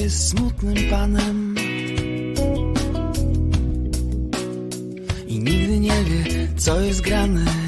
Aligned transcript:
Jest 0.00 0.28
smutnym 0.28 0.74
panem. 0.90 1.54
I 5.26 5.38
nigdy 5.38 5.80
nie 5.80 6.04
wie, 6.04 6.48
co 6.56 6.80
jest 6.80 7.00
grane 7.00 7.59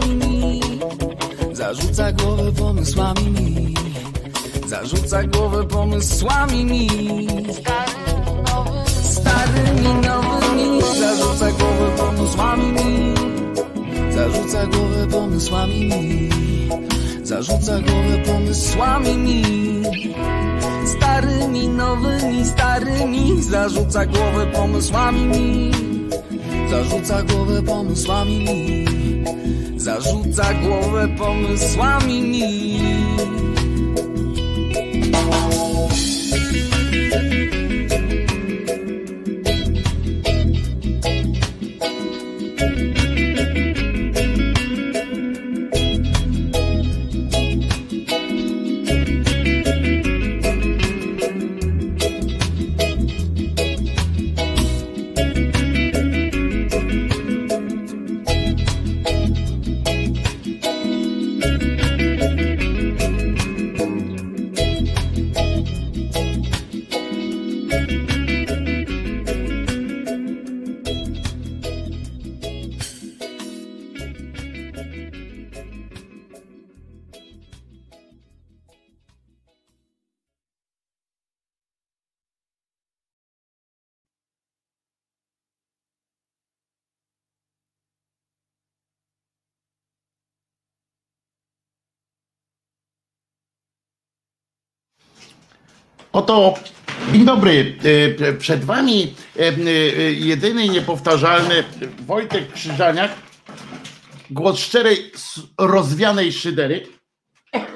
pomysłami. 0.00 0.16
Mi 0.16 0.60
Zarzuca 1.54 2.12
głowę 2.12 2.52
pomysłami 2.52 3.30
mi. 3.30 3.74
Zarzuca 4.66 5.22
głowę 5.22 5.64
pomysłami 5.66 6.64
mi. 6.64 6.88
Starymi, 8.86 9.88
nowymi 10.06 10.82
Zarzuca 11.00 11.50
głowę 11.50 11.90
pomysłami 11.96 12.72
mi. 12.72 13.14
Zarzuca 14.14 14.66
głowę 14.66 15.06
pomysłami 15.06 15.84
mi. 15.84 16.30
Zarzuca 17.22 17.80
głowę 17.80 18.18
pomysłami 18.26 19.16
mi. 19.16 19.42
Starymi, 20.86 21.68
nowymi, 21.68 22.44
starymi 22.44 23.42
Zarzuca 23.42 24.06
głowę 24.06 24.46
pomysłami 24.46 25.26
mi. 25.26 25.70
Zarzuca 26.70 27.22
głowę 27.22 27.62
pomysłami 27.62 28.38
mi 28.38 28.80
Zarzuca 29.80 30.54
głowę 30.54 31.08
pomysłami 31.18 32.22
mi 32.22 32.80
Oto, 96.12 96.54
dzień 97.12 97.24
dobry, 97.24 97.76
e, 98.18 98.32
przed 98.32 98.64
wami 98.64 99.14
e, 99.36 99.40
e, 99.40 99.52
jedyny 100.12 100.68
niepowtarzalny 100.68 101.64
Wojtek 102.06 102.52
Krzyżaniak, 102.52 103.12
głos 104.30 104.58
szczerej, 104.58 105.12
rozwianej 105.58 106.32
szydery. 106.32 106.86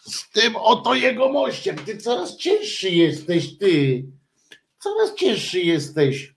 Z 0.00 0.30
tym 0.30 0.56
oto 0.56 0.94
jego 0.94 1.28
mościem. 1.28 1.76
Ty 1.76 1.96
coraz 1.96 2.36
cięższy 2.36 2.90
jesteś, 2.90 3.58
ty. 3.58 4.04
Coraz 4.78 5.14
cięższy 5.14 5.60
jesteś, 5.60 6.34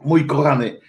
mój 0.00 0.26
kochany. 0.26 0.80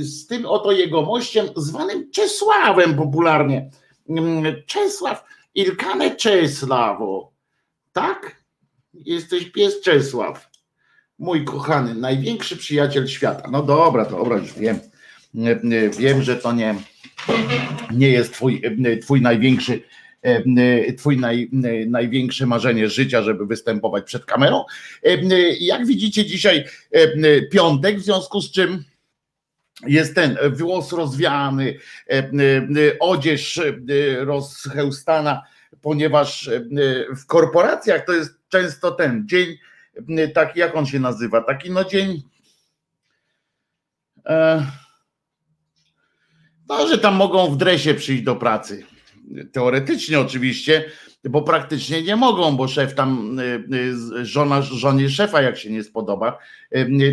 Z 0.00 0.26
tym 0.26 0.46
oto 0.46 0.72
jego 0.72 1.02
mościem, 1.02 1.46
zwanym 1.56 2.10
Czesławem 2.10 2.96
popularnie. 2.96 3.70
Mm, 4.08 4.62
Ilkane 5.56 6.16
Czesławo. 6.16 7.32
Tak? 7.92 8.44
Jesteś 8.94 9.44
pies 9.44 9.80
Czesław. 9.80 10.48
Mój 11.18 11.44
kochany, 11.44 11.94
największy 11.94 12.56
przyjaciel 12.56 13.06
świata. 13.06 13.48
No 13.52 13.62
dobra, 13.62 14.04
dobra, 14.04 14.36
już 14.36 14.54
wiem. 14.54 14.78
Wiem, 15.98 16.22
że 16.22 16.36
to 16.36 16.52
nie, 16.52 16.74
nie 17.90 18.08
jest 18.08 18.32
twój, 18.32 18.62
twój 19.02 19.20
największy 19.20 19.82
twój 20.98 21.16
naj, 21.16 21.50
największe 21.86 22.46
marzenie 22.46 22.88
życia, 22.88 23.22
żeby 23.22 23.46
występować 23.46 24.04
przed 24.04 24.24
kamerą. 24.24 24.64
Jak 25.60 25.86
widzicie 25.86 26.26
dzisiaj 26.26 26.64
piątek, 27.52 27.98
w 27.98 28.04
związku 28.04 28.40
z 28.40 28.50
czym 28.50 28.84
jest 29.86 30.14
ten 30.14 30.38
włos 30.52 30.92
rozwiany, 30.92 31.78
odzież 33.00 33.60
rozchełstana, 34.18 35.42
ponieważ 35.82 36.50
w 37.16 37.26
korporacjach 37.26 38.04
to 38.04 38.12
jest 38.12 38.34
często 38.48 38.90
ten 38.90 39.28
dzień, 39.28 39.56
taki 40.34 40.60
jak 40.60 40.76
on 40.76 40.86
się 40.86 41.00
nazywa, 41.00 41.42
taki 41.42 41.70
no 41.70 41.84
dzień 41.84 42.22
e, 44.26 44.66
no, 46.68 46.88
że 46.88 46.98
tam 46.98 47.14
mogą 47.14 47.50
w 47.50 47.56
dresie 47.56 47.94
przyjść 47.94 48.22
do 48.22 48.36
pracy. 48.36 48.86
Teoretycznie 49.52 50.20
oczywiście, 50.20 50.84
bo 51.24 51.42
praktycznie 51.42 52.02
nie 52.02 52.16
mogą, 52.16 52.56
bo 52.56 52.68
szef 52.68 52.94
tam, 52.94 53.40
żona, 54.22 54.62
żonie 54.62 55.10
szefa 55.10 55.42
jak 55.42 55.58
się 55.58 55.70
nie 55.70 55.84
spodoba, 55.84 56.38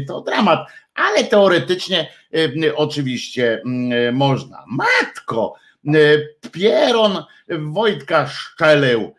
to 0.08 0.22
dramat, 0.22 0.68
ale 0.96 1.24
teoretycznie 1.24 2.08
oczywiście 2.76 3.62
można. 4.14 4.64
Matko, 4.68 5.56
Pieron 6.52 7.24
Wojtka 7.60 8.28
Szczeleł, 8.28 9.16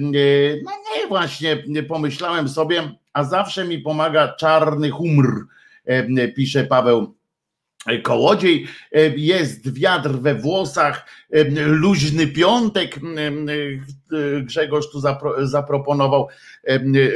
no 0.00 0.72
nie, 0.96 1.06
właśnie 1.08 1.64
pomyślałem 1.88 2.48
sobie, 2.48 2.96
a 3.12 3.24
zawsze 3.24 3.64
mi 3.64 3.78
pomaga 3.78 4.34
czarny 4.34 4.90
humor, 4.90 5.46
pisze 6.36 6.64
Paweł 6.64 7.14
Kołodziej, 8.02 8.66
jest 9.16 9.74
wiatr 9.74 10.10
we 10.10 10.34
włosach, 10.34 11.06
luźny 11.66 12.26
piątek. 12.26 13.00
Grzegorz 14.42 14.90
tu 14.90 15.00
zaproponował 15.38 16.28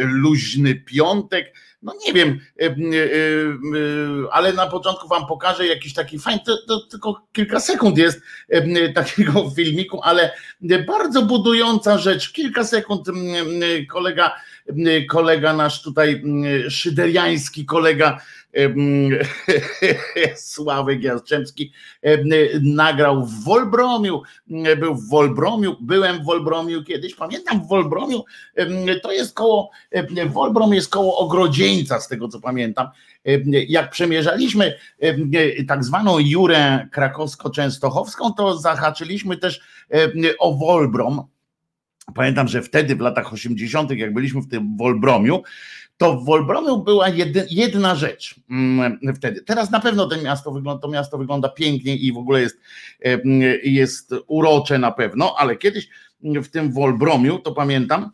luźny 0.01 0.75
piątek 0.75 1.55
no 1.83 1.95
nie 2.07 2.13
wiem, 2.13 2.41
e, 2.61 2.65
e, 2.65 2.69
e, 2.71 2.75
ale 4.33 4.53
na 4.53 4.67
początku 4.67 5.09
wam 5.09 5.27
pokażę 5.27 5.67
jakiś 5.67 5.95
taki 5.95 6.19
fajny, 6.19 6.41
to, 6.47 6.57
to 6.69 6.81
tylko 6.81 7.27
kilka 7.33 7.61
sekund 7.61 7.99
jest 7.99 8.21
takiego 8.95 9.51
filmiku, 9.57 10.01
ale 10.03 10.33
bardzo 10.87 11.23
budująca 11.23 11.99
rzecz, 11.99 12.33
kilka 12.33 12.65
sekund 12.65 13.07
kolega, 13.91 14.35
kolega 15.09 15.53
nasz 15.53 15.83
tutaj 15.83 16.23
szyderiański 16.69 17.67
kolega 17.67 18.21
Sławek 20.37 21.03
Jastrzębski 21.03 21.73
nagrał 22.63 23.27
w 23.27 23.45
Wolbromiu, 23.45 24.23
był 24.79 24.95
w 24.95 25.09
Wolbromiu, 25.09 25.77
byłem 25.81 26.23
w 26.23 26.25
Wolbromiu 26.25 26.85
kiedyś, 26.85 27.15
pamiętam 27.15 27.65
w 27.65 27.69
Wolbromiu, 27.69 28.25
to 29.03 29.13
jest 29.13 29.35
koło, 29.35 29.71
Wolbrom 30.27 30.75
jest 30.75 30.91
koło 30.91 31.19
Ogrodzieńca 31.19 32.01
z 32.01 32.09
tego 32.09 32.29
co 32.29 32.41
pamiętam, 32.41 32.89
jak 33.69 33.91
przemierzaliśmy 33.91 34.75
tak 35.69 35.85
zwaną 35.85 36.19
Jurę 36.19 36.89
krakowsko-częstochowską, 36.93 38.35
to 38.37 38.59
zahaczyliśmy 38.59 39.37
też 39.37 39.61
o 40.39 40.55
Wolbrom, 40.55 41.23
Pamiętam, 42.15 42.49
że 42.49 42.63
wtedy 42.63 42.97
w 42.97 43.01
latach 43.01 43.33
80., 43.33 43.91
jak 43.91 44.15
byliśmy 44.15 44.41
w 44.41 44.49
tym 44.49 44.77
Wolbromiu, 44.77 45.43
to 45.97 46.21
w 46.21 46.25
Wolbromiu 46.25 46.83
była 46.83 47.09
jedna 47.51 47.95
rzecz 47.95 48.35
mm, 48.51 48.99
wtedy. 49.17 49.43
Teraz 49.43 49.71
na 49.71 49.81
pewno 49.81 50.07
to 50.07 50.23
miasto 50.23 50.53
wygląda, 50.53 50.83
to 50.83 50.89
miasto 50.89 51.19
wygląda 51.19 51.49
pięknie 51.49 51.97
i 51.97 52.13
w 52.13 52.17
ogóle 52.17 52.41
jest, 52.41 52.61
jest 53.63 54.15
urocze 54.27 54.79
na 54.79 54.93
pewno, 54.93 55.35
ale 55.39 55.57
kiedyś 55.57 55.89
w 56.23 56.49
tym 56.49 56.73
Wolbromiu, 56.73 57.39
to 57.39 57.53
pamiętam, 57.53 58.11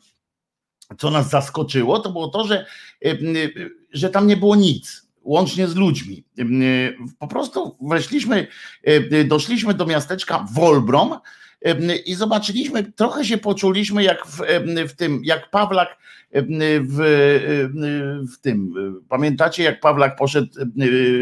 co 0.98 1.10
nas 1.10 1.30
zaskoczyło, 1.30 1.98
to 1.98 2.12
było 2.12 2.28
to, 2.28 2.44
że, 2.44 2.66
że 3.92 4.10
tam 4.10 4.26
nie 4.26 4.36
było 4.36 4.56
nic 4.56 5.04
łącznie 5.22 5.68
z 5.68 5.76
ludźmi. 5.76 6.24
Po 7.18 7.28
prostu 7.28 7.76
weszliśmy, 7.80 8.46
doszliśmy 9.24 9.74
do 9.74 9.86
miasteczka 9.86 10.46
Wolbrom, 10.52 11.18
i 12.04 12.14
zobaczyliśmy, 12.14 12.92
trochę 12.92 13.24
się 13.24 13.38
poczuliśmy 13.38 14.02
jak 14.02 14.26
w, 14.26 14.42
w 14.88 14.92
tym, 14.92 15.20
jak 15.24 15.50
Pawlak 15.50 15.98
w, 16.80 16.96
w 18.34 18.40
tym. 18.40 18.74
Pamiętacie, 19.08 19.62
jak 19.62 19.80
Pawlak 19.80 20.16
poszedł 20.16 20.48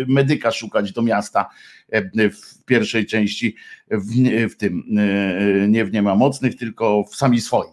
medyka 0.06 0.50
szukać 0.50 0.92
do 0.92 1.02
miasta 1.02 1.48
w 2.16 2.64
pierwszej 2.64 3.06
części 3.06 3.56
w, 3.90 4.06
w 4.52 4.56
tym, 4.56 4.84
nie 5.68 5.84
w 5.84 5.92
Nie 5.92 6.02
ma 6.02 6.14
mocnych, 6.14 6.56
tylko 6.56 7.04
w 7.04 7.16
sami 7.16 7.40
swoi. 7.40 7.68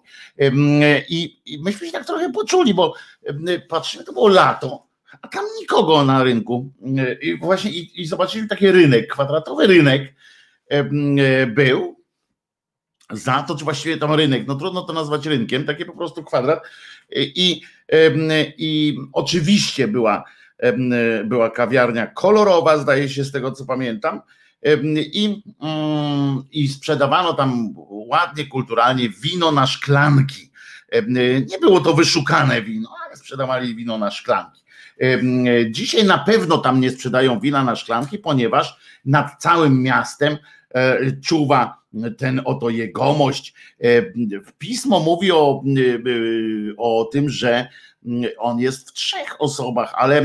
I, 1.10 1.42
I 1.46 1.64
myśmy 1.64 1.88
się 1.88 1.94
tak 1.94 2.06
trochę 2.06 2.32
poczuli, 2.32 2.74
bo 2.74 2.94
patrzymy, 3.70 4.04
to 4.04 4.14
było 4.14 4.28
lato, 4.28 4.88
a 5.22 5.28
tam 5.28 5.46
nikogo 5.60 6.06
na 6.06 6.24
rynku. 6.24 6.72
I 7.22 7.38
właśnie 7.38 7.72
i, 7.72 8.02
i 8.02 8.06
zobaczyliśmy 8.06 8.50
taki 8.50 8.72
rynek, 8.72 9.08
kwadratowy 9.08 9.68
rynek 9.68 10.14
był 11.48 11.99
za 13.12 13.44
to, 13.44 13.56
czy 13.56 13.64
właściwie 13.64 13.98
tam 13.98 14.14
rynek, 14.14 14.48
no 14.48 14.56
trudno 14.56 14.82
to 14.82 14.94
nazwać 14.94 15.26
rynkiem, 15.26 15.66
takie 15.66 15.86
po 15.86 15.94
prostu 15.94 16.24
kwadrat. 16.24 16.64
I, 17.16 17.62
i 18.58 18.98
oczywiście 19.14 19.88
była, 19.88 20.24
była 21.26 21.50
kawiarnia 21.50 22.08
kolorowa, 22.08 22.78
zdaje 22.78 23.10
się 23.10 23.24
z 23.24 23.32
tego 23.32 23.52
co 23.52 23.66
pamiętam. 23.66 24.22
I, 24.96 25.44
mm, 25.62 26.44
I 26.52 26.68
sprzedawano 26.68 27.34
tam 27.34 27.74
ładnie, 27.90 28.46
kulturalnie 28.46 29.10
wino 29.10 29.52
na 29.52 29.68
szklanki. 29.68 30.52
Nie 31.48 31.60
było 31.62 31.80
to 31.80 31.94
wyszukane 31.94 32.62
wino, 32.62 32.90
ale 33.06 33.18
sprzedawali 33.18 33.76
wino 33.76 33.98
na 33.98 34.12
szklanki. 34.12 34.62
Dzisiaj 35.70 36.04
na 36.04 36.18
pewno 36.18 36.58
tam 36.58 36.82
nie 36.82 36.92
sprzedają 36.92 37.40
wina 37.40 37.64
na 37.64 37.76
szklanki, 37.76 38.18
ponieważ 38.18 38.78
nad 39.06 39.42
całym 39.42 39.82
miastem 39.82 40.38
e, 40.74 41.12
czuwa 41.22 41.79
ten 42.18 42.42
oto 42.46 42.70
jegomość. 42.70 43.54
E, 43.84 43.86
pismo 44.58 45.00
mówi 45.00 45.32
o, 45.32 45.64
e, 45.64 46.76
o 46.78 47.10
tym, 47.12 47.30
że 47.30 47.68
on 48.38 48.60
jest 48.60 48.90
w 48.90 48.94
trzech 48.94 49.42
osobach, 49.42 49.94
ale, 49.96 50.22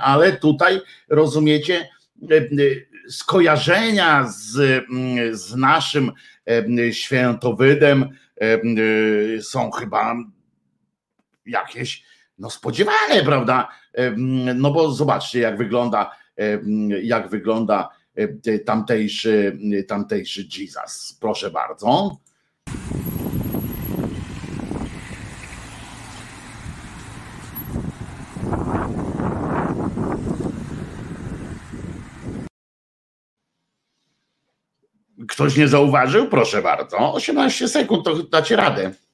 ale 0.00 0.32
tutaj 0.32 0.80
rozumiecie 1.08 1.88
e, 2.22 2.40
skojarzenia 3.08 4.28
z, 4.28 4.84
z 5.32 5.54
naszym 5.54 6.12
świętowydem 6.92 8.08
są 9.42 9.70
chyba 9.70 10.16
jakieś 11.46 12.04
no 12.38 12.50
spodziewane, 12.50 13.22
prawda? 13.24 13.68
No 14.54 14.70
bo 14.70 14.92
zobaczcie, 14.92 15.40
jak 15.40 15.58
wygląda, 15.58 16.16
jak 17.02 17.28
wygląda 17.28 17.88
E, 17.88 17.95
tamtejszy, 18.64 19.58
tamtejszy 19.88 20.48
Jesus. 20.58 21.18
Proszę 21.20 21.50
bardzo. 21.50 22.16
Ktoś 35.28 35.56
nie 35.56 35.68
zauważył? 35.68 36.28
Proszę 36.28 36.62
bardzo. 36.62 37.14
18 37.14 37.68
sekund, 37.68 38.04
to 38.04 38.22
dacie 38.22 38.56
radę. 38.56 39.05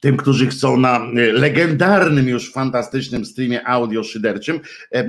Tym, 0.00 0.16
którzy 0.16 0.46
chcą 0.46 0.76
na 0.76 0.96
e, 0.98 1.32
legendarnym 1.32 2.28
już 2.28 2.52
fantastycznym 2.52 3.24
streamie 3.24 3.66
audio 3.68 4.04
szyderczym. 4.04 4.60
E, 4.92 4.98
e, 4.98 5.08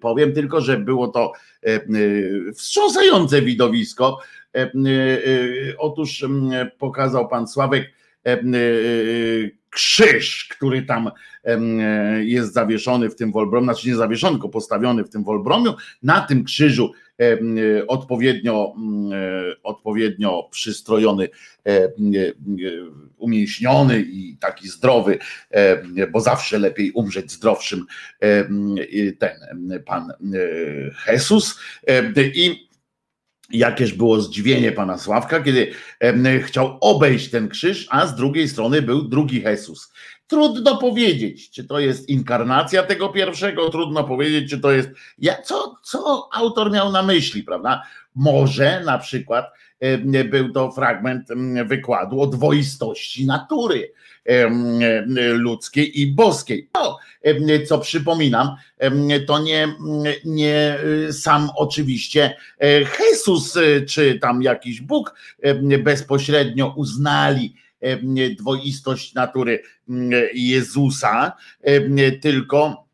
powiem 0.00 0.32
tylko, 0.32 0.60
że 0.60 0.78
było 0.78 1.08
to 1.08 1.32
wstrząsające 2.54 3.42
widowisko. 3.42 4.18
Otóż 5.78 6.24
pokazał 6.78 7.28
pan 7.28 7.48
Sławek 7.48 7.90
krzyż, 9.70 10.48
który 10.50 10.82
tam 10.82 11.10
jest 12.20 12.52
zawieszony 12.52 13.10
w 13.10 13.16
tym 13.16 13.32
Wolbromiu, 13.32 13.64
znaczy 13.64 13.88
nie 13.88 13.96
zawieszony, 13.96 14.32
tylko 14.32 14.48
postawiony 14.48 15.04
w 15.04 15.10
tym 15.10 15.24
Wolbromiu. 15.24 15.74
Na 16.02 16.20
tym 16.20 16.44
krzyżu 16.44 16.92
odpowiednio, 17.88 18.74
odpowiednio 19.62 20.48
przystrojony, 20.50 21.28
umięśniony 23.16 24.00
i 24.00 24.36
taki 24.40 24.68
zdrowy, 24.68 25.18
bo 26.12 26.20
zawsze 26.20 26.58
lepiej 26.58 26.90
umrzeć 26.90 27.32
zdrowszym 27.32 27.86
ten 29.18 29.34
pan 29.86 30.12
Jesus 31.06 31.60
i 32.34 32.69
Jakież 33.50 33.92
było 33.92 34.20
zdziwienie 34.20 34.72
pana 34.72 34.98
Sławka, 34.98 35.40
kiedy 35.40 35.72
chciał 36.42 36.78
obejść 36.80 37.30
ten 37.30 37.48
krzyż, 37.48 37.86
a 37.90 38.06
z 38.06 38.14
drugiej 38.14 38.48
strony 38.48 38.82
był 38.82 39.02
drugi 39.02 39.42
Jezus. 39.42 39.92
Trudno 40.26 40.76
powiedzieć, 40.76 41.50
czy 41.50 41.64
to 41.64 41.78
jest 41.78 42.08
inkarnacja 42.08 42.82
tego 42.82 43.08
pierwszego, 43.08 43.70
trudno 43.70 44.04
powiedzieć, 44.04 44.50
czy 44.50 44.60
to 44.60 44.70
jest. 44.70 44.88
Ja, 45.18 45.42
co, 45.42 45.76
co 45.82 46.28
autor 46.32 46.72
miał 46.72 46.92
na 46.92 47.02
myśli, 47.02 47.42
prawda? 47.42 47.82
Może 48.14 48.82
na 48.84 48.98
przykład 48.98 49.46
był 50.24 50.52
to 50.52 50.72
fragment 50.72 51.28
wykładu 51.66 52.20
o 52.20 52.26
dwoistości 52.26 53.26
natury 53.26 53.92
ludzkiej 55.14 56.00
i 56.00 56.06
boskiej. 56.06 56.68
No, 56.74 56.98
co 57.66 57.78
przypominam, 57.78 58.56
to 59.26 59.38
nie, 59.38 59.68
nie 60.24 60.78
sam 61.12 61.50
oczywiście 61.56 62.36
Jezus 63.10 63.58
czy 63.88 64.18
tam 64.18 64.42
jakiś 64.42 64.80
Bóg 64.80 65.14
bezpośrednio 65.84 66.74
uznali 66.76 67.54
dwoistość 68.38 69.14
natury 69.14 69.62
Jezusa, 70.34 71.32
tylko 72.22 72.89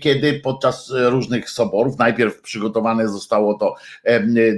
kiedy 0.00 0.40
podczas 0.40 0.92
różnych 0.94 1.50
soborów, 1.50 1.98
najpierw 1.98 2.40
przygotowane 2.40 3.08
zostało 3.08 3.54
to 3.54 3.74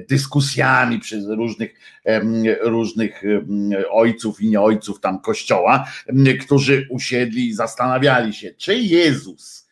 dyskusjami 0.09 0.99
przez 0.99 1.29
różnych, 1.29 1.75
różnych 2.63 3.23
ojców 3.91 4.41
i 4.41 4.49
nieojców 4.49 5.01
tam 5.01 5.21
kościoła, 5.21 5.89
którzy 6.41 6.87
usiedli 6.91 7.49
i 7.49 7.55
zastanawiali 7.55 8.35
się, 8.35 8.51
czy 8.59 8.75
Jezus 8.75 9.69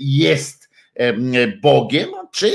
jest 0.00 0.65
Bogiem, 1.62 2.08
czy 2.32 2.52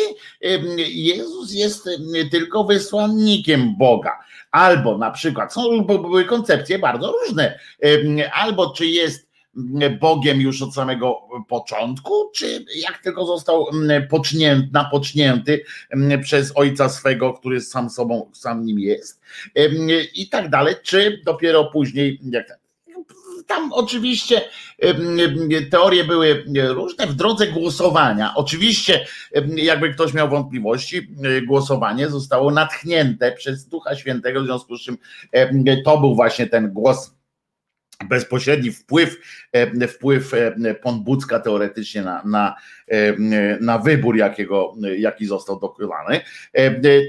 Jezus 0.88 1.54
jest 1.54 1.90
tylko 2.32 2.64
wysłannikiem 2.64 3.78
Boga. 3.78 4.20
Albo 4.52 4.98
na 4.98 5.12
przykład, 5.12 5.54
są 5.54 5.82
były 5.82 6.26
koncepcje 6.26 6.80
bardzo 6.80 7.12
różne, 7.12 7.60
albo 8.34 8.74
czy 8.74 8.86
jest 8.86 9.32
Bogiem 10.00 10.42
już 10.42 10.62
od 10.62 10.74
samego 10.74 11.22
początku, 11.48 12.32
czy 12.36 12.66
jak 12.76 12.98
tylko 13.04 13.26
został 13.26 13.66
pocznięty, 14.10 14.70
napocznięty 14.74 15.64
przez 16.24 16.52
ojca 16.56 16.90
swego, 16.90 17.34
który 17.34 17.62
sam 17.62 17.90
sobą, 17.90 18.30
sam 18.34 18.66
nim 18.66 18.80
jest 18.80 19.22
i 20.16 20.30
tak 20.30 20.50
dalej, 20.50 20.76
czy 20.84 21.22
dopiero 21.26 21.66
później, 21.66 22.20
jak 22.32 22.61
tam 23.48 23.74
oczywiście 23.74 24.42
teorie 25.72 26.04
były 26.04 26.46
różne 26.68 27.08
w 27.08 27.14
drodze 27.14 27.48
głosowania. 27.48 28.34
Oczywiście, 28.36 29.06
jakby 29.56 29.94
ktoś 29.94 30.14
miał 30.14 30.30
wątpliwości, 30.30 31.08
głosowanie 31.48 32.10
zostało 32.10 32.52
natchnięte 32.52 33.32
przez 33.32 33.68
Ducha 33.68 33.96
Świętego, 33.96 34.42
w 34.42 34.46
związku 34.46 34.78
z 34.78 34.82
czym 34.82 34.98
to 35.86 35.98
był 35.98 36.16
właśnie 36.16 36.48
ten 36.48 36.72
głos 36.72 37.21
bezpośredni 38.10 38.72
wpływ, 38.72 39.18
e, 39.52 39.88
wpływ 39.88 40.34
e, 40.34 40.76
Ponbucka 40.76 41.40
teoretycznie 41.40 42.02
na, 42.02 42.22
na, 42.26 42.56
e, 42.88 43.18
na 43.62 43.78
wybór, 43.78 44.18
jakiego, 44.18 44.74
jaki 44.98 45.26
został 45.26 45.60
dokonany. 45.60 46.22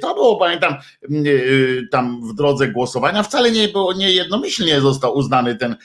To 0.01 0.15
było, 0.15 0.37
pamiętam, 0.37 0.75
tam 1.91 2.29
w 2.29 2.35
drodze 2.35 2.69
głosowania 2.69 3.23
wcale 3.23 3.51
nie 3.51 3.69
było, 3.69 3.93
nie 3.93 4.13
jednomyślnie 4.13 4.81
został 4.81 5.17
uznany 5.17 5.57
ten 5.57 5.77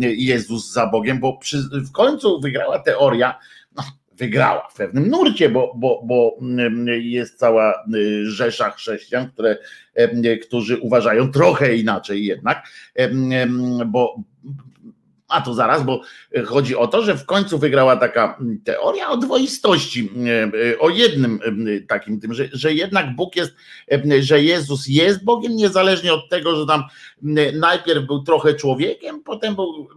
Jezus 0.00 0.72
za 0.72 0.86
Bogiem, 0.86 1.20
bo 1.20 1.36
przy, 1.36 1.58
w 1.72 1.92
końcu 1.92 2.40
wygrała 2.40 2.78
teoria, 2.78 3.38
wygrała 4.18 4.68
w 4.68 4.74
pewnym 4.74 5.08
nurcie, 5.08 5.48
bo, 5.48 5.72
bo, 5.76 6.02
bo 6.04 6.38
jest 7.00 7.38
cała 7.38 7.84
rzesza 8.24 8.70
chrześcijan, 8.70 9.30
które, 9.30 9.56
którzy 10.42 10.78
uważają 10.78 11.32
trochę 11.32 11.76
inaczej 11.76 12.24
jednak, 12.24 12.66
bo 13.86 14.16
a 15.28 15.40
to 15.40 15.54
zaraz, 15.54 15.82
bo 15.82 16.00
chodzi 16.46 16.76
o 16.76 16.86
to, 16.86 17.02
że 17.02 17.16
w 17.16 17.26
końcu 17.26 17.58
wygrała 17.58 17.96
taka 17.96 18.38
teoria 18.64 19.08
o 19.08 19.16
dwoistości, 19.16 20.10
o 20.78 20.90
jednym 20.90 21.40
takim 21.88 22.20
tym, 22.20 22.34
że, 22.34 22.48
że 22.52 22.72
jednak 22.72 23.16
Bóg 23.16 23.36
jest, 23.36 23.52
że 24.20 24.42
Jezus 24.42 24.86
jest 24.88 25.24
Bogiem, 25.24 25.56
niezależnie 25.56 26.14
od 26.14 26.28
tego, 26.28 26.56
że 26.56 26.66
tam 26.66 26.84
najpierw 27.54 28.06
był 28.06 28.22
trochę 28.22 28.54
człowiekiem, 28.54 29.22
potem 29.22 29.54
był, 29.54 29.88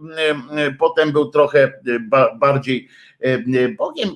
potem 0.78 1.12
był 1.12 1.30
trochę 1.30 1.72
bardziej 2.38 2.88
Bogiem. 3.78 4.10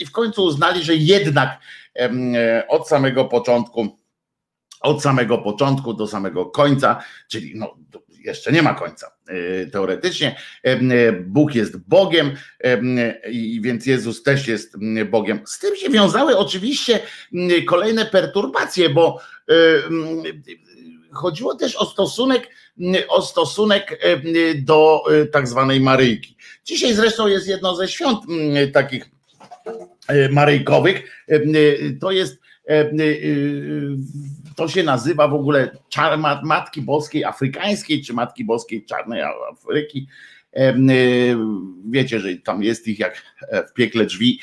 I 0.00 0.06
w 0.06 0.12
końcu 0.12 0.44
uznali, 0.44 0.84
że 0.84 0.94
jednak 0.94 1.60
od 2.68 2.88
samego 2.88 3.24
początku, 3.24 3.98
od 4.80 5.02
samego 5.02 5.38
początku 5.38 5.94
do 5.94 6.06
samego 6.06 6.46
końca, 6.46 7.02
czyli 7.28 7.52
no, 7.54 7.74
jeszcze 8.24 8.52
nie 8.52 8.62
ma 8.62 8.74
końca 8.74 9.12
e, 9.26 9.66
teoretycznie. 9.66 10.36
E, 10.62 11.12
Bóg 11.12 11.54
jest 11.54 11.76
Bogiem, 11.76 12.30
więc 13.60 13.86
Jezus 13.86 14.22
też 14.22 14.48
jest 14.48 14.76
Bogiem. 15.10 15.40
Z 15.46 15.58
tym 15.58 15.76
się 15.76 15.90
wiązały 15.90 16.38
oczywiście 16.38 17.00
kolejne 17.66 18.06
perturbacje, 18.06 18.90
bo 18.90 19.20
chodziło 21.12 21.54
też 21.54 21.76
o 21.76 21.86
stosunek, 21.86 22.48
o 23.08 23.22
stosunek 23.22 24.00
do 24.56 25.04
tak 25.32 25.48
zwanej 25.48 25.80
Maryjki. 25.80 26.36
Dzisiaj 26.64 26.94
zresztą 26.94 27.26
jest 27.26 27.48
jedno 27.48 27.76
ze 27.76 27.88
świąt 27.88 28.18
takich 28.72 29.10
maryjkowych. 30.30 31.26
To 32.00 32.10
jest 32.10 32.38
to 34.56 34.68
się 34.68 34.82
nazywa 34.82 35.28
w 35.28 35.34
ogóle 35.34 35.70
czar, 35.88 36.18
Matki 36.42 36.82
Boskiej 36.82 37.24
Afrykańskiej, 37.24 38.02
czy 38.02 38.12
Matki 38.12 38.44
Boskiej 38.44 38.84
Czarnej 38.84 39.22
Afryki. 39.22 40.06
Y, 40.56 41.36
wiecie, 41.90 42.20
że 42.20 42.36
tam 42.36 42.62
jest 42.62 42.88
ich 42.88 42.98
jak 42.98 43.22
e, 43.48 43.66
w 43.66 43.72
piekle 43.72 44.06
drzwi, 44.06 44.40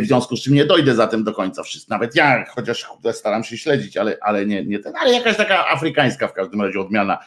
w 0.00 0.06
związku 0.06 0.36
z 0.36 0.42
czym 0.42 0.54
nie 0.54 0.64
dojdę 0.64 0.94
zatem 0.94 1.24
do 1.24 1.32
końca 1.32 1.62
wszystko. 1.62 1.94
Nawet 1.94 2.16
ja, 2.16 2.44
chociaż 2.48 2.86
staram 3.12 3.44
się 3.44 3.58
śledzić, 3.58 3.96
ale, 3.96 4.18
ale 4.20 4.46
nie, 4.46 4.64
nie 4.64 4.78
ten, 4.78 4.92
ale 4.96 5.12
jakaś 5.12 5.36
taka 5.36 5.68
afrykańska 5.68 6.28
w 6.28 6.32
każdym 6.32 6.62
razie 6.62 6.80
odmiana 6.80 7.18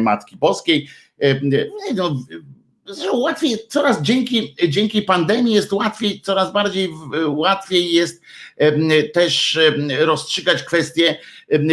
Matki 0.00 0.36
Boskiej. 0.36 0.88
No, 1.94 2.16
łatwiej, 3.12 3.58
coraz 3.68 4.02
dzięki, 4.02 4.54
dzięki 4.68 5.02
pandemii 5.02 5.54
jest 5.54 5.72
łatwiej, 5.72 6.20
coraz 6.20 6.52
bardziej 6.52 6.90
łatwiej 7.26 7.92
jest 7.92 8.22
też 9.14 9.58
rozstrzygać 9.98 10.62
kwestie, 10.62 11.18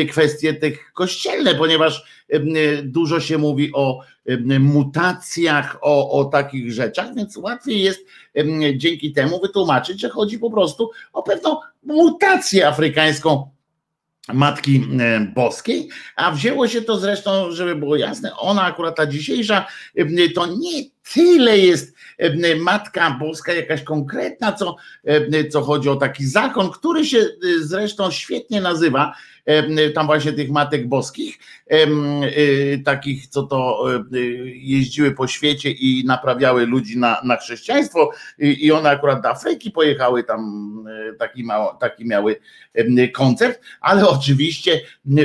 kwestie 0.10 0.54
tych 0.54 0.94
kościelne, 0.94 1.56
ponieważ 1.56 2.04
dużo 2.84 3.20
się 3.20 3.38
mówi 3.38 3.72
o 3.74 4.00
mutacjach, 4.60 5.78
o, 5.82 6.20
o 6.20 6.26
takich 6.26 6.74
rzeczach, 6.74 7.16
więc 7.16 7.38
łatwiej 7.38 7.82
jest 7.82 8.06
dzięki 8.76 9.12
temu 9.12 9.42
wytłumaczyć, 9.42 10.02
że 10.02 10.10
chodzi 10.10 10.40
po 10.40 10.52
prostu 10.52 10.92
o 11.14 11.24
pewną 11.24 11.58
mutację 11.84 12.68
afrykańską 12.68 13.53
Matki 14.34 14.88
Boskiej, 15.36 15.90
a 16.16 16.32
wzięło 16.32 16.68
się 16.68 16.82
to 16.82 16.98
zresztą, 16.98 17.52
żeby 17.52 17.76
było 17.76 17.96
jasne, 17.96 18.36
ona 18.38 18.64
akurat 18.64 18.96
ta 18.96 19.06
dzisiejsza, 19.06 19.68
to 20.36 20.46
nie 20.46 20.84
tyle 21.14 21.60
jest 21.60 21.96
Matka 22.60 23.18
Boska 23.20 23.54
jakaś 23.54 23.84
konkretna, 23.84 24.52
co, 24.52 24.76
co 25.52 25.62
chodzi 25.62 25.90
o 25.90 25.96
taki 25.96 26.26
zakon, 26.26 26.72
który 26.72 27.06
się 27.06 27.26
zresztą 27.60 28.12
świetnie 28.12 28.62
nazywa, 28.62 29.14
tam 29.96 30.06
właśnie 30.06 30.34
tych 30.34 30.50
Matek 30.50 30.88
Boskich, 30.88 31.40
takich, 32.86 33.28
co 33.28 33.44
to 33.44 33.86
jeździły 34.46 35.12
po 35.12 35.28
świecie 35.28 35.72
i 35.72 36.04
naprawiały 36.06 36.66
ludzi 36.66 36.98
na, 36.98 37.22
na 37.24 37.38
chrześcijaństwo. 37.38 38.12
I 38.38 38.72
one 38.72 38.90
akurat 38.90 39.22
do 39.22 39.30
Afryki 39.30 39.72
pojechały, 39.72 40.24
tam 40.24 40.74
taki, 41.20 41.44
mało, 41.44 41.74
taki 41.74 42.06
miały 42.06 42.40
koncept, 43.14 43.62
ale 43.82 44.08
oczywiście 44.08 44.82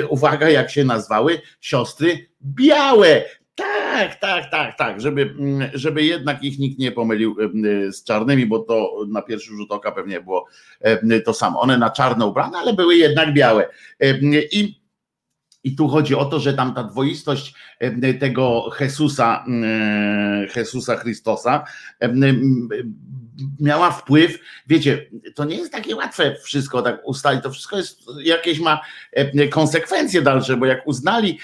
uwaga 0.09 0.51
jak 0.51 0.71
się 0.71 0.85
nazwały, 0.85 1.41
siostry 1.61 2.29
białe, 2.43 3.25
Tak, 3.59 4.21
tak, 4.21 4.51
tak, 4.51 4.79
tak, 4.79 5.01
żeby, 5.01 5.23
mm, 5.23 5.71
żeby 5.75 6.05
jednak 6.05 6.43
ich 6.43 6.59
nikt 6.59 6.79
nie 6.79 6.93
pomylił 6.93 7.37
z 7.91 8.05
czarnymi, 8.05 8.47
bo 8.47 8.59
to 8.59 9.05
na 9.09 9.23
pierwszy 9.23 9.51
rzut 9.51 9.73
oka 9.73 9.93
pewnie 9.93 10.21
było 10.21 10.47
to 11.25 11.35
samo. 11.35 11.61
One 11.61 11.79
na 11.79 11.91
czarno 11.91 12.27
ubrane, 12.27 12.59
ale 12.59 12.73
były 12.73 12.97
jednak 12.97 13.35
białe. 13.35 13.69
I 14.53 14.79
i 15.65 15.77
tu 15.77 15.89
chodzi 15.89 16.15
o 16.15 16.25
to, 16.25 16.41
że 16.41 16.55
tam 16.55 16.75
ta 16.75 16.85
dwoistość 16.85 17.55
tego 18.21 18.71
Jezusa, 18.81 19.45
Jezusa 20.57 20.97
Chrystosa 20.97 21.65
miała 23.61 23.91
wpływ, 23.91 24.39
wiecie, 24.67 25.11
to 25.35 25.45
nie 25.45 25.57
jest 25.57 25.73
takie 25.73 25.97
łatwe 25.97 26.37
wszystko 26.43 26.83
tak 26.83 27.01
ustalić, 27.05 27.43
to 27.43 27.51
wszystko 27.51 27.77
jest, 27.77 28.01
jakieś 28.23 28.61
ma 28.61 28.81
konsekwencje 29.51 30.23
dalsze, 30.23 30.57
bo 30.57 30.67
jak 30.67 30.87
uznali 30.87 31.39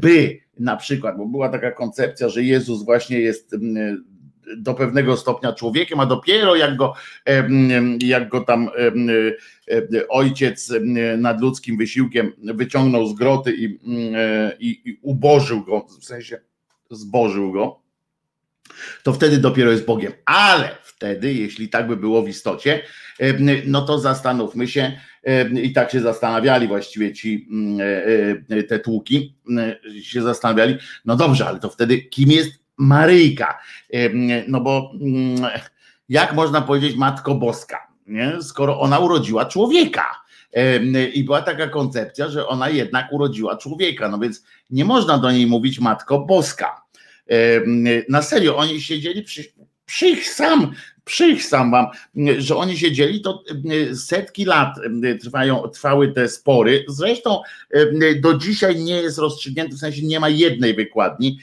by 0.00 0.40
na 0.58 0.76
przykład, 0.76 1.16
bo 1.16 1.26
była 1.26 1.48
taka 1.48 1.72
koncepcja, 1.72 2.28
że 2.28 2.42
Jezus 2.42 2.84
właśnie 2.84 3.20
jest 3.20 3.56
do 4.56 4.74
pewnego 4.74 5.16
stopnia 5.16 5.52
człowiekiem, 5.52 6.00
a 6.00 6.06
dopiero 6.06 6.56
jak 6.56 6.76
go, 6.76 6.94
jak 8.00 8.28
go 8.28 8.40
tam 8.40 8.70
ojciec 10.08 10.72
nad 11.18 11.40
ludzkim 11.40 11.76
wysiłkiem 11.76 12.32
wyciągnął 12.38 13.06
z 13.06 13.14
groty 13.14 13.52
i, 13.56 13.64
i, 14.58 14.90
i 14.90 14.98
ubożył 15.02 15.64
go, 15.64 15.86
w 16.00 16.04
sensie 16.04 16.40
zbożył 16.90 17.52
go, 17.52 17.81
to 19.02 19.12
wtedy 19.12 19.38
dopiero 19.38 19.70
jest 19.70 19.86
Bogiem. 19.86 20.12
Ale 20.24 20.70
wtedy, 20.82 21.34
jeśli 21.34 21.68
tak 21.68 21.86
by 21.86 21.96
było 21.96 22.22
w 22.22 22.28
istocie, 22.28 22.82
no 23.66 23.82
to 23.82 23.98
zastanówmy 23.98 24.68
się, 24.68 24.92
i 25.62 25.72
tak 25.72 25.90
się 25.90 26.00
zastanawiali 26.00 26.68
właściwie 26.68 27.12
ci 27.12 27.48
te 28.68 28.78
tłuki, 28.78 29.36
się 30.02 30.22
zastanawiali, 30.22 30.78
no 31.04 31.16
dobrze, 31.16 31.46
ale 31.46 31.58
to 31.58 31.68
wtedy 31.68 31.98
kim 31.98 32.30
jest 32.30 32.52
Maryjka. 32.76 33.58
No 34.48 34.60
bo 34.60 34.92
mm, 35.00 35.50
jak 36.08 36.32
można 36.34 36.60
powiedzieć 36.60 36.96
Matko 36.96 37.34
Boska, 37.34 37.88
nie? 38.06 38.42
skoro 38.42 38.80
ona 38.80 38.98
urodziła 38.98 39.44
człowieka. 39.44 40.22
I 41.14 41.24
była 41.24 41.42
taka 41.42 41.68
koncepcja, 41.68 42.28
że 42.28 42.46
ona 42.46 42.68
jednak 42.68 43.12
urodziła 43.12 43.56
człowieka, 43.56 44.08
no 44.08 44.18
więc 44.18 44.44
nie 44.70 44.84
można 44.84 45.18
do 45.18 45.32
niej 45.32 45.46
mówić 45.46 45.80
Matko 45.80 46.18
Boska. 46.18 46.81
Na 48.08 48.22
serio, 48.22 48.56
oni 48.56 48.80
siedzieli 48.80 49.22
przy, 49.22 49.44
sam 50.22 50.74
Przychsam 51.04 51.70
wam, 51.70 51.86
że 52.38 52.56
oni 52.56 52.78
siedzieli, 52.78 53.20
to 53.20 53.42
e, 53.90 53.94
setki 53.94 54.44
lat 54.44 54.76
e, 55.04 55.14
trwają, 55.14 55.68
trwały 55.68 56.12
te 56.12 56.28
spory. 56.28 56.84
Zresztą 56.88 57.40
e, 57.70 58.14
do 58.14 58.34
dzisiaj 58.34 58.76
nie 58.76 58.94
jest 58.94 59.18
rozstrzygnięty, 59.18 59.76
w 59.76 59.78
sensie 59.78 60.02
nie 60.02 60.20
ma 60.20 60.28
jednej 60.28 60.74
wykładni 60.74 61.38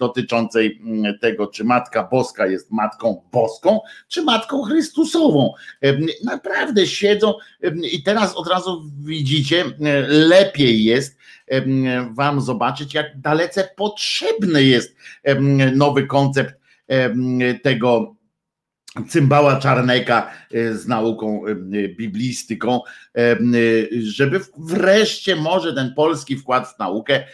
dotyczącej 0.00 0.80
tego, 1.20 1.46
czy 1.46 1.64
Matka 1.64 2.08
Boska 2.10 2.46
jest 2.46 2.70
Matką 2.70 3.22
Boską, 3.32 3.80
czy 4.08 4.22
Matką 4.22 4.62
Chrystusową. 4.62 5.52
Naprawdę 6.24 6.86
siedzą 6.86 7.34
i 7.92 8.02
teraz 8.02 8.34
od 8.34 8.48
razu 8.48 8.90
widzicie, 9.00 9.64
lepiej 10.08 10.84
jest 10.84 11.18
wam 12.10 12.40
zobaczyć, 12.40 12.94
jak 12.94 13.20
dalece 13.20 13.68
potrzebny 13.76 14.64
jest 14.64 14.96
nowy 15.72 16.06
koncept 16.06 16.61
tego 17.62 18.16
cymbała 19.08 19.56
Czarneka 19.56 20.30
e, 20.54 20.74
z 20.74 20.86
nauką 20.86 21.46
e, 21.46 21.54
biblistyką, 21.88 22.80
e, 23.18 23.36
żeby 24.02 24.40
wreszcie 24.58 25.36
może 25.36 25.74
ten 25.74 25.94
polski 25.94 26.36
wkład 26.36 26.68
w 26.68 26.78
naukę 26.78 27.24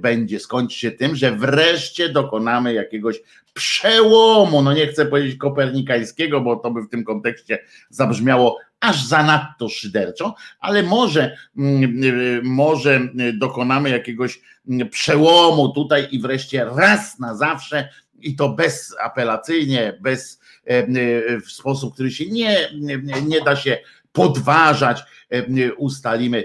będzie 0.00 0.40
skończyć 0.40 0.78
się 0.78 0.90
tym, 0.90 1.16
że 1.16 1.36
wreszcie 1.36 2.08
dokonamy 2.08 2.74
jakiegoś 2.74 3.20
przełomu, 3.54 4.62
no 4.62 4.72
nie 4.72 4.86
chcę 4.86 5.06
powiedzieć 5.06 5.36
kopernikańskiego, 5.36 6.40
bo 6.40 6.56
to 6.56 6.70
by 6.70 6.82
w 6.82 6.88
tym 6.88 7.04
kontekście 7.04 7.58
zabrzmiało 7.88 8.58
aż 8.80 9.04
zanadto 9.04 9.68
szyderczo, 9.68 10.34
ale 10.60 10.82
może, 10.82 11.36
może 12.42 13.00
dokonamy 13.34 13.90
jakiegoś 13.90 14.40
przełomu 14.90 15.68
tutaj 15.68 16.08
i 16.10 16.20
wreszcie 16.20 16.64
raz 16.64 17.18
na 17.18 17.34
zawsze 17.34 17.88
i 18.24 18.36
to 18.36 18.48
bezapelacyjnie, 18.48 19.98
bez 20.00 20.38
E, 20.66 20.78
e, 20.78 21.40
w 21.40 21.52
sposób, 21.52 21.94
który 21.94 22.10
się 22.10 22.30
nie, 22.30 22.68
nie 23.26 23.40
da 23.40 23.56
się 23.56 23.78
podważać, 24.12 25.02
e, 25.30 25.74
ustalimy, 25.74 26.44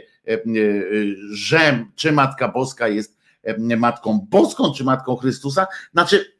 że 1.31 1.85
czy 1.95 2.11
Matka 2.11 2.47
Boska 2.47 2.87
jest 2.87 3.17
Matką 3.57 4.27
Boską, 4.29 4.73
czy 4.73 4.83
Matką 4.83 5.15
Chrystusa. 5.15 5.67
Znaczy, 5.91 6.38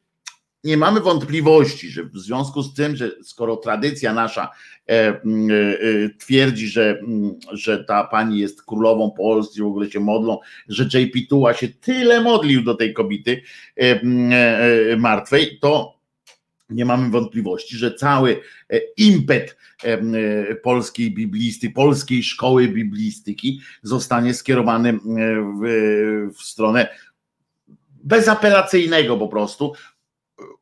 nie 0.63 0.78
mamy 0.78 1.00
wątpliwości, 1.00 1.89
że 1.89 2.04
w 2.04 2.17
związku 2.17 2.63
z 2.63 2.74
tym, 2.74 2.95
że 2.95 3.12
skoro 3.24 3.58
tradycja 3.58 4.13
nasza 4.13 4.52
twierdzi, 6.19 6.67
że, 6.67 7.02
że 7.52 7.84
ta 7.84 8.04
pani 8.04 8.39
jest 8.39 8.63
królową 8.63 9.12
Polski, 9.12 9.62
w 9.62 9.65
ogóle 9.65 9.91
się 9.91 10.00
modlą, 10.00 10.39
że 10.67 11.00
JP 11.00 11.28
Tuła 11.30 11.54
się 11.54 11.67
tyle 11.67 12.22
modlił 12.22 12.63
do 12.63 12.76
tej 12.76 12.93
kobiety 12.93 13.41
martwej, 14.98 15.60
to 15.62 16.00
nie 16.69 16.86
mamy 16.86 17.10
wątpliwości, 17.10 17.78
że 17.78 17.93
cały 17.93 18.41
e, 18.69 18.80
impet 18.98 19.58
e, 19.84 20.56
polskiej 20.56 21.12
biblisty, 21.12 21.69
polskiej 21.69 22.24
szkoły 22.24 22.67
biblistyki 22.67 23.62
zostanie 23.84 24.34
skierowany 24.34 24.93
w, 24.93 25.67
w 26.38 26.41
stronę 26.41 26.88
bezapelacyjnego 28.04 29.17
po 29.17 29.28
prostu 29.28 29.74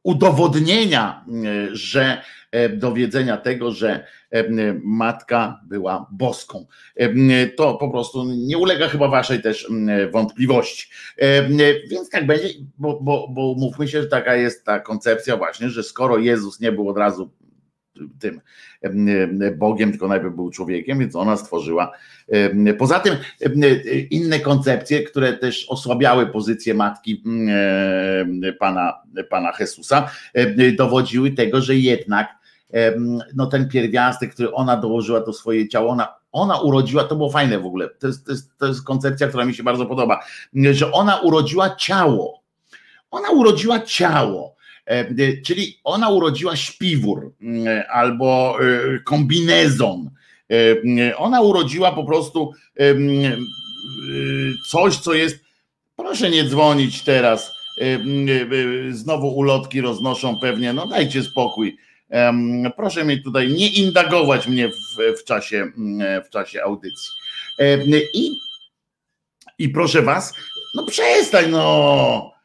udowodnienia, 0.08 1.26
że 1.72 2.22
E, 2.52 2.70
dowiedzenia 2.70 3.38
tego, 3.38 3.72
że 3.72 4.06
e, 4.32 4.43
matka 4.84 5.62
była 5.65 6.08
boską. 6.12 6.65
E, 6.96 7.48
to 7.48 7.74
po 7.74 7.89
prostu 7.89 8.24
nie 8.24 8.58
ulega 8.58 8.88
chyba 8.88 9.08
waszej 9.08 9.41
też 9.41 9.72
wątpliwości. 10.12 10.89
Więc 11.89 12.10
tak 12.10 12.28
będzie, 12.28 12.50
bo, 12.78 13.00
bo, 13.02 13.28
bo 13.28 13.56
mówmy 13.58 13.88
się, 13.88 14.02
że 14.02 14.08
taka 14.08 14.36
jest 14.36 14.65
ta 14.65 14.80
koncepcja 14.80 15.38
właśnie, 15.38 15.70
że 15.70 15.84
skoro 15.84 16.17
Jezus 16.17 16.60
nie 16.60 16.72
był 16.72 16.89
od 16.89 16.98
razu 16.98 17.32
tym 18.19 18.41
Bogiem, 19.57 19.91
tylko 19.91 20.07
najpierw 20.07 20.36
był 20.36 20.49
człowiekiem, 20.49 20.99
więc 20.99 21.15
ona 21.15 21.38
stworzyła. 21.38 21.91
Poza 22.77 22.99
tym 22.99 23.15
inne 24.10 24.39
koncepcje, 24.39 25.03
które 25.03 25.33
też 25.33 25.65
osłabiały 25.69 26.27
pozycję 26.27 26.73
matki 26.73 27.23
pana, 28.60 28.93
pana 29.29 29.51
Jezusa, 29.60 30.10
dowodziły 30.77 31.31
tego, 31.31 31.62
że 31.62 31.75
jednak 31.75 32.27
no 33.36 33.45
ten 33.47 33.69
pierwiastek, 33.69 34.33
który 34.33 34.53
ona 34.53 34.77
dołożyła 34.77 35.21
do 35.21 35.33
swoje 35.33 35.67
ciało, 35.67 35.89
ona, 35.89 36.15
ona 36.31 36.62
urodziła, 36.62 37.03
to 37.03 37.15
było 37.15 37.29
fajne 37.29 37.60
w 37.60 37.65
ogóle, 37.65 37.89
to 37.89 38.07
jest, 38.07 38.25
to, 38.25 38.31
jest, 38.31 38.57
to 38.57 38.67
jest 38.67 38.83
koncepcja, 38.83 39.27
która 39.27 39.45
mi 39.45 39.53
się 39.53 39.63
bardzo 39.63 39.86
podoba, 39.86 40.23
że 40.71 40.91
ona 40.91 41.17
urodziła 41.17 41.75
ciało, 41.75 42.43
ona 43.12 43.29
urodziła 43.29 43.79
ciało, 43.79 44.57
czyli 45.45 45.80
ona 45.84 46.10
urodziła 46.10 46.56
śpiwór 46.56 47.34
albo 47.89 48.58
e, 48.62 49.00
kombinezon, 49.00 50.10
ona 51.17 51.41
urodziła 51.41 51.91
po 51.91 52.04
prostu 52.04 52.54
coś, 54.69 54.97
co 54.97 55.13
jest, 55.13 55.39
proszę 55.95 56.30
nie 56.30 56.43
dzwonić 56.43 57.04
teraz, 57.04 57.52
znowu 58.91 59.28
ulotki 59.28 59.82
roznoszą 59.82 60.39
pewnie, 60.39 60.73
no 60.73 60.88
dajcie 60.88 61.23
spokój, 61.23 61.78
Proszę 62.76 63.04
mnie 63.04 63.21
tutaj 63.21 63.54
nie 63.54 63.69
indagować 63.69 64.47
mnie 64.47 64.69
w, 64.69 65.19
w, 65.19 65.23
czasie, 65.23 65.71
w 66.26 66.30
czasie 66.30 66.63
audycji. 66.63 67.10
I, 68.13 68.32
I 69.60 69.69
proszę 69.69 70.02
was, 70.02 70.34
no 70.76 70.86
przestań, 70.86 71.52
no. 71.52 72.37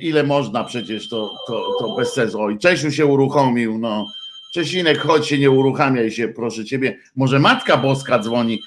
Ile 0.00 0.22
można 0.22 0.64
przecież, 0.64 1.08
to, 1.08 1.34
to, 1.46 1.76
to 1.78 1.96
bez 1.96 2.12
sensu. 2.12 2.40
Oj, 2.40 2.58
Czesiu 2.58 2.90
się 2.90 3.06
uruchomił, 3.06 3.78
no. 3.78 4.06
Czesinek, 4.54 4.98
chodź 4.98 5.26
się, 5.26 5.38
nie 5.38 5.50
uruchamiaj 5.50 6.10
się, 6.10 6.28
proszę 6.28 6.64
ciebie. 6.64 6.98
Może 7.16 7.38
Matka 7.38 7.76
Boska 7.76 8.18
dzwoni, 8.18 8.60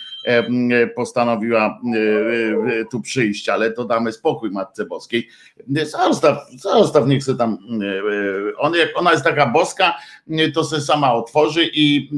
postanowiła 0.96 1.80
e, 1.96 2.00
e, 2.80 2.86
tu 2.86 3.02
przyjść, 3.02 3.50
ale 3.50 3.72
to 3.72 3.86
damy 3.86 4.12
spokój 4.12 4.52
Matce 4.52 4.86
Boskiej. 4.86 5.28
Zostaw, 5.84 6.38
zostaw 6.52 7.08
niech 7.08 7.24
sobie 7.24 7.38
tam, 7.38 7.58
e, 8.54 8.58
on, 8.58 8.76
jak 8.76 8.90
ona 8.96 9.12
jest 9.12 9.24
taka 9.24 9.46
boska, 9.46 9.98
to 10.54 10.64
se 10.64 10.82
sama 10.82 11.14
otworzy 11.14 11.70
i, 11.74 12.10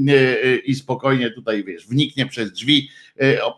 i 0.65 0.75
spokojnie 0.75 1.31
tutaj, 1.31 1.63
wiesz, 1.63 1.87
wniknie 1.87 2.25
przez 2.25 2.51
drzwi. 2.51 2.89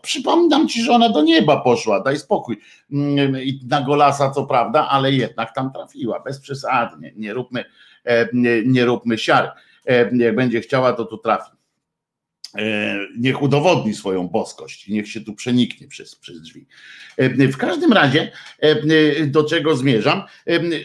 Przypominam 0.02 0.68
ci, 0.68 0.82
że 0.82 0.92
ona 0.92 1.08
do 1.08 1.22
nieba 1.22 1.60
poszła, 1.60 2.00
daj 2.00 2.18
spokój. 2.18 2.60
I 3.42 3.60
na 3.68 3.80
Golasa 3.80 4.30
co 4.30 4.46
prawda, 4.46 4.88
ale 4.88 5.12
jednak 5.12 5.54
tam 5.54 5.72
trafiła, 5.72 6.20
bez 6.20 6.40
przesady, 6.40 7.12
nie, 7.16 7.34
róbmy, 7.34 7.64
nie 8.64 8.84
róbmy 8.84 9.18
siar. 9.18 9.52
Jak 10.12 10.36
będzie 10.36 10.60
chciała, 10.60 10.92
to 10.92 11.04
tu 11.04 11.18
trafi. 11.18 11.61
E, 12.58 12.98
niech 13.18 13.42
udowodni 13.42 13.94
swoją 13.94 14.28
boskość 14.28 14.88
i 14.88 14.92
niech 14.92 15.08
się 15.08 15.20
tu 15.20 15.34
przeniknie 15.34 15.88
przez, 15.88 16.16
przez 16.16 16.42
drzwi. 16.42 16.66
E, 17.16 17.48
w 17.48 17.56
każdym 17.56 17.92
razie, 17.92 18.32
e, 18.58 19.26
do 19.26 19.44
czego 19.44 19.76
zmierzam, 19.76 20.22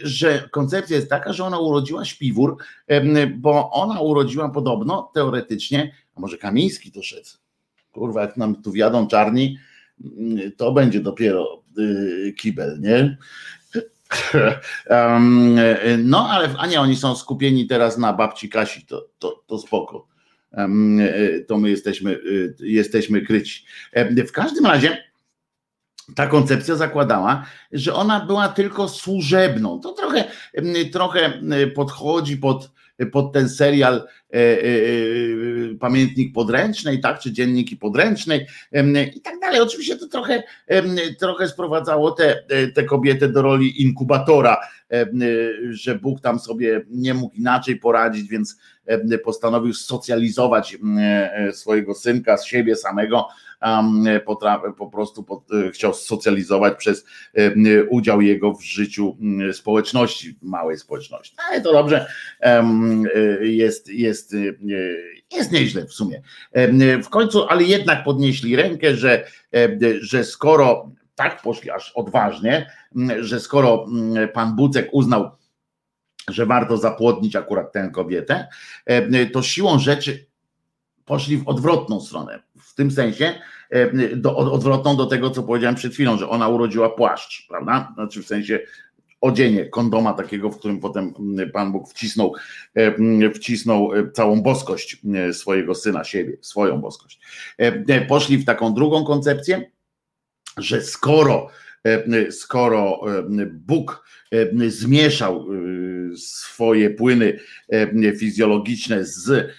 że 0.03 0.49
koncepcja 0.51 0.95
jest 0.95 1.09
taka, 1.09 1.33
że 1.33 1.43
ona 1.43 1.59
urodziła 1.59 2.05
śpiwór, 2.05 2.57
bo 3.35 3.71
ona 3.71 3.99
urodziła 3.99 4.49
podobno 4.49 5.11
teoretycznie, 5.13 5.91
a 6.15 6.19
może 6.19 6.37
Kamiński 6.37 6.91
to 6.91 7.03
szedł, 7.03 7.29
kurwa, 7.91 8.21
jak 8.21 8.37
nam 8.37 8.61
tu 8.61 8.71
wiadą 8.71 9.07
czarni, 9.07 9.57
to 10.57 10.71
będzie 10.71 10.99
dopiero 10.99 11.63
kibel, 12.37 12.79
nie? 12.81 13.17
No, 15.97 16.29
ale 16.29 16.55
a 16.57 16.67
nie, 16.67 16.81
oni 16.81 16.95
są 16.95 17.15
skupieni 17.15 17.67
teraz 17.67 17.97
na 17.97 18.13
babci 18.13 18.49
Kasi, 18.49 18.85
to, 18.85 19.07
to, 19.19 19.43
to 19.47 19.59
spoko 19.59 20.07
to 21.47 21.57
my 21.57 21.69
jesteśmy, 21.69 22.11
e, 22.11 22.17
jesteśmy 22.59 23.21
kryci. 23.21 23.65
W 24.27 24.31
każdym 24.31 24.65
razie 24.65 25.03
ta 26.15 26.27
koncepcja 26.27 26.75
zakładała, 26.75 27.45
że 27.71 27.93
ona 27.93 28.25
była 28.25 28.47
tylko 28.47 28.89
służebną. 28.89 29.79
To 29.79 29.93
trochę, 29.93 30.23
trochę 30.91 31.41
podchodzi 31.75 32.37
pod, 32.37 32.71
pod 33.11 33.33
ten 33.33 33.49
serial 33.49 34.07
e, 34.33 34.39
Pamiętnik 35.79 36.33
Podręcznej, 36.33 37.01
tak, 37.01 37.19
czy 37.19 37.31
Dzienniki 37.31 37.77
Podręcznej 37.77 38.47
i 39.15 39.21
tak 39.21 39.39
dalej. 39.39 39.61
Oczywiście 39.61 39.97
to 39.97 40.07
trochę, 40.07 40.43
trochę 41.19 41.47
sprowadzało 41.47 42.11
te, 42.11 42.43
te 42.75 42.83
kobiety 42.83 43.29
do 43.29 43.41
roli 43.41 43.81
inkubatora, 43.81 44.57
że 45.69 45.95
Bóg 45.95 46.21
tam 46.21 46.39
sobie 46.39 46.81
nie 46.89 47.13
mógł 47.13 47.35
inaczej 47.35 47.75
poradzić, 47.75 48.29
więc 48.29 48.57
postanowił 49.23 49.73
socjalizować 49.73 50.77
swojego 51.51 51.93
synka 51.93 52.37
z 52.37 52.45
siebie 52.45 52.75
samego, 52.75 53.27
po 54.77 54.87
prostu 54.87 55.25
e, 55.67 55.71
chciał 55.71 55.93
socjalizować 55.93 56.77
przez 56.77 57.05
udział 57.89 58.21
jego 58.21 58.53
w 58.53 58.63
życiu 58.63 59.17
społeczności, 59.53 60.37
małej 60.41 60.77
społeczności. 60.77 61.35
No, 61.37 61.43
ale 61.49 61.61
to 61.61 61.73
dobrze, 61.73 62.07
e, 62.41 62.63
jest, 63.41 63.89
jest, 63.89 64.33
e, 64.33 64.37
jest 65.37 65.51
nieźle 65.51 65.85
w 65.85 65.93
sumie. 65.93 66.21
W 67.03 67.09
końcu, 67.09 67.43
ale 67.47 67.63
jednak 67.63 68.03
podnieśli 68.03 68.55
rękę, 68.55 68.95
że, 68.95 69.25
że 70.01 70.23
skoro 70.23 70.91
tak 71.17 71.41
poszli 71.41 71.71
aż 71.71 71.91
odważnie, 71.95 72.71
że 73.19 73.39
skoro 73.39 73.85
pan 74.33 74.55
Bucek 74.55 74.89
uznał, 74.91 75.31
że 76.29 76.45
warto 76.45 76.77
zapłodnić 76.77 77.35
akurat 77.35 77.71
tę 77.71 77.89
kobietę, 77.93 78.47
to 79.33 79.41
siłą 79.41 79.79
rzeczy 79.79 80.27
poszli 81.05 81.37
w 81.37 81.47
odwrotną 81.47 82.01
stronę. 82.01 82.43
W 82.61 82.75
tym 82.75 82.91
sensie, 82.91 83.33
do, 84.15 84.37
odwrotną 84.37 84.95
do 84.97 85.05
tego, 85.05 85.29
co 85.29 85.43
powiedziałem 85.43 85.75
przed 85.75 85.93
chwilą, 85.93 86.17
że 86.17 86.29
ona 86.29 86.47
urodziła 86.47 86.89
płaszcz, 86.89 87.47
prawda? 87.47 87.91
Znaczy 87.95 88.23
w 88.23 88.27
sensie 88.27 88.59
odzienie 89.21 89.65
kondoma 89.65 90.13
takiego, 90.13 90.51
w 90.51 90.57
którym 90.59 90.79
potem 90.79 91.13
Pan 91.53 91.71
Bóg 91.71 91.89
wcisnął, 91.89 92.33
wcisnął 93.35 93.89
całą 94.13 94.41
boskość 94.41 95.01
swojego 95.31 95.75
syna, 95.75 96.03
siebie, 96.03 96.37
swoją 96.41 96.81
boskość. 96.81 97.19
Poszli 98.07 98.37
w 98.37 98.45
taką 98.45 98.73
drugą 98.73 99.05
koncepcję, 99.05 99.71
że 100.57 100.81
skoro, 100.81 101.49
skoro 102.31 103.01
Bóg 103.51 104.07
zmieszał 104.67 105.45
swoje 106.15 106.89
płyny 106.89 107.39
fizjologiczne 108.19 109.05
z, 109.05 109.51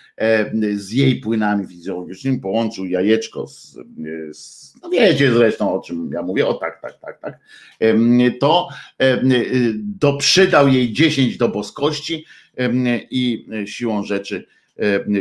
z 0.75 0.93
jej 0.93 1.21
płynami 1.21 1.67
fizjologicznymi, 1.67 2.39
połączył 2.39 2.87
jajeczko 2.87 3.47
z, 3.47 3.79
z 4.33 4.75
no 4.83 4.91
wiecie 4.91 5.33
zresztą 5.33 5.75
o 5.75 5.81
czym 5.81 6.11
ja 6.13 6.23
mówię, 6.23 6.47
o 6.47 6.55
tak, 6.55 6.81
tak, 6.83 6.99
tak, 7.01 7.21
tak, 7.21 7.39
to 8.41 8.69
doprzydał 9.79 10.69
jej 10.69 10.93
10 10.93 11.37
do 11.37 11.49
boskości 11.49 12.25
i 13.11 13.47
siłą 13.67 14.05
rzeczy 14.05 14.47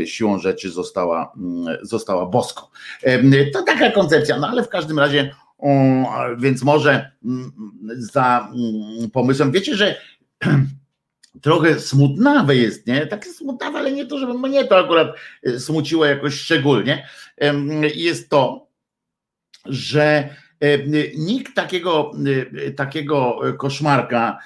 siłą 0.05 0.39
rzeczy 0.39 0.69
została, 0.69 1.33
została 1.81 2.25
boską. 2.25 2.65
To 3.53 3.63
taka 3.63 3.91
koncepcja, 3.91 4.39
no 4.39 4.47
ale 4.47 4.63
w 4.63 4.69
każdym 4.69 4.99
razie 4.99 5.35
więc 6.37 6.63
może 6.63 7.11
mm, 7.25 7.51
za 7.97 8.51
mm, 8.53 9.11
pomysłem, 9.11 9.51
wiecie, 9.51 9.75
że 9.75 10.01
trochę 11.41 11.79
smutnawe 11.79 12.55
jest, 12.55 12.87
nie? 12.87 13.07
Takie 13.07 13.29
smutnawe, 13.29 13.79
ale 13.79 13.91
nie 13.91 14.05
to, 14.05 14.19
żeby 14.19 14.33
mnie 14.33 14.65
to 14.65 14.77
akurat 14.77 15.07
e, 15.43 15.59
smuciło 15.59 16.05
jakoś 16.05 16.33
szczególnie, 16.33 17.07
jest 17.95 18.29
to, 18.29 18.67
że 19.65 20.29
nikt 21.17 21.55
takiego, 21.55 22.11
e, 22.65 22.71
takiego 22.71 23.39
koszmarka 23.57 24.39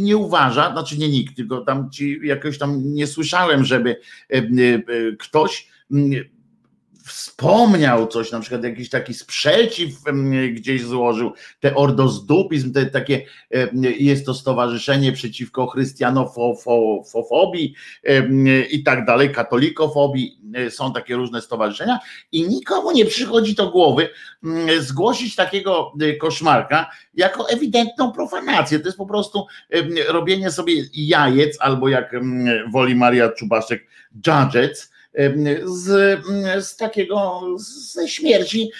nie 0.00 0.16
uważa, 0.16 0.72
znaczy 0.72 0.98
nie 0.98 1.08
nikt, 1.08 1.36
tylko 1.36 1.60
tam 1.60 1.90
ci 1.90 2.20
jakoś 2.22 2.58
tam 2.58 2.94
nie 2.94 3.06
słyszałem, 3.06 3.64
żeby 3.64 4.00
ktoś 5.18 5.68
wspomniał 7.10 8.06
coś, 8.06 8.32
na 8.32 8.40
przykład 8.40 8.64
jakiś 8.64 8.88
taki 8.88 9.14
sprzeciw 9.14 9.90
gdzieś 10.52 10.82
złożył, 10.82 11.32
te 11.60 11.74
ordozdupizm, 11.74 12.72
te 12.72 12.86
takie, 12.86 13.22
jest 13.98 14.26
to 14.26 14.34
stowarzyszenie 14.34 15.12
przeciwko 15.12 15.66
chrystianofobii 15.66 17.74
i 18.70 18.82
tak 18.82 19.04
dalej, 19.04 19.32
katolikofobii, 19.32 20.40
e, 20.54 20.70
są 20.70 20.92
takie 20.92 21.16
różne 21.16 21.40
stowarzyszenia 21.40 21.98
i 22.32 22.48
nikomu 22.48 22.92
nie 22.92 23.06
przychodzi 23.06 23.54
do 23.54 23.70
głowy 23.70 24.08
zgłosić 24.80 25.36
takiego 25.36 25.92
e, 26.00 26.14
koszmarka 26.14 26.90
jako 27.14 27.50
ewidentną 27.50 28.12
profanację. 28.12 28.80
To 28.80 28.88
jest 28.88 28.98
po 28.98 29.06
prostu 29.06 29.46
robienie 30.08 30.50
sobie 30.50 30.74
jajec, 30.94 31.56
albo 31.60 31.88
jak 31.88 32.16
woli 32.72 32.94
Maria 32.94 33.28
Czubaszek, 33.28 33.86
judgets, 34.26 34.90
z, 35.64 36.20
z 36.66 36.76
takiego, 36.76 37.40
ze 37.92 38.08
śmierci 38.08 38.70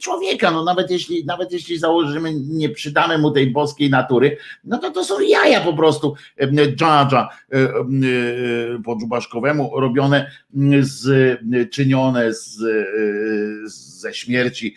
człowieka. 0.00 0.50
No 0.50 0.64
nawet 0.64 0.90
jeśli, 0.90 1.24
nawet 1.24 1.52
jeśli 1.52 1.78
założymy, 1.78 2.34
nie 2.34 2.68
przydamy 2.68 3.18
mu 3.18 3.30
tej 3.30 3.50
boskiej 3.50 3.90
natury, 3.90 4.36
no 4.64 4.78
to 4.78 4.90
to 4.90 5.04
są 5.04 5.20
jaja 5.20 5.60
po 5.60 5.72
prostu 5.72 6.14
dżadża 6.76 7.28
po 8.84 8.96
dżubaszkowemu 8.96 9.80
robione 9.80 10.30
z, 10.80 11.38
czynione 11.70 12.34
z, 12.34 12.58
ze 13.98 14.14
śmierci 14.14 14.74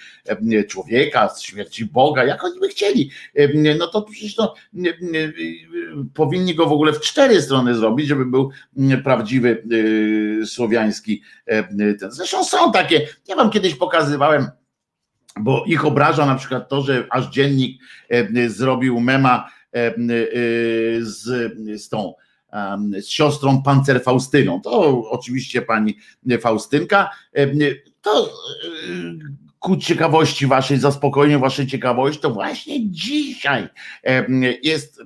człowieka, 0.67 1.29
z 1.29 1.41
śmierci 1.41 1.85
Boga, 1.85 2.23
jak 2.23 2.43
oni 2.43 2.59
by 2.59 2.67
chcieli. 2.67 3.11
No 3.79 3.87
to 3.87 4.01
przecież 4.01 4.35
to 4.35 4.53
powinni 6.13 6.55
go 6.55 6.65
w 6.65 6.71
ogóle 6.71 6.93
w 6.93 7.01
cztery 7.01 7.41
strony 7.41 7.75
zrobić, 7.75 8.07
żeby 8.07 8.25
był 8.25 8.49
prawdziwy 9.03 9.63
słowianin 10.45 10.80
słowiański. 10.81 11.21
E, 11.47 11.67
zresztą 12.09 12.43
są 12.43 12.71
takie, 12.71 13.07
ja 13.27 13.35
wam 13.35 13.49
kiedyś 13.49 13.75
pokazywałem, 13.75 14.49
bo 15.39 15.63
ich 15.65 15.85
obraża 15.85 16.25
na 16.25 16.35
przykład 16.35 16.69
to, 16.69 16.81
że 16.81 17.07
aż 17.09 17.27
dziennik 17.27 17.81
e, 18.09 18.49
zrobił 18.49 18.99
mema 18.99 19.49
e, 19.73 19.93
z, 20.99 21.53
z 21.81 21.89
tą 21.89 22.13
z 22.99 23.07
siostrą 23.07 23.63
Pancer 23.63 24.03
Faustyną. 24.03 24.61
To 24.61 25.03
oczywiście 25.09 25.61
pani 25.61 25.97
Faustynka. 26.41 27.09
To 28.01 28.29
ku 29.59 29.77
ciekawości 29.77 30.47
waszej, 30.47 30.77
zaspokojeniu 30.77 31.39
waszej 31.39 31.67
ciekawości, 31.67 32.21
to 32.21 32.29
właśnie 32.29 32.91
dzisiaj 32.91 33.67
jest 34.63 35.01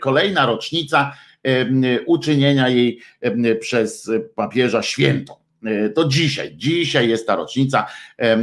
kolejna 0.00 0.46
rocznica 0.46 1.12
uczynienia 2.06 2.68
jej 2.68 3.00
przez 3.60 4.10
papieża 4.34 4.82
świętą. 4.82 5.34
E, 5.64 5.88
to 5.88 6.08
dzisiaj, 6.08 6.56
dzisiaj 6.56 7.08
jest 7.08 7.26
ta 7.26 7.36
rocznica, 7.36 7.86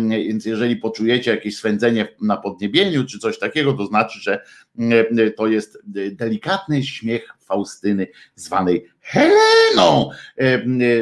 więc 0.10 0.46
jeżeli 0.46 0.76
poczujecie 0.76 1.32
jakieś 1.32 1.58
swędzenie 1.58 2.08
na 2.22 2.38
podniebieniu 2.38 3.06
czy 3.06 3.20
coś 3.20 3.40
takiego, 3.40 3.74
to 3.74 3.86
znaczy, 3.86 4.20
że 4.22 4.42
to 5.36 5.48
jest 5.48 5.80
delikatny 6.12 6.84
śmiech 6.84 7.34
Faustyny 7.40 8.08
zwanej 8.36 8.86
Heleną. 9.02 10.10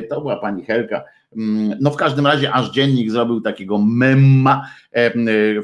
To 0.10 0.22
była 0.22 0.38
pani 0.38 0.66
Helka 0.66 1.04
Mm, 1.38 1.78
no 1.82 1.92
w 1.92 1.96
każdym 1.96 2.28
razie 2.28 2.52
aż 2.52 2.72
dziennik 2.72 3.12
zrobił 3.12 3.42
takiego 3.42 3.78
memma, 3.78 4.70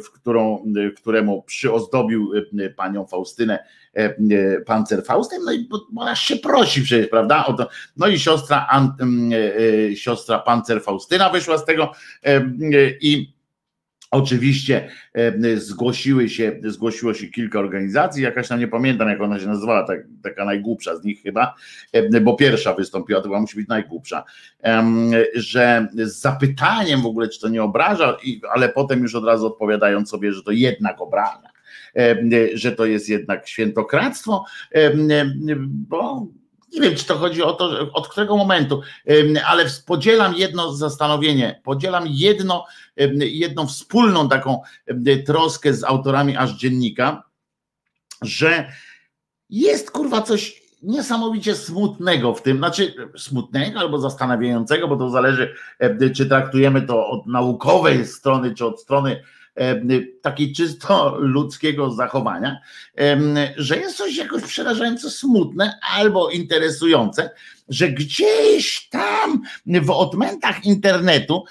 w 0.03 0.11
którą, 0.13 0.63
któremu 0.97 1.43
przyozdobił 1.43 2.31
panią 2.75 3.05
Faustynę 3.05 3.59
pancer 4.65 5.03
Faustem, 5.05 5.43
no 5.45 5.53
i 5.53 5.69
ona 5.95 6.15
się 6.15 6.35
prosi 6.35 6.81
przecież, 6.81 7.07
prawda? 7.07 7.43
To, 7.57 7.69
no 7.97 8.07
i 8.07 8.19
siostra, 8.19 8.67
siostra 9.95 10.39
pancer 10.39 10.81
Faustyna 10.81 11.29
wyszła 11.29 11.57
z 11.57 11.65
tego 11.65 11.91
i 13.01 13.33
Oczywiście 14.11 14.89
zgłosiły 15.55 16.29
się, 16.29 16.59
zgłosiło 16.63 17.13
się 17.13 17.27
kilka 17.27 17.59
organizacji, 17.59 18.23
jakaś 18.23 18.47
tam 18.47 18.59
nie 18.59 18.67
pamiętam, 18.67 19.09
jak 19.09 19.21
ona 19.21 19.39
się 19.39 19.47
nazywała, 19.47 19.83
tak, 19.83 19.99
taka 20.23 20.45
najgłupsza 20.45 20.95
z 20.95 21.03
nich 21.03 21.21
chyba, 21.21 21.55
bo 22.21 22.35
pierwsza 22.35 22.73
wystąpiła, 22.73 23.21
to 23.21 23.27
chyba 23.27 23.39
musi 23.39 23.55
być 23.55 23.67
najgłupsza, 23.67 24.23
że 25.35 25.87
z 25.93 26.21
zapytaniem 26.21 27.01
w 27.01 27.05
ogóle, 27.05 27.29
czy 27.29 27.39
to 27.39 27.49
nie 27.49 27.63
obraża, 27.63 28.17
ale 28.53 28.69
potem 28.69 29.01
już 29.01 29.15
od 29.15 29.25
razu 29.25 29.47
odpowiadając 29.47 30.09
sobie, 30.09 30.33
że 30.33 30.43
to 30.43 30.51
jednak 30.51 31.01
obraża, 31.01 31.50
że 32.53 32.71
to 32.71 32.85
jest 32.85 33.09
jednak 33.09 33.47
świętokradztwo, 33.47 34.45
bo 35.63 36.27
nie 36.73 36.81
wiem, 36.81 36.95
czy 36.95 37.05
to 37.05 37.15
chodzi 37.15 37.43
o 37.43 37.53
to, 37.53 37.91
od 37.93 38.07
którego 38.07 38.37
momentu, 38.37 38.81
ale 39.47 39.65
podzielam 39.85 40.35
jedno 40.35 40.73
zastanowienie, 40.73 41.61
podzielam 41.63 42.03
jedno, 42.07 42.65
jedną 43.17 43.67
wspólną 43.67 44.29
taką 44.29 44.61
troskę 45.25 45.73
z 45.73 45.83
autorami 45.83 46.37
aż 46.37 46.51
dziennika, 46.51 47.23
że 48.21 48.71
jest 49.49 49.91
kurwa 49.91 50.21
coś 50.21 50.61
niesamowicie 50.81 51.55
smutnego 51.55 52.33
w 52.33 52.41
tym, 52.41 52.57
znaczy 52.57 52.93
smutnego 53.17 53.79
albo 53.79 53.99
zastanawiającego, 53.99 54.87
bo 54.87 54.95
to 54.95 55.09
zależy, 55.09 55.55
czy 56.15 56.25
traktujemy 56.25 56.81
to 56.81 57.07
od 57.07 57.25
naukowej 57.25 58.05
strony, 58.05 58.55
czy 58.55 58.65
od 58.65 58.81
strony 58.81 59.23
takiej 60.21 60.53
czysto 60.53 61.15
ludzkiego 61.19 61.91
zachowania, 61.91 62.61
że 63.57 63.77
jest 63.77 63.97
coś 63.97 64.17
jakoś 64.17 64.43
przerażająco 64.43 65.09
smutne 65.09 65.79
albo 65.95 66.29
interesujące, 66.29 67.29
że 67.71 67.89
gdzieś 67.89 68.89
tam 68.89 69.41
w 69.65 69.89
odmętach 69.89 70.65
internetu 70.65 71.43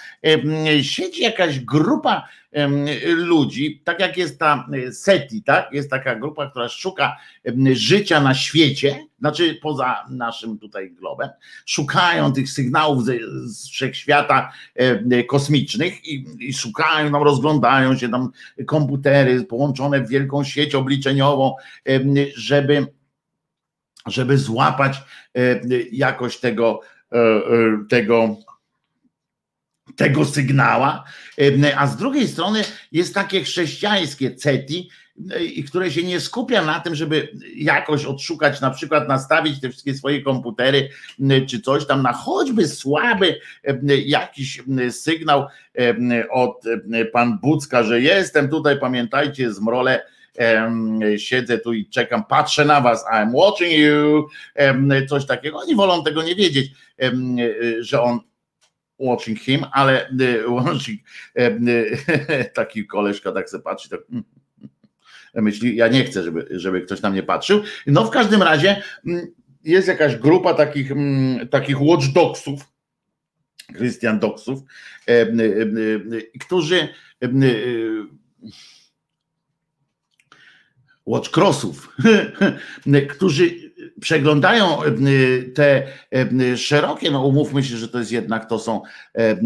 siedzi 0.83 1.23
jakaś 1.23 1.61
grupa 1.61 2.29
ludzi, 3.05 3.83
tak 3.85 4.01
jak 4.01 4.17
jest 4.17 4.39
ta 4.39 4.67
e, 4.73 4.93
SETI, 4.93 5.43
tak? 5.43 5.73
Jest 5.73 5.91
taka 5.91 6.17
grupa, 6.17 6.51
która 6.51 6.69
szuka 6.69 7.17
życia 7.73 8.21
na 8.21 8.35
świecie, 8.35 9.07
znaczy 9.21 9.59
poza 9.63 10.07
naszym 10.11 10.59
tutaj 10.59 10.91
globem, 10.91 11.29
szukają 11.67 12.33
tych 12.33 12.51
sygnałów 12.51 13.05
z, 13.05 13.21
z 13.45 13.69
wszechświata 13.71 14.53
kosmicznych 15.29 16.05
i, 16.05 16.27
i 16.39 16.53
szukają, 16.53 17.13
tam 17.13 17.23
rozglądają 17.23 17.99
się 17.99 18.09
tam 18.09 18.31
komputery 18.67 19.45
połączone 19.45 20.01
w 20.01 20.09
wielką 20.09 20.45
sieć 20.45 20.75
obliczeniową, 20.75 21.55
żeby 22.37 22.87
żeby 24.07 24.39
złapać 24.39 24.97
jakoś 25.93 26.37
tego, 26.37 26.81
e, 27.13 27.17
e, 27.17 27.41
tego 27.89 28.37
tego 29.97 30.25
sygnała, 30.25 31.05
a 31.77 31.87
z 31.87 31.97
drugiej 31.97 32.29
strony 32.29 32.65
jest 32.93 33.15
takie 33.15 33.45
chrześcijańskie 33.45 34.35
CETI, 34.35 34.91
które 35.69 35.91
się 35.91 36.03
nie 36.03 36.21
skupia 36.21 36.63
na 36.65 36.81
tym, 36.81 36.95
żeby 36.95 37.33
jakoś 37.55 38.05
odszukać, 38.05 38.61
na 38.61 38.71
przykład 38.71 39.09
nastawić 39.09 39.61
te 39.61 39.71
wszystkie 39.71 39.95
swoje 39.95 40.23
komputery 40.23 40.89
czy 41.49 41.61
coś 41.61 41.87
tam 41.87 42.03
na 42.03 42.13
choćby 42.13 42.69
słaby 42.69 43.41
jakiś 44.07 44.63
sygnał 44.91 45.47
od 46.31 46.65
pan 47.13 47.39
Bucka, 47.39 47.83
że 47.83 48.01
jestem 48.01 48.49
tutaj, 48.49 48.81
pamiętajcie, 48.81 49.53
z 49.53 49.61
mrole 49.61 50.03
siedzę 51.17 51.59
tu 51.59 51.73
i 51.73 51.87
czekam, 51.87 52.25
patrzę 52.25 52.65
na 52.65 52.81
was, 52.81 53.05
I'm 53.13 53.31
watching 53.35 53.73
you, 53.73 54.29
coś 55.09 55.27
takiego. 55.27 55.59
Oni 55.59 55.77
wolą 55.77 56.05
tego 56.05 56.23
nie 56.23 56.35
wiedzieć, 56.35 56.71
że 57.81 58.03
on 58.03 58.21
watching 59.01 59.39
him, 59.39 59.65
ale 59.73 60.09
e, 60.09 60.49
watching, 60.49 61.01
e, 61.35 61.51
taki 62.61 62.87
koleżka 62.87 63.33
tak 63.33 63.51
sobie 63.51 63.63
patrzy, 63.63 63.89
tak 63.89 64.01
mm, 64.11 64.25
mm, 65.35 65.45
myśli, 65.45 65.77
ja 65.77 65.89
nie 65.89 66.05
chcę, 66.05 66.23
żeby, 66.23 66.47
żeby 66.51 66.81
ktoś 66.81 67.03
na 67.03 67.11
mnie 67.11 67.23
patrzył. 67.23 67.63
No 67.87 68.05
w 68.05 68.11
każdym 68.11 68.43
razie 68.43 68.83
mm, 69.07 69.27
jest 69.65 69.89
jakaś 69.89 70.17
grupa 70.17 70.55
takich, 70.55 70.93
takich 71.51 71.81
watchdogsów, 71.81 72.61
Christian 73.77 74.19
Dogsów, 74.19 74.61
którzy 76.41 76.89
watchcrossów, 81.11 81.97
którzy 83.15 83.71
przeglądają 84.01 84.83
e, 84.83 84.93
te 85.55 85.87
e, 86.13 86.57
szerokie, 86.57 87.11
no 87.11 87.27
umówmy 87.27 87.65
się, 87.65 87.77
że 87.77 87.89
to 87.89 87.99
jest 87.99 88.13
jednak, 88.13 88.49
to 88.49 88.59
są 88.59 88.83
e, 89.15 89.37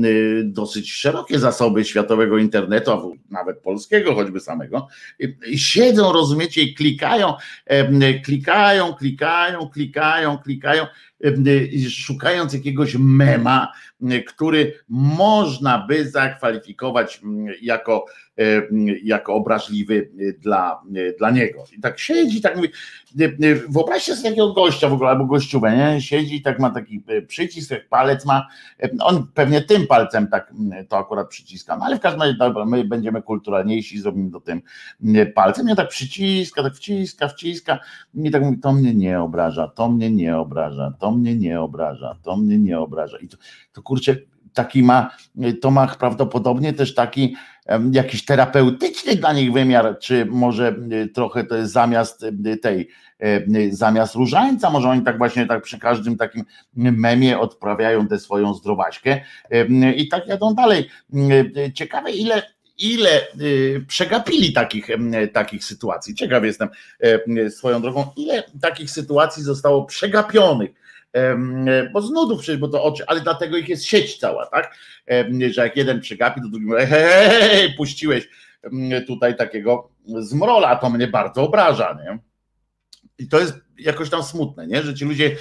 dosyć 0.44 0.92
szerokie 0.92 1.38
zasoby 1.38 1.84
światowego 1.84 2.38
internetu, 2.38 2.90
a 2.92 3.02
nawet 3.30 3.58
polskiego 3.58 4.14
choćby 4.14 4.40
samego, 4.40 4.88
siedzą, 5.56 6.12
rozumiecie, 6.12 6.62
i 6.62 6.74
klikają, 6.74 7.34
klikają, 8.24 8.94
klikają, 8.94 9.68
klikają, 9.68 10.38
klikają, 10.38 10.86
szukając 11.88 12.52
jakiegoś 12.52 12.96
mema, 12.98 13.72
który 14.28 14.72
można 14.88 15.86
by 15.86 16.10
zakwalifikować 16.10 17.20
jako, 17.62 18.06
jako 19.02 19.34
obraźliwy 19.34 20.10
dla, 20.38 20.82
dla 21.18 21.30
niego. 21.30 21.64
I 21.76 21.80
tak 21.80 21.98
siedzi, 21.98 22.40
tak 22.40 22.56
mówi, 22.56 22.68
wyobraźcie 23.68 24.16
sobie 24.16 24.28
takiego 24.28 24.52
gościa 24.52 24.88
w 24.88 24.92
ogóle, 24.92 25.10
albo 25.10 25.24
gościówę, 25.24 25.76
nie? 25.76 26.00
siedzi, 26.00 26.42
tak 26.42 26.58
ma 26.58 26.70
taki 26.70 27.04
przycisk, 27.26 27.74
palec 27.90 28.24
ma, 28.24 28.46
on 29.00 29.26
pewnie 29.34 29.62
tym 29.62 29.86
palcem 29.86 30.28
tak 30.28 30.52
to 30.88 30.98
akurat 30.98 31.28
przyciska, 31.28 31.76
no 31.76 31.84
ale 31.84 31.96
w 31.96 32.00
każdym 32.00 32.22
razie 32.22 32.34
dobra, 32.34 32.64
my 32.64 32.84
będziemy 32.84 33.22
kulturalniejsi, 33.22 34.00
zrobimy 34.00 34.30
to 34.30 34.40
tym 34.40 34.62
palcem, 35.34 35.68
ja 35.68 35.74
tak 35.74 35.88
przyciska, 35.88 36.62
tak 36.62 36.74
wciska, 36.74 37.28
wciska. 37.28 37.78
I 38.14 38.30
tak 38.30 38.42
mówi, 38.42 38.58
to 38.58 38.72
mnie 38.72 38.94
nie 38.94 39.20
obraża, 39.20 39.68
to 39.68 39.88
mnie 39.88 40.10
nie 40.10 40.38
obraża, 40.38 40.92
to 40.98 41.10
mnie 41.10 41.36
nie 41.36 41.60
obraża, 41.60 42.16
to 42.22 42.36
mnie 42.36 42.58
nie 42.58 42.80
obraża. 42.80 43.18
I 43.18 43.28
to, 43.28 43.36
to 43.72 43.82
kurczę, 43.94 44.16
taki 44.54 44.82
ma, 44.82 45.10
Tomach 45.60 45.98
prawdopodobnie 45.98 46.72
też 46.72 46.94
taki 46.94 47.36
jakiś 47.92 48.24
terapeutyczny 48.24 49.16
dla 49.16 49.32
nich 49.32 49.52
wymiar, 49.52 49.98
czy 49.98 50.26
może 50.26 50.76
trochę 51.14 51.44
to 51.44 51.56
jest 51.56 51.72
zamiast 51.72 52.24
tej, 52.62 52.88
zamiast 53.70 54.14
różańca, 54.14 54.70
może 54.70 54.88
oni 54.88 55.02
tak 55.02 55.18
właśnie 55.18 55.46
tak 55.46 55.62
przy 55.62 55.78
każdym 55.78 56.16
takim 56.16 56.44
memie 56.74 57.38
odprawiają 57.38 58.08
tę 58.08 58.18
swoją 58.18 58.54
zdrowaśkę 58.54 59.20
i 59.96 60.08
tak 60.08 60.26
jadą 60.26 60.54
dalej. 60.54 60.88
Ciekawe 61.74 62.10
ile 62.10 62.42
ile 62.78 63.26
przegapili 63.86 64.52
takich, 64.52 64.88
takich 65.32 65.64
sytuacji. 65.64 66.14
Ciekaw 66.14 66.44
jestem 66.44 66.68
swoją 67.50 67.82
drogą, 67.82 68.06
ile 68.16 68.42
takich 68.60 68.90
sytuacji 68.90 69.42
zostało 69.42 69.84
przegapionych 69.84 70.83
bo 71.92 72.02
z 72.02 72.10
nudów 72.10 72.40
przecież, 72.40 72.60
bo 72.60 72.68
to 72.68 72.84
oczy, 72.84 73.04
ale 73.06 73.20
dlatego 73.20 73.56
ich 73.56 73.68
jest 73.68 73.84
sieć 73.84 74.18
cała, 74.18 74.46
tak? 74.46 74.76
Że 75.50 75.62
jak 75.62 75.76
jeden 75.76 76.00
przegapi, 76.00 76.40
to 76.40 76.48
drugi 76.48 76.66
mówi, 76.66 76.86
hej, 76.86 77.74
puściłeś 77.76 78.28
tutaj 79.06 79.36
takiego 79.36 79.90
zmrola, 80.06 80.76
to 80.76 80.90
mnie 80.90 81.08
bardzo 81.08 81.42
obraża, 81.42 81.98
nie? 82.04 82.18
I 83.18 83.28
to 83.28 83.40
jest 83.40 83.54
jakoś 83.78 84.10
tam 84.10 84.22
smutne, 84.22 84.66
nie? 84.66 84.82
że 84.82 84.94
ci 84.94 85.04
ludzie 85.04 85.36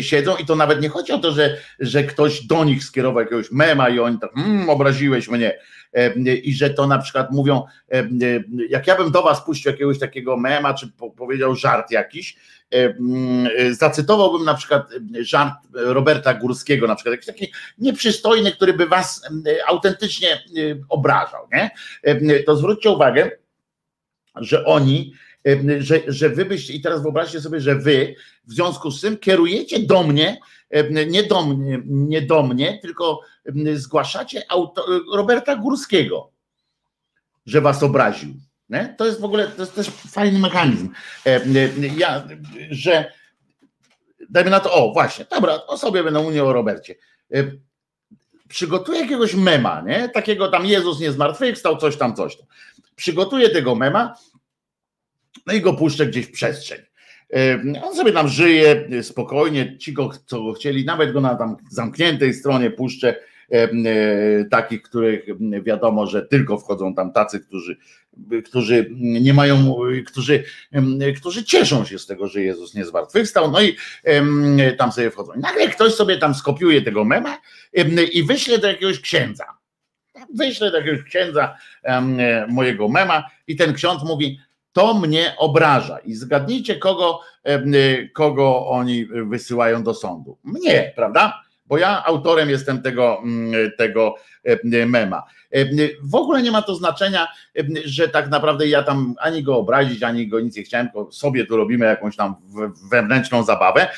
siedzą 0.00 0.36
i 0.36 0.46
to 0.46 0.56
nawet 0.56 0.82
nie 0.82 0.88
chodzi 0.88 1.12
o 1.12 1.18
to, 1.18 1.32
że, 1.32 1.56
że 1.78 2.04
ktoś 2.04 2.46
do 2.46 2.64
nich 2.64 2.84
skierował 2.84 3.22
jakiegoś 3.22 3.50
mema 3.50 3.88
i 3.88 3.98
oni 4.00 4.18
tak, 4.18 4.36
mmm, 4.36 4.70
obraziłeś 4.70 5.28
mnie 5.28 5.58
i 6.42 6.54
że 6.54 6.70
to 6.70 6.86
na 6.86 6.98
przykład 6.98 7.30
mówią, 7.32 7.62
jak 8.68 8.86
ja 8.86 8.96
bym 8.96 9.10
do 9.10 9.22
was 9.22 9.44
puścił 9.44 9.72
jakiegoś 9.72 9.98
takiego 9.98 10.36
mema, 10.36 10.74
czy 10.74 10.88
powiedział 11.16 11.54
żart 11.54 11.90
jakiś, 11.90 12.36
zacytowałbym 13.70 14.44
na 14.44 14.54
przykład 14.54 14.90
żart 15.20 15.54
Roberta 15.72 16.34
Górskiego, 16.34 16.86
na 16.86 16.94
przykład 16.94 17.12
jakiś 17.12 17.26
taki 17.26 17.52
nieprzystojny, 17.78 18.52
który 18.52 18.72
by 18.72 18.86
was 18.86 19.22
autentycznie 19.66 20.44
obrażał, 20.88 21.48
nie? 21.52 21.70
To 22.46 22.56
zwróćcie 22.56 22.90
uwagę, 22.90 23.30
że 24.36 24.64
oni 24.64 25.12
że, 25.78 26.00
że 26.06 26.28
wy 26.28 26.44
byście, 26.44 26.72
i 26.72 26.80
teraz 26.80 27.02
wyobraźcie 27.02 27.40
sobie, 27.40 27.60
że 27.60 27.74
wy 27.74 28.14
w 28.44 28.52
związku 28.52 28.90
z 28.90 29.00
tym 29.00 29.18
kierujecie 29.18 29.78
do 29.78 30.02
mnie, 30.02 30.36
nie 31.06 31.22
do 31.22 31.46
mnie, 31.46 31.82
nie 31.86 32.22
do 32.22 32.42
mnie 32.42 32.78
tylko 32.82 33.20
zgłaszacie 33.74 34.42
auto, 34.48 34.86
Roberta 35.14 35.56
Górskiego, 35.56 36.30
że 37.46 37.60
was 37.60 37.82
obraził. 37.82 38.34
Nie? 38.68 38.94
To 38.98 39.06
jest 39.06 39.20
w 39.20 39.24
ogóle, 39.24 39.48
to 39.48 39.62
jest 39.62 39.74
też 39.74 39.86
fajny 39.90 40.38
mechanizm. 40.38 40.88
Ja, 41.96 42.28
że 42.70 43.12
dajmy 44.30 44.50
na 44.50 44.60
to, 44.60 44.72
o 44.72 44.92
właśnie, 44.92 45.24
dobra, 45.30 45.66
o 45.66 45.78
sobie 45.78 46.02
będę 46.04 46.22
mówił 46.22 46.46
o 46.46 46.52
Robercie. 46.52 46.94
Przygotuję 48.48 49.00
jakiegoś 49.00 49.34
mema, 49.34 49.80
nie? 49.80 50.08
Takiego 50.08 50.48
tam 50.48 50.66
Jezus 50.66 51.00
nie 51.00 51.12
zmartwychwstał, 51.12 51.76
coś 51.76 51.96
tam, 51.96 52.16
coś 52.16 52.36
tam. 52.36 52.46
Przygotuję 52.96 53.50
tego 53.50 53.74
mema 53.74 54.14
no 55.46 55.52
i 55.52 55.60
go 55.60 55.74
puszczę 55.74 56.06
gdzieś 56.06 56.26
w 56.26 56.32
przestrzeń. 56.32 56.78
On 57.84 57.96
sobie 57.96 58.12
tam 58.12 58.28
żyje 58.28 58.88
spokojnie, 59.02 59.78
ci, 59.78 59.92
go, 59.92 60.10
co 60.26 60.42
go 60.42 60.52
chcieli, 60.52 60.84
nawet 60.84 61.12
go 61.12 61.20
na 61.20 61.34
tam 61.34 61.56
zamkniętej 61.70 62.34
stronie 62.34 62.70
puszczę 62.70 63.16
takich, 64.50 64.82
których 64.82 65.26
wiadomo, 65.62 66.06
że 66.06 66.22
tylko 66.22 66.58
wchodzą 66.58 66.94
tam 66.94 67.12
tacy, 67.12 67.40
którzy, 67.40 67.76
którzy 68.44 68.90
nie 69.00 69.34
mają, 69.34 69.74
którzy, 70.06 70.44
którzy 71.16 71.44
cieszą 71.44 71.84
się 71.84 71.98
z 71.98 72.06
tego, 72.06 72.28
że 72.28 72.42
Jezus 72.42 72.74
nie 72.74 72.84
zmartwychwstał, 72.84 73.50
no 73.50 73.62
i 73.62 73.76
tam 74.78 74.92
sobie 74.92 75.10
wchodzą. 75.10 75.32
I 75.32 75.38
nagle 75.38 75.68
ktoś 75.68 75.94
sobie 75.94 76.18
tam 76.18 76.34
skopiuje 76.34 76.82
tego 76.82 77.04
mema 77.04 77.38
i 78.12 78.22
wyśle 78.22 78.58
do 78.58 78.68
jakiegoś 78.68 79.00
księdza. 79.00 79.44
Wyśle 80.34 80.70
do 80.70 80.78
jakiegoś 80.78 81.02
księdza 81.04 81.56
mojego 82.48 82.88
mema 82.88 83.24
i 83.46 83.56
ten 83.56 83.74
ksiądz 83.74 84.04
mówi, 84.04 84.40
to 84.74 84.94
mnie 84.94 85.34
obraża. 85.38 85.98
I 85.98 86.14
zgadnijcie, 86.14 86.76
kogo, 86.76 87.20
kogo 88.12 88.66
oni 88.66 89.06
wysyłają 89.06 89.82
do 89.82 89.94
sądu. 89.94 90.38
Mnie, 90.44 90.92
prawda? 90.96 91.40
Bo 91.66 91.78
ja 91.78 92.04
autorem 92.04 92.50
jestem 92.50 92.82
tego, 92.82 93.22
tego 93.78 94.14
mema. 94.86 95.22
W 96.02 96.14
ogóle 96.14 96.42
nie 96.42 96.50
ma 96.50 96.62
to 96.62 96.74
znaczenia, 96.74 97.28
że 97.84 98.08
tak 98.08 98.30
naprawdę 98.30 98.68
ja 98.68 98.82
tam 98.82 99.14
ani 99.18 99.42
go 99.42 99.56
obrazić, 99.56 100.02
ani 100.02 100.28
go 100.28 100.40
nic 100.40 100.56
nie 100.56 100.62
chciałem, 100.62 100.86
tylko 100.86 101.12
sobie 101.12 101.46
tu 101.46 101.56
robimy 101.56 101.86
jakąś 101.86 102.16
tam 102.16 102.34
wewnętrzną 102.90 103.42
zabawę, 103.42 103.88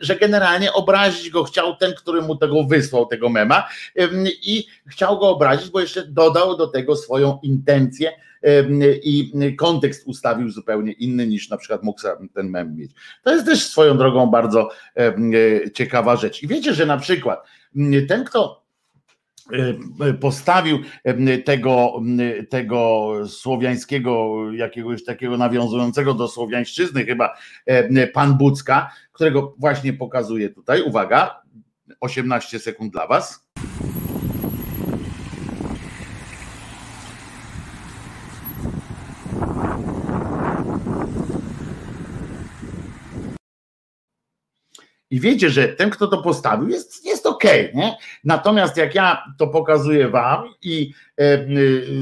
że 0.00 0.16
generalnie 0.16 0.72
obrazić 0.72 1.30
go 1.30 1.44
chciał 1.44 1.76
ten, 1.76 1.94
który 1.94 2.22
mu 2.22 2.36
tego 2.36 2.64
wysłał, 2.64 3.06
tego 3.06 3.28
mema 3.28 3.68
i 4.42 4.66
chciał 4.86 5.18
go 5.18 5.28
obrazić, 5.28 5.70
bo 5.70 5.80
jeszcze 5.80 6.06
dodał 6.06 6.56
do 6.56 6.66
tego 6.66 6.96
swoją 6.96 7.38
intencję, 7.42 8.12
i 9.02 9.32
kontekst 9.58 10.06
ustawił 10.06 10.50
zupełnie 10.50 10.92
inny 10.92 11.26
niż 11.26 11.50
na 11.50 11.56
przykład 11.56 11.82
mógł 11.82 12.00
ten 12.34 12.48
mem 12.48 12.76
mieć. 12.76 12.92
To 13.22 13.34
jest 13.34 13.46
też 13.46 13.66
swoją 13.66 13.98
drogą 13.98 14.26
bardzo 14.26 14.70
ciekawa 15.74 16.16
rzecz. 16.16 16.42
I 16.42 16.46
wiecie, 16.46 16.74
że 16.74 16.86
na 16.86 16.98
przykład 16.98 17.46
ten, 18.08 18.24
kto 18.24 18.62
postawił 20.20 20.78
tego, 21.44 22.00
tego 22.50 23.12
słowiańskiego, 23.26 24.36
jakiegoś 24.52 25.04
takiego 25.04 25.36
nawiązującego 25.36 26.14
do 26.14 26.28
słowiańszczyzny, 26.28 27.04
chyba 27.04 27.34
pan 28.12 28.38
Bucka, 28.38 28.90
którego 29.12 29.54
właśnie 29.58 29.92
pokazuję 29.92 30.50
tutaj. 30.50 30.82
Uwaga, 30.82 31.42
18 32.00 32.58
sekund 32.58 32.92
dla 32.92 33.06
Was. 33.06 33.51
I 45.12 45.20
wiecie, 45.20 45.50
że 45.50 45.68
ten, 45.68 45.90
kto 45.90 46.06
to 46.06 46.22
postawił, 46.22 46.68
jest, 46.68 47.06
jest 47.06 47.26
okej, 47.26 47.70
okay, 47.70 47.82
nie? 47.82 47.96
Natomiast 48.24 48.76
jak 48.76 48.94
ja 48.94 49.24
to 49.38 49.46
pokazuję 49.46 50.08
wam 50.08 50.54
i 50.62 50.92
e, 51.18 51.22
e, 51.22 51.46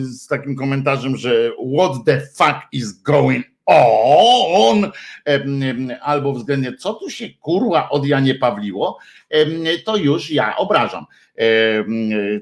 z 0.02 0.26
takim 0.26 0.56
komentarzem, 0.56 1.16
że 1.16 1.50
what 1.76 1.92
the 2.06 2.20
fuck 2.20 2.58
is 2.72 3.02
going 3.02 3.46
on, 3.66 4.92
e, 5.28 6.00
albo 6.02 6.32
względnie 6.32 6.76
co 6.76 6.94
tu 6.94 7.10
się 7.10 7.28
kurwa 7.40 7.88
od 7.88 8.06
Janie 8.06 8.34
Pawliło, 8.34 8.98
e, 9.30 9.78
to 9.78 9.96
już 9.96 10.30
ja 10.30 10.56
obrażam 10.56 11.06
e, 11.36 11.44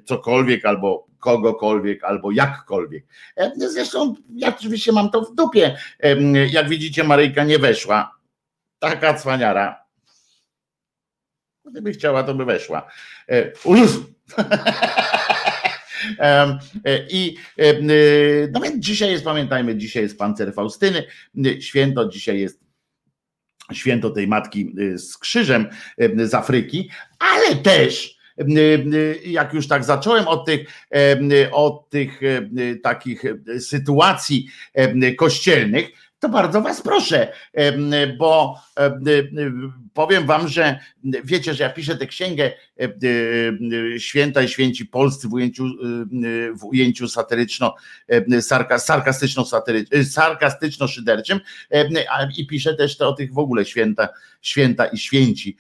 cokolwiek 0.05 0.65
albo 0.65 1.07
kogokolwiek 1.19 2.05
albo 2.05 2.31
jakkolwiek. 2.31 3.05
E, 3.37 3.53
zresztą 3.57 4.15
ja 4.37 4.49
oczywiście 4.49 4.93
mam 4.93 5.11
to 5.11 5.21
w 5.21 5.35
dupie. 5.35 5.77
Jak 6.51 6.69
widzicie, 6.69 7.05
Maryjka 7.05 7.45
nie 7.45 7.59
weszła. 7.59 8.19
Taka 8.79 9.15
cwaniara 9.15 9.88
Gdyby 11.71 11.93
chciała, 11.93 12.23
to 12.23 12.35
by 12.35 12.45
weszła. 12.45 12.89
E, 13.29 13.53
e, 16.85 17.07
I 17.11 17.37
e, 17.59 17.75
no 18.53 18.61
więc 18.61 18.85
dzisiaj 18.85 19.11
jest, 19.11 19.25
pamiętajmy, 19.25 19.77
dzisiaj 19.77 20.03
jest 20.03 20.19
pancer 20.19 20.55
Faustyny, 20.55 21.05
święto, 21.61 22.09
dzisiaj 22.09 22.41
jest 22.41 22.61
święto 23.73 24.11
tej 24.11 24.27
matki 24.27 24.75
z 24.95 25.19
krzyżem 25.19 25.67
z 26.17 26.35
Afryki, 26.35 26.91
ale 27.19 27.57
też 27.57 28.19
jak 29.25 29.55
już 29.55 29.69
tak 29.69 29.85
zacząłem 29.85 30.29
od 30.29 30.47
tych, 30.47 30.69
od 31.53 31.91
tych 31.91 32.21
takich 32.83 33.23
sytuacji 33.59 34.49
kościelnych, 35.17 35.89
to 36.21 36.29
bardzo 36.29 36.63
Was 36.63 36.83
proszę, 36.83 37.33
bo 38.19 38.61
powiem 39.95 40.27
Wam, 40.27 40.49
że 40.49 40.79
wiecie, 41.25 41.55
że 41.55 41.65
ja 41.65 41.71
piszę 41.71 41.97
tę 41.97 42.07
księgę 42.07 42.53
Święta 43.99 44.43
i 44.43 44.49
Święci 44.49 44.87
Polscy 44.87 45.29
w 45.29 45.33
ujęciu, 45.33 45.65
w 46.55 46.65
ujęciu 46.65 47.09
satyryczno, 47.09 47.75
sarkastyczno, 48.81 49.45
sarkastyczno-szyderczym 50.05 51.41
i 52.37 52.47
piszę 52.47 52.75
też 52.75 52.97
to 52.97 53.09
o 53.09 53.13
tych 53.13 53.33
w 53.33 53.39
ogóle 53.39 53.65
święta, 53.65 54.09
święta 54.41 54.87
i 54.87 54.99
święci 54.99 55.57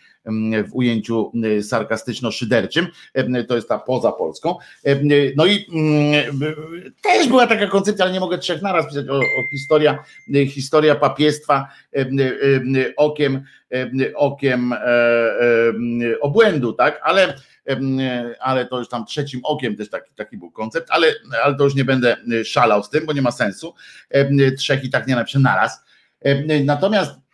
w 0.68 0.68
ujęciu 0.72 1.32
sarkastyczno-szyderczym, 1.62 2.86
to 3.48 3.56
jest 3.56 3.68
ta 3.68 3.78
poza 3.78 4.12
Polską. 4.12 4.56
No 5.36 5.46
i 5.46 5.66
też 7.02 7.28
była 7.28 7.46
taka 7.46 7.66
koncepcja, 7.66 8.04
ale 8.04 8.14
nie 8.14 8.20
mogę 8.20 8.38
trzech 8.38 8.62
naraz 8.62 8.88
pisać 8.88 9.08
o, 9.08 9.18
o 9.18 9.50
historia, 9.50 10.04
historia 10.48 10.94
papiestwa 10.94 11.68
okiem, 12.96 13.44
okiem 14.14 14.72
e, 14.72 16.20
obłędu, 16.20 16.72
tak, 16.72 17.00
ale 17.02 17.34
ale 18.40 18.66
to 18.66 18.78
już 18.78 18.88
tam 18.88 19.06
trzecim 19.06 19.40
okiem 19.44 19.76
też 19.76 19.90
taki, 19.90 20.14
taki 20.14 20.36
był 20.36 20.50
koncept, 20.50 20.88
ale, 20.90 21.14
ale 21.44 21.54
to 21.54 21.64
już 21.64 21.74
nie 21.74 21.84
będę 21.84 22.16
szalał 22.44 22.82
z 22.82 22.90
tym, 22.90 23.06
bo 23.06 23.12
nie 23.12 23.22
ma 23.22 23.30
sensu. 23.30 23.74
Trzech 24.58 24.84
i 24.84 24.90
tak 24.90 25.06
nie 25.06 25.14
napiszę 25.14 25.38
naraz. 25.38 25.80
Natomiast 26.64 27.27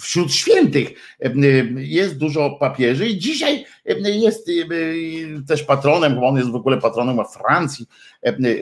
wśród 0.00 0.32
świętych 0.32 0.88
e, 1.20 1.30
jest 1.76 2.18
dużo 2.18 2.50
papieży 2.50 3.08
i 3.08 3.18
dzisiaj 3.18 3.64
e, 3.86 4.10
jest 4.10 4.50
też 5.48 5.62
patronem, 5.62 6.14
bo 6.14 6.28
on 6.28 6.36
jest 6.36 6.50
w 6.50 6.54
ogóle 6.54 6.78
patronem 6.78 7.18
Francji, 7.32 7.86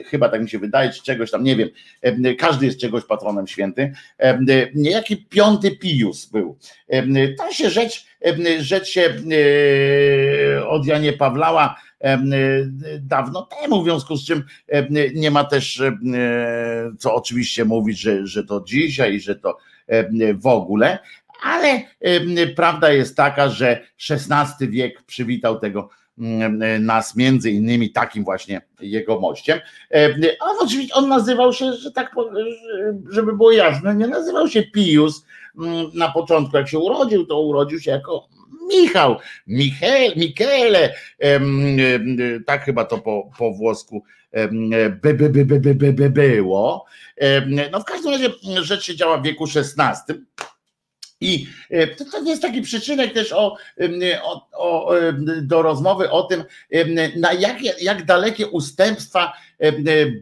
chyba 0.05 0.29
tak 0.29 0.41
mi 0.41 0.49
się 0.49 0.59
wydaje, 0.59 0.89
czy 0.89 1.03
czegoś 1.03 1.31
tam, 1.31 1.43
nie 1.43 1.55
wiem, 1.55 1.69
każdy 2.37 2.65
jest 2.65 2.79
czegoś 2.79 3.05
patronem 3.05 3.47
święty. 3.47 3.93
Niejaki 4.75 5.17
piąty 5.17 5.71
Pius 5.71 6.25
był. 6.25 6.57
To 7.37 7.53
się 7.53 7.69
rzecz, 7.69 8.05
rzecz 8.59 8.87
się 8.87 9.13
od 10.67 10.85
Janie 10.85 11.13
Pawlała 11.13 11.75
dawno 12.99 13.49
temu, 13.61 13.81
w 13.81 13.85
związku 13.85 14.15
z 14.15 14.25
czym 14.25 14.43
nie 15.15 15.31
ma 15.31 15.43
też 15.43 15.81
co 16.99 17.15
oczywiście 17.15 17.65
mówić, 17.65 17.99
że, 17.99 18.27
że 18.27 18.43
to 18.43 18.63
dzisiaj, 18.67 19.19
że 19.19 19.35
to 19.35 19.57
w 20.33 20.47
ogóle, 20.47 20.99
ale 21.43 21.81
prawda 22.55 22.91
jest 22.91 23.17
taka, 23.17 23.49
że 23.49 23.81
XVI 24.09 24.67
wiek 24.67 25.03
przywitał 25.03 25.59
tego 25.59 25.89
nas 26.79 27.15
między 27.15 27.51
innymi 27.51 27.89
takim 27.89 28.23
właśnie 28.23 28.61
jego 28.79 29.19
mościem. 29.19 29.59
A 30.41 30.63
oczywiście 30.63 30.93
on 30.93 31.09
nazywał 31.09 31.53
się, 31.53 31.73
że 31.73 31.91
tak 31.91 32.15
żeby 33.09 33.37
było 33.37 33.51
jasne, 33.51 33.95
nie 33.95 34.07
nazywał 34.07 34.47
się 34.47 34.63
Pius 34.63 35.25
na 35.93 36.11
początku, 36.11 36.57
jak 36.57 36.69
się 36.69 36.79
urodził, 36.79 37.25
to 37.25 37.41
urodził 37.41 37.79
się 37.79 37.91
jako 37.91 38.27
Michał, 38.69 39.15
Michele, 39.47 40.15
Michele, 40.15 40.93
tak 42.45 42.63
chyba 42.63 42.85
to 42.85 42.97
po, 42.97 43.29
po 43.37 43.51
włosku 43.51 44.03
by, 45.01 45.13
by, 45.13 45.29
by, 45.29 45.45
by, 45.45 45.75
by, 45.75 45.93
by 45.93 46.09
było. 46.09 46.85
No 47.71 47.79
w 47.79 47.85
każdym 47.85 48.11
razie 48.11 48.29
rzecz 48.61 48.83
się 48.83 48.95
działa 48.95 49.17
w 49.17 49.23
wieku 49.23 49.45
XVI. 49.55 50.13
I 51.21 51.47
to, 51.97 52.05
to 52.05 52.23
jest 52.23 52.41
taki 52.41 52.61
przyczynek 52.61 53.13
też 53.13 53.33
o, 53.33 53.57
o, 54.21 54.47
o, 54.53 54.91
do 55.41 55.61
rozmowy 55.61 56.09
o 56.11 56.23
tym, 56.23 56.43
na 57.15 57.33
jak, 57.33 57.81
jak 57.81 58.05
dalekie 58.05 58.47
ustępstwa 58.47 59.33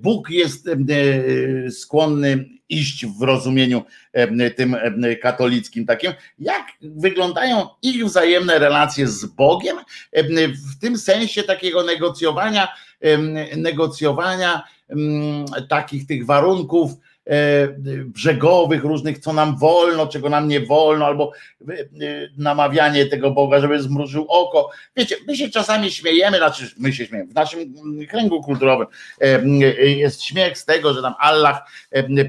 Bóg 0.02 0.30
jest 0.30 0.70
skłonny 1.70 2.45
iść 2.70 3.06
w 3.06 3.22
rozumieniu 3.22 3.84
tym 4.56 4.76
katolickim 5.22 5.86
takim, 5.86 6.12
jak 6.39 6.68
wyglądają 6.82 7.68
ich 7.82 8.06
wzajemne 8.06 8.60
relacje 8.60 9.08
z 9.08 9.26
Bogiem 9.26 9.78
w 10.72 10.80
tym 10.82 10.98
sensie 10.98 11.43
takiego 11.43 11.84
negocjowania, 11.84 12.68
negocjowania 13.58 14.64
takich 15.70 16.08
tych 16.08 16.26
warunków 16.26 16.91
brzegowych 18.06 18.84
różnych, 18.84 19.20
co 19.20 19.34
nam 19.34 19.58
wolno, 19.58 20.08
czego 20.08 20.30
nam 20.30 20.48
nie 20.48 20.60
wolno, 20.60 21.06
albo 21.06 21.32
namawianie 22.38 23.06
tego 23.06 23.32
Boga, 23.32 23.60
żeby 23.60 23.82
zmrużył 23.82 24.26
oko. 24.30 24.70
Wiecie, 24.96 25.16
my 25.28 25.38
się 25.38 25.50
czasami 25.50 25.92
śmiejemy, 25.92 26.38
znaczy 26.38 26.66
my 26.78 26.94
się 26.94 27.06
śmiejemy, 27.06 27.32
w 27.32 27.36
naszym 27.36 27.74
kręgu 28.10 28.44
kulturowym 28.44 28.88
jest 29.78 30.24
śmiech 30.24 30.58
z 30.58 30.66
tego, 30.66 30.94
że 30.94 31.02
tam 31.02 31.14
Allah 31.20 31.62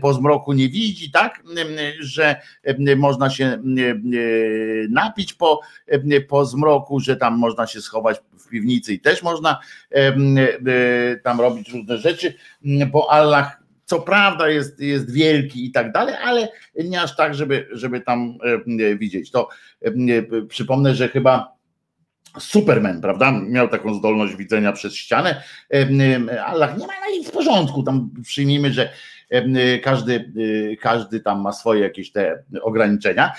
po 0.01 0.15
zmroku 0.15 0.53
nie 0.53 0.69
widzi, 0.69 1.11
tak, 1.11 1.43
że 2.01 2.37
można 2.97 3.31
się 3.31 3.63
napić 4.91 5.35
po, 5.35 5.61
po 6.29 6.45
zmroku, 6.45 7.01
że 7.01 7.17
tam 7.17 7.39
można 7.39 7.67
się 7.67 7.81
schować 7.81 8.17
w 8.39 8.49
piwnicy 8.49 8.93
i 8.93 9.01
też 9.01 9.23
można 9.23 9.61
tam 11.23 11.41
robić 11.41 11.69
różne 11.69 11.99
rzeczy, 11.99 12.35
bo 12.93 13.11
Allah 13.11 13.68
co 13.89 14.01
prawda 14.01 14.49
jest, 14.49 14.81
jest 14.81 15.13
wielki 15.13 15.67
i 15.67 15.73
tak 15.73 15.93
dalej, 15.93 16.15
ale 16.25 16.49
nie 16.75 17.03
aż 17.03 17.17
tak, 17.17 17.35
żeby, 17.35 17.69
żeby 17.73 18.01
tam 18.01 18.39
widzieć. 18.99 19.31
To 19.31 19.49
przypomnę, 20.49 20.95
że 20.95 21.09
chyba 21.09 21.59
Superman, 22.39 23.01
prawda? 23.01 23.33
Miał 23.33 23.69
taką 23.69 23.95
zdolność 23.95 24.37
widzenia 24.37 24.73
przez 24.73 24.95
ścianę. 24.95 25.43
Allah 26.47 26.79
nie 26.79 26.87
ma 26.87 26.93
na 27.01 27.09
nic 27.11 27.29
w 27.29 27.33
porządku. 27.33 27.83
Tam 27.83 28.11
przyjmijmy, 28.23 28.73
że 28.73 28.93
każdy, 29.83 30.33
każdy 30.81 31.21
tam 31.21 31.41
ma 31.41 31.53
swoje 31.53 31.81
jakieś 31.81 32.13
te 32.13 32.43
ograniczenia. 32.63 33.33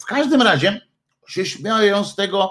W 0.00 0.04
każdym 0.04 0.42
razie 0.42 0.80
się 1.28 1.46
śmieją 1.46 2.04
z 2.04 2.16
tego 2.16 2.50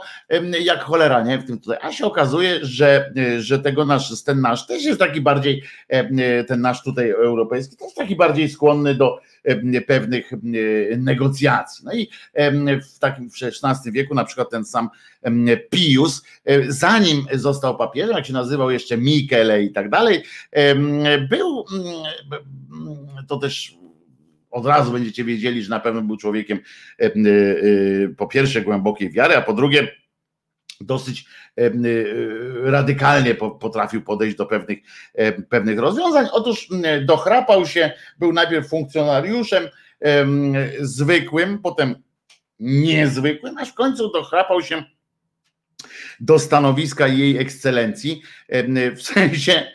jak 0.62 0.84
cholera, 0.84 1.24
nie? 1.24 1.38
W 1.38 1.46
tym 1.46 1.60
tutaj. 1.60 1.78
A 1.82 1.92
się 1.92 2.06
okazuje, 2.06 2.60
że, 2.62 3.14
że 3.40 3.60
tego 3.60 3.86
nasz, 3.86 4.24
ten 4.24 4.42
nasz 4.42 4.68
też 4.68 4.84
jest 4.84 5.00
taki 5.00 5.22
bardziej, 5.22 5.64
ten 6.48 6.62
nasz 6.62 6.84
tutaj 6.84 7.10
europejski, 7.10 7.78
też 7.78 7.94
taki 7.94 8.16
bardziej 8.16 8.50
skłonny 8.50 8.96
do 8.96 9.20
pewnych 9.88 10.32
negocjacji. 10.98 11.86
No 11.86 11.94
i 11.94 12.10
w 12.96 13.00
takim 13.00 13.30
w 13.30 13.34
XVI 13.44 13.92
wieku 13.92 14.16
na 14.16 14.26
przykład 14.26 14.50
ten 14.50 14.66
sam 14.66 14.90
Pius, 15.70 16.24
zanim 16.68 17.26
został 17.34 17.78
papieżem, 17.78 18.16
jak 18.16 18.26
się 18.26 18.34
nazywał 18.34 18.72
jeszcze 18.72 18.98
Michele 18.98 19.64
i 19.64 19.72
tak 19.72 19.90
dalej, 19.90 20.24
był 21.30 21.66
to 23.28 23.38
też 23.38 23.78
od 24.58 24.66
razu 24.66 24.92
będziecie 24.92 25.24
wiedzieli, 25.24 25.64
że 25.64 25.70
na 25.70 25.80
pewno 25.80 26.02
był 26.02 26.18
człowiekiem 26.18 26.60
e, 27.00 27.06
e, 27.06 27.12
po 28.18 28.28
pierwsze 28.28 28.62
głębokiej 28.62 29.12
wiary, 29.12 29.36
a 29.36 29.42
po 29.42 29.54
drugie 29.54 29.88
dosyć 30.82 31.26
e, 31.58 31.72
radykalnie 32.64 33.36
potrafił 33.36 34.02
podejść 34.02 34.38
do 34.38 34.46
pewnych, 34.46 34.80
pewnych 35.50 35.80
rozwiązań. 35.80 36.28
Otóż 36.32 36.70
dochrapał 37.06 37.66
się, 37.66 37.92
był 38.20 38.34
najpierw 38.34 38.70
funkcjonariuszem 38.70 39.64
zwykłym, 40.80 41.60
potem 41.60 41.96
niezwykłym, 42.60 43.58
aż 43.58 43.72
w 43.72 43.74
końcu 43.74 44.12
dochrapał 44.12 44.62
się 44.62 44.84
do 46.20 46.40
stanowiska 46.40 47.08
jej 47.08 47.38
ekscelencji, 47.38 48.22
w 48.96 49.02
sensie 49.02 49.72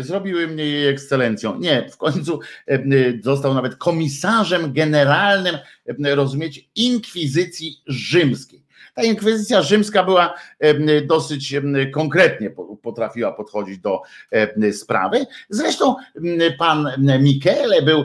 zrobiły 0.00 0.46
mnie 0.46 0.64
jej 0.64 0.88
ekscelencją. 0.88 1.58
Nie, 1.58 1.88
w 1.92 1.96
końcu 1.96 2.40
został 3.22 3.54
nawet 3.54 3.76
komisarzem 3.76 4.72
generalnym, 4.72 5.58
rozumiecie, 6.14 6.60
inkwizycji 6.74 7.82
rzymskiej. 7.86 8.65
Ta 8.96 9.02
inkwizycja 9.02 9.62
rzymska 9.62 10.04
była 10.04 10.34
dosyć 11.06 11.54
konkretnie 11.94 12.50
potrafiła 12.82 13.32
podchodzić 13.32 13.78
do 13.78 14.02
sprawy. 14.72 15.26
Zresztą 15.48 15.94
pan 16.58 16.88
Michele 17.20 17.82
był 17.82 18.04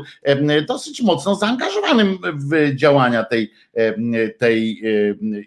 dosyć 0.67 1.01
mocno 1.01 1.35
zaangażowanym 1.35 2.17
w 2.23 2.75
działania 2.75 3.23
tej, 3.23 3.51
tej 4.37 4.81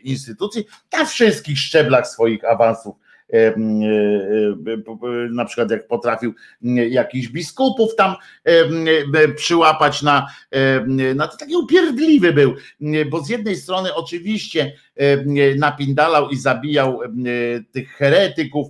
instytucji 0.03 0.65
na 0.93 1.05
wszystkich 1.05 1.59
szczeblach 1.59 2.09
swoich 2.09 2.45
awansów 2.45 2.95
na 5.31 5.45
przykład 5.45 5.71
jak 5.71 5.87
potrafił 5.87 6.35
jakichś 6.91 7.29
biskupów 7.29 7.97
tam 7.97 8.15
przyłapać 9.37 10.03
na, 10.03 10.27
na 11.15 11.29
to 11.29 11.37
taki 11.37 11.57
upierdliwy 11.57 12.33
był, 12.33 12.55
bo 13.11 13.21
z 13.21 13.29
jednej 13.29 13.57
strony 13.57 13.95
oczywiście 13.95 14.73
napindalał 15.57 16.31
i 16.31 16.37
zabijał 16.37 17.01
tych 17.73 17.91
heretyków 17.91 18.67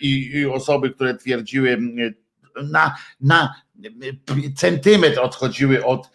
i, 0.00 0.30
i 0.34 0.46
osoby, 0.46 0.90
które 0.90 1.14
twierdziły 1.14 1.78
na, 2.70 2.94
na 3.20 3.54
centymetr 4.56 5.20
odchodziły 5.20 5.84
od 5.84 6.10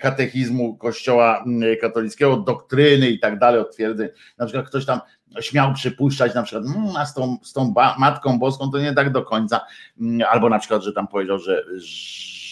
katechizmu 0.00 0.76
kościoła 0.76 1.44
katolickiego, 1.80 2.32
od 2.32 2.46
doktryny 2.46 3.10
i 3.10 3.18
tak 3.18 3.38
dalej, 3.38 3.60
od 3.60 3.74
twierdzeń. 3.74 4.08
Na 4.38 4.46
przykład 4.46 4.68
ktoś 4.68 4.86
tam 4.86 5.00
śmiał 5.40 5.74
przypuszczać 5.74 6.34
na 6.34 6.42
przykład, 6.42 6.64
mmm, 6.64 6.96
a 6.96 7.06
z 7.06 7.14
tą, 7.14 7.38
z 7.42 7.52
tą 7.52 7.74
Matką 7.98 8.38
Boską 8.38 8.70
to 8.70 8.78
nie 8.78 8.92
tak 8.92 9.12
do 9.12 9.22
końca, 9.22 9.60
mm, 10.00 10.28
albo 10.30 10.48
na 10.48 10.58
przykład, 10.58 10.82
że 10.82 10.92
tam 10.92 11.08
powiedział, 11.08 11.38
że, 11.38 11.64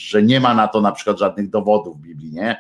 że 0.09 0.22
nie 0.22 0.41
ma 0.41 0.55
na 0.55 0.68
to 0.68 0.81
na 0.81 0.93
przykład 0.93 1.18
żadnych 1.18 1.51
dowodów 1.51 1.99
w 1.99 2.01
Biblii, 2.01 2.33
nie? 2.33 2.57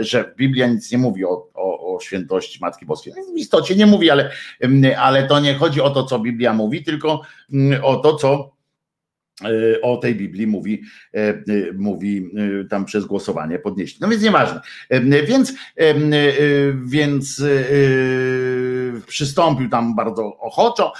że 0.00 0.34
Biblia 0.36 0.66
nic 0.66 0.92
nie 0.92 0.98
mówi 0.98 1.24
o, 1.24 1.48
o, 1.54 1.94
o 1.94 2.00
świętości 2.00 2.58
Matki 2.60 2.86
Boskiej. 2.86 3.12
W 3.34 3.38
istocie 3.38 3.76
nie 3.76 3.86
mówi, 3.86 4.10
ale, 4.10 4.30
mm, 4.60 4.92
ale 4.98 5.26
to 5.26 5.40
nie 5.40 5.54
chodzi 5.54 5.80
o 5.80 5.90
to, 5.90 6.04
co 6.04 6.18
Biblia 6.18 6.52
mówi, 6.52 6.84
tylko 6.84 7.22
mm, 7.52 7.84
o 7.84 7.96
to, 7.96 8.14
co 8.14 8.52
e, 9.44 9.80
o 9.82 9.96
tej 9.96 10.14
Biblii 10.14 10.46
mówi, 10.46 10.82
e, 11.14 11.18
e, 11.18 11.42
mówi 11.74 12.30
tam 12.70 12.84
przez 12.84 13.04
głosowanie 13.04 13.58
podnieść. 13.58 14.00
No 14.00 14.08
więc 14.08 14.22
nieważne. 14.22 14.60
Więc, 15.26 15.54
więc 16.84 17.42
przystąpił 19.06 19.68
tam 19.68 19.96
bardzo 19.96 20.38
ochoczo. 20.38 20.92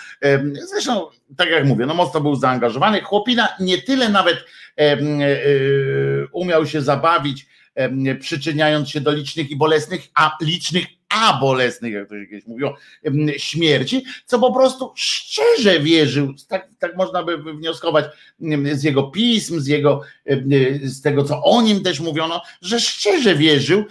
Zresztą, 0.72 1.07
tak 1.36 1.51
jak 1.51 1.64
mówię, 1.66 1.86
no 1.86 1.94
mocno 1.94 2.20
był 2.20 2.36
zaangażowany. 2.36 3.01
Chłopina 3.01 3.49
nie 3.61 3.82
tyle 3.82 4.09
nawet 4.09 4.44
e, 4.76 4.97
umiał 6.32 6.66
się 6.66 6.82
zabawić, 6.82 7.47
przyczyniając 8.20 8.88
się 8.88 9.01
do 9.01 9.12
licznych 9.12 9.51
i 9.51 9.57
bolesnych, 9.57 10.09
a 10.14 10.36
licznych 10.40 10.95
a 11.22 11.38
bolesnych, 11.40 11.92
jak 11.92 12.08
to 12.08 12.14
się 12.14 12.26
kiedyś 12.26 12.46
mówiło, 12.46 12.76
śmierci, 13.36 14.04
co 14.24 14.38
po 14.38 14.52
prostu 14.52 14.92
szczerze 14.96 15.80
wierzył, 15.80 16.34
tak, 16.48 16.68
tak 16.78 16.96
można 16.96 17.22
by 17.22 17.54
wnioskować 17.54 18.04
z 18.72 18.82
jego 18.82 19.02
pism, 19.02 19.60
z 19.60 19.66
jego, 19.66 20.00
z 20.82 21.02
tego, 21.02 21.24
co 21.24 21.42
o 21.42 21.62
nim 21.62 21.82
też 21.82 22.00
mówiono, 22.00 22.42
że 22.62 22.80
szczerze 22.80 23.34
wierzył, 23.34 23.84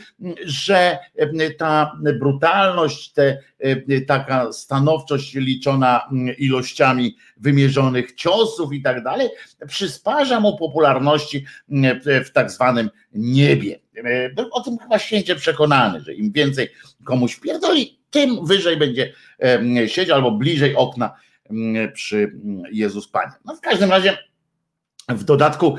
że 0.45 0.97
ta 1.57 1.91
brutalność, 2.19 3.11
te, 3.11 3.41
taka 4.07 4.53
stanowczość 4.53 5.33
liczona 5.33 6.09
ilościami 6.37 7.15
wymierzonych 7.37 8.15
ciosów 8.15 8.73
i 8.73 8.81
tak 8.81 9.03
dalej, 9.03 9.29
przysparza 9.67 10.39
mu 10.39 10.57
popularności 10.57 11.45
w 12.25 12.29
tak 12.33 12.51
zwanym 12.51 12.89
niebie. 13.13 13.79
Był 14.35 14.49
o 14.51 14.61
tym 14.61 14.77
chyba 14.77 14.99
święcie 14.99 15.35
przekonany, 15.35 16.01
że 16.01 16.13
im 16.13 16.31
więcej 16.31 16.69
komuś 17.03 17.39
pierdoli, 17.39 17.99
tym 18.09 18.45
wyżej 18.45 18.77
będzie 18.77 19.13
siedział 19.87 20.15
albo 20.15 20.31
bliżej 20.31 20.75
okna 20.75 21.15
przy 21.93 22.31
Jezus 22.71 23.07
Panie. 23.07 23.31
No 23.45 23.55
w 23.55 23.61
każdym 23.61 23.91
razie 23.91 24.17
w 25.09 25.23
dodatku 25.23 25.75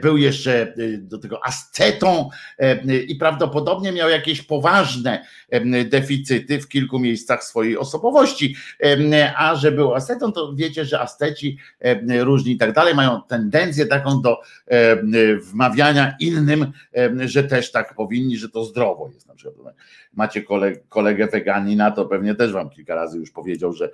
był 0.00 0.16
jeszcze 0.16 0.74
do 0.98 1.18
tego 1.18 1.46
ascetą 1.46 2.30
i 3.08 3.16
prawdopodobnie 3.16 3.92
miał 3.92 4.10
jakieś 4.10 4.42
poważne 4.42 5.24
deficyty 5.84 6.60
w 6.60 6.68
kilku 6.68 6.98
miejscach 6.98 7.44
swojej 7.44 7.78
osobowości. 7.78 8.56
A 9.36 9.54
że 9.54 9.72
był 9.72 9.94
ascetą, 9.94 10.32
to 10.32 10.54
wiecie, 10.54 10.84
że 10.84 11.00
asceci 11.00 11.58
różni 12.20 12.52
i 12.52 12.58
tak 12.58 12.72
dalej 12.72 12.94
mają 12.94 13.22
tendencję 13.22 13.86
taką 13.86 14.22
do 14.22 14.40
wmawiania 15.42 16.16
innym, 16.20 16.72
że 17.24 17.44
też 17.44 17.72
tak 17.72 17.94
powinni, 17.94 18.36
że 18.36 18.48
to 18.48 18.64
zdrowo 18.64 19.10
jest. 19.14 19.26
Na 19.26 19.34
przykład 19.34 19.74
macie 20.12 20.42
kolegę, 20.42 20.80
kolegę 20.88 21.26
weganina, 21.26 21.90
to 21.90 22.06
pewnie 22.06 22.34
też 22.34 22.52
wam 22.52 22.70
kilka 22.70 22.94
razy 22.94 23.18
już 23.18 23.30
powiedział, 23.30 23.72
że, 23.72 23.90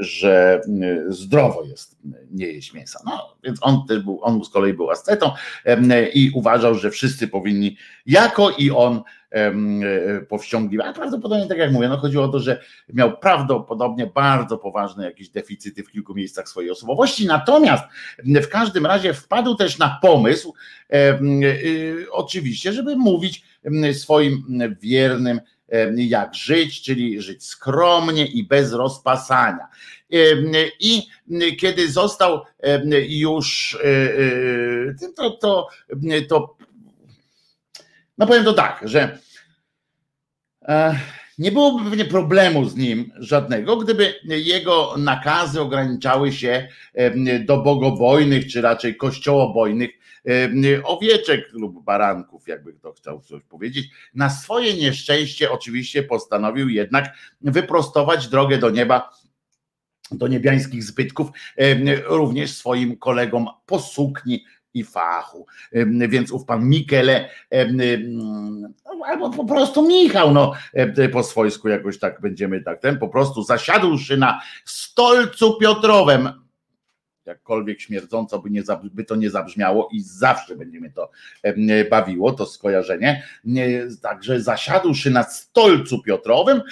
że 0.00 0.60
zdrowo 1.08 1.64
jest 1.64 1.96
nie 2.30 2.46
jeść 2.46 2.74
mięsa. 2.74 3.00
No, 3.06 3.36
więc 3.44 3.57
on 3.60 3.86
też 3.86 3.98
był, 3.98 4.18
on 4.22 4.44
z 4.44 4.48
kolei 4.48 4.74
był 4.74 4.90
ascetą 4.90 5.30
i 6.14 6.30
uważał, 6.34 6.74
że 6.74 6.90
wszyscy 6.90 7.28
powinni, 7.28 7.76
jako 8.06 8.50
i 8.50 8.70
on, 8.70 9.02
powściągliwy, 10.28 10.84
a 10.84 10.92
prawdopodobnie 10.92 11.46
tak 11.46 11.58
jak 11.58 11.72
mówię, 11.72 11.88
no 11.88 11.96
chodziło 11.96 12.24
o 12.24 12.28
to, 12.28 12.40
że 12.40 12.60
miał 12.92 13.18
prawdopodobnie 13.18 14.06
bardzo 14.06 14.58
poważne 14.58 15.04
jakieś 15.04 15.28
deficyty 15.28 15.82
w 15.82 15.90
kilku 15.90 16.14
miejscach 16.14 16.48
swojej 16.48 16.70
osobowości, 16.70 17.26
natomiast 17.26 17.84
w 18.24 18.48
każdym 18.48 18.86
razie 18.86 19.14
wpadł 19.14 19.54
też 19.54 19.78
na 19.78 19.98
pomysł, 20.02 20.54
y, 20.94 22.06
oczywiście, 22.10 22.72
żeby 22.72 22.96
mówić 22.96 23.44
swoim 23.92 24.44
wiernym 24.80 25.40
jak 25.96 26.34
żyć, 26.34 26.82
czyli 26.82 27.22
żyć 27.22 27.44
skromnie 27.44 28.26
i 28.26 28.44
bez 28.44 28.72
rozpasania. 28.72 29.68
I 30.80 31.02
kiedy 31.60 31.90
został 31.90 32.40
już, 33.08 33.78
to, 35.16 35.30
to, 35.30 35.68
to 36.28 36.56
no 38.18 38.26
powiem 38.26 38.44
to 38.44 38.52
tak, 38.52 38.80
że 38.84 39.18
e, 40.68 40.98
nie 41.38 41.52
byłoby 41.52 41.90
pewnie 41.90 42.04
problemu 42.04 42.64
z 42.64 42.76
nim 42.76 43.12
żadnego, 43.16 43.76
gdyby 43.76 44.14
jego 44.24 44.94
nakazy 44.98 45.60
ograniczały 45.60 46.32
się 46.32 46.68
do 47.44 47.56
bogobojnych, 47.56 48.46
czy 48.46 48.60
raczej 48.60 48.96
kościołobojnych 48.96 49.90
owieczek 50.84 51.52
lub 51.52 51.84
baranków, 51.84 52.48
jakby 52.48 52.72
kto 52.72 52.92
chciał 52.92 53.20
coś 53.20 53.42
powiedzieć. 53.42 53.86
Na 54.14 54.30
swoje 54.30 54.74
nieszczęście 54.74 55.50
oczywiście 55.50 56.02
postanowił 56.02 56.68
jednak 56.68 57.14
wyprostować 57.40 58.28
drogę 58.28 58.58
do 58.58 58.70
nieba 58.70 59.10
do 60.10 60.28
niebiańskich 60.28 60.84
zbytków, 60.84 61.28
również 62.04 62.56
swoim 62.56 62.96
kolegom 62.96 63.46
po 63.66 63.78
sukni 63.78 64.44
i 64.74 64.84
fachu. 64.84 65.46
Więc 66.08 66.30
ów 66.30 66.44
pan 66.44 66.68
Mikele, 66.68 67.30
albo 69.06 69.30
po 69.30 69.44
prostu 69.44 69.88
Michał, 69.88 70.32
no 70.32 70.52
po 71.12 71.22
swojsku 71.22 71.68
jakoś 71.68 71.98
tak 71.98 72.20
będziemy 72.20 72.60
tak, 72.62 72.80
ten 72.80 72.98
po 72.98 73.08
prostu 73.08 73.42
zasiadłszy 73.42 74.16
na 74.16 74.40
stolcu 74.64 75.58
Piotrowem, 75.60 76.47
jakkolwiek 77.28 77.80
śmierdząco 77.80 78.38
by, 78.38 78.50
nie, 78.50 78.62
by 78.92 79.04
to 79.04 79.16
nie 79.16 79.30
zabrzmiało 79.30 79.88
i 79.92 80.00
zawsze 80.00 80.56
będzie 80.56 80.80
mnie 80.80 80.90
to 80.90 81.10
bawiło, 81.90 82.32
to 82.32 82.46
skojarzenie. 82.46 83.22
Także 84.02 84.40
zasiadłszy 84.40 85.10
na 85.10 85.22
stolcu 85.22 86.02
Piotrowym, 86.02 86.62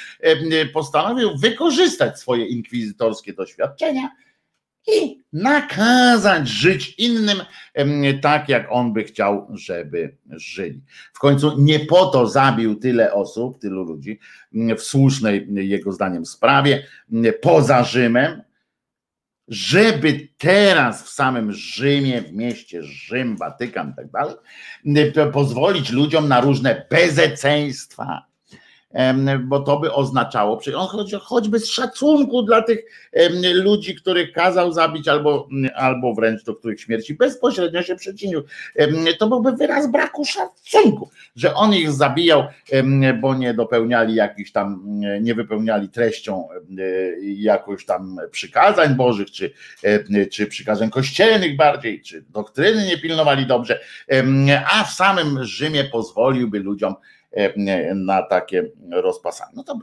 postanowił 0.72 1.38
wykorzystać 1.38 2.20
swoje 2.20 2.46
inkwizytorskie 2.46 3.32
doświadczenia 3.32 4.10
i 4.88 5.22
nakazać 5.32 6.48
żyć 6.48 6.94
innym 6.98 7.38
tak, 8.22 8.48
jak 8.48 8.66
on 8.70 8.92
by 8.92 9.04
chciał, 9.04 9.48
żeby 9.54 10.16
żyli. 10.30 10.82
W 11.12 11.18
końcu 11.18 11.54
nie 11.58 11.80
po 11.80 12.06
to 12.06 12.26
zabił 12.26 12.74
tyle 12.74 13.12
osób, 13.12 13.58
tylu 13.58 13.84
ludzi 13.84 14.18
w 14.52 14.80
słusznej 14.80 15.46
jego 15.50 15.92
zdaniem 15.92 16.26
sprawie, 16.26 16.86
poza 17.40 17.84
Rzymem, 17.84 18.42
żeby 19.48 20.28
teraz 20.38 21.02
w 21.02 21.08
samym 21.08 21.52
Rzymie, 21.52 22.22
w 22.22 22.32
mieście 22.32 22.82
Rzym, 22.82 23.36
Watykan 23.36 23.90
i 23.90 23.94
tak 23.94 24.10
dalej, 24.10 24.34
pozwolić 25.32 25.90
ludziom 25.90 26.28
na 26.28 26.40
różne 26.40 26.86
bezeceństwa, 26.90 28.26
bo 29.44 29.60
to 29.60 29.80
by 29.80 29.92
oznaczało, 29.92 30.60
on 30.76 30.88
choćby 31.20 31.58
z 31.58 31.66
szacunku 31.66 32.42
dla 32.42 32.62
tych 32.62 32.84
ludzi, 33.54 33.94
których 33.94 34.32
kazał 34.32 34.72
zabić, 34.72 35.08
albo, 35.08 35.48
albo 35.74 36.14
wręcz 36.14 36.44
do 36.44 36.54
których 36.54 36.80
śmierci 36.80 37.14
bezpośrednio 37.14 37.82
się 37.82 37.96
przyczynił, 37.96 38.42
to 39.18 39.28
byłby 39.28 39.52
wyraz 39.52 39.90
braku 39.90 40.24
szacunku, 40.24 41.10
że 41.36 41.54
on 41.54 41.74
ich 41.74 41.92
zabijał, 41.92 42.44
bo 43.20 43.34
nie 43.34 43.54
dopełniali 43.54 44.14
jakichś 44.14 44.52
tam, 44.52 44.82
nie 45.20 45.34
wypełniali 45.34 45.88
treścią 45.88 46.48
jakoś 47.22 47.84
tam 47.84 48.16
przykazań 48.30 48.94
bożych, 48.94 49.30
czy, 49.30 49.52
czy 50.32 50.46
przykazań 50.46 50.90
kościelnych 50.90 51.56
bardziej, 51.56 52.02
czy 52.02 52.24
doktryny 52.30 52.86
nie 52.86 52.98
pilnowali 52.98 53.46
dobrze, 53.46 53.80
a 54.72 54.84
w 54.84 54.90
samym 54.90 55.44
Rzymie 55.44 55.84
pozwoliłby 55.84 56.58
ludziom 56.58 56.94
E, 56.94 57.15
na 57.94 58.22
takie 58.22 58.70
rozpasanie. 58.90 59.52
No 59.56 59.64
to 59.64 59.78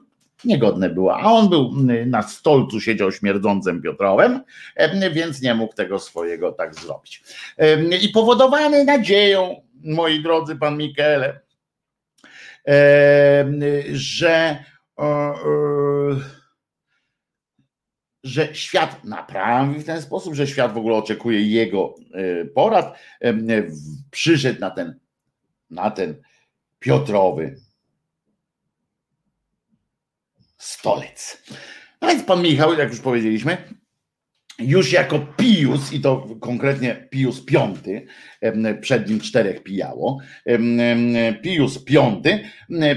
niegodne 0.45 0.89
było, 0.89 1.17
a 1.17 1.31
on 1.31 1.49
był 1.49 1.71
na 2.05 2.21
stolcu, 2.21 2.81
siedział 2.81 3.11
śmierdzącym 3.11 3.81
Piotrowem, 3.81 4.43
e, 4.75 5.09
więc 5.09 5.41
nie 5.41 5.55
mógł 5.55 5.73
tego 5.73 5.99
swojego 5.99 6.51
tak 6.51 6.75
zrobić. 6.75 7.23
E, 7.57 7.97
I 7.97 8.09
powodowany 8.09 8.83
nadzieją, 8.83 9.61
moi 9.83 10.23
drodzy, 10.23 10.55
pan 10.55 10.77
Michele, 10.77 11.39
że 13.91 14.63
że 18.23 18.55
świat 18.55 19.03
naprawi 19.03 19.79
w 19.79 19.85
ten 19.85 20.01
sposób, 20.01 20.33
że 20.33 20.47
świat 20.47 20.73
w 20.73 20.77
ogóle 20.77 20.95
oczekuje 20.95 21.41
jego 21.41 21.95
porad, 22.55 22.97
przyszedł 24.11 24.59
na 24.59 24.71
ten, 24.71 24.99
na 25.69 25.91
ten 25.91 26.21
Piotrowy. 26.83 27.55
Stolec. 30.57 31.43
No 32.01 32.07
więc 32.07 32.23
pan 32.23 32.41
Michał, 32.41 32.73
jak 32.73 32.89
już 32.89 32.99
powiedzieliśmy, 32.99 33.57
już 34.59 34.91
jako 34.91 35.19
Pius, 35.19 35.93
i 35.93 36.01
to 36.01 36.27
konkretnie 36.41 37.07
Pius 37.11 37.45
V, 37.45 38.01
przed 38.81 39.09
nim 39.09 39.19
czterech 39.19 39.63
pijało, 39.63 40.19
Pius 41.43 41.77
V 41.77 42.21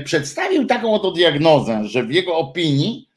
przedstawił 0.05 0.67
taką 0.67 0.95
oto 0.95 1.11
diagnozę, 1.11 1.85
że 1.85 2.05
w 2.05 2.11
jego 2.11 2.37
opinii 2.37 3.09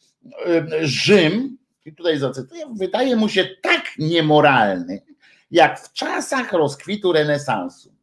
Rzym, 0.81 1.57
i 1.85 1.95
tutaj 1.95 2.17
zacytuję, 2.19 2.65
wydaje 2.77 3.15
mu 3.15 3.29
się 3.29 3.47
tak 3.61 3.83
niemoralny, 3.99 5.01
jak 5.51 5.79
w 5.79 5.93
czasach 5.93 6.53
rozkwitu 6.53 7.11
renesansu 7.11 7.98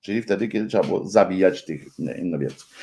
czyli 0.00 0.22
wtedy, 0.22 0.48
kiedy 0.48 0.66
trzeba 0.66 0.84
było 0.84 1.08
zabijać 1.08 1.64
tych 1.64 1.86
innowierców. 2.18 2.74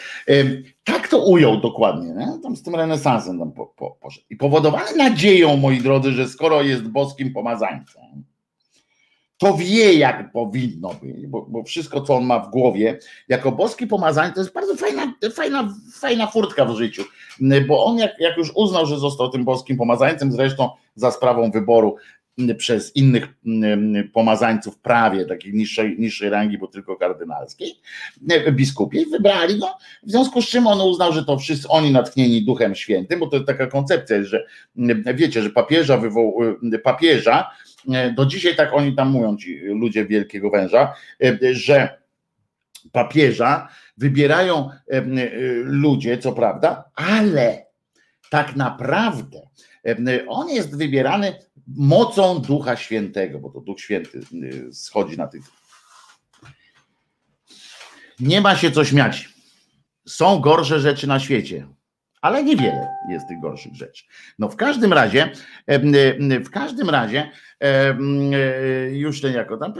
Tak 0.83 1.07
to 1.07 1.25
ujął 1.25 1.61
dokładnie, 1.61 2.09
nie? 2.09 2.39
tam 2.43 2.55
z 2.55 2.63
tym 2.63 2.75
renesansem 2.75 3.39
tam 3.39 3.51
po, 3.51 3.65
po, 3.65 3.91
poszedł. 3.91 4.25
I 4.29 4.35
powodowany 4.35 4.95
nadzieją, 4.95 5.57
moi 5.57 5.81
drodzy, 5.81 6.11
że 6.11 6.27
skoro 6.27 6.61
jest 6.61 6.83
boskim 6.83 7.33
pomazańcem, 7.33 8.23
to 9.37 9.53
wie, 9.53 9.93
jak 9.93 10.31
powinno 10.31 10.93
być, 11.01 11.27
bo, 11.27 11.45
bo, 11.49 11.63
wszystko, 11.63 12.01
co 12.01 12.15
on 12.15 12.25
ma 12.25 12.39
w 12.39 12.49
głowie, 12.49 12.99
jako 13.27 13.51
boski 13.51 13.87
pomazań, 13.87 14.33
to 14.33 14.39
jest 14.39 14.53
bardzo 14.53 14.75
fajna, 14.75 15.13
fajna, 15.33 15.73
fajna 15.93 16.27
furtka 16.27 16.65
w 16.65 16.75
życiu, 16.75 17.03
bo 17.67 17.85
on 17.85 17.97
jak, 17.97 18.11
jak 18.19 18.37
już 18.37 18.51
uznał, 18.55 18.85
że 18.85 18.99
został 18.99 19.29
tym 19.29 19.45
boskim 19.45 19.77
pomazańcem, 19.77 20.31
zresztą 20.31 20.69
za 20.95 21.11
sprawą 21.11 21.51
wyboru 21.51 21.95
przez 22.57 22.95
innych 22.95 23.27
mm, 23.45 24.09
pomazańców 24.09 24.79
prawie 24.79 25.25
takiej 25.25 25.53
niższej, 25.53 25.95
niższej 25.99 26.29
rangi, 26.29 26.57
bo 26.57 26.67
tylko 26.67 26.95
kardynalskiej, 26.95 27.75
biskupiej, 28.51 29.05
wybrali 29.05 29.59
go, 29.59 29.67
w 30.03 30.11
związku 30.11 30.41
z 30.41 30.47
czym 30.47 30.67
on 30.67 30.81
uznał, 30.81 31.13
że 31.13 31.25
to 31.25 31.37
wszyscy 31.37 31.67
oni 31.67 31.91
natchnieni 31.91 32.45
Duchem 32.45 32.75
Świętym, 32.75 33.19
bo 33.19 33.27
to 33.27 33.39
taka 33.39 33.67
koncepcja 33.67 34.17
jest, 34.17 34.29
że 34.29 34.45
mm, 34.77 35.03
wiecie, 35.13 35.43
że 35.43 35.49
papieża 35.49 35.97
wywoł, 35.97 36.43
y, 36.73 36.79
papieża, 36.79 37.49
y, 38.09 38.13
do 38.13 38.25
dzisiaj 38.25 38.55
tak 38.55 38.73
oni 38.73 38.95
tam 38.95 39.09
mówią 39.09 39.37
ci 39.37 39.59
ludzie 39.59 40.05
Wielkiego 40.05 40.49
Węża, 40.49 40.93
y, 41.23 41.55
że 41.55 41.97
papieża 42.91 43.67
wybierają 43.97 44.69
ludzie, 45.63 46.17
co 46.17 46.33
prawda, 46.33 46.83
ale 46.95 47.65
tak 48.29 48.55
naprawdę 48.55 49.41
on 50.27 50.49
jest 50.49 50.77
wybierany 50.77 51.35
mocą 51.67 52.39
Ducha 52.39 52.75
Świętego, 52.75 53.39
bo 53.39 53.49
to 53.49 53.61
Duch 53.61 53.79
Święty 53.81 54.21
y, 54.33 54.73
schodzi 54.73 55.17
na 55.17 55.27
tych. 55.27 55.41
Nie 58.19 58.41
ma 58.41 58.55
się 58.55 58.71
co 58.71 58.85
śmiać. 58.85 59.29
Są 60.07 60.39
gorsze 60.39 60.79
rzeczy 60.79 61.07
na 61.07 61.19
świecie, 61.19 61.67
ale 62.21 62.43
niewiele 62.43 62.87
jest 63.09 63.27
tych 63.27 63.39
gorszych 63.39 63.75
rzeczy. 63.75 64.05
No 64.39 64.49
w 64.49 64.55
każdym 64.55 64.93
razie, 64.93 65.31
y, 65.71 66.39
w 66.39 66.49
każdym 66.49 66.89
razie, 66.89 67.31
y, 67.63 68.97
już 68.97 69.21
ten 69.21 69.33
jako 69.33 69.57
tam 69.57 69.73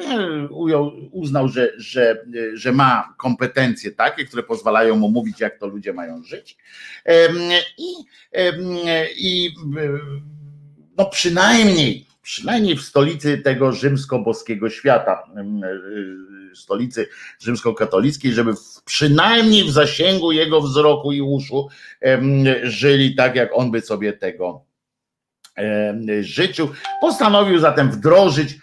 ujął, 0.50 0.92
uznał, 1.12 1.48
że, 1.48 1.72
że, 1.78 2.26
że 2.54 2.72
ma 2.72 3.16
kompetencje 3.18 3.92
takie, 3.92 4.26
które 4.26 4.44
pozwalają 4.44 4.96
mu 4.96 5.10
mówić, 5.10 5.40
jak 5.40 5.60
to 5.60 5.68
ludzie 5.68 5.94
mają 5.94 6.24
żyć. 6.24 6.58
I, 7.78 7.94
i 9.18 9.52
no 10.98 11.06
przynajmniej, 11.06 12.06
przynajmniej 12.22 12.76
w 12.76 12.82
stolicy 12.82 13.38
tego 13.38 13.72
rzymsko-boskiego 13.72 14.70
świata, 14.70 15.24
y, 16.52 16.56
stolicy 16.56 17.08
rzymskokatolickiej, 17.40 18.34
żeby 18.34 18.54
przynajmniej 18.86 19.64
w 19.64 19.72
zasięgu 19.72 20.32
jego 20.32 20.62
wzroku 20.62 21.12
i 21.12 21.22
uszu 21.22 21.68
żyli 22.64 23.16
tak, 23.16 23.36
jak 23.36 23.50
on 23.54 23.72
by 23.72 23.82
sobie 23.82 24.14
tego 24.14 24.66
życzył. 26.22 26.70
Postanowił 27.02 27.60
zatem 27.60 27.92
wdrożyć 27.92 28.56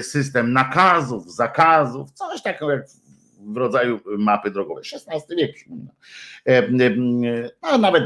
system 0.00 0.52
nakazów, 0.52 1.34
zakazów, 1.34 2.10
coś 2.10 2.42
takiego 2.42 2.70
jak 2.70 2.86
w 3.40 3.56
rodzaju 3.56 4.00
mapy 4.18 4.50
drogowej. 4.50 4.84
XVI 4.94 5.36
wiek. 5.36 5.56
No, 7.62 7.78
nawet 7.78 8.04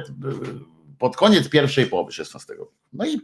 pod 1.02 1.16
koniec 1.16 1.48
pierwszej 1.48 1.86
połowy 1.86 2.12
XVI 2.18 2.52
wieku. 2.52 2.72
No 2.92 3.06
i 3.06 3.20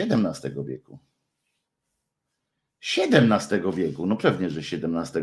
XVII 0.00 0.60
e, 0.60 0.64
wieku. 0.64 0.98
XVII 2.96 3.60
wieku, 3.74 4.06
no 4.06 4.16
pewnie, 4.16 4.50
że 4.50 4.60
XVII, 4.60 5.20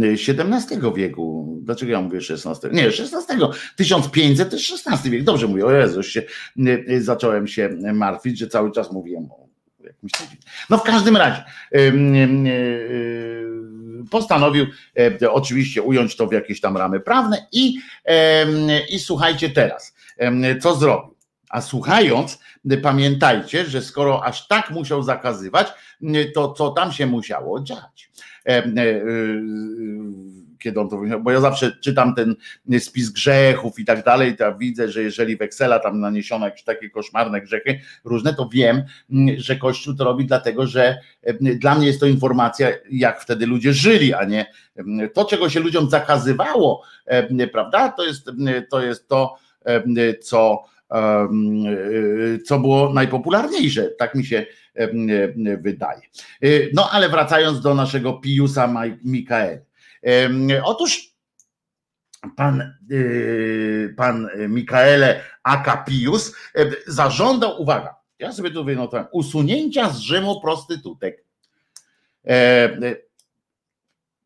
XVII 0.00 0.92
wieku, 0.96 1.58
dlaczego 1.62 1.92
ja 1.92 2.00
mówię 2.00 2.18
XVI? 2.18 2.68
Nie, 2.72 2.86
XVI, 2.86 3.14
1500 3.76 4.50
to 4.50 4.56
jest 4.56 4.86
XVI 4.86 5.10
wiek, 5.10 5.24
dobrze 5.24 5.46
mówię, 5.46 5.66
o 5.66 5.72
Jezus, 5.72 6.06
się, 6.06 6.22
zacząłem 6.98 7.46
się 7.46 7.68
martwić, 7.94 8.38
że 8.38 8.48
cały 8.48 8.72
czas 8.72 8.92
mówiłem 8.92 9.30
o 9.30 9.48
jakimś 9.84 10.12
No 10.70 10.78
w 10.78 10.82
każdym 10.82 11.16
razie 11.16 11.44
postanowił 14.10 14.66
oczywiście 15.30 15.82
ująć 15.82 16.16
to 16.16 16.26
w 16.26 16.32
jakieś 16.32 16.60
tam 16.60 16.76
ramy 16.76 17.00
prawne 17.00 17.46
i, 17.52 17.78
i 18.90 18.98
słuchajcie 18.98 19.50
teraz, 19.50 19.94
co 20.60 20.76
zrobił. 20.76 21.12
A 21.48 21.60
słuchając, 21.60 22.38
pamiętajcie, 22.82 23.64
że 23.64 23.82
skoro 23.82 24.24
aż 24.24 24.48
tak 24.48 24.70
musiał 24.70 25.02
zakazywać, 25.02 25.68
to 26.34 26.52
co 26.52 26.70
tam 26.70 26.92
się 26.92 27.06
musiało 27.06 27.60
dziać. 27.60 28.10
E, 30.66 30.68
e, 30.68 30.72
kiedy 30.72 30.80
on 30.80 30.88
to 30.88 31.00
bo 31.20 31.30
ja 31.30 31.40
zawsze 31.40 31.72
czytam 31.80 32.14
ten 32.14 32.34
spis 32.78 33.10
grzechów 33.10 33.78
i 33.78 33.84
tak 33.84 34.04
dalej, 34.04 34.36
to 34.36 34.54
widzę, 34.54 34.88
że 34.88 35.02
jeżeli 35.02 35.36
weksela 35.36 35.78
tam 35.78 36.00
naniesiono 36.00 36.46
jakieś 36.46 36.64
takie 36.64 36.90
koszmarne 36.90 37.40
grzechy 37.40 37.80
różne, 38.04 38.34
to 38.34 38.48
wiem, 38.52 38.82
że 39.36 39.56
Kościół 39.56 39.94
to 39.94 40.04
robi 40.04 40.26
dlatego, 40.26 40.66
że 40.66 40.98
dla 41.40 41.74
mnie 41.74 41.86
jest 41.86 42.00
to 42.00 42.06
informacja, 42.06 42.68
jak 42.90 43.20
wtedy 43.20 43.46
ludzie 43.46 43.72
żyli, 43.72 44.14
a 44.14 44.24
nie 44.24 44.46
to, 45.14 45.24
czego 45.24 45.48
się 45.48 45.60
ludziom 45.60 45.90
zakazywało, 45.90 46.82
prawda? 47.52 47.88
To 47.88 48.06
jest 48.06 48.30
to, 48.70 48.82
jest 48.82 49.08
to 49.08 49.36
co 50.22 50.64
co 52.46 52.58
było 52.58 52.92
najpopularniejsze, 52.92 53.88
tak 53.88 54.14
mi 54.14 54.24
się 54.24 54.46
wydaje. 55.58 56.00
No 56.74 56.90
ale 56.92 57.08
wracając 57.08 57.60
do 57.60 57.74
naszego 57.74 58.12
Piusa 58.12 58.74
Mikael. 59.04 59.60
Otóż 60.64 61.12
pan, 62.36 62.74
y, 62.90 63.94
pan 63.96 64.28
Mikaele 64.48 65.20
Akapius 65.42 66.34
zażądał, 66.86 67.62
uwaga, 67.62 67.94
ja 68.18 68.32
sobie 68.32 68.50
tu 68.50 68.64
wynotowałem, 68.64 69.08
usunięcia 69.12 69.90
z 69.90 69.98
Rzymu 69.98 70.40
prostytutek 70.40 71.24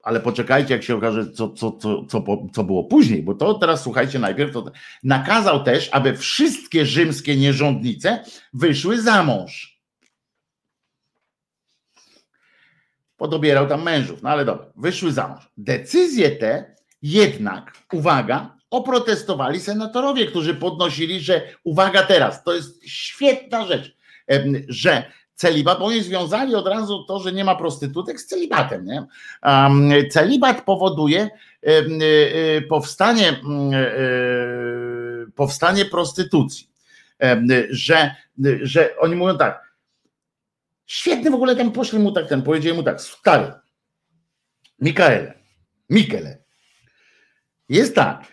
ale 0.06 0.20
poczekajcie, 0.20 0.74
jak 0.74 0.82
się 0.82 0.96
okaże, 0.96 1.30
co, 1.30 1.48
co, 1.50 1.72
co, 1.72 2.04
co, 2.04 2.24
co 2.52 2.64
było 2.64 2.84
później, 2.84 3.22
bo 3.22 3.34
to 3.34 3.54
teraz 3.54 3.82
słuchajcie, 3.82 4.18
najpierw 4.18 4.52
to 4.52 4.72
nakazał 5.02 5.64
też, 5.64 5.88
aby 5.92 6.16
wszystkie 6.16 6.86
rzymskie 6.86 7.36
nierządnice 7.36 8.24
wyszły 8.54 9.02
za 9.02 9.22
mąż. 9.22 9.75
Podobierał 13.16 13.66
tam 13.66 13.82
mężów, 13.82 14.22
no 14.22 14.30
ale 14.30 14.44
dobra, 14.44 14.66
wyszły 14.76 15.12
za 15.12 15.28
mąż. 15.28 15.50
Decyzje 15.56 16.30
te 16.30 16.74
jednak, 17.02 17.72
uwaga, 17.92 18.56
oprotestowali 18.70 19.60
senatorowie, 19.60 20.26
którzy 20.26 20.54
podnosili, 20.54 21.20
że 21.20 21.42
uwaga 21.64 22.02
teraz, 22.02 22.44
to 22.44 22.54
jest 22.54 22.84
świetna 22.84 23.66
rzecz, 23.66 23.96
że 24.68 25.04
celibat, 25.34 25.78
bo 25.78 25.84
oni 25.84 26.02
związali 26.02 26.54
od 26.54 26.66
razu 26.66 27.04
to, 27.04 27.18
że 27.18 27.32
nie 27.32 27.44
ma 27.44 27.56
prostytutek 27.56 28.20
z 28.20 28.26
celibatem. 28.26 28.86
Nie? 28.86 29.06
Celibat 30.10 30.62
powoduje 30.62 31.30
y, 31.68 32.62
powstanie, 32.68 33.32
y, 33.32 35.32
powstanie 35.32 35.84
prostytucji. 35.84 36.68
Że, 37.70 38.14
że 38.62 38.98
oni 38.98 39.16
mówią 39.16 39.38
tak, 39.38 39.65
świetny 40.86 41.30
w 41.30 41.34
ogóle 41.34 41.56
ten 41.56 41.72
poszli 41.72 41.98
mu 41.98 42.12
tak, 42.12 42.28
ten 42.28 42.42
powiedzieli 42.42 42.76
mu 42.76 42.82
tak, 42.82 43.00
stary, 43.00 43.52
Mikaele, 44.80 45.34
Mikele, 45.90 46.38
jest 47.68 47.94
tak, 47.94 48.24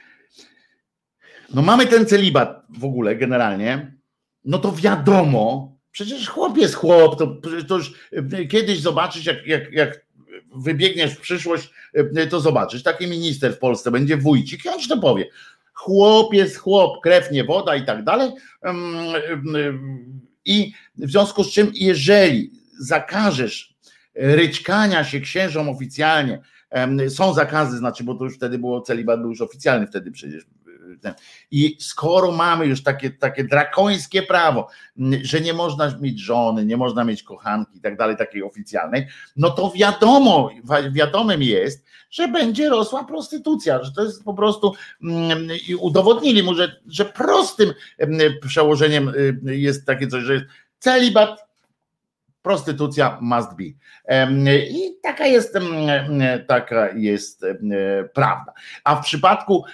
no 1.54 1.62
mamy 1.62 1.88
ten 1.88 2.06
celibat 2.06 2.66
w 2.70 2.86
ogóle 2.86 3.16
generalnie, 3.16 3.94
no 4.46 4.60
to 4.60 4.72
wiadomo, 4.72 5.74
Przecież 5.94 6.30
chłop 6.30 6.58
jest 6.58 6.76
chłop, 6.76 7.20
to, 7.20 7.38
to 7.68 7.78
już 7.78 7.94
e, 8.12 8.46
kiedyś 8.46 8.80
zobaczysz, 8.80 9.26
jak, 9.26 9.48
jak, 9.48 9.72
jak 9.72 10.06
wybiegniesz 10.56 11.14
w 11.14 11.20
przyszłość, 11.20 11.70
e, 11.94 12.28
to 12.28 12.40
zobaczysz. 12.40 12.84
Taki 12.84 13.08
minister 13.08 13.56
w 13.56 13.60
Polsce 13.60 13.92
będzie 13.92 14.18
wójcik 14.18 14.62
on 14.74 14.80
ci 14.80 14.90
to 14.90 14.98
powie. 14.98 15.30
Chłop 15.74 16.34
jest 16.34 16.58
chłop, 16.58 17.02
krew 17.04 17.32
nie 17.32 17.44
woda 17.44 17.76
i 17.76 17.86
tak 17.86 18.04
dalej. 18.04 18.32
I 20.46 20.74
w 20.98 21.12
związku 21.12 21.44
z 21.44 21.52
czym, 21.52 21.72
jeżeli 21.76 22.52
zakażesz 22.80 23.76
ryczkania 24.16 25.04
się 25.04 25.20
księżom 25.20 25.70
oficjalnie, 25.70 26.42
są 27.10 27.34
zakazy, 27.34 27.78
znaczy, 27.78 28.04
bo 28.04 28.16
to 28.16 28.24
już 28.24 28.36
wtedy 28.36 28.60
było 28.60 28.82
celibat, 28.82 29.20
był 29.22 29.30
już 29.30 29.42
oficjalny 29.42 29.88
wtedy 29.88 30.12
przecież 30.12 30.46
i 31.52 31.78
skoro 31.80 32.32
mamy 32.32 32.66
już 32.66 32.84
takie, 32.84 33.10
takie 33.10 33.44
drakońskie 33.44 34.24
prawo, 34.24 34.68
że 35.22 35.42
nie 35.42 35.54
można 35.54 35.98
mieć 36.02 36.20
żony, 36.20 36.66
nie 36.66 36.78
można 36.78 37.04
mieć 37.04 37.24
kochanki 37.24 37.78
i 37.78 37.82
tak 37.82 37.98
dalej, 37.98 38.18
takiej 38.18 38.44
oficjalnej, 38.44 39.08
no 39.36 39.50
to 39.50 39.72
wiadomo, 39.76 40.50
wiadomym 40.92 41.44
jest, 41.44 41.86
że 42.12 42.28
będzie 42.28 42.70
rosła 42.70 43.04
prostytucja, 43.04 43.84
że 43.84 43.92
to 43.92 44.04
jest 44.04 44.24
po 44.24 44.34
prostu 44.34 44.74
i 45.68 45.76
udowodnili 45.76 46.44
mu, 46.44 46.56
że, 46.56 46.82
że 46.88 47.06
prostym 47.06 47.74
przełożeniem 48.42 49.10
y, 49.10 49.56
jest 49.58 49.86
takie 49.86 50.08
coś, 50.08 50.24
że 50.24 50.34
jest 50.34 50.46
celibat 50.80 51.43
prostytucja 52.44 53.18
must 53.22 53.50
be. 53.56 53.64
I 54.58 54.98
taka 55.04 55.26
jest, 55.26 55.58
taka 56.48 56.92
jest 56.96 57.46
prawda. 58.14 58.54
A 58.84 58.96
w 58.96 59.06
przypadku 59.06 59.66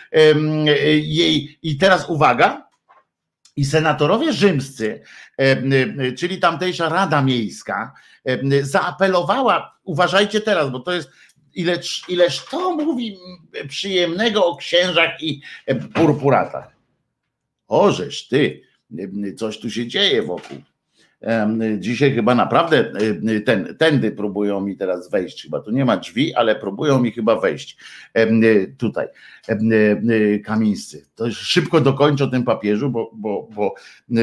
jej, 1.01 1.59
i 1.63 1.77
teraz 1.77 2.09
uwaga, 2.09 2.69
i 3.55 3.65
senatorowie 3.65 4.33
rzymscy, 4.33 5.01
czyli 6.17 6.39
tamtejsza 6.39 6.89
Rada 6.89 7.21
Miejska, 7.21 7.93
zaapelowała, 8.61 9.79
uważajcie 9.83 10.41
teraz, 10.41 10.69
bo 10.69 10.79
to 10.79 10.91
jest 10.91 11.09
ileż, 11.53 12.03
ileż 12.07 12.45
to 12.45 12.75
mówi 12.75 13.17
przyjemnego 13.67 14.45
o 14.45 14.57
księżach 14.57 15.23
i 15.23 15.41
purpuratach. 15.93 16.75
Ożeż 17.67 18.27
ty, 18.27 18.61
coś 19.37 19.59
tu 19.59 19.69
się 19.69 19.87
dzieje 19.87 20.23
wokół. 20.23 20.57
Dzisiaj 21.77 22.13
chyba 22.13 22.35
naprawdę 22.35 22.91
ten, 23.45 23.75
tędy 23.77 24.11
próbują 24.11 24.61
mi 24.61 24.77
teraz 24.77 25.09
wejść. 25.09 25.43
Chyba 25.43 25.59
tu 25.59 25.71
nie 25.71 25.85
ma 25.85 25.97
drzwi, 25.97 26.35
ale 26.35 26.55
próbują 26.55 26.99
mi 26.99 27.11
chyba 27.11 27.39
wejść 27.39 27.77
tutaj. 28.77 29.07
Kamińscy. 30.45 31.05
To 31.15 31.31
szybko 31.31 31.81
dokończę 31.81 32.23
o 32.23 32.27
tym 32.27 32.43
papieżu, 32.43 32.89
bo, 32.89 33.11
bo, 33.13 33.47
bo, 33.55 33.73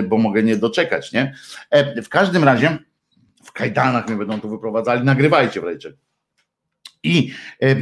bo 0.09 0.19
mogę 0.19 0.43
nie 0.43 0.57
doczekać. 0.57 1.13
Nie? 1.13 1.35
W 2.03 2.09
każdym 2.09 2.45
razie 2.45 2.79
w 3.45 3.53
kajdanach 3.53 4.09
mnie 4.09 4.17
będą 4.17 4.41
tu 4.41 4.49
wyprowadzali. 4.49 5.05
Nagrywajcie 5.05 5.61
wreszcie. 5.61 5.93
I 7.07 7.33
e, 7.63 7.67
e, 7.67 7.77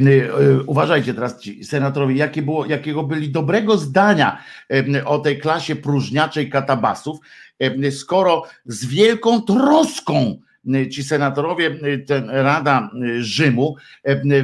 uważajcie 0.65 1.13
teraz 1.13 1.39
ci 1.39 1.63
senatorowie, 1.63 2.15
jakie 2.15 2.41
było, 2.41 2.65
jakiego 2.65 3.03
byli 3.03 3.29
dobrego 3.29 3.77
zdania 3.77 4.43
e, 4.95 5.05
o 5.05 5.19
tej 5.19 5.39
klasie 5.39 5.75
próżniaczej 5.75 6.49
katabasów, 6.49 7.19
skoro 7.91 8.43
z 8.65 8.85
wielką 8.85 9.41
troską 9.41 10.39
ci 10.91 11.03
senatorowie, 11.03 11.79
ten 12.07 12.29
Rada 12.29 12.89
Rzymu 13.19 13.75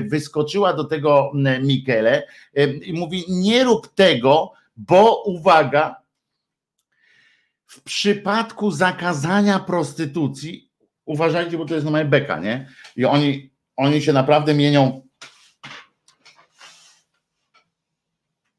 wyskoczyła 0.07 0.73
do 0.73 0.83
tego 0.83 1.31
Michele 1.61 2.27
i 2.81 2.93
mówi: 2.93 3.23
Nie 3.29 3.63
rób 3.63 3.93
tego, 3.95 4.51
bo 4.77 5.23
uwaga, 5.23 5.95
w 7.65 7.81
przypadku 7.81 8.71
zakazania 8.71 9.59
prostytucji, 9.59 10.69
uważajcie, 11.05 11.57
bo 11.57 11.65
to 11.65 11.75
jest 11.75 11.87
moja 11.87 12.05
beka, 12.05 12.39
nie? 12.39 12.67
I 12.95 13.05
oni 13.05 13.51
oni 13.77 14.01
się 14.01 14.13
naprawdę 14.13 14.53
mienią 14.53 15.07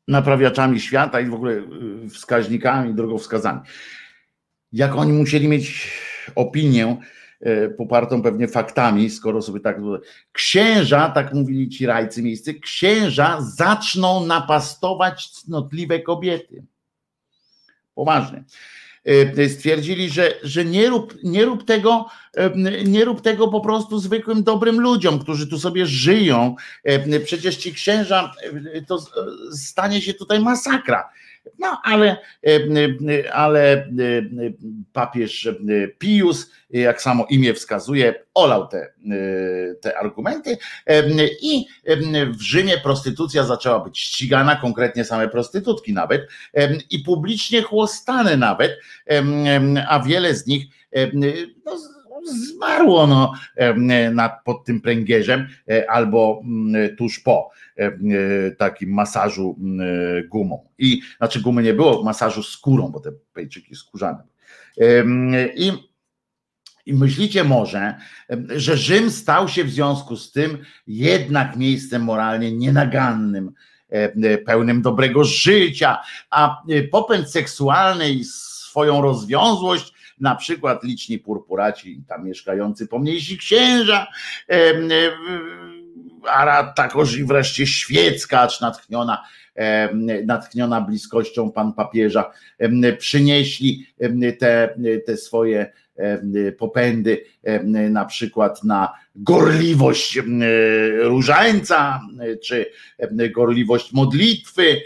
naprawiaczami 0.08 0.80
świata 0.80 1.20
i 1.20 1.26
w 1.26 1.34
ogóle 1.34 1.62
wskaźnikami, 2.10 2.94
drogowskazami. 2.94 3.60
Jak 4.72 4.96
oni 4.96 5.12
musieli 5.12 5.48
mieć 5.48 5.90
opinię 6.34 6.96
y, 7.46 7.74
popartą 7.78 8.22
pewnie 8.22 8.48
faktami, 8.48 9.10
skoro 9.10 9.42
sobie 9.42 9.60
tak. 9.60 9.76
Księża, 10.32 11.10
tak 11.10 11.34
mówili 11.34 11.68
ci 11.68 11.86
rajcy 11.86 12.22
miejscy, 12.22 12.54
księża 12.54 13.38
zaczną 13.40 14.26
napastować 14.26 15.30
cnotliwe 15.30 16.00
kobiety. 16.00 16.64
Poważnie. 17.94 18.44
E, 19.04 19.48
stwierdzili, 19.48 20.10
że, 20.10 20.34
że 20.42 20.64
nie, 20.64 20.88
rób, 20.88 21.14
nie, 21.22 21.44
rób 21.44 21.64
tego, 21.64 22.06
e, 22.36 22.84
nie 22.84 23.04
rób 23.04 23.20
tego 23.20 23.48
po 23.48 23.60
prostu 23.60 23.98
zwykłym 23.98 24.42
dobrym 24.42 24.80
ludziom, 24.80 25.18
którzy 25.18 25.46
tu 25.46 25.58
sobie 25.58 25.86
żyją. 25.86 26.56
E, 26.84 27.20
przecież 27.20 27.56
ci 27.56 27.72
księża, 27.72 28.34
to 28.86 28.98
stanie 29.56 30.02
się 30.02 30.14
tutaj 30.14 30.40
masakra. 30.40 31.10
No 31.58 31.80
ale, 31.84 32.16
ale 33.32 33.88
papież 34.92 35.48
Pius, 35.98 36.50
jak 36.70 37.02
samo 37.02 37.26
imię 37.30 37.54
wskazuje, 37.54 38.14
olał 38.34 38.68
te, 38.68 38.92
te 39.80 39.98
argumenty. 39.98 40.58
I 41.42 41.66
w 42.38 42.40
Rzymie 42.40 42.78
prostytucja 42.78 43.44
zaczęła 43.44 43.80
być 43.80 43.98
ścigana, 44.00 44.56
konkretnie 44.56 45.04
same 45.04 45.28
prostytutki 45.28 45.92
nawet 45.92 46.28
i 46.90 46.98
publicznie 46.98 47.62
chłostane 47.62 48.36
nawet, 48.36 48.78
a 49.88 50.00
wiele 50.00 50.34
z 50.34 50.46
nich 50.46 50.64
no, 51.64 51.78
zmarło 52.24 53.06
no, 53.06 53.32
pod 54.44 54.64
tym 54.64 54.80
pręgierzem 54.80 55.48
e, 55.68 55.90
albo 55.90 56.42
mm, 56.44 56.96
tuż 56.96 57.20
po 57.20 57.50
e, 57.76 57.90
takim 58.50 58.90
masażu 58.90 59.56
mm, 59.60 60.28
gumą. 60.28 60.68
I 60.78 61.00
znaczy 61.18 61.40
gumy 61.40 61.62
nie 61.62 61.74
było, 61.74 62.02
masażu 62.02 62.42
skórą, 62.42 62.88
bo 62.88 63.00
te 63.00 63.12
pejczyki 63.32 63.76
skórzane. 63.76 64.22
I, 65.56 65.72
I 66.86 66.94
myślicie 66.94 67.44
może, 67.44 67.94
że 68.56 68.76
Rzym 68.76 69.10
stał 69.10 69.48
się 69.48 69.64
w 69.64 69.70
związku 69.70 70.16
z 70.16 70.32
tym 70.32 70.58
jednak 70.86 71.56
miejscem 71.56 72.02
moralnie 72.02 72.52
nienagannym, 72.52 73.52
pełnym 74.46 74.82
dobrego 74.82 75.24
życia, 75.24 75.98
a 76.30 76.62
popęd 76.90 77.30
seksualny 77.30 78.10
i 78.10 78.24
swoją 78.24 79.02
rozwiązłość 79.02 79.92
na 80.22 80.34
przykład 80.34 80.84
liczni 80.84 81.18
purpuraci, 81.18 82.02
tam 82.08 82.24
mieszkający 82.24 82.86
pomniejsi 82.86 83.38
księża, 83.38 84.06
a 86.28 86.72
takoż 86.76 87.16
i 87.16 87.24
wreszcie 87.24 87.66
świecka, 87.66 88.48
natchniona, 88.60 89.22
natchniona 90.26 90.80
bliskością 90.80 91.52
pan 91.52 91.72
papieża, 91.72 92.30
przynieśli 92.98 93.86
te, 94.38 94.74
te 95.06 95.16
swoje 95.16 95.72
popędy, 96.58 97.24
na 97.90 98.04
przykład 98.04 98.64
na 98.64 98.92
gorliwość 99.16 100.18
różańca, 101.00 102.00
czy 102.44 102.66
gorliwość 103.30 103.92
modlitwy, 103.92 104.80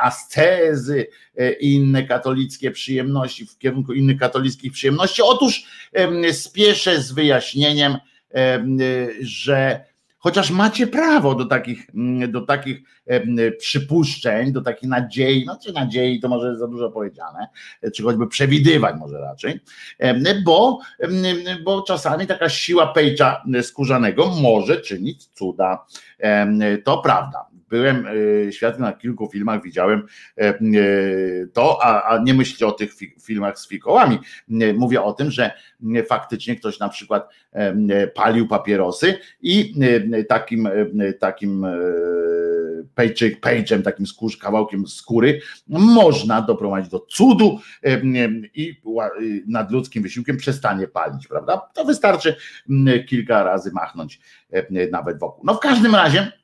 ascezy 0.00 1.06
i 1.60 1.74
inne 1.74 2.02
katolickie 2.06 2.70
przyjemności, 2.70 3.46
w 3.46 3.58
kierunku 3.58 3.92
innych 3.92 4.18
katolickich 4.18 4.72
przyjemności. 4.72 5.22
Otóż 5.22 5.64
spieszę 6.32 7.02
z 7.02 7.12
wyjaśnieniem, 7.12 7.96
że 9.20 9.91
chociaż 10.22 10.50
macie 10.50 10.86
prawo 10.86 11.34
do 11.34 11.44
takich, 11.44 11.86
do 12.28 12.40
takich 12.40 12.82
przypuszczeń, 13.58 14.52
do 14.52 14.60
takich 14.62 14.88
nadziei, 14.88 15.44
no 15.46 15.58
czy 15.64 15.72
nadziei 15.72 16.20
to 16.20 16.28
może 16.28 16.56
za 16.56 16.68
dużo 16.68 16.90
powiedziane, 16.90 17.48
czy 17.94 18.02
choćby 18.02 18.26
przewidywań 18.26 18.98
może 18.98 19.20
raczej, 19.20 19.60
bo, 20.44 20.78
bo 21.64 21.82
czasami 21.82 22.26
taka 22.26 22.48
siła 22.48 22.86
pejcza 22.86 23.42
skórzanego 23.62 24.26
może 24.42 24.80
czynić 24.80 25.26
cuda. 25.26 25.86
To 26.84 26.98
prawda 26.98 27.51
byłem 27.72 28.06
e, 28.48 28.52
świadkiem 28.52 28.82
na 28.82 28.92
kilku 28.92 29.28
filmach, 29.32 29.62
widziałem 29.62 30.06
e, 30.38 30.42
e, 30.42 30.54
to, 31.52 31.84
a, 31.84 32.02
a 32.02 32.22
nie 32.22 32.34
myślcie 32.34 32.66
o 32.66 32.72
tych 32.72 32.92
filmach 33.22 33.58
z 33.58 33.68
fikołami. 33.68 34.18
Mówię 34.74 35.02
o 35.02 35.12
tym, 35.12 35.30
że 35.30 35.50
faktycznie 36.08 36.56
ktoś 36.56 36.78
na 36.78 36.88
przykład 36.88 37.28
palił 38.14 38.48
papierosy 38.48 39.18
i 39.40 39.74
takim, 40.28 40.68
takim 41.20 41.66
pejczyk, 42.94 43.40
pejczem, 43.40 43.82
takim 43.82 44.06
skórz, 44.06 44.36
kawałkiem 44.36 44.86
skóry 44.86 45.40
można 45.68 46.42
doprowadzić 46.42 46.90
do 46.90 47.00
cudu 47.00 47.58
i 48.54 48.80
nadludzkim 49.46 50.02
wysiłkiem 50.02 50.36
przestanie 50.36 50.88
palić, 50.88 51.26
prawda? 51.26 51.60
To 51.74 51.84
wystarczy 51.84 52.36
kilka 53.08 53.44
razy 53.44 53.70
machnąć 53.72 54.20
nawet 54.90 55.18
wokół. 55.18 55.44
No 55.46 55.54
w 55.54 55.60
każdym 55.60 55.94
razie 55.94 56.41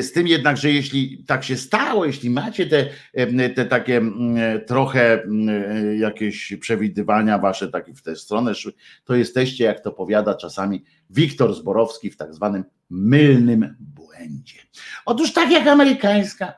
z 0.00 0.12
tym 0.12 0.26
jednak, 0.26 0.56
że 0.56 0.70
jeśli 0.70 1.24
tak 1.26 1.44
się 1.44 1.56
stało, 1.56 2.04
jeśli 2.04 2.30
macie 2.30 2.66
te, 2.66 2.86
te 3.54 3.66
takie 3.66 4.02
trochę 4.66 5.22
jakieś 5.98 6.56
przewidywania 6.60 7.38
wasze 7.38 7.68
takie 7.68 7.94
w 7.94 8.02
tę 8.02 8.16
stronę 8.16 8.54
to 9.04 9.14
jesteście, 9.14 9.64
jak 9.64 9.80
to 9.80 9.92
powiada 9.92 10.34
czasami 10.34 10.84
Wiktor 11.10 11.54
Zborowski 11.54 12.10
w 12.10 12.16
tak 12.16 12.34
zwanym 12.34 12.64
mylnym 12.90 13.76
błędzie. 13.80 14.58
Otóż 15.04 15.32
tak 15.32 15.50
jak 15.50 15.66
amerykańska 15.66 16.54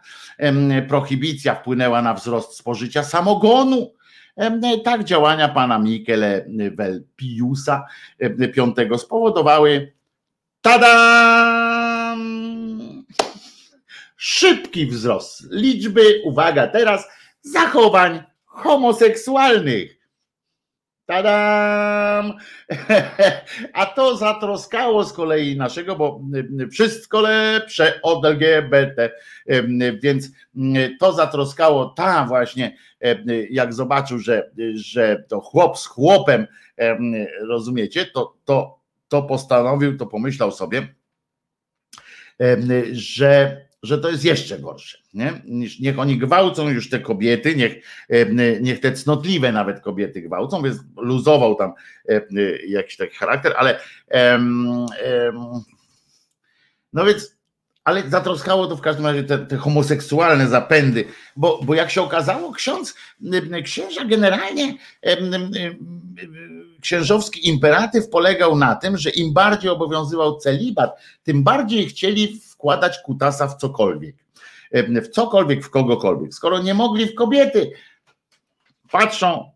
prohibicja 0.88 1.54
wpłynęła 1.54 2.02
na 2.02 2.14
wzrost 2.14 2.58
spożycia 2.58 3.02
samogonu, 3.02 3.94
tak 4.84 5.04
działania 5.04 5.48
pana 5.48 5.78
Michele 5.78 6.46
Piusa 7.16 7.84
V 8.90 8.98
spowodowały 8.98 9.92
tada! 10.60 11.61
Szybki 14.22 14.86
wzrost 14.86 15.52
liczby, 15.52 16.22
uwaga 16.24 16.66
teraz, 16.66 17.08
zachowań 17.40 18.22
homoseksualnych. 18.44 19.98
Tadam! 21.06 22.32
A 23.72 23.86
to 23.86 24.16
zatroskało 24.16 25.04
z 25.04 25.12
kolei 25.12 25.56
naszego, 25.56 25.96
bo 25.96 26.20
wszystko 26.72 27.20
lepsze 27.20 28.00
od 28.02 28.24
LGBT, 28.24 29.10
więc 30.02 30.28
to 31.00 31.12
zatroskało 31.12 31.86
ta 31.86 32.26
właśnie, 32.26 32.76
jak 33.50 33.74
zobaczył, 33.74 34.18
że, 34.18 34.50
że 34.74 35.24
to 35.28 35.40
chłop 35.40 35.78
z 35.78 35.86
chłopem, 35.86 36.46
rozumiecie, 37.48 38.06
to, 38.06 38.36
to, 38.44 38.78
to 39.08 39.22
postanowił, 39.22 39.96
to 39.96 40.06
pomyślał 40.06 40.52
sobie, 40.52 40.94
że 42.92 43.62
że 43.82 43.98
to 43.98 44.10
jest 44.10 44.24
jeszcze 44.24 44.58
gorsze. 44.58 44.98
Nie? 45.14 45.42
Niech 45.80 45.98
oni 45.98 46.18
gwałcą 46.18 46.68
już 46.68 46.90
te 46.90 46.98
kobiety, 46.98 47.56
niech, 47.56 47.84
niech 48.60 48.80
te 48.80 48.92
cnotliwe 48.92 49.52
nawet 49.52 49.80
kobiety 49.80 50.22
gwałcą, 50.22 50.62
więc 50.62 50.78
luzował 50.96 51.54
tam 51.54 51.72
jakiś 52.68 52.96
taki 52.96 53.16
charakter, 53.16 53.54
ale 53.56 53.80
no 56.92 57.04
więc 57.04 57.36
ale 57.84 58.10
zatroskało 58.10 58.66
to 58.66 58.76
w 58.76 58.80
każdym 58.80 59.06
razie 59.06 59.24
te, 59.24 59.38
te, 59.38 59.56
homoseksualne 59.56 60.48
zapędy, 60.48 61.04
bo, 61.36 61.60
bo 61.62 61.74
jak 61.74 61.90
się 61.90 62.02
okazało, 62.02 62.52
ksiądz, 62.52 62.94
księża 63.64 64.04
generalnie 64.04 64.74
księżowski 66.80 67.48
imperatyw 67.48 68.08
polegał 68.08 68.56
na 68.56 68.74
tym, 68.74 68.96
że 68.96 69.10
im 69.10 69.32
bardziej 69.32 69.70
obowiązywał 69.70 70.38
celibat, 70.38 71.00
tym 71.22 71.42
bardziej 71.42 71.88
chcieli 71.88 72.40
wkładać 72.50 72.98
kutasa 72.98 73.48
w 73.48 73.56
cokolwiek. 73.56 74.16
W 74.74 75.08
cokolwiek, 75.08 75.64
w 75.64 75.70
kogokolwiek. 75.70 76.34
Skoro 76.34 76.62
nie 76.62 76.74
mogli 76.74 77.06
w 77.06 77.14
kobiety, 77.14 77.72
patrzą, 78.90 79.50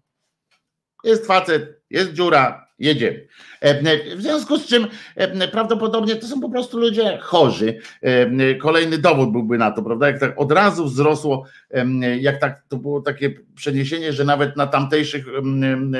jest 1.04 1.26
facet, 1.26 1.80
jest 1.90 2.12
dziura, 2.12 2.65
jedziemy. 2.78 3.26
W 4.16 4.22
związku 4.22 4.58
z 4.58 4.66
czym 4.66 4.86
prawdopodobnie 5.52 6.16
to 6.16 6.26
są 6.26 6.40
po 6.40 6.50
prostu 6.50 6.78
ludzie 6.78 7.18
chorzy. 7.22 7.78
Kolejny 8.60 8.98
dowód 8.98 9.32
byłby 9.32 9.58
na 9.58 9.70
to, 9.70 9.82
prawda? 9.82 10.06
Jak 10.06 10.20
tak 10.20 10.40
od 10.40 10.52
razu 10.52 10.84
wzrosło, 10.84 11.46
jak 12.20 12.40
tak 12.40 12.62
to 12.68 12.76
było 12.76 13.00
takie 13.00 13.34
przeniesienie, 13.54 14.12
że 14.12 14.24
nawet 14.24 14.56
na 14.56 14.66
tamtejszych 14.66 15.26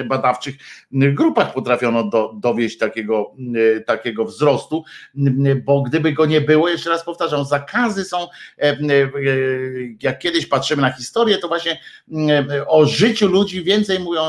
badawczych 0.09 0.55
grupach 0.93 1.53
potrafiono 1.53 2.11
do, 2.11 2.33
dowieść 2.41 2.79
takiego, 2.79 3.35
takiego 3.87 4.24
wzrostu, 4.24 4.85
bo 5.64 5.83
gdyby 5.83 6.12
go 6.12 6.27
nie 6.27 6.41
było, 6.41 6.68
jeszcze 6.68 6.91
raz 6.91 7.05
powtarzam, 7.05 7.45
zakazy 7.45 8.05
są, 8.05 8.27
jak 10.03 10.18
kiedyś 10.18 10.47
patrzymy 10.47 10.83
na 10.83 10.93
historię, 10.93 11.39
to 11.39 11.49
właśnie 11.49 11.81
o 12.66 12.87
życiu 12.87 13.29
ludzi 13.29 13.64
więcej 13.64 14.01
mówią 14.01 14.20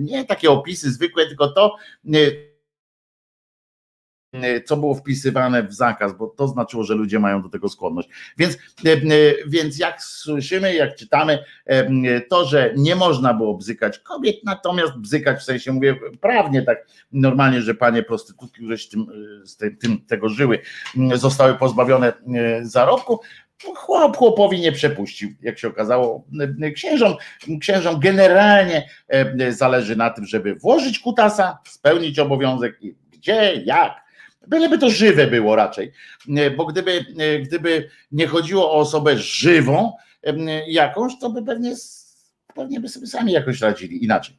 nie 0.00 0.24
takie 0.24 0.50
opisy 0.50 0.92
zwykłe, 0.92 1.26
tylko 1.26 1.55
to, 1.56 1.76
E, 4.42 4.60
co 4.60 4.76
było 4.76 4.94
wpisywane 4.94 5.62
w 5.62 5.72
zakaz, 5.72 6.16
bo 6.16 6.26
to 6.26 6.48
znaczyło, 6.48 6.84
że 6.84 6.94
ludzie 6.94 7.18
mają 7.18 7.42
do 7.42 7.48
tego 7.48 7.68
skłonność. 7.68 8.08
Więc, 8.38 8.58
e, 8.84 8.92
e, 8.92 8.98
więc 9.46 9.78
jak 9.78 10.02
słyszymy, 10.02 10.74
jak 10.74 10.96
czytamy, 10.96 11.38
to, 12.28 12.44
że 12.44 12.72
nie 12.76 12.96
można 12.96 13.34
było 13.34 13.54
bzykać 13.54 13.98
kobiet, 13.98 14.36
natomiast 14.44 14.98
bzykać 14.98 15.38
w 15.38 15.44
sensie 15.44 15.72
mówię 15.72 15.96
prawnie, 16.20 16.62
tak 16.62 16.86
normalnie, 17.12 17.62
że 17.62 17.74
panie 17.74 18.02
prostytutki, 18.02 18.56
które 18.56 18.78
z 18.78 18.88
tym, 18.88 19.06
z 19.44 19.56
tym 19.56 20.06
tego 20.06 20.28
żyły, 20.28 20.58
zostały 21.14 21.54
pozbawione 21.54 22.12
zarobku, 22.62 23.20
chłop 23.74 24.16
chłopowi 24.16 24.60
nie 24.60 24.72
przepuścił, 24.72 25.30
jak 25.42 25.58
się 25.58 25.68
okazało. 25.68 26.24
Księżom, 26.74 27.14
księżom 27.60 28.00
generalnie 28.00 28.88
zależy 29.48 29.96
na 29.96 30.10
tym, 30.10 30.26
żeby 30.26 30.54
włożyć 30.54 30.98
kutasa, 30.98 31.58
spełnić 31.68 32.18
obowiązek 32.18 32.82
i 32.82 32.94
gdzie, 33.12 33.62
jak, 33.64 34.06
Byleby 34.46 34.78
to 34.78 34.90
żywe 34.90 35.26
było 35.26 35.56
raczej, 35.56 35.92
bo 36.56 36.66
gdyby, 36.66 37.04
gdyby 37.42 37.90
nie 38.12 38.26
chodziło 38.26 38.72
o 38.72 38.74
osobę 38.74 39.18
żywą, 39.18 39.92
jakąś, 40.66 41.12
to 41.20 41.30
by 41.30 41.42
pewnie, 41.42 41.74
pewnie 42.54 42.80
by 42.80 42.88
sobie 42.88 43.06
sami 43.06 43.32
jakoś 43.32 43.60
radzili 43.60 44.04
inaczej. 44.04 44.36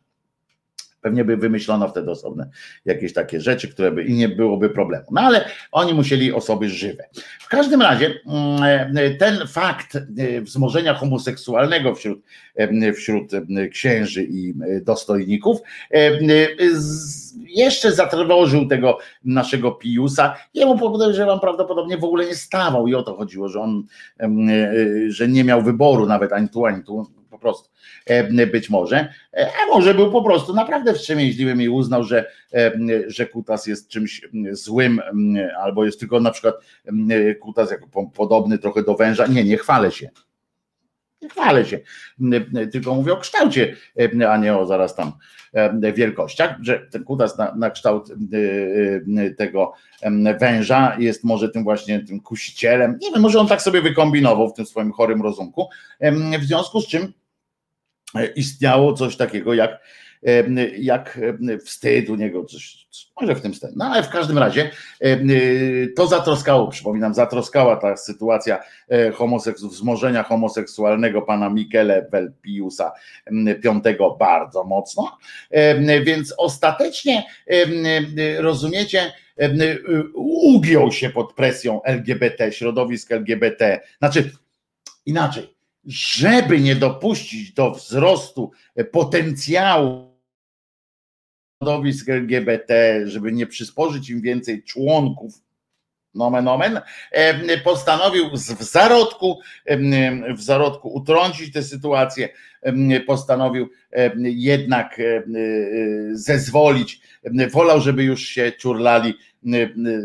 Pewnie 1.07 1.25
by 1.25 1.37
wymyślono 1.37 1.87
wtedy 1.87 2.11
osobne 2.11 2.49
jakieś 2.85 3.13
takie 3.13 3.41
rzeczy, 3.41 3.67
które 3.67 3.91
by 3.91 4.03
i 4.03 4.13
nie 4.13 4.29
byłoby 4.29 4.69
problemu. 4.69 5.05
No 5.11 5.21
ale 5.21 5.45
oni 5.71 5.93
musieli 5.93 6.33
osoby 6.33 6.69
żywe. 6.69 7.03
W 7.39 7.47
każdym 7.47 7.81
razie 7.81 8.13
mm, 8.25 9.17
ten 9.17 9.47
fakt 9.47 9.95
e, 9.95 10.41
wzmożenia 10.41 10.93
homoseksualnego 10.93 11.95
wśród, 11.95 12.19
e, 12.55 12.93
wśród 12.93 13.33
e, 13.33 13.67
księży 13.67 14.23
i 14.23 14.53
dostojników 14.81 15.57
jeszcze 17.37 17.91
zatrwożył 17.91 18.67
tego 18.67 18.97
naszego 19.25 19.71
Piusa. 19.71 20.35
Jemu 20.53 20.77
podejrzewam 20.77 21.39
prawdopodobnie 21.39 21.97
w 21.97 22.03
ogóle 22.03 22.25
nie 22.25 22.35
stawał 22.35 22.87
i 22.87 22.95
o 22.95 23.03
to 23.03 23.15
chodziło, 23.15 23.49
że 23.49 23.59
on, 23.59 23.83
że 25.07 25.27
nie 25.27 25.43
miał 25.43 25.61
wyboru 25.61 26.05
nawet 26.05 26.33
ani 26.33 26.49
tu, 26.49 26.65
ani 26.65 26.83
tu 26.83 27.07
po 27.47 27.53
prostu 27.53 27.69
e, 28.05 28.47
być 28.47 28.69
może, 28.69 29.13
e, 29.33 29.47
a 29.63 29.75
może 29.75 29.93
był 29.93 30.11
po 30.11 30.23
prostu 30.23 30.53
naprawdę 30.53 30.93
wstrzemięźliwym 30.93 31.61
i 31.61 31.69
uznał, 31.69 32.03
że, 32.03 32.31
e, 32.53 32.71
że 33.07 33.25
kutas 33.25 33.67
jest 33.67 33.87
czymś 33.87 34.21
złym, 34.51 35.01
albo 35.59 35.85
jest 35.85 35.99
tylko 35.99 36.19
na 36.19 36.31
przykład 36.31 36.55
kutas 37.39 37.71
jako 37.71 38.07
podobny 38.13 38.57
trochę 38.57 38.83
do 38.83 38.95
węża. 38.95 39.27
Nie, 39.27 39.43
nie 39.43 39.57
chwalę 39.57 39.91
się. 39.91 40.09
Nie 41.21 41.29
chwalę 41.29 41.65
się, 41.65 41.79
tylko 42.71 42.95
mówię 42.95 43.13
o 43.13 43.17
kształcie, 43.17 43.75
a 44.29 44.37
nie 44.37 44.57
o 44.57 44.65
zaraz 44.65 44.95
tam 44.95 45.11
wielkościach, 45.95 46.55
że 46.61 46.79
ten 46.79 47.03
kutas 47.03 47.37
na, 47.37 47.55
na 47.55 47.69
kształt 47.69 48.11
tego 49.37 49.73
węża 50.39 50.95
jest 50.99 51.23
może 51.23 51.49
tym 51.49 51.63
właśnie 51.63 51.99
tym 51.99 52.19
kusicielem. 52.19 52.97
Nie 53.01 53.11
wiem, 53.11 53.21
może 53.21 53.39
on 53.39 53.47
tak 53.47 53.61
sobie 53.61 53.81
wykombinował 53.81 54.49
w 54.49 54.53
tym 54.53 54.65
swoim 54.65 54.91
chorym 54.91 55.21
rozumku, 55.21 55.69
w 56.39 56.43
związku 56.43 56.81
z 56.81 56.87
czym 56.87 57.13
istniało 58.35 58.93
coś 58.93 59.17
takiego 59.17 59.53
jak, 59.53 59.79
jak 60.77 61.19
wstyd 61.65 62.09
u 62.09 62.15
niego, 62.15 62.45
coś, 62.45 62.87
może 63.21 63.35
w 63.35 63.41
tym 63.41 63.53
stylu. 63.53 63.73
No 63.75 63.85
ale 63.85 64.03
w 64.03 64.09
każdym 64.09 64.37
razie 64.37 64.71
to 65.95 66.07
zatroskało, 66.07 66.67
przypominam, 66.67 67.13
zatroskała 67.13 67.75
ta 67.75 67.97
sytuacja 67.97 68.59
e, 68.89 69.11
homoseksu, 69.11 69.69
wzmożenia 69.69 70.23
homoseksualnego 70.23 71.21
pana 71.21 71.49
Michele 71.49 72.07
Velpiusa 72.11 72.91
V 73.31 74.17
bardzo 74.19 74.63
mocno, 74.63 75.17
więc 76.03 76.33
ostatecznie 76.37 77.23
rozumiecie, 78.37 79.11
ugiął 80.43 80.91
się 80.91 81.09
pod 81.09 81.33
presją 81.33 81.83
LGBT, 81.83 82.51
środowisk 82.51 83.11
LGBT, 83.11 83.79
znaczy 83.99 84.31
inaczej, 85.05 85.56
żeby 85.87 86.59
nie 86.59 86.75
dopuścić 86.75 87.53
do 87.53 87.71
wzrostu 87.71 88.51
potencjału 88.91 90.17
środowisk 91.63 92.09
LGBT, 92.09 93.01
żeby 93.07 93.31
nie 93.31 93.47
przysporzyć 93.47 94.09
im 94.09 94.21
więcej 94.21 94.63
członków, 94.63 95.33
nomen 96.13 96.47
omen, 96.47 96.81
postanowił 97.63 98.29
w 98.31 98.63
zarodku, 98.63 99.39
w 100.35 100.41
zarodku 100.41 100.93
utrącić 100.93 101.53
tę 101.53 101.63
sytuację, 101.63 102.29
postanowił 103.07 103.69
jednak 104.23 105.01
zezwolić, 106.11 107.01
wolał, 107.51 107.81
żeby 107.81 108.03
już 108.03 108.21
się 108.21 108.51
ciurlali 108.59 109.13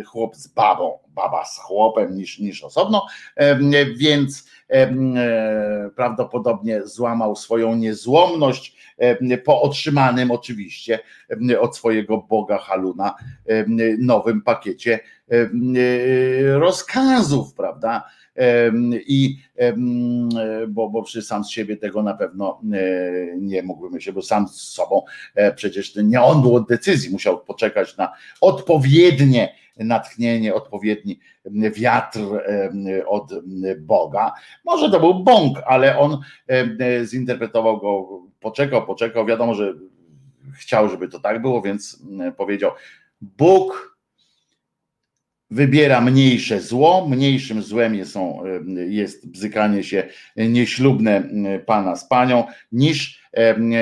chłop 0.06 0.36
z 0.36 0.46
babą, 0.48 0.98
baba 1.08 1.44
z 1.44 1.58
chłopem 1.58 2.16
niż, 2.16 2.38
niż 2.38 2.64
osobno, 2.64 3.06
więc 3.96 4.46
e, 4.46 4.51
prawdopodobnie 5.96 6.86
złamał 6.86 7.36
swoją 7.36 7.74
niezłomność 7.74 8.76
po 9.44 9.62
otrzymanym 9.62 10.30
oczywiście 10.30 10.98
od 11.60 11.76
swojego 11.76 12.18
Boga 12.18 12.58
Haluna 12.58 13.14
nowym 13.98 14.42
pakiecie 14.42 15.00
rozkazów, 16.58 17.54
prawda? 17.54 18.04
I 19.06 19.36
bo, 20.68 20.90
bo 20.90 21.02
przy 21.02 21.22
sam 21.22 21.44
z 21.44 21.50
siebie 21.50 21.76
tego 21.76 22.02
na 22.02 22.14
pewno 22.14 22.60
nie 23.38 23.62
mógłbym 23.62 24.00
się, 24.00 24.12
bo 24.12 24.22
sam 24.22 24.48
z 24.48 24.54
sobą 24.54 25.02
e, 25.34 25.54
przecież 25.54 25.94
nie 26.04 26.22
on 26.22 26.42
był 26.42 26.56
od 26.56 26.68
decyzji, 26.68 27.10
musiał 27.10 27.44
poczekać 27.44 27.96
na 27.96 28.12
odpowiednie 28.40 29.54
natchnienie, 29.76 30.54
odpowiedni 30.54 31.20
wiatr 31.74 32.20
od 33.06 33.32
Boga. 33.80 34.32
Może 34.64 34.90
to 34.90 35.00
był 35.00 35.24
bąk, 35.24 35.58
ale 35.66 35.98
on 35.98 36.18
zinterpretował 37.04 37.80
go, 37.80 38.22
poczekał, 38.40 38.86
poczekał. 38.86 39.26
Wiadomo, 39.26 39.54
że 39.54 39.74
chciał, 40.54 40.88
żeby 40.88 41.08
to 41.08 41.20
tak 41.20 41.42
było, 41.42 41.62
więc 41.62 42.02
powiedział: 42.36 42.70
Bóg 43.20 43.91
wybiera 45.52 46.00
mniejsze 46.00 46.60
zło, 46.60 47.08
mniejszym 47.08 47.62
złem 47.62 47.94
jest, 47.94 48.12
są, 48.12 48.42
jest 48.88 49.30
bzykanie 49.30 49.84
się 49.84 50.08
nieślubne 50.36 51.22
pana 51.66 51.96
z 51.96 52.08
panią, 52.08 52.44
niż 52.72 53.22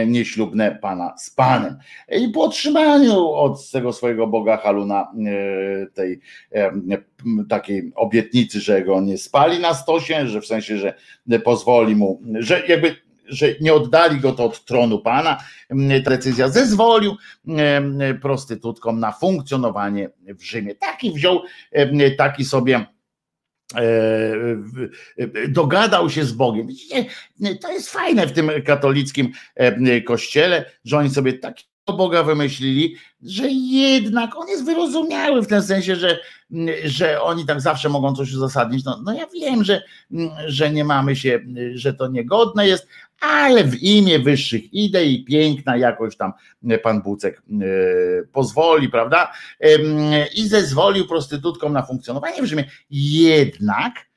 nieślubne 0.07 0.79
pana 0.83 1.15
z 1.19 1.31
panem. 1.31 1.77
I 2.19 2.29
po 2.29 2.43
otrzymaniu 2.43 3.29
od 3.29 3.71
tego 3.71 3.93
swojego 3.93 4.27
Boga 4.27 4.57
Haluna 4.57 5.13
e, 5.27 5.87
tej 5.87 6.21
takiej 7.49 7.93
obietnicy, 7.95 8.61
że 8.61 8.83
go 8.83 9.01
nie 9.01 9.19
spali 9.19 9.61
na 9.61 9.75
stosie, 9.75 10.27
że 10.27 10.41
w 10.41 10.47
sensie, 10.47 10.79
że 10.79 10.95
pozwoli 11.45 11.97
mu, 11.97 12.23
że 12.39 12.63
jakby 12.69 12.97
że 13.31 13.47
nie 13.61 13.75
oddali 13.75 14.21
go 14.21 14.33
to 14.33 14.45
od 14.45 14.65
tronu 14.65 14.99
pana. 14.99 15.39
Ta 16.05 16.11
decyzja 16.11 16.49
zezwolił 16.49 17.17
prostytutkom 18.23 19.01
na 19.01 19.13
funkcjonowanie 19.13 20.11
w 20.39 20.43
Rzymie. 20.43 20.75
Taki 20.75 21.13
wziął, 21.13 21.43
taki 22.19 22.45
sobie 22.45 22.87
E, 23.77 25.49
dogadał 25.49 26.11
się 26.11 26.25
z 26.25 26.33
Bogiem. 26.33 26.67
Widzicie, 26.67 27.05
to 27.61 27.73
jest 27.73 27.91
fajne 27.91 28.27
w 28.27 28.33
tym 28.33 28.51
katolickim 28.67 29.33
e, 29.55 30.01
kościele, 30.01 30.65
że 30.85 30.99
oni 30.99 31.11
sobie 31.11 31.33
takiego 31.33 31.71
Boga 31.97 32.23
wymyślili, 32.23 32.97
że 33.23 33.49
jednak 33.51 34.37
on 34.37 34.49
jest 34.49 34.65
wyrozumiały 34.65 35.43
w 35.43 35.47
tym 35.47 35.63
sensie, 35.63 35.97
że, 35.97 36.19
że 36.85 37.23
oni 37.23 37.47
tak 37.47 37.61
zawsze 37.61 37.89
mogą 37.89 38.15
coś 38.15 38.33
uzasadnić. 38.33 38.85
No, 38.85 39.03
no 39.05 39.13
ja 39.13 39.27
wiem, 39.27 39.65
że, 39.65 39.83
że 40.47 40.71
nie 40.71 40.85
mamy 40.85 41.17
się, 41.17 41.41
że 41.75 41.95
to 41.95 42.09
niegodne 42.09 42.69
jest, 42.69 42.89
ale 43.21 43.65
w 43.65 43.83
imię 43.83 44.19
wyższych 44.19 44.75
idei, 44.75 45.25
piękna 45.25 45.77
jakoś 45.77 46.17
tam 46.17 46.33
pan 46.83 47.03
Bucek 47.03 47.43
e, 47.51 47.65
pozwoli, 48.33 48.89
prawda? 48.89 49.33
I 50.35 50.49
zezwolił 50.49 51.07
prostytutkom 51.07 51.73
na 51.73 51.83
funkcjonowanie 51.83 52.43
w 52.43 52.47
Rzymie. 52.47 52.65
Jednak 52.91 54.10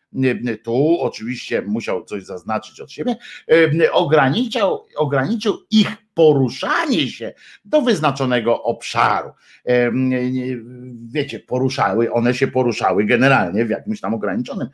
tu 0.63 0.97
oczywiście 0.99 1.61
musiał 1.61 2.05
coś 2.05 2.23
zaznaczyć 2.23 2.79
od 2.79 2.91
siebie, 2.91 3.15
ograniczał, 3.91 4.85
ograniczył 4.95 5.57
ich 5.71 5.87
poruszanie 6.13 7.07
się 7.07 7.33
do 7.65 7.81
wyznaczonego 7.81 8.63
obszaru. 8.63 9.29
Wiecie, 11.11 11.39
poruszały, 11.39 12.11
one 12.11 12.33
się 12.33 12.47
poruszały 12.47 13.05
generalnie 13.05 13.65
w 13.65 13.69
jakimś 13.69 14.01
tam 14.01 14.13
ograniczonym 14.13 14.67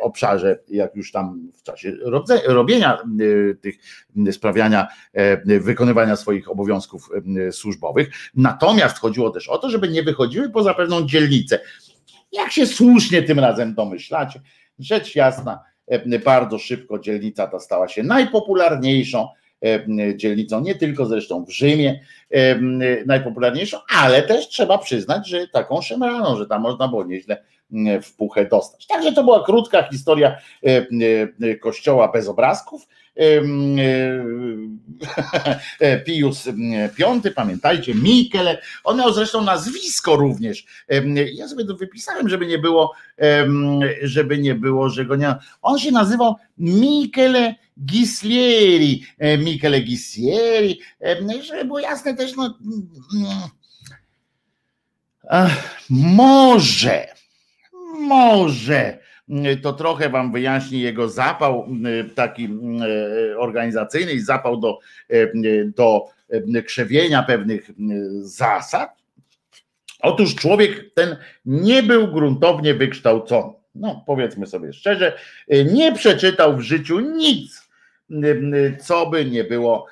obszarze, 0.00 0.58
jak 0.68 0.96
już 0.96 1.12
tam 1.12 1.50
w 1.54 1.62
czasie 1.62 1.92
robienia 2.46 2.98
tych, 3.60 3.76
sprawiania, 4.32 4.86
wykonywania 5.44 6.16
swoich 6.16 6.50
obowiązków 6.50 7.08
służbowych. 7.50 8.08
Natomiast 8.34 8.98
chodziło 8.98 9.30
też 9.30 9.48
o 9.48 9.58
to, 9.58 9.70
żeby 9.70 9.88
nie 9.88 10.02
wychodziły 10.02 10.50
poza 10.50 10.74
pewną 10.74 11.06
dzielnicę. 11.06 11.60
Jak 12.32 12.52
się 12.52 12.66
słusznie 12.66 13.22
tym 13.22 13.38
razem 13.38 13.74
domyślacie, 13.74 14.40
rzecz 14.78 15.14
jasna, 15.14 15.60
bardzo 16.24 16.58
szybko 16.58 16.98
dzielnica 16.98 17.46
ta 17.46 17.60
stała 17.60 17.88
się 17.88 18.02
najpopularniejszą 18.02 19.28
dzielnicą, 20.16 20.60
nie 20.60 20.74
tylko 20.74 21.06
zresztą 21.06 21.44
w 21.44 21.50
Rzymie 21.50 22.00
najpopularniejszą, 23.06 23.78
ale 23.96 24.22
też 24.22 24.48
trzeba 24.48 24.78
przyznać, 24.78 25.28
że 25.28 25.48
taką 25.48 25.82
szemraną, 25.82 26.36
że 26.36 26.46
tam 26.46 26.62
można 26.62 26.88
było 26.88 27.04
nieźle 27.04 27.44
w 28.02 28.16
puchę 28.16 28.48
dostać. 28.48 28.86
Także 28.86 29.12
to 29.12 29.24
była 29.24 29.44
krótka 29.44 29.82
historia 29.82 30.36
kościoła 31.60 32.08
bez 32.08 32.28
obrazków. 32.28 32.86
Pius 36.06 36.44
V, 36.44 36.52
pamiętajcie, 37.34 37.94
Mikele, 37.94 38.58
on 38.84 38.98
miał 38.98 39.12
zresztą 39.12 39.44
nazwisko 39.44 40.16
również. 40.16 40.66
Ja 41.32 41.48
sobie 41.48 41.64
to 41.64 41.76
wypisałem, 41.76 42.28
żeby 42.28 42.46
nie 42.46 42.58
było, 42.58 42.92
żeby 44.02 44.38
nie 44.38 44.54
było, 44.54 44.88
że 44.88 45.04
go 45.04 45.16
nie. 45.16 45.34
On 45.62 45.78
się 45.78 45.90
nazywał 45.90 46.34
Michele 46.58 47.54
Gislieri, 47.84 49.04
e, 49.18 49.38
Michele 49.38 49.80
Gislieri, 49.80 50.80
żeby 51.42 51.64
było 51.64 51.78
jasne 51.78 52.16
też, 52.16 52.36
no, 52.36 52.58
może, 55.90 57.15
może 58.00 58.98
to 59.62 59.72
trochę 59.72 60.08
wam 60.08 60.32
wyjaśni 60.32 60.80
jego 60.80 61.08
zapał 61.08 61.68
taki 62.14 62.48
organizacyjny 63.38 64.12
i 64.12 64.20
zapał 64.20 64.56
do, 64.56 64.78
do 65.76 66.04
krzewienia 66.66 67.22
pewnych 67.22 67.70
zasad. 68.20 68.90
Otóż 70.00 70.34
człowiek 70.34 70.94
ten 70.94 71.16
nie 71.44 71.82
był 71.82 72.12
gruntownie 72.12 72.74
wykształcony. 72.74 73.52
No, 73.74 74.04
powiedzmy 74.06 74.46
sobie 74.46 74.72
szczerze, 74.72 75.18
nie 75.72 75.92
przeczytał 75.92 76.56
w 76.56 76.60
życiu 76.60 77.00
nic, 77.00 77.68
co 78.80 79.06
by 79.06 79.24
nie 79.24 79.44
było 79.44 79.86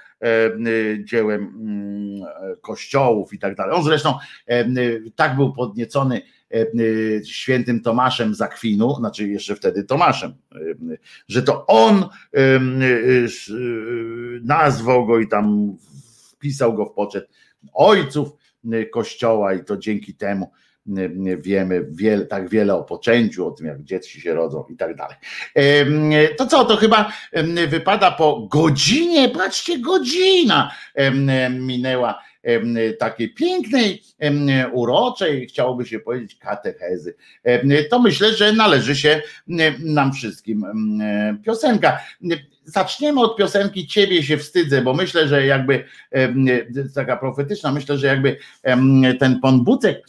dziełem 1.04 1.54
kościołów 2.60 3.32
i 3.32 3.38
tak 3.38 3.54
dalej. 3.54 3.76
On 3.76 3.82
zresztą 3.82 4.14
tak 5.16 5.36
był 5.36 5.52
podniecony 5.52 6.22
świętym 7.26 7.80
Tomaszem 7.80 8.34
Zakwinu, 8.34 8.94
znaczy 8.94 9.28
jeszcze 9.28 9.56
wtedy 9.56 9.84
Tomaszem, 9.84 10.34
że 11.28 11.42
to 11.42 11.66
on 11.66 12.04
nazwał 14.42 15.06
go 15.06 15.20
i 15.20 15.28
tam 15.28 15.76
wpisał 16.32 16.74
go 16.74 16.86
w 16.86 16.92
poczet 16.92 17.28
ojców 17.74 18.28
kościoła 18.92 19.54
i 19.54 19.64
to 19.64 19.76
dzięki 19.76 20.14
temu 20.14 20.52
wiemy 21.38 21.86
wiele, 21.90 22.26
tak 22.26 22.48
wiele 22.48 22.74
o 22.74 22.84
poczęciu, 22.84 23.46
o 23.46 23.50
tym 23.50 23.66
jak 23.66 23.82
dzieci 23.82 24.20
się 24.20 24.34
rodzą 24.34 24.64
i 24.70 24.76
tak 24.76 24.96
dalej. 24.96 25.16
To 26.36 26.46
co, 26.46 26.64
to 26.64 26.76
chyba 26.76 27.12
wypada 27.68 28.10
po 28.10 28.48
godzinie, 28.50 29.28
patrzcie, 29.28 29.78
godzina 29.78 30.70
minęła 31.50 32.22
takiej 32.98 33.34
pięknej, 33.34 34.02
uroczej, 34.72 35.46
chciałoby 35.46 35.86
się 35.86 36.00
powiedzieć, 36.00 36.36
katechezy. 36.36 37.14
To 37.90 37.98
myślę, 37.98 38.32
że 38.32 38.52
należy 38.52 38.96
się 38.96 39.22
nam 39.78 40.12
wszystkim 40.12 40.66
piosenka. 41.44 41.98
Zaczniemy 42.64 43.20
od 43.20 43.36
piosenki 43.36 43.86
Ciebie 43.86 44.22
się 44.22 44.36
wstydzę, 44.36 44.82
bo 44.82 44.94
myślę, 44.94 45.28
że 45.28 45.46
jakby 45.46 45.84
taka 46.94 47.16
profetyczna, 47.16 47.72
myślę, 47.72 47.98
że 47.98 48.06
jakby 48.06 48.36
ten 49.20 49.40
pan 49.40 49.64
Bucek 49.64 50.06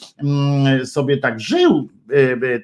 sobie 0.85 1.17
tak 1.17 1.39
żył 1.39 1.89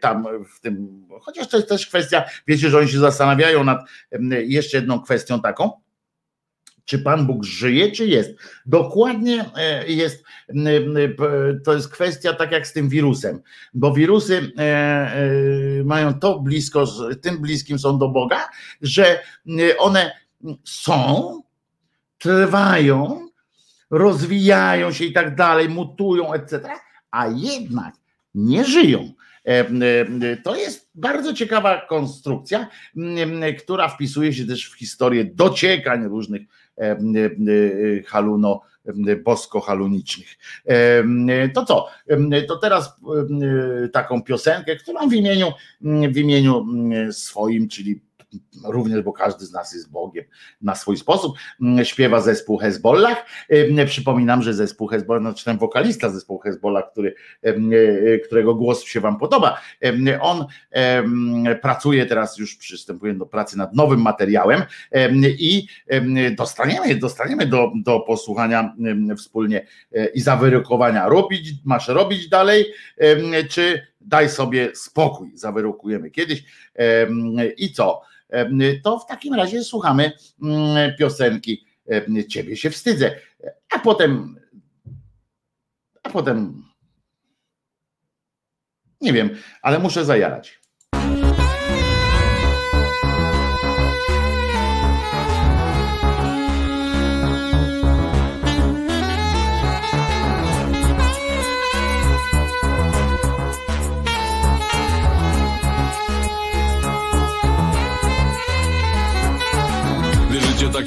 tam 0.02 0.28
w 0.56 0.60
tym, 0.60 1.06
chociaż 1.22 1.48
to 1.48 1.58
jest 1.58 1.70
też 1.70 1.88
kwestia, 1.88 2.24
wiecie, 2.48 2.70
że 2.70 2.78
oni 2.78 2.90
się 2.90 3.00
zastanawiają 3.00 3.64
nad 3.64 3.80
jeszcze 4.46 4.78
jedną 4.78 5.00
kwestią 5.00 5.42
taką, 5.42 5.72
czy 6.86 7.00
Pan 7.00 7.28
Bóg 7.28 7.46
żyje, 7.46 7.92
czy 7.92 8.08
jest. 8.08 8.32
Dokładnie 8.66 9.46
e, 9.56 9.88
jest, 9.88 10.24
to 11.66 11.74
jest 11.74 11.90
kwestia 11.90 12.34
tak 12.34 12.52
jak 12.52 12.68
z 12.68 12.74
tym 12.74 12.90
wirusem, 12.90 13.42
bo 13.74 13.94
wirusy 13.94 14.52
e, 14.58 14.62
e, 14.62 15.84
mają 15.84 16.20
to 16.20 16.40
blisko, 16.40 16.86
tym 17.22 17.42
bliskim 17.42 17.80
są 17.80 17.98
do 17.98 18.08
Boga, 18.08 18.50
że 18.82 19.20
one 19.78 20.12
są, 20.64 21.42
trwają, 22.18 23.28
rozwijają 23.90 24.92
się 24.92 25.06
i 25.06 25.14
tak 25.14 25.36
dalej, 25.36 25.70
mutują, 25.70 26.34
etc., 26.34 26.70
a 27.12 27.28
jednak 27.28 27.94
nie 28.36 28.66
żyją. 28.66 29.14
To 30.44 30.56
jest 30.56 30.90
bardzo 30.96 31.34
ciekawa 31.34 31.82
konstrukcja, 31.90 32.68
która 33.60 33.90
wpisuje 33.90 34.34
się 34.34 34.46
też 34.46 34.70
w 34.70 34.78
historię 34.78 35.26
dociekań 35.26 36.04
różnych 36.06 36.42
haluno 38.08 38.62
bosko-halunicznych. 39.24 40.38
To 41.54 41.66
co? 41.66 41.88
To 42.48 42.58
teraz 42.58 42.96
taką 43.94 44.24
piosenkę, 44.24 44.76
którą 44.76 45.10
w 45.10 45.14
imieniu, 45.14 45.48
w 45.82 46.18
imieniu 46.18 46.66
swoim, 47.12 47.68
czyli 47.68 48.02
również, 48.66 49.02
bo 49.02 49.14
każdy 49.14 49.46
z 49.46 49.52
nas 49.52 49.74
jest 49.74 49.92
Bogiem 49.92 50.26
na 50.62 50.76
swój 50.76 50.98
sposób. 50.98 51.38
Mm, 51.62 51.86
śpiewa 51.86 52.22
zespół 52.22 52.58
Hezbollah. 52.58 53.26
Przypominam, 53.86 54.44
że 54.44 54.54
zespół 54.54 54.88
Hezbollah, 54.88 55.24
znaczy 55.24 55.46
ten 55.46 55.58
wokalista 55.58 56.10
zespołu 56.10 56.40
Hezbollah, 56.40 56.92
który, 56.92 57.16
e, 57.44 58.20
którego 58.20 58.56
głos 58.56 58.84
się 58.84 59.00
Wam 59.00 59.20
podoba, 59.20 59.62
on 60.22 60.46
pracuje 61.62 62.06
teraz, 62.06 62.38
już 62.38 62.56
przystępuje 62.56 63.14
do 63.14 63.26
pracy 63.26 63.58
nad 63.58 63.76
nowym 63.76 64.02
materiałem 64.02 64.62
i 65.24 65.68
dostaniemy, 66.38 66.96
dostaniemy 66.96 67.46
do, 67.46 67.72
do 67.76 68.00
posłuchania 68.00 68.76
wspólnie 69.18 69.68
e, 69.94 70.06
i 70.06 70.22
zawyrokowania. 70.22 71.10
Robić, 71.10 71.54
masz 71.66 71.88
robić 71.88 72.30
dalej, 72.30 72.66
czy 73.50 73.91
daj 74.02 74.30
sobie 74.30 74.76
spokój, 74.76 75.32
zawyrokujemy 75.38 76.12
kiedyś. 76.12 76.44
I 77.58 77.74
co? 77.74 78.02
to 78.84 79.00
w 79.00 79.06
takim 79.06 79.34
razie 79.34 79.64
słuchamy 79.64 80.12
mm, 80.42 80.96
piosenki 81.00 81.66
Ciebie 82.30 82.58
się 82.58 82.70
wstydzę. 82.70 83.16
A 83.76 83.80
potem, 83.80 84.40
a 86.04 86.10
potem 86.10 86.64
nie 89.02 89.14
wiem, 89.14 89.30
ale 89.62 89.80
muszę 89.80 90.06
zajarać. 90.06 90.61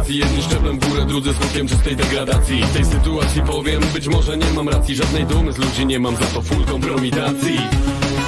integracji 0.00 0.18
Jedni 0.18 0.42
szczeplem 0.42 0.78
w 0.78 0.88
górę, 0.88 1.04
drudzy 1.04 1.34
skutkiem 1.34 1.68
czystej 1.68 1.96
degradacji. 1.96 2.64
W 2.64 2.72
tej 2.72 2.84
sytuacji 2.84 3.42
powiem, 3.42 3.82
być 3.94 4.08
może 4.08 4.36
nie 4.36 4.52
mam 4.56 4.68
racji. 4.68 4.96
Żadnej 4.96 5.24
dumy 5.26 5.52
z 5.52 5.58
ludzi 5.58 5.86
nie 5.86 5.98
mam, 6.00 6.16
za 6.16 6.26
to 6.34 6.42
full 6.42 6.64
kompromitacji 6.64 7.56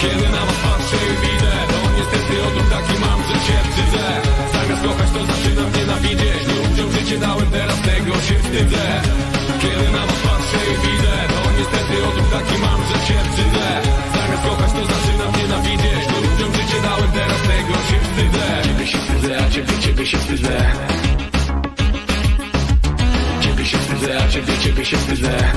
Kiedy 0.03 0.25
na 0.37 0.43
was 0.47 0.59
patrzę 0.64 0.99
widzę 1.23 1.53
To 1.73 1.79
niestety 1.99 2.35
odruch 2.47 2.68
taki 2.70 2.95
mam, 3.05 3.20
że 3.29 3.37
się 3.47 3.57
wstydzę. 3.68 4.05
Zamiast 4.53 4.83
kochać 4.87 5.11
to 5.14 5.20
zaczynam 5.33 5.70
nienawidzieć 5.77 6.43
Ludziom 6.51 6.89
życie 6.93 7.18
dałem, 7.18 7.49
teraz 7.51 7.79
tego 7.89 8.12
się 8.27 8.37
wstydzę. 8.45 8.85
Kiedy 9.62 9.87
na 9.97 10.03
was 10.09 10.20
patrzę 10.27 10.61
widzę 10.85 11.14
To 11.35 11.43
niestety 11.59 11.95
odruch 12.09 12.31
taki 12.37 12.57
mam, 12.64 12.81
że 12.89 12.99
się 13.07 13.18
wstydzę. 13.29 13.66
Zamiast 14.14 14.43
kochać 14.49 14.70
to 14.77 14.83
zaczynam 14.93 15.33
nienawidzieć 15.41 16.05
Ludziom 16.14 16.51
życie 16.59 16.79
dałem, 16.87 17.11
teraz 17.18 17.41
tego 17.51 17.75
się 17.89 17.99
wstydzę. 18.07 18.47
Ciebie 18.66 18.87
się 18.87 18.99
wstydzę, 18.99 19.33
a 19.45 19.51
ciebie, 19.51 19.75
ciebie 19.85 20.07
się 20.07 20.18
wstydzę 20.18 20.57
się 23.73 23.79
wstydzę, 23.79 24.18
a 24.18 24.29
ciebie, 24.29 24.59
ciebie 24.59 24.85
się 24.85 24.97
wstydzę 24.97 25.53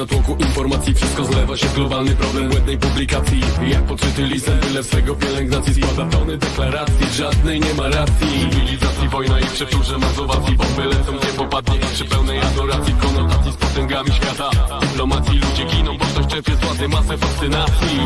natłoku 0.00 0.36
informacji. 0.38 0.94
Wszystko 0.94 1.24
zlewa 1.24 1.56
się 1.56 1.66
w 1.66 1.74
globalny 1.74 2.16
problem 2.16 2.48
błędnej 2.48 2.78
publikacji. 2.78 3.40
Jak 3.66 3.82
podczyty 3.82 4.22
lisem, 4.22 4.58
tyle 4.58 4.82
swego 4.82 5.14
pielęgnacji 5.14 5.74
Składa 5.74 6.10
tony 6.10 6.38
deklaracji, 6.38 7.06
żadnej 7.14 7.60
nie 7.60 7.74
ma 7.74 7.88
racji. 7.88 8.50
Cywilizacji, 8.50 9.08
wojna 9.08 9.40
i 9.40 9.44
przeczurze 9.44 9.98
mazowacji. 9.98 10.56
Bomby 10.56 10.84
lecą, 10.84 11.12
nie 11.12 11.32
popadnie 11.38 11.78
przy 11.94 12.04
pełnej 12.04 12.40
adoracji. 12.40 12.94
Konotacji 12.94 13.52
z 13.52 13.56
potęgami 13.56 14.10
świata. 14.12 14.50
Dyplomacji 14.80 15.38
ludzie 15.38 15.64
giną, 15.64 15.98
bo 15.98 16.04
ktoś 16.04 16.26
czerpie 16.26 16.54
z 16.56 16.60
władzy 16.60 16.88
masę 16.88 17.18
fascynacji. 17.18 17.98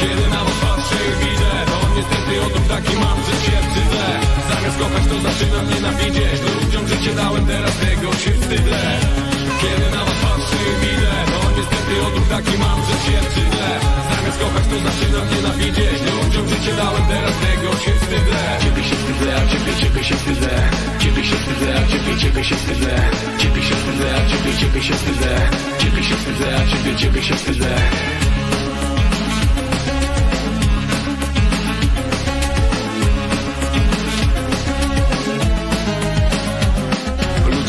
Kiedy 0.00 0.28
na 0.34 0.44
was 0.44 0.58
patrzę 0.62 0.96
i 1.10 1.12
widzę 1.24 1.50
To 1.66 1.96
niestety 1.96 2.42
odruch 2.46 2.68
taki 2.68 2.94
mam, 2.96 3.18
że 3.26 3.34
się 3.44 3.56
wstydzę 3.68 4.04
Zamiast 4.48 4.78
kochać 4.78 5.04
to 5.10 5.16
zaczynam 5.28 5.64
nienawidzieć. 5.74 6.40
Ludziom 6.64 6.88
życie 6.88 7.14
dałem, 7.14 7.46
teraz 7.46 7.76
tego 7.76 8.12
się 8.12 8.30
wstydzę 8.40 9.19
kiedy 9.60 9.90
na 9.96 10.04
was 10.04 10.18
patrzy 10.22 10.56
i 10.70 10.74
widzę 10.82 11.12
To 11.30 11.38
niestety 11.56 11.92
odruch 12.06 12.28
taki 12.28 12.58
mam, 12.58 12.78
że 12.88 12.96
się 13.04 13.18
przytle 13.30 13.68
Zamiast 14.10 14.38
kochać 14.40 14.64
to 14.70 14.76
zaczynam 14.86 15.26
nienawidzieć. 15.34 15.98
No, 16.06 16.24
Ludziom 16.24 16.48
życie 16.48 16.72
dałem, 16.76 17.04
teraz 17.08 17.34
tego 17.44 17.72
się 17.84 17.92
wstydzę. 18.00 18.40
Ciebie 18.62 18.84
się 18.84 18.96
wstydzę, 18.96 19.36
a 19.36 19.46
ciebie, 19.50 19.72
ciebie 19.80 20.04
się 20.04 20.14
wstydzę. 20.16 20.50
Ciebie 20.98 21.24
się 21.24 21.36
wstydzę, 21.36 21.74
a 21.74 21.86
ciebie, 21.90 22.16
ciebie 22.18 22.44
się 22.44 22.56
wstydzę. 22.56 22.96
Ciebie 23.38 23.62
się 23.62 23.74
wstydzę, 23.74 24.14
a 24.16 24.30
ciebie, 24.30 24.58
ciebie 24.58 24.82
się 24.82 24.94
wstydzę. 24.94 25.50
Ciebie 25.78 26.02
się 26.04 26.16
wstydzę, 26.16 26.56
a 26.56 26.66
ciebie, 26.70 26.96
ciebie 26.96 27.22
się 27.22 27.34
wstydzę. 27.34 27.76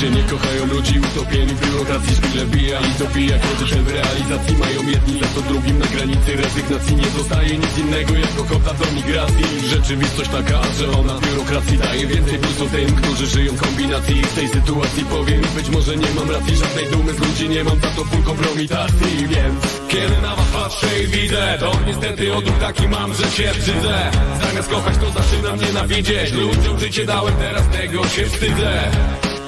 Ludzie 0.02 0.16
nie 0.16 0.24
kochają 0.24 0.66
ludzi 0.66 0.99
utopieni 0.99 1.54
w 1.54 1.66
biurokracji 1.66 2.16
Szpile 2.16 2.45
bija 2.45 2.80
i 2.80 2.93
to 2.99 3.06
pija 3.06 3.38
Kroczy 3.39 3.76
w 3.84 3.88
realizacji 3.88 4.58
Mają 4.58 4.80
jedni 4.89 5.20
za 5.20 5.28
to 5.28 5.41
drugim 5.41 5.80
na 5.80 5.86
granicy 5.86 6.36
rezygnacji 6.36 6.95
Nie 6.95 7.10
zostaje 7.18 7.58
nic 7.58 7.78
innego 7.78 8.14
jak 8.14 8.39
ochota 8.39 8.74
do 8.74 8.86
migracji. 8.95 9.70
Rzeczywistość 9.70 10.30
taka, 10.30 10.60
że 10.78 10.91
ona 10.99 11.20
biurokracji 11.20 11.78
daje 11.78 12.08
więcej 12.08 12.39
plusu 12.39 12.66
tym, 12.70 12.95
którzy 12.95 13.28
żyją 13.28 13.54
w 13.54 13.62
kombinacji. 13.62 14.22
W 14.22 14.34
tej 14.36 14.47
sytuacji 14.49 15.06
powiem 15.06 15.41
być 15.56 15.70
może 15.70 15.97
nie 15.97 16.12
mam 16.16 16.32
racji 16.32 16.56
Żadnej 16.56 16.86
dumy 16.91 17.14
z 17.14 17.20
ludzi 17.20 17.49
nie 17.49 17.64
mam 17.64 17.80
za 17.80 17.89
to 17.95 18.06
full 18.06 18.24
kompromitacji. 18.24 19.28
Więc 19.28 19.62
kiedy 19.88 20.22
na 20.22 20.36
was 20.36 20.47
patrzę 20.54 21.04
i 21.04 21.08
widzę 21.08 21.58
To 21.60 21.72
niestety 21.88 22.34
odruch 22.34 22.60
taki 22.60 22.88
mam, 22.88 23.14
że 23.14 23.32
się 23.32 23.52
brzydzę 23.60 24.12
Zamiast 24.41 24.70
kochać 24.70 24.95
to 24.97 25.08
zaczynam 25.20 25.60
nienawidzieć. 25.60 26.32
Ludziom 26.32 26.80
życie 26.80 27.06
dałem, 27.06 27.36
teraz 27.36 27.64
tego 27.68 28.08
się 28.08 28.26
wstydzę 28.26 28.91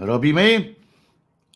Robimy? 0.00 0.74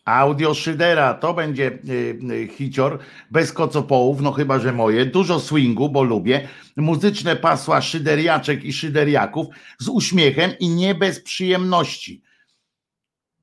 Audio 0.05 0.53
Szydera, 0.53 1.13
to 1.13 1.33
będzie 1.33 1.79
y, 1.89 2.19
y, 2.31 2.47
hicior, 2.47 2.99
bez 3.31 3.53
kocopołów, 3.53 4.21
no 4.21 4.31
chyba, 4.31 4.59
że 4.59 4.73
moje, 4.73 5.05
dużo 5.05 5.39
swingu, 5.39 5.89
bo 5.89 6.03
lubię, 6.03 6.47
muzyczne 6.77 7.35
pasła 7.35 7.81
szyderiaczek 7.81 8.63
i 8.63 8.73
szyderiaków 8.73 9.47
z 9.79 9.87
uśmiechem 9.87 10.51
i 10.59 10.69
nie 10.69 10.95
bez 10.95 11.23
przyjemności. 11.23 12.23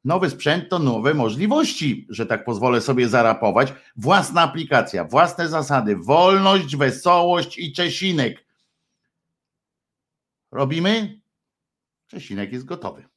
Nowy 0.05 0.31
sprzęt 0.31 0.69
to 0.69 0.79
nowe 0.79 1.15
możliwości, 1.15 2.07
że 2.09 2.27
tak 2.27 2.45
pozwolę 2.45 2.81
sobie 2.81 3.09
zarapować. 3.09 3.73
Własna 3.97 4.43
aplikacja, 4.43 5.05
własne 5.05 5.49
zasady, 5.49 5.97
wolność, 5.97 6.77
wesołość 6.77 7.59
i 7.59 7.73
Czesinek. 7.73 8.45
Robimy? 10.53 11.21
Czesinek 12.07 12.53
jest 12.53 12.65
gotowy. 12.65 13.10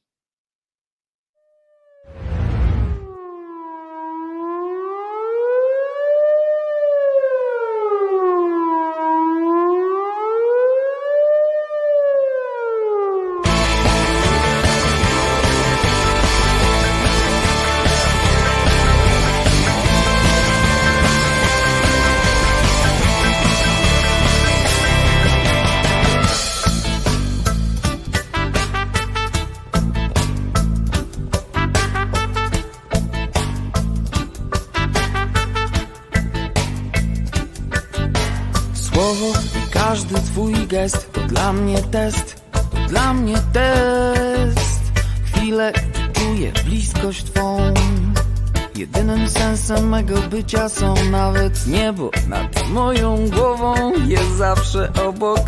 Bycia 50.34 50.68
są 50.68 50.94
nawet 51.10 51.66
niebo 51.66 52.10
nad 52.28 52.68
moją 52.68 53.28
głową. 53.28 53.92
Jest 54.06 54.30
zawsze 54.30 54.92
obok, 55.06 55.40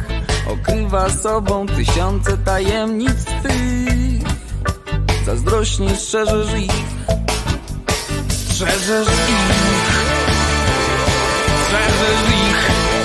okrywa 0.53 1.11
sobą 1.11 1.67
tysiące 1.67 2.39
tajemnic 2.39 3.25
twych. 3.25 4.23
Zazdrośnie 5.25 5.97
strzeżesz 5.97 6.61
ich, 6.61 6.73
strzeżesz 8.29 9.09
ich, 9.09 9.53
strzeżesz 11.65 12.29
ich. 12.29 12.96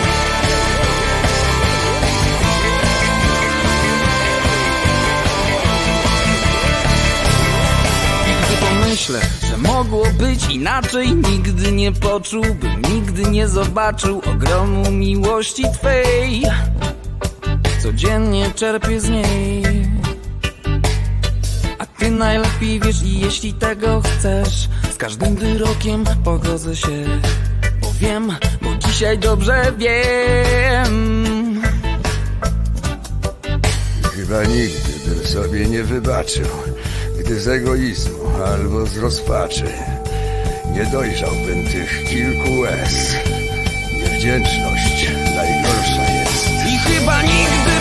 Pomyślę, 8.92 9.22
że 9.50 9.58
mogło 9.58 10.06
być 10.20 10.46
inaczej, 10.50 11.16
nigdy 11.16 11.72
nie 11.72 11.92
poczułbym, 11.92 12.82
nigdy 12.94 13.24
nie 13.24 13.48
zobaczył 13.48 14.22
ogromu 14.26 14.92
miłości 14.92 15.64
Twej. 15.74 16.44
Codziennie 17.84 18.52
czerpię 18.56 19.00
z 19.00 19.10
niej. 19.10 19.64
A 21.80 21.86
Ty 21.86 22.12
najlepiej 22.12 22.80
wiesz 22.80 23.04
i 23.04 23.20
jeśli 23.20 23.54
tego 23.54 24.02
chcesz, 24.02 24.70
z 24.94 24.98
każdym 24.98 25.36
wyrokiem 25.36 26.04
pogodzę 26.24 26.76
się. 26.76 27.06
Bo 27.82 27.88
wiem, 28.00 28.32
bo 28.62 28.76
dzisiaj 28.76 29.20
dobrze 29.20 29.74
wiem. 29.78 31.62
Chyba 34.16 34.44
nigdy 34.44 34.92
bym 35.06 35.28
sobie 35.28 35.66
nie 35.66 35.84
wybaczył, 35.84 36.48
gdy 37.20 37.40
z 37.40 37.48
egoizmu 37.48 38.21
albo 38.46 38.86
z 38.86 38.98
rozpaczy 38.98 39.66
nie 40.76 40.86
dojrzałbym 40.86 41.68
tych 41.68 42.04
kilku 42.10 42.60
łez. 42.60 43.16
Niewdzięczność 43.94 45.12
najgorsza 45.36 46.14
jest. 46.14 46.48
I 46.74 46.78
chyba 46.78 47.22
nigdy 47.22 47.81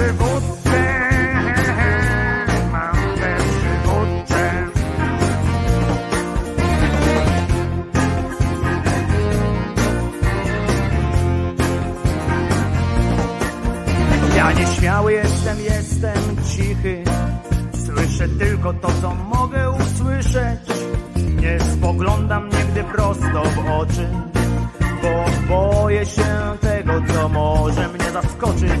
przywódcę. 0.00 0.80
Mam 2.72 2.96
te 3.20 3.36
przywódcze. 3.36 4.66
Ja 14.36 14.52
nieśmiały 14.52 15.12
jestem, 15.12 15.60
jestem 15.60 16.36
cichy. 16.48 17.04
Słyszę 17.86 18.28
tylko 18.28 18.72
to, 18.72 18.88
co 19.02 19.14
mogę 19.14 19.70
usłyszeć. 19.70 20.60
Nie 21.16 21.60
spoglądam 21.60 22.48
nigdy 22.48 22.84
prosto 22.84 23.42
w 23.42 23.70
oczy, 23.70 24.08
bo 25.02 25.24
boję 25.48 26.06
się 26.06 26.56
tego, 26.60 26.92
co 27.14 27.28
może 27.28 27.88
mnie 27.88 28.10
zaskoczyć. 28.12 28.80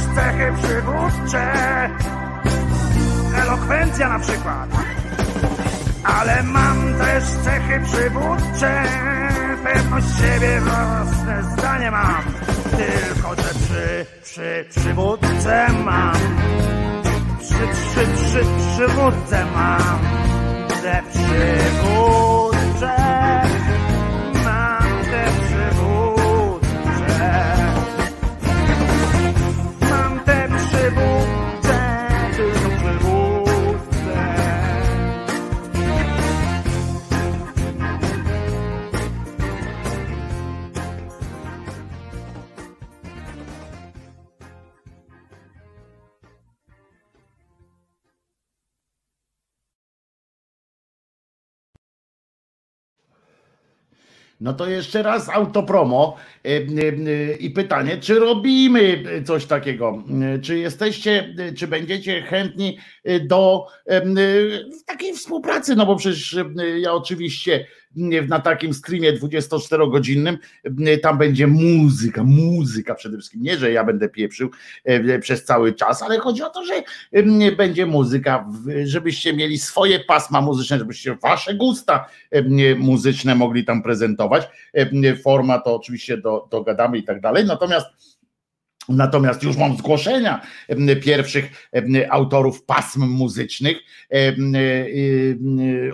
Też 0.00 0.14
cechy 0.14 0.52
przywódcze. 0.62 1.52
Elokwencja 3.42 4.08
na 4.08 4.18
przykład. 4.18 4.70
Ale 6.04 6.42
mam 6.42 6.94
też 6.98 7.24
cechy 7.24 7.80
przywódcze. 7.84 8.82
Pewność 9.64 10.06
siebie, 10.18 10.60
własne 10.60 11.42
zdanie 11.52 11.90
mam. 11.90 12.22
Tylko, 12.70 13.34
że 13.34 13.48
przy, 13.54 14.06
przy 14.22 14.64
przywódce 14.70 15.66
mam. 15.84 16.14
Przy, 17.40 17.54
przy, 17.54 18.06
przy, 18.06 18.44
przywódce 18.74 19.46
mam 19.54 19.98
te 20.82 21.02
przywódcze. 21.10 22.39
No 54.40 54.52
to 54.52 54.66
jeszcze 54.66 55.02
raz 55.02 55.28
autopromo 55.28 56.16
e, 56.44 56.48
e, 56.48 56.58
e, 56.58 57.32
i 57.36 57.50
pytanie, 57.50 57.98
czy 57.98 58.18
robimy 58.18 59.04
coś 59.26 59.46
takiego? 59.46 60.04
Czy 60.42 60.58
jesteście, 60.58 61.34
czy 61.56 61.66
będziecie 61.66 62.22
chętni 62.22 62.78
do 63.22 63.66
takiej 64.86 65.14
współpracy? 65.14 65.76
No 65.76 65.86
bo 65.86 65.96
przecież 65.96 66.36
ja 66.78 66.92
oczywiście 66.92 67.66
na 68.28 68.40
takim 68.40 68.74
streamie 68.74 69.12
24-godzinnym 69.12 70.38
e, 70.86 70.98
tam 70.98 71.18
będzie 71.18 71.46
muzyka, 71.46 72.24
muzyka 72.24 72.94
przede 72.94 73.16
wszystkim. 73.16 73.42
Nie, 73.42 73.58
że 73.58 73.72
ja 73.72 73.84
będę 73.84 74.08
pieprzył 74.08 74.50
e, 74.84 75.18
przez 75.18 75.44
cały 75.44 75.72
czas, 75.72 76.02
ale 76.02 76.18
chodzi 76.18 76.42
o 76.42 76.50
to, 76.50 76.64
że 76.64 76.74
e, 77.12 77.52
będzie 77.52 77.86
muzyka, 77.86 78.48
żebyście 78.84 79.32
mieli 79.32 79.58
swoje 79.58 80.00
pasma 80.00 80.40
muzyczne, 80.40 80.78
żebyście 80.78 81.14
wasze 81.14 81.54
gusta 81.54 82.06
e, 82.30 82.74
muzyczne 82.74 83.34
mogli 83.34 83.64
tam 83.64 83.82
prezentować. 83.82 84.48
E, 84.74 85.16
Forma 85.16 85.58
to 85.58 85.76
oczywiście 85.76 86.16
do, 86.16 86.48
dogadamy 86.50 86.98
i 86.98 87.02
tak 87.02 87.20
dalej. 87.20 87.44
Natomiast 87.44 87.86
Natomiast 88.88 89.42
już 89.42 89.56
mam 89.56 89.76
zgłoszenia 89.76 90.40
pierwszych 91.02 91.70
autorów 92.10 92.62
pasm 92.62 93.06
muzycznych. 93.06 93.76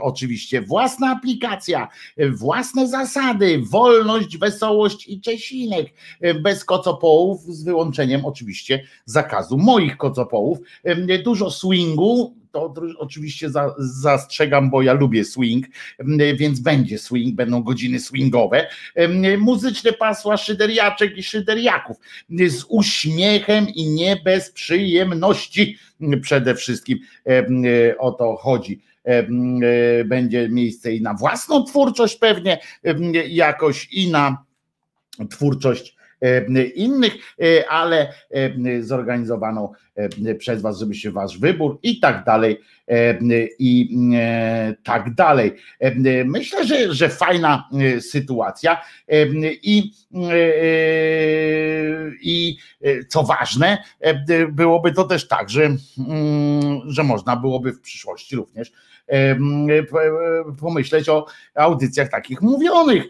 Oczywiście 0.01 0.63
własna 0.63 1.11
aplikacja, 1.11 1.89
własne 2.31 2.89
zasady, 2.89 3.63
wolność, 3.71 4.39
wesołość 4.39 5.09
i 5.09 5.21
czesinek. 5.21 5.87
Bez 6.43 6.65
kocopołów, 6.65 7.43
z 7.43 7.65
wyłączeniem 7.65 8.25
oczywiście 8.25 8.83
zakazu 9.05 9.59
moich 9.59 9.97
kocopołów. 9.97 10.59
Dużo 11.25 11.51
swingu, 11.51 12.35
to 12.57 12.83
oczywiście 12.99 13.51
za, 13.51 13.75
zastrzegam, 13.79 14.71
bo 14.71 14.83
ja 14.83 14.93
lubię 14.93 15.25
swing, 15.25 15.67
więc 16.37 16.61
będzie 16.61 16.99
swing, 16.99 17.35
będą 17.35 17.63
godziny 17.63 18.01
swingowe. 18.01 18.67
Muzyczne 19.39 19.93
pasła 19.93 20.37
szyderiaczek 20.37 21.19
i 21.19 21.23
szyderiaków 21.23 21.97
z 22.49 22.65
uśmiechem 22.69 23.69
i 23.69 23.87
nie 23.87 24.17
bez 24.25 24.51
przyjemności 24.51 25.79
przede 26.23 26.55
wszystkim 26.55 26.99
o 27.99 28.13
to 28.13 28.37
chodzi 28.37 28.81
będzie 30.05 30.49
miejsce 30.49 30.93
i 30.93 31.03
na 31.03 31.15
własną 31.15 31.65
twórczość 31.65 32.17
pewnie 32.17 32.59
jakoś 33.29 33.89
i 33.93 34.11
na 34.11 34.45
twórczość 35.31 35.96
innych, 36.75 37.15
e, 37.43 37.71
ale 37.71 38.13
zorganizowaną 38.81 39.73
przez 40.39 40.63
Was, 40.63 40.79
żeby 40.79 40.95
się 40.95 41.11
Wasz 41.11 41.39
wybór 41.39 41.79
i 41.83 42.01
tak 42.01 42.25
dalej, 42.25 42.61
i 43.59 43.99
e, 44.15 44.75
tak 44.85 45.15
dalej. 45.15 45.53
Myślę, 46.25 46.67
że, 46.67 46.95
że 46.95 47.09
fajna 47.09 47.69
e, 47.73 48.01
sytuacja 48.01 48.83
i, 49.63 49.93
i 52.23 52.59
co 53.09 53.23
ważne, 53.23 53.79
byłoby 54.53 54.93
to 54.93 55.05
też 55.05 55.29
tak, 55.29 55.51
że, 55.51 55.65
mm, 55.65 56.81
że 56.87 57.03
można 57.03 57.37
byłoby 57.37 57.73
w 57.73 57.81
przyszłości 57.81 58.37
również 58.37 58.73
pomyśleć 60.61 61.09
o 61.09 61.27
audycjach 61.55 62.11
takich 62.11 62.43
mówionych 62.43 63.05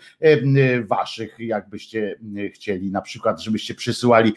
waszych, 0.86 1.36
jakbyście 1.39 2.19
chcieli, 2.55 2.90
na 2.90 3.03
przykład, 3.03 3.43
żebyście 3.43 3.74
przysyłali 3.74 4.32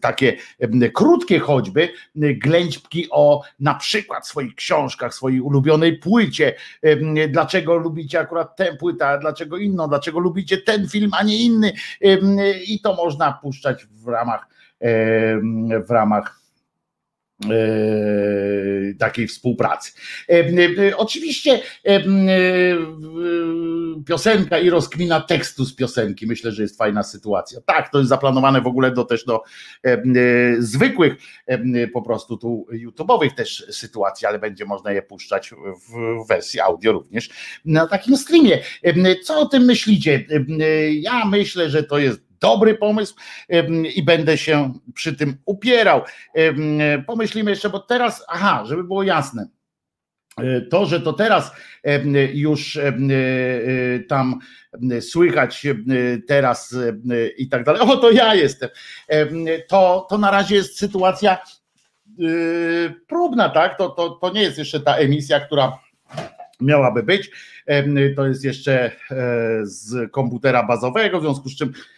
takie 0.00 0.36
krótkie 0.94 1.38
choćby 1.38 1.88
ględźbki 2.16 3.06
o 3.10 3.42
na 3.60 3.74
przykład 3.74 4.28
swoich 4.36 4.54
książkach, 4.54 5.14
swojej 5.14 5.40
ulubionej 5.40 5.98
płycie, 5.98 6.54
dlaczego 7.28 7.76
lubicie 7.76 8.20
akurat 8.20 8.56
tę 8.56 8.76
płytę, 8.76 9.18
dlaczego 9.20 9.56
inną, 9.56 9.88
dlaczego 9.88 10.18
lubicie 10.18 10.58
ten 10.58 10.88
film, 10.88 11.10
a 11.18 11.22
nie 11.22 11.42
inny? 11.42 11.72
I 12.66 12.80
to 12.80 12.94
można 12.94 13.32
puszczać 13.32 13.86
w 13.86 14.08
ramach 14.08 14.48
w 15.86 15.90
ramach 15.90 16.40
takiej 18.98 19.26
współpracy. 19.26 19.92
E, 20.28 20.32
e, 20.88 20.96
oczywiście 20.96 21.60
piosenka 24.06 24.58
i 24.58 24.70
rozkmina 24.70 25.20
tekstu 25.20 25.64
z 25.64 25.74
piosenki. 25.74 26.26
Myślę, 26.26 26.52
że 26.52 26.62
jest 26.62 26.78
fajna 26.78 27.02
sytuacja. 27.02 27.60
Tak, 27.66 27.88
to 27.92 27.98
jest 27.98 28.08
zaplanowane 28.08 28.60
w 28.60 28.66
ogóle 28.66 28.90
do 28.90 29.04
też 29.04 29.24
do 29.24 29.42
zwykłych 30.58 31.14
po 31.92 32.02
prostu 32.02 32.36
tu 32.36 32.66
YouTube'owych 32.72 33.34
też 33.34 33.66
sytuacji, 33.70 34.26
ale 34.26 34.38
będzie 34.38 34.64
można 34.64 34.92
je 34.92 35.02
puszczać 35.02 35.50
w 35.50 36.28
wersji 36.28 36.60
audio 36.60 36.92
również 36.92 37.30
na 37.64 37.86
takim 37.86 38.16
streamie. 38.16 38.58
Co 39.24 39.40
o 39.40 39.46
tym 39.46 39.64
myślicie? 39.64 40.24
Ja 41.00 41.24
myślę, 41.24 41.70
że 41.70 41.82
to 41.82 41.98
jest 41.98 42.25
dobry 42.40 42.74
pomysł 42.74 43.14
i 43.94 44.02
będę 44.02 44.38
się 44.38 44.72
przy 44.94 45.16
tym 45.16 45.36
upierał. 45.44 46.02
Pomyślimy 47.06 47.50
jeszcze, 47.50 47.70
bo 47.70 47.78
teraz, 47.78 48.24
aha, 48.28 48.64
żeby 48.66 48.84
było 48.84 49.02
jasne. 49.02 49.48
E, 50.40 50.60
to, 50.60 50.86
że 50.86 51.00
to 51.00 51.12
teraz 51.12 51.52
już 52.32 52.76
e, 52.76 52.92
tam 54.08 54.38
słychać 55.00 55.66
teraz 56.28 56.76
i 57.38 57.48
tak 57.48 57.64
dalej, 57.64 57.82
o 57.82 57.96
to 57.96 58.10
ja 58.10 58.34
jestem, 58.34 58.68
to, 59.68 60.06
to 60.10 60.18
na 60.18 60.30
razie 60.30 60.54
jest 60.54 60.78
sytuacja 60.78 61.38
próbna, 63.08 63.48
tak? 63.48 63.78
To, 63.78 63.88
to, 63.88 64.10
to 64.10 64.32
nie 64.32 64.42
jest 64.42 64.58
jeszcze 64.58 64.80
ta 64.80 64.96
emisja, 64.96 65.40
która 65.40 65.78
miałaby 66.60 67.02
być. 67.02 67.30
To 68.16 68.26
jest 68.26 68.44
jeszcze 68.44 68.84
e, 68.84 68.90
z 69.62 70.12
komputera 70.12 70.62
bazowego, 70.62 71.18
w 71.20 71.22
związku 71.22 71.48
z 71.48 71.56
czym 71.56 71.72
E, 71.72 71.95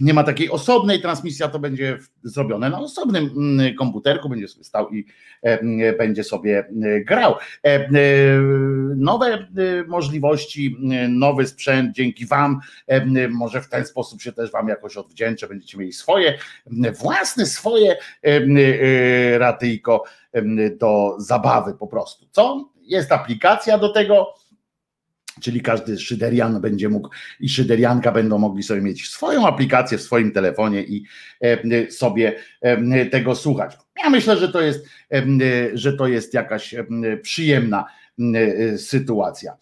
nie 0.00 0.14
ma 0.14 0.24
takiej 0.24 0.50
osobnej 0.50 1.00
transmisji, 1.00 1.44
a 1.44 1.48
to 1.48 1.58
będzie 1.58 1.98
zrobione 2.22 2.70
na 2.70 2.80
osobnym 2.80 3.30
mm, 3.36 3.74
komputerku, 3.74 4.28
będzie 4.28 4.48
sobie 4.48 4.64
stał 4.64 4.90
i 4.90 5.06
e, 5.42 5.92
będzie 5.92 6.24
sobie 6.24 6.58
e, 6.58 7.00
grał. 7.00 7.34
Nowe 8.96 9.48
możliwości, 9.88 10.76
nowy 11.08 11.46
sprzęt 11.46 11.92
dzięki 11.92 12.26
Wam, 12.26 12.60
może 13.30 13.60
w 13.60 13.68
ten 13.68 13.86
sposób 13.86 14.22
się 14.22 14.32
też 14.32 14.50
Wam 14.50 14.68
jakoś 14.68 14.96
odwdzięczę, 14.96 15.48
będziecie 15.48 15.78
mieli 15.78 15.92
swoje, 15.92 16.38
własne 17.00 17.46
swoje 17.46 17.96
ratyjko 19.38 20.04
do 20.78 21.16
zabawy 21.18 21.74
po 21.74 21.86
prostu. 21.86 22.26
Co? 22.30 22.70
Jest 22.82 23.12
aplikacja 23.12 23.78
do 23.78 23.88
tego, 23.88 24.34
Czyli 25.40 25.60
każdy 25.60 25.98
szyderian 25.98 26.60
będzie 26.60 26.88
mógł 26.88 27.08
i 27.40 27.48
szyderianka 27.48 28.12
będą 28.12 28.38
mogli 28.38 28.62
sobie 28.62 28.80
mieć 28.80 29.08
swoją 29.08 29.46
aplikację 29.46 29.98
w 29.98 30.02
swoim 30.02 30.32
telefonie 30.32 30.82
i 30.82 31.04
e, 31.40 31.90
sobie 31.90 32.36
e, 32.60 33.06
tego 33.06 33.34
słuchać. 33.34 33.76
Ja 34.04 34.10
myślę, 34.10 34.36
że 34.36 34.48
to 34.48 34.60
jest, 34.60 34.86
e, 35.12 35.22
że 35.74 35.92
to 35.92 36.06
jest 36.06 36.34
jakaś 36.34 36.74
przyjemna 37.22 37.84
sytuacja. 38.76 39.56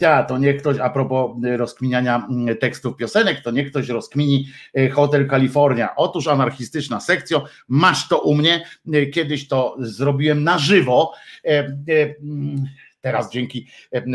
Ja, 0.00 0.22
to 0.28 0.38
niech 0.38 0.60
ktoś, 0.60 0.78
a 0.78 0.90
propos 0.90 1.36
rozkminiania 1.56 2.28
tekstów 2.60 2.96
piosenek, 2.96 3.40
to 3.40 3.50
niech 3.50 3.70
ktoś 3.70 3.88
rozkmini 3.88 4.48
Hotel 4.92 5.28
California. 5.28 5.96
Otóż 5.96 6.28
anarchistyczna 6.28 7.00
sekcja, 7.00 7.40
masz 7.68 8.08
to 8.08 8.18
u 8.18 8.34
mnie, 8.34 8.64
kiedyś 9.12 9.48
to 9.48 9.76
zrobiłem 9.80 10.44
na 10.44 10.58
żywo 10.58 11.12
Teraz 13.02 13.30
dzięki 13.30 13.66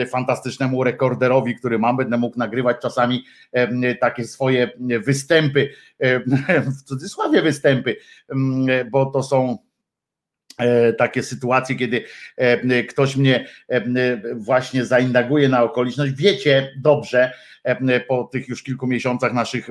fantastycznemu 0.09 0.84
rekorderowi, 0.84 1.55
który 1.55 1.80
mam, 1.80 1.97
będę 1.97 2.18
mógł 2.18 2.39
nagrywać 2.39 2.77
czasami 2.81 3.23
takie 4.01 4.23
swoje 4.23 4.72
występy, 5.05 5.69
w 6.80 6.84
cudzysłowie 6.84 7.41
występy, 7.41 7.95
bo 8.91 9.05
to 9.05 9.23
są 9.23 9.57
takie 10.97 11.23
sytuacje, 11.23 11.75
kiedy 11.75 12.03
ktoś 12.89 13.15
mnie 13.15 13.47
właśnie 14.35 14.85
zaindaguje 14.85 15.49
na 15.49 15.63
okoliczność. 15.63 16.13
Wiecie 16.13 16.73
dobrze, 16.77 17.31
po 18.07 18.23
tych 18.23 18.47
już 18.47 18.63
kilku 18.63 18.88
miesiącach 18.88 19.34
naszych 19.34 19.69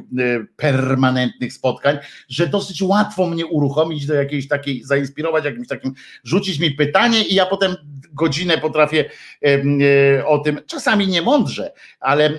permanentnych 0.57 1.53
spotkań, 1.53 1.99
że 2.29 2.47
dosyć 2.47 2.83
łatwo 2.83 3.27
mnie 3.27 3.47
uruchomić 3.47 4.07
do 4.07 4.15
jakiejś 4.15 4.49
takiej, 4.49 4.85
zainspirować 4.85 5.45
jakimś 5.45 5.69
takim, 5.69 5.95
rzucić 6.25 6.59
mi 6.59 6.71
pytanie 6.71 7.23
i 7.23 7.35
ja 7.35 7.47
potem 7.47 7.77
godzinę 8.13 8.59
potrafię 8.59 9.05
e, 9.45 10.27
o 10.27 10.39
tym, 10.39 10.61
czasami 10.67 11.09
nie 11.09 11.23
mądrze, 11.23 11.73
ale 12.01 12.31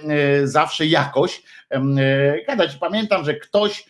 zawsze 0.43 0.85
jakoś 0.85 1.41
gadać. 2.47 2.75
Pamiętam, 2.75 3.25
że 3.25 3.33
ktoś 3.33 3.85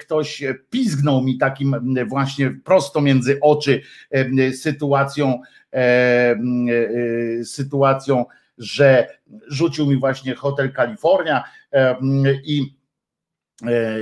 ktoś 0.00 0.44
pizgnął 0.70 1.22
mi 1.22 1.38
takim 1.38 1.96
właśnie 2.08 2.50
prosto 2.64 3.00
między 3.00 3.38
oczy 3.40 3.82
sytuacją 4.54 5.40
e, 5.72 6.36
sytuacją 7.44 8.24
że 8.58 9.08
rzucił 9.48 9.86
mi 9.86 9.96
właśnie 9.96 10.34
hotel 10.34 10.72
Kalifornia 10.72 11.44
i 12.44 12.76
e, 13.66 13.98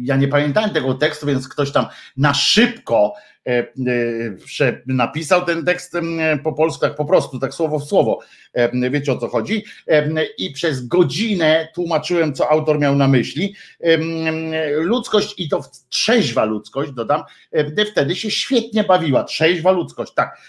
ja 0.00 0.16
nie 0.16 0.28
pamiętałem 0.28 0.70
tego 0.70 0.94
tekstu, 0.94 1.26
więc 1.26 1.48
ktoś 1.48 1.72
tam 1.72 1.86
na 2.16 2.34
szybko 2.34 3.14
E, 3.14 3.14
e, 3.14 3.35
napisał 4.86 5.44
ten 5.44 5.64
tekst 5.64 5.96
po 6.44 6.52
polsku, 6.52 6.80
tak 6.80 6.94
po 6.94 7.04
prostu, 7.04 7.38
tak 7.38 7.54
słowo 7.54 7.78
w 7.78 7.84
słowo. 7.84 8.18
E, 8.52 8.90
wiecie 8.90 9.12
o 9.12 9.16
co 9.16 9.28
chodzi? 9.28 9.64
I 10.38 10.50
przez 10.52 10.86
godzinę 10.86 11.68
tłumaczyłem, 11.74 12.34
co 12.34 12.50
autor 12.50 12.78
miał 12.78 12.96
na 12.96 13.08
myśli. 13.08 13.54
Ludzkość 14.78 15.34
i 15.40 15.48
to 15.48 15.64
trzeźwa 15.88 16.44
ludzkość, 16.44 16.92
dodam, 16.92 17.22
wtedy 17.90 18.16
się 18.16 18.30
świetnie 18.30 18.84
bawiła. 18.84 19.24
Trzeźwa 19.24 19.70
ludzkość, 19.70 20.14
tak. 20.14 20.40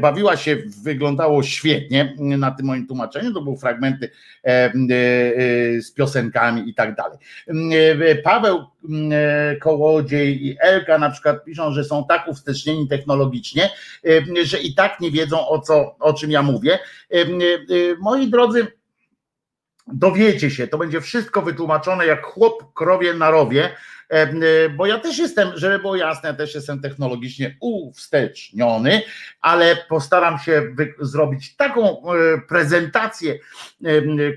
Bawiła 0.00 0.36
się, 0.36 0.56
wyglądało 0.82 1.42
świetnie 1.42 2.14
na 2.18 2.50
tym 2.50 2.66
moim 2.66 2.86
tłumaczeniu. 2.86 3.32
To 3.32 3.42
były 3.42 3.56
fragmenty 3.56 4.10
z 5.80 5.92
piosenkami 5.92 6.68
i 6.68 6.74
tak 6.74 6.94
dalej. 6.94 7.18
Paweł 8.24 8.64
Kołodziej 9.60 10.46
i 10.46 10.56
Elka 10.60 10.98
na 10.98 11.10
przykład 11.10 11.44
piszą, 11.44 11.72
że 11.72 11.84
są 11.84 12.04
tak 12.08 12.28
uwstecznieni 12.40 12.88
technologicznie, 12.88 13.70
że 14.42 14.58
i 14.58 14.74
tak 14.74 15.00
nie 15.00 15.10
wiedzą 15.10 15.48
o, 15.48 15.60
co, 15.60 15.98
o 15.98 16.12
czym 16.12 16.30
ja 16.30 16.42
mówię. 16.42 16.78
Moi 18.00 18.30
drodzy, 18.30 18.66
dowiecie 19.86 20.50
się, 20.50 20.66
to 20.66 20.78
będzie 20.78 21.00
wszystko 21.00 21.42
wytłumaczone 21.42 22.06
jak 22.06 22.26
chłop 22.26 22.74
krowie 22.74 23.14
na 23.14 23.30
rowie, 23.30 23.70
E, 24.10 24.68
bo 24.68 24.86
ja 24.86 24.98
też 24.98 25.18
jestem, 25.18 25.48
żeby 25.54 25.78
było 25.78 25.96
jasne, 25.96 26.28
ja 26.28 26.34
też 26.34 26.54
jestem 26.54 26.80
technologicznie 26.80 27.56
uwsteczniony, 27.60 29.02
ale 29.40 29.76
postaram 29.88 30.38
się 30.38 30.74
zrobić 31.00 31.56
taką 31.56 32.12
e, 32.12 32.40
prezentację 32.48 33.38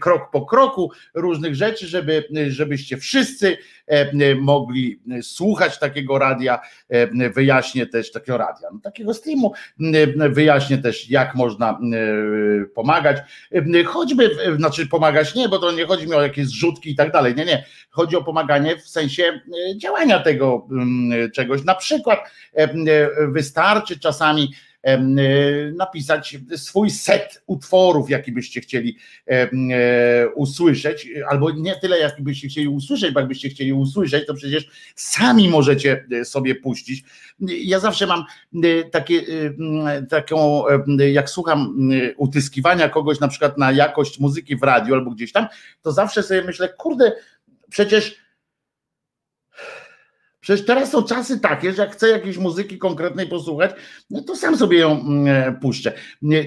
krok 0.01 0.31
po 0.31 0.45
kroku 0.45 0.91
różnych 1.13 1.55
rzeczy, 1.55 1.87
żeby, 1.87 2.27
żebyście 2.47 2.97
wszyscy 2.97 3.57
mogli 4.41 4.99
słuchać 5.21 5.79
takiego 5.79 6.19
radia, 6.19 6.59
wyjaśnię 7.35 7.87
też 7.87 8.11
takiego 8.11 8.37
radia, 8.37 8.67
no, 8.73 8.79
takiego 8.79 9.13
streamu, 9.13 9.53
wyjaśnię 10.29 10.77
też 10.77 11.09
jak 11.09 11.35
można 11.35 11.79
pomagać, 12.75 13.17
choćby, 13.85 14.29
znaczy 14.57 14.87
pomagać 14.87 15.35
nie, 15.35 15.49
bo 15.49 15.59
to 15.59 15.71
nie 15.71 15.85
chodzi 15.85 16.07
mi 16.07 16.13
o 16.13 16.21
jakieś 16.21 16.47
zrzutki 16.47 16.91
i 16.91 16.95
tak 16.95 17.11
dalej, 17.11 17.35
nie, 17.35 17.45
nie, 17.45 17.65
chodzi 17.89 18.15
o 18.15 18.23
pomaganie 18.23 18.77
w 18.77 18.87
sensie 18.87 19.41
działania 19.77 20.19
tego 20.19 20.67
mm, 20.71 21.31
czegoś. 21.31 21.63
Na 21.63 21.75
przykład 21.75 22.19
wystarczy 23.27 23.99
czasami 23.99 24.53
napisać 25.75 26.37
swój 26.55 26.89
set 26.89 27.43
utworów, 27.47 28.09
jaki 28.09 28.31
byście 28.31 28.61
chcieli 28.61 28.97
e, 29.27 29.49
usłyszeć, 30.35 31.09
albo 31.29 31.51
nie 31.51 31.75
tyle, 31.75 31.99
jaki 31.99 32.23
byście 32.23 32.47
chcieli 32.47 32.67
usłyszeć, 32.67 33.13
bo 33.13 33.19
jakbyście 33.19 33.49
chcieli 33.49 33.73
usłyszeć, 33.73 34.27
to 34.27 34.33
przecież 34.33 34.67
sami 34.95 35.49
możecie 35.49 36.05
e, 36.11 36.25
sobie 36.25 36.55
puścić. 36.55 37.03
Ja 37.39 37.79
zawsze 37.79 38.07
mam 38.07 38.23
e, 38.63 38.83
takie, 38.83 39.21
taką, 40.09 40.63
jak 40.97 41.29
słucham 41.29 41.89
utyskiwania 42.17 42.89
kogoś 42.89 43.19
na 43.19 43.27
przykład 43.27 43.57
na 43.57 43.71
jakość 43.71 44.19
muzyki 44.19 44.55
w 44.55 44.63
radiu 44.63 44.93
albo 44.93 45.11
gdzieś 45.11 45.31
tam, 45.31 45.47
to 45.81 45.91
zawsze 45.91 46.23
sobie 46.23 46.43
myślę, 46.43 46.69
kurde, 46.69 47.11
przecież 47.69 48.22
Przecież 50.43 50.65
teraz 50.65 50.91
są 50.91 51.03
czasy 51.03 51.39
takie, 51.39 51.73
że 51.73 51.81
jak 51.81 51.91
chcę 51.91 52.09
jakiejś 52.09 52.37
muzyki 52.37 52.77
konkretnej 52.77 53.27
posłuchać, 53.27 53.71
no 54.09 54.21
to 54.21 54.35
sam 54.35 54.57
sobie 54.57 54.79
ją 54.79 55.01
mm, 55.01 55.27
e, 55.27 55.59
puszczę. 55.61 55.93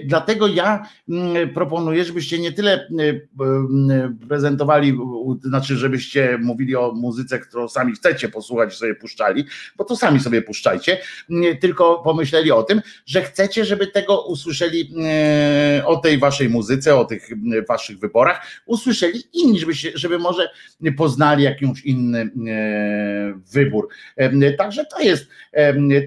Dlatego 0.05 0.47
ja 0.47 0.89
mm, 1.09 1.55
proponuję, 1.55 2.05
żebyście 2.05 2.39
nie 2.39 2.53
tyle 2.53 2.73
e, 2.73 2.87
mm, 3.41 4.19
prezentowali, 4.29 4.99
znaczy 5.43 5.77
żebyście 5.77 6.39
mówili 6.43 6.77
o 6.77 6.93
muzyce, 6.93 7.39
którą 7.39 7.69
sami 7.69 7.93
chcecie 7.93 8.29
posłuchać, 8.29 8.75
sobie 8.75 8.95
puszczali, 8.95 9.45
bo 9.77 9.85
to 9.85 9.97
sami 9.97 10.21
sobie 10.21 10.43
puszczajcie, 10.43 10.99
tylko 11.61 12.03
pomyśleli 12.05 12.53
o 12.53 12.63
tym, 12.63 12.83
że 13.07 13.23
chcecie, 13.23 13.65
żeby 13.65 13.87
tego 13.87 14.27
usłyszeli 14.27 14.95
e, 15.05 15.87
o 15.87 15.97
tej 15.97 16.19
waszej 16.19 16.49
muzyce, 16.49 16.97
o 16.97 17.05
tych 17.05 17.29
waszych 17.69 17.99
wyborach, 17.99 18.47
usłyszeli 18.67 19.23
inni, 19.33 19.61
żeby, 19.61 19.75
się, 19.75 19.91
żeby 19.95 20.19
może 20.19 20.49
poznali 20.97 21.45
jakiś 21.45 21.81
inny 21.85 22.31
wybór 23.53 23.86
Także 24.59 24.85
to 24.85 25.01
jest, 25.01 25.27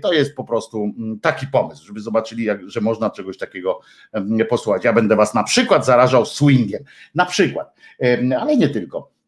to 0.01 0.13
jest 0.13 0.35
po 0.35 0.43
prostu 0.43 0.93
mm, 0.97 1.19
taki 1.19 1.47
pomysł, 1.47 1.85
żeby 1.85 1.99
zobaczyli, 1.99 2.43
jak, 2.43 2.69
że 2.69 2.81
można 2.81 3.09
czegoś 3.09 3.37
takiego 3.37 3.79
posłuchać. 4.49 4.83
Ja 4.83 4.93
będę 4.93 5.15
was 5.15 5.33
na 5.33 5.43
przykład 5.43 5.85
zarażał 5.85 6.25
swingiem, 6.25 6.83
na 7.15 7.25
przykład, 7.25 7.75
ale 8.39 8.57
nie 8.57 8.69
tylko. 8.69 9.18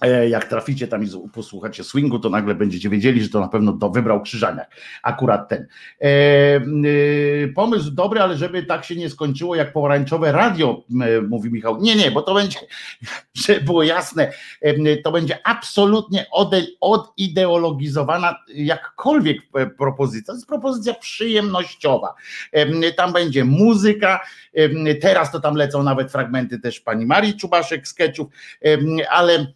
E, 0.00 0.28
jak 0.28 0.44
traficie 0.44 0.88
tam 0.88 1.04
i 1.04 1.08
posłuchacie 1.32 1.84
swingu, 1.84 2.18
to 2.18 2.28
nagle 2.28 2.54
będziecie 2.54 2.90
wiedzieli, 2.90 3.22
że 3.22 3.28
to 3.28 3.40
na 3.40 3.48
pewno 3.48 3.72
do 3.72 3.90
wybrał 3.90 4.22
Krzyżaniak. 4.22 4.70
Akurat 5.02 5.48
ten. 5.48 5.66
E, 6.00 6.06
e, 6.06 7.48
pomysł 7.54 7.90
dobry, 7.90 8.20
ale 8.20 8.36
żeby 8.36 8.62
tak 8.62 8.84
się 8.84 8.96
nie 8.96 9.10
skończyło 9.10 9.54
jak 9.56 9.72
pomarańczowe 9.72 10.32
radio, 10.32 10.84
e, 11.00 11.20
mówi 11.20 11.50
Michał. 11.50 11.80
Nie, 11.80 11.96
nie, 11.96 12.10
bo 12.10 12.22
to 12.22 12.34
będzie, 12.34 12.58
żeby 13.46 13.60
było 13.60 13.82
jasne, 13.82 14.32
e, 14.60 14.96
to 14.96 15.12
będzie 15.12 15.38
absolutnie 15.44 16.26
ode, 16.30 16.62
odideologizowana 16.80 18.36
jakkolwiek 18.54 19.38
e, 19.54 19.66
propozycja. 19.66 20.26
To 20.26 20.32
jest 20.32 20.46
propozycja 20.46 20.94
przyjemnościowa. 20.94 22.14
Tam 22.96 23.12
będzie 23.12 23.44
muzyka, 23.44 24.20
teraz 25.00 25.32
to 25.32 25.40
tam 25.40 25.54
lecą 25.54 25.82
nawet 25.82 26.12
fragmenty 26.12 26.58
też 26.58 26.80
pani 26.80 27.06
Marii 27.06 27.34
Czubaszek 27.36 27.88
sketchów, 27.88 28.28
ale 29.10 29.46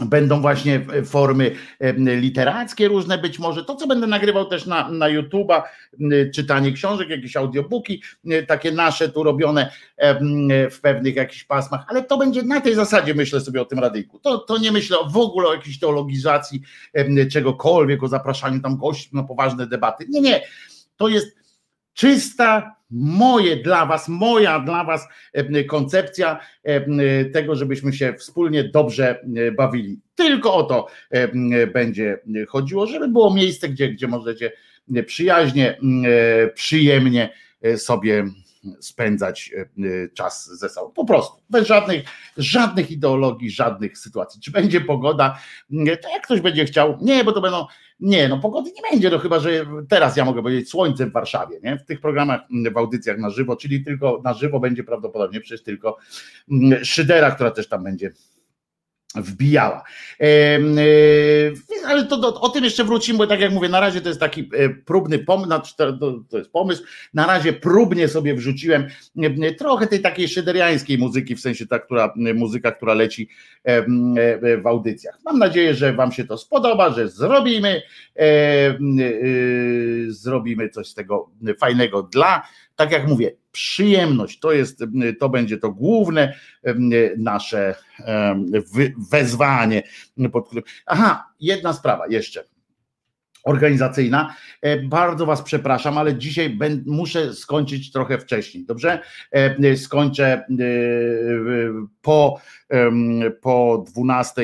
Będą 0.00 0.40
właśnie 0.40 0.86
formy 1.04 1.56
literackie 1.96 2.88
różne 2.88 3.18
być 3.18 3.38
może. 3.38 3.64
To, 3.64 3.76
co 3.76 3.86
będę 3.86 4.06
nagrywał 4.06 4.44
też 4.44 4.66
na, 4.66 4.88
na 4.90 5.06
YouTube'a, 5.06 5.62
czytanie 6.34 6.72
książek, 6.72 7.08
jakieś 7.08 7.36
audiobooki, 7.36 8.02
takie 8.48 8.72
nasze 8.72 9.08
tu 9.08 9.22
robione 9.22 9.72
w 10.70 10.78
pewnych 10.82 11.16
jakichś 11.16 11.44
pasmach, 11.44 11.84
ale 11.88 12.02
to 12.02 12.18
będzie 12.18 12.42
na 12.42 12.60
tej 12.60 12.74
zasadzie, 12.74 13.14
myślę 13.14 13.40
sobie 13.40 13.62
o 13.62 13.64
tym 13.64 13.78
radyjku. 13.78 14.18
To, 14.18 14.38
to 14.38 14.58
nie 14.58 14.72
myślę 14.72 14.96
w 15.10 15.16
ogóle 15.16 15.48
o 15.48 15.54
jakiejś 15.54 15.78
teologizacji 15.78 16.62
czegokolwiek, 17.32 18.02
o 18.02 18.08
zapraszaniu 18.08 18.60
tam 18.60 18.76
gości 18.76 19.08
na 19.12 19.22
poważne 19.22 19.66
debaty. 19.66 20.06
Nie, 20.08 20.20
nie. 20.20 20.42
To 20.96 21.08
jest 21.08 21.36
czysta 21.94 22.75
moje 22.90 23.56
dla 23.56 23.86
Was, 23.86 24.08
moja 24.08 24.60
dla 24.60 24.84
Was 24.84 25.08
e, 25.32 25.64
koncepcja 25.64 26.40
e, 26.62 27.24
tego, 27.24 27.54
żebyśmy 27.54 27.92
się 27.92 28.14
wspólnie 28.18 28.64
dobrze 28.64 29.20
e, 29.36 29.52
bawili. 29.52 30.00
Tylko 30.14 30.54
o 30.54 30.62
to 30.62 30.86
będzie 31.74 32.18
chodziło, 32.48 32.86
żeby 32.86 33.08
było 33.08 33.34
miejsce, 33.34 33.68
gdzie, 33.68 33.88
gdzie 33.88 34.08
możecie 34.08 34.52
przyjaźnie, 35.06 35.78
przyjemnie 36.54 37.32
sobie 37.76 38.24
spędzać 38.80 39.54
czas 40.14 40.58
ze 40.58 40.68
sobą. 40.68 40.92
Po 40.92 41.04
prostu, 41.04 41.42
bez 41.50 41.66
żadnych, 41.66 42.04
żadnych 42.36 42.90
ideologii, 42.90 43.50
żadnych 43.50 43.98
sytuacji. 43.98 44.40
Czy 44.40 44.50
będzie 44.50 44.80
pogoda, 44.80 45.38
to 46.02 46.08
jak 46.12 46.22
ktoś 46.24 46.40
będzie 46.40 46.64
chciał, 46.64 46.98
nie, 47.00 47.24
bo 47.24 47.32
to 47.32 47.40
będą 47.40 47.66
nie, 48.00 48.28
no 48.28 48.38
pogody 48.38 48.70
nie 48.76 48.90
będzie, 48.90 49.10
no 49.10 49.18
chyba, 49.18 49.40
że 49.40 49.66
teraz 49.88 50.16
ja 50.16 50.24
mogę 50.24 50.42
powiedzieć 50.42 50.70
słońce 50.70 51.06
w 51.06 51.12
Warszawie, 51.12 51.60
nie? 51.62 51.78
W 51.78 51.84
tych 51.84 52.00
programach, 52.00 52.40
w 52.72 52.76
audycjach 52.76 53.18
na 53.18 53.30
żywo, 53.30 53.56
czyli 53.56 53.84
tylko 53.84 54.20
na 54.24 54.34
żywo 54.34 54.60
będzie 54.60 54.84
prawdopodobnie 54.84 55.40
przecież 55.40 55.62
tylko 55.62 55.96
Szydera, 56.82 57.30
która 57.30 57.50
też 57.50 57.68
tam 57.68 57.84
będzie 57.84 58.12
wbijała. 59.22 59.84
E, 60.20 60.58
ale 61.86 62.04
to, 62.04 62.18
to, 62.18 62.40
o 62.40 62.48
tym 62.48 62.64
jeszcze 62.64 62.84
wrócimy, 62.84 63.18
bo 63.18 63.26
tak 63.26 63.40
jak 63.40 63.52
mówię, 63.52 63.68
na 63.68 63.80
razie 63.80 64.00
to 64.00 64.08
jest 64.08 64.20
taki 64.20 64.40
e, 64.40 64.68
próbny 64.68 65.18
pomysł, 65.18 65.50
to, 66.30 66.38
jest 66.38 66.50
pomysł, 66.50 66.84
na 67.14 67.26
razie 67.26 67.52
próbnie 67.52 68.08
sobie 68.08 68.34
wrzuciłem 68.34 68.86
e, 69.22 69.54
trochę 69.54 69.86
tej 69.86 70.00
takiej 70.00 70.28
szyderiańskiej 70.28 70.98
muzyki, 70.98 71.36
w 71.36 71.40
sensie 71.40 71.66
ta 71.66 71.78
która, 71.78 72.14
muzyka, 72.34 72.72
która 72.72 72.94
leci 72.94 73.28
w 74.62 74.66
audycjach. 74.66 75.18
Mam 75.24 75.38
nadzieję, 75.38 75.74
że 75.74 75.92
Wam 75.92 76.12
się 76.12 76.24
to 76.24 76.38
spodoba, 76.38 76.90
że 76.90 77.08
zrobimy, 77.08 77.82
zrobimy 80.08 80.68
coś 80.68 80.88
z 80.88 80.94
tego 80.94 81.30
fajnego 81.58 82.02
dla 82.02 82.42
tak 82.76 82.92
jak 82.92 83.08
mówię, 83.08 83.32
przyjemność 83.56 84.38
to 84.38 84.52
jest, 84.52 84.84
to 85.20 85.28
będzie 85.28 85.58
to 85.58 85.70
główne 85.70 86.34
nasze 87.18 87.74
wezwanie. 89.10 89.82
Aha, 90.86 91.28
jedna 91.40 91.72
sprawa 91.72 92.06
jeszcze 92.06 92.44
organizacyjna. 93.46 94.34
E, 94.62 94.76
bardzo 94.82 95.26
Was 95.26 95.42
przepraszam, 95.42 95.98
ale 95.98 96.14
dzisiaj 96.14 96.58
muszę 96.86 97.34
skończyć 97.34 97.92
trochę 97.92 98.18
wcześniej. 98.18 98.64
Dobrze? 98.64 99.00
E, 99.30 99.76
skończę 99.76 100.26
e, 100.26 100.44
po, 102.02 102.40
po 103.40 103.84
12, 103.92 104.42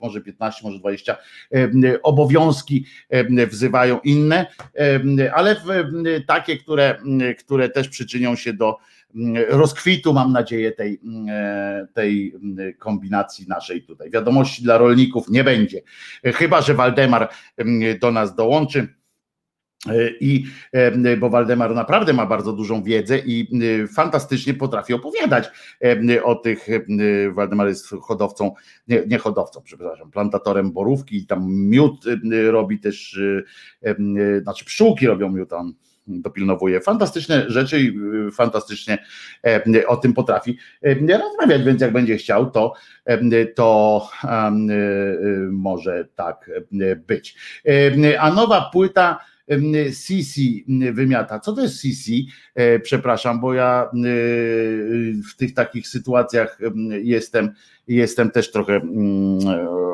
może 0.00 0.20
15, 0.20 0.60
może 0.64 0.78
20. 0.78 1.16
Obowiązki 2.02 2.84
wzywają 3.50 4.00
inne, 4.04 4.46
ale 5.34 5.56
takie, 6.26 6.56
które, 6.56 6.98
które 7.38 7.68
też 7.68 7.88
przyczynią 7.88 8.36
się 8.36 8.52
do 8.52 8.76
rozkwitu, 9.48 10.12
mam 10.12 10.32
nadzieję, 10.32 10.72
tej, 10.72 11.00
tej 11.94 12.34
kombinacji 12.78 13.46
naszej 13.48 13.82
tutaj. 13.82 14.10
Wiadomości 14.10 14.62
dla 14.62 14.78
rolników 14.78 15.28
nie 15.28 15.44
będzie, 15.44 15.82
chyba 16.24 16.62
że 16.62 16.74
Waldemar 16.74 17.28
do 18.00 18.10
nas 18.10 18.34
dołączy. 18.34 18.88
I 20.20 20.44
bo 21.18 21.30
Waldemar 21.30 21.74
naprawdę 21.74 22.12
ma 22.12 22.26
bardzo 22.26 22.52
dużą 22.52 22.82
wiedzę 22.82 23.18
i 23.18 23.48
fantastycznie 23.94 24.54
potrafi 24.54 24.94
opowiadać 24.94 25.50
o 26.22 26.34
tych. 26.34 26.66
Waldemar 27.34 27.68
jest 27.68 27.88
hodowcą, 28.02 28.54
nie, 28.88 29.02
nie 29.06 29.18
hodowcą, 29.18 29.62
przepraszam, 29.64 30.10
plantatorem 30.10 30.72
borówki 30.72 31.16
i 31.16 31.26
tam 31.26 31.54
miód 31.54 32.04
robi 32.50 32.80
też, 32.80 33.20
znaczy 34.42 34.64
pszczółki 34.64 35.06
robią 35.06 35.30
miód, 35.30 35.52
on 35.52 35.74
dopilnowuje. 36.06 36.80
Fantastyczne 36.80 37.50
rzeczy 37.50 37.80
i 37.80 37.88
y, 38.28 38.30
fantastycznie 38.30 38.98
e, 39.46 39.86
o 39.86 39.96
tym 39.96 40.12
potrafi 40.12 40.58
e, 40.82 41.18
rozmawiać, 41.18 41.62
więc 41.62 41.80
jak 41.80 41.92
będzie 41.92 42.16
chciał, 42.16 42.50
to, 42.50 42.72
e, 43.04 43.46
to 43.46 44.08
może 45.50 46.08
tak 46.14 46.50
być. 47.06 47.36
A 48.18 48.30
nowa 48.30 48.70
płyta 48.72 49.18
Sisi 49.92 50.64
wymiata. 50.92 51.40
Co 51.40 51.52
to 51.52 51.62
jest 51.62 51.82
Sisi? 51.82 52.28
Przepraszam, 52.82 53.40
bo 53.40 53.54
ja 53.54 53.90
w 55.32 55.36
tych 55.36 55.54
takich 55.54 55.88
sytuacjach 55.88 56.58
jestem, 57.02 57.52
jestem 57.94 58.30
też 58.30 58.52
trochę 58.52 58.74
mm, 58.74 59.38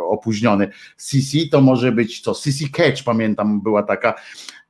opóźniony. 0.09 0.69
Sisi 0.99 1.51
to 1.51 1.61
może 1.61 1.93
być 1.93 2.21
co? 2.21 2.35
Sisi 2.35 2.71
Catch, 2.71 3.03
pamiętam, 3.05 3.61
była 3.61 3.83
taka 3.83 4.15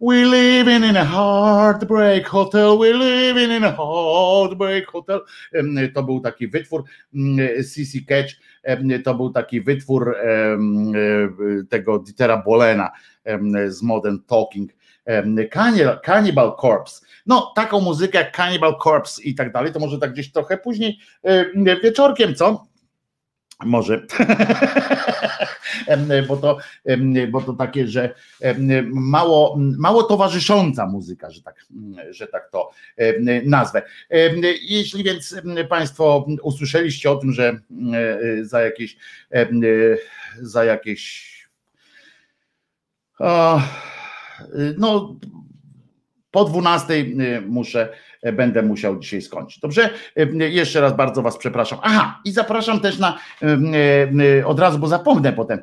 We 0.00 0.24
living 0.24 0.84
in 0.84 0.96
a 0.96 1.04
heartbreak 1.04 2.28
hotel, 2.28 2.78
we 2.78 2.92
living 2.92 3.52
in 3.52 3.64
a 3.64 3.72
heartbreak 3.72 4.86
hotel. 4.86 5.20
To 5.94 6.02
był 6.02 6.20
taki 6.20 6.48
wytwór 6.48 6.84
CC 7.64 7.98
Catch, 8.08 8.30
to 9.04 9.14
był 9.14 9.30
taki 9.30 9.60
wytwór 9.60 10.16
tego 11.68 11.98
Dietera 11.98 12.42
Bolena 12.46 12.90
z 13.68 13.82
Modern 13.82 14.16
Talking. 14.26 14.70
Cannibal 16.04 16.56
Corpse. 16.60 17.06
No, 17.26 17.52
taką 17.54 17.80
muzykę 17.80 18.18
jak 18.18 18.36
Cannibal 18.36 18.74
Corpse 18.82 19.22
i 19.22 19.34
tak 19.34 19.52
dalej, 19.52 19.72
to 19.72 19.80
może 19.80 19.98
tak 19.98 20.12
gdzieś 20.12 20.32
trochę 20.32 20.58
później 20.58 20.98
wieczorkiem, 21.82 22.34
co? 22.34 22.66
Może, 23.64 24.06
bo, 26.28 26.36
to, 26.36 26.58
bo 27.30 27.42
to 27.42 27.52
takie, 27.52 27.88
że 27.88 28.14
mało, 28.92 29.58
mało 29.78 30.02
towarzysząca 30.02 30.86
muzyka, 30.86 31.30
że 31.30 31.42
tak, 31.42 31.66
że 32.10 32.26
tak 32.26 32.50
to 32.50 32.70
nazwę. 33.44 33.82
Jeśli 34.62 35.04
więc 35.04 35.36
Państwo 35.68 36.26
usłyszeliście 36.42 37.10
o 37.10 37.16
tym, 37.16 37.32
że 37.32 37.60
za 38.42 38.60
jakieś 38.60 38.96
za 40.40 40.64
jakieś 40.64 41.36
no 44.78 45.16
po 46.36 46.44
12 46.44 47.04
muszę 47.46 47.88
E, 48.26 48.32
będę 48.32 48.62
musiał 48.62 48.98
dzisiaj 48.98 49.22
skończyć. 49.22 49.60
Dobrze? 49.60 49.90
E, 50.16 50.48
jeszcze 50.48 50.80
raz 50.80 50.96
bardzo 50.96 51.22
Was 51.22 51.38
przepraszam. 51.38 51.78
Aha, 51.82 52.20
i 52.24 52.32
zapraszam 52.32 52.80
też 52.80 52.98
na 52.98 53.18
od 54.44 54.60
razu, 54.60 54.78
bo 54.78 54.88
zapomnę 54.88 55.32
potem. 55.32 55.62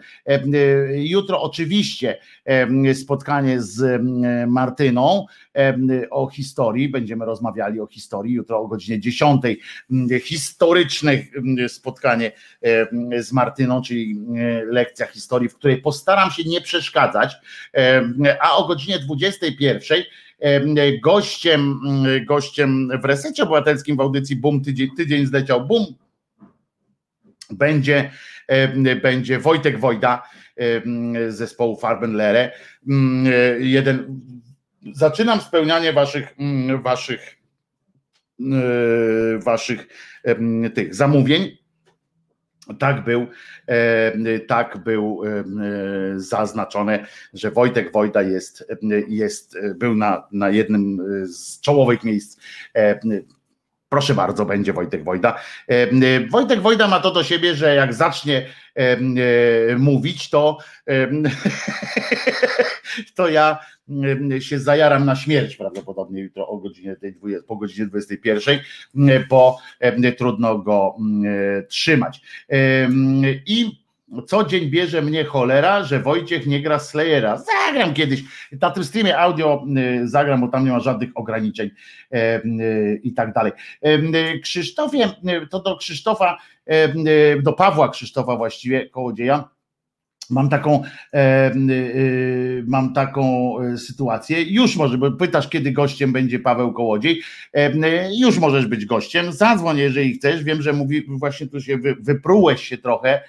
Jutro 0.96 1.42
oczywiście 1.42 2.18
spotkanie 2.94 3.62
z 3.62 4.02
Martyną 4.48 5.26
o 6.12 6.28
historii. 6.28 6.90
Będziemy 6.90 7.26
rozmawiali 7.26 7.80
o 7.80 7.88
historii. 7.88 8.34
Jutro 8.34 8.60
o 8.60 8.68
godzinie 8.68 9.00
10. 9.00 9.42
Historyczne 10.22 11.12
spotkanie 11.68 12.32
z 13.18 13.32
Martyną, 13.32 13.82
czyli 13.82 14.20
lekcja 14.66 15.06
historii, 15.06 15.50
w 15.50 15.56
której 15.56 15.78
postaram 15.78 16.32
się 16.32 16.44
nie 16.44 16.62
przeszkadzać. 16.62 17.34
A 18.40 18.58
o 18.58 18.68
godzinie 18.68 19.00
21 19.00 20.04
Gościem, 21.04 21.80
mm, 21.86 22.26
gościem 22.26 22.90
w 23.02 23.06
resecie 23.06 23.44
obywatelskim 23.44 23.98
w 23.98 24.02
audycji 24.02 24.36
Bum 24.36 24.64
tydzień, 24.64 24.90
tydzień 24.98 25.26
zleciał 25.26 25.68
Bum 25.68 25.86
będzie, 27.50 28.12
będzie 29.02 29.40
Wojtek 29.40 29.80
Wojda 29.80 30.24
z 31.28 31.36
zespołu 31.36 31.80
Farbenlere. 31.80 32.52
Mm, 32.90 33.34
jeden, 33.60 34.22
zaczynam 34.94 35.42
spełnianie 35.42 35.94
waszych, 35.94 36.36
mm, 36.40 36.82
waszych, 36.82 37.38
waszych 39.40 39.88
tych 40.74 40.96
zamówień 40.96 41.63
tak 42.80 43.04
był, 43.04 43.28
e, 43.68 44.40
tak 44.40 44.78
był 44.78 45.22
e, 45.26 45.44
zaznaczone, 46.16 47.06
że 47.34 47.52
Wojtek 47.52 47.92
Wojda 47.92 48.22
jest, 48.22 48.74
jest 49.08 49.58
był 49.76 49.96
na, 49.96 50.28
na 50.32 50.50
jednym 50.50 50.98
z 51.28 51.62
czołowych 51.62 52.04
miejsc. 52.04 52.38
E, 52.76 53.00
proszę 53.90 54.14
bardzo, 54.14 54.46
będzie 54.46 54.74
Wojtek 54.74 55.04
Wojda. 55.04 55.40
Wojtek 56.30 56.62
Wojda 56.62 56.88
ma 56.88 57.00
to 57.00 57.12
do 57.12 57.24
siebie, 57.24 57.56
że 57.56 57.76
jak 57.76 57.94
zacznie 57.94 58.46
mówić, 59.78 60.30
to, 60.30 60.58
to 63.16 63.30
ja 63.30 63.60
się 64.40 64.60
zajaram 64.60 65.06
na 65.06 65.16
śmierć 65.16 65.56
prawdopodobnie 65.56 66.22
jutro 66.22 66.48
o 66.48 66.58
godzinie 66.58 66.96
tej 66.96 67.14
20, 67.14 67.48
po 67.48 67.56
godzinie 67.56 67.88
21, 67.88 68.60
bo 69.30 69.58
trudno 70.18 70.58
go 70.58 70.96
trzymać. 71.70 72.22
I 73.46 73.84
co 74.28 74.44
dzień 74.44 74.70
bierze 74.70 75.02
mnie 75.02 75.24
cholera, 75.24 75.84
że 75.84 76.00
Wojciech 76.00 76.46
nie 76.48 76.62
gra 76.62 76.80
Slayera. 76.80 77.38
Zagram 77.38 77.94
kiedyś. 77.94 78.24
Na 78.62 78.72
tym 78.72 78.84
streamie 78.84 79.18
audio 79.18 79.66
zagram, 80.04 80.42
bo 80.42 80.48
tam 80.48 80.66
nie 80.66 80.72
ma 80.72 80.80
żadnych 80.80 81.10
ograniczeń 81.16 81.70
i 83.04 83.14
tak 83.14 83.34
dalej. 83.34 83.52
Krzysztofie, 84.44 85.10
to 85.50 85.60
do 85.60 85.78
Krzysztofa, 85.78 86.38
do 87.44 87.54
Pawła 87.54 87.90
Krzysztofa 87.90 88.36
właściwie, 88.36 88.90
kołodzieja 88.90 89.50
Mam 90.30 90.50
taką, 90.50 90.84
e, 91.14 91.18
e, 91.18 91.54
mam 92.68 92.94
taką 92.94 93.56
e, 93.60 93.78
sytuację. 93.78 94.44
Już 94.44 94.76
może, 94.76 94.98
bo 94.98 95.12
pytasz, 95.12 95.50
kiedy 95.50 95.72
gościem 95.72 96.14
będzie 96.14 96.40
Paweł 96.40 96.74
Kołodziej. 96.74 97.22
już 98.18 98.40
możesz 98.40 98.66
być 98.66 98.86
gościem. 98.86 99.32
Zadzwoń, 99.32 99.78
jeżeli 99.78 100.14
chcesz. 100.14 100.44
Wiem, 100.44 100.62
że 100.62 100.74
mówi, 100.74 101.06
właśnie 101.08 101.48
tu 101.48 101.62
się 101.62 101.78
wy, 101.78 101.96
wyprułeś 102.00 102.64
się 102.64 102.78
trochę. 102.78 103.22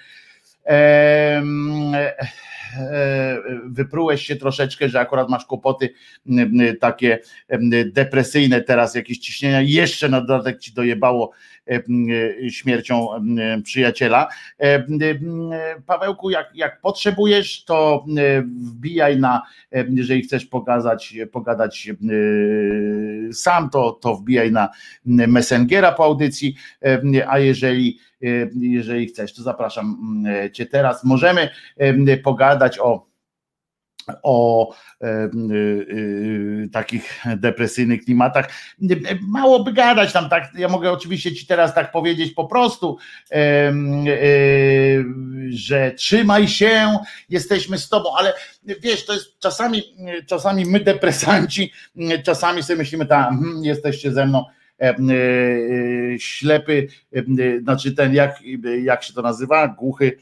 wyprułeś 3.65 4.21
się 4.21 4.35
troszeczkę, 4.35 4.89
że 4.89 4.99
akurat 4.99 5.29
masz 5.29 5.45
kłopoty 5.45 5.93
takie 6.79 7.19
depresyjne 7.85 8.61
teraz, 8.61 8.95
jakieś 8.95 9.17
ciśnienia, 9.17 9.61
jeszcze 9.61 10.09
na 10.09 10.21
dodatek 10.21 10.59
ci 10.59 10.73
dojebało 10.73 11.31
śmiercią 12.49 13.15
e, 13.15 13.61
przyjaciela. 13.61 14.27
Pawełku, 15.85 16.29
jak, 16.29 16.51
jak 16.55 16.81
potrzebujesz, 16.81 17.65
to 17.65 18.05
wbijaj 18.57 19.19
na, 19.19 19.41
jeżeli 19.71 20.21
chcesz 20.21 20.45
pokazać, 20.45 21.15
pogadać 21.31 21.91
sam, 23.33 23.69
to, 23.69 23.91
to 23.91 24.15
wbijaj 24.15 24.51
na 24.51 24.69
Messengera 25.05 25.91
po 25.91 26.05
audycji, 26.05 26.55
a 27.27 27.39
jeżeli 27.39 27.99
jeżeli 28.59 29.07
chcesz, 29.07 29.33
to 29.33 29.43
zapraszam 29.43 30.23
Cię 30.53 30.65
teraz. 30.65 31.03
Możemy 31.03 31.49
pogadać 32.23 32.79
o 32.79 33.14
o 34.23 34.69
e, 35.01 35.07
e, 35.07 35.29
takich 36.71 37.23
depresyjnych 37.37 38.05
klimatach. 38.05 38.49
Mało 39.21 39.63
by 39.63 39.73
gadać 39.73 40.13
tam 40.13 40.29
tak, 40.29 40.51
ja 40.57 40.67
mogę 40.67 40.91
oczywiście 40.91 41.33
ci 41.33 41.47
teraz 41.47 41.73
tak 41.73 41.91
powiedzieć 41.91 42.33
po 42.33 42.45
prostu, 42.45 42.97
e, 43.31 43.73
że 45.49 45.91
trzymaj 45.91 46.47
się, 46.47 46.97
jesteśmy 47.29 47.77
z 47.77 47.89
tobą, 47.89 48.09
ale 48.17 48.33
wiesz, 48.81 49.05
to 49.05 49.13
jest 49.13 49.39
czasami, 49.39 49.83
czasami 50.27 50.65
my 50.65 50.79
depresanci, 50.79 51.71
czasami 52.25 52.63
sobie 52.63 52.77
myślimy, 52.77 53.05
tak, 53.05 53.31
jesteście 53.61 54.11
ze 54.11 54.25
mną, 54.25 54.45
ślepy, 56.19 56.87
znaczy 57.61 57.91
ten, 57.91 58.13
jak, 58.13 58.39
jak 58.83 59.03
się 59.03 59.13
to 59.13 59.21
nazywa, 59.21 59.67
głuchy, 59.67 60.17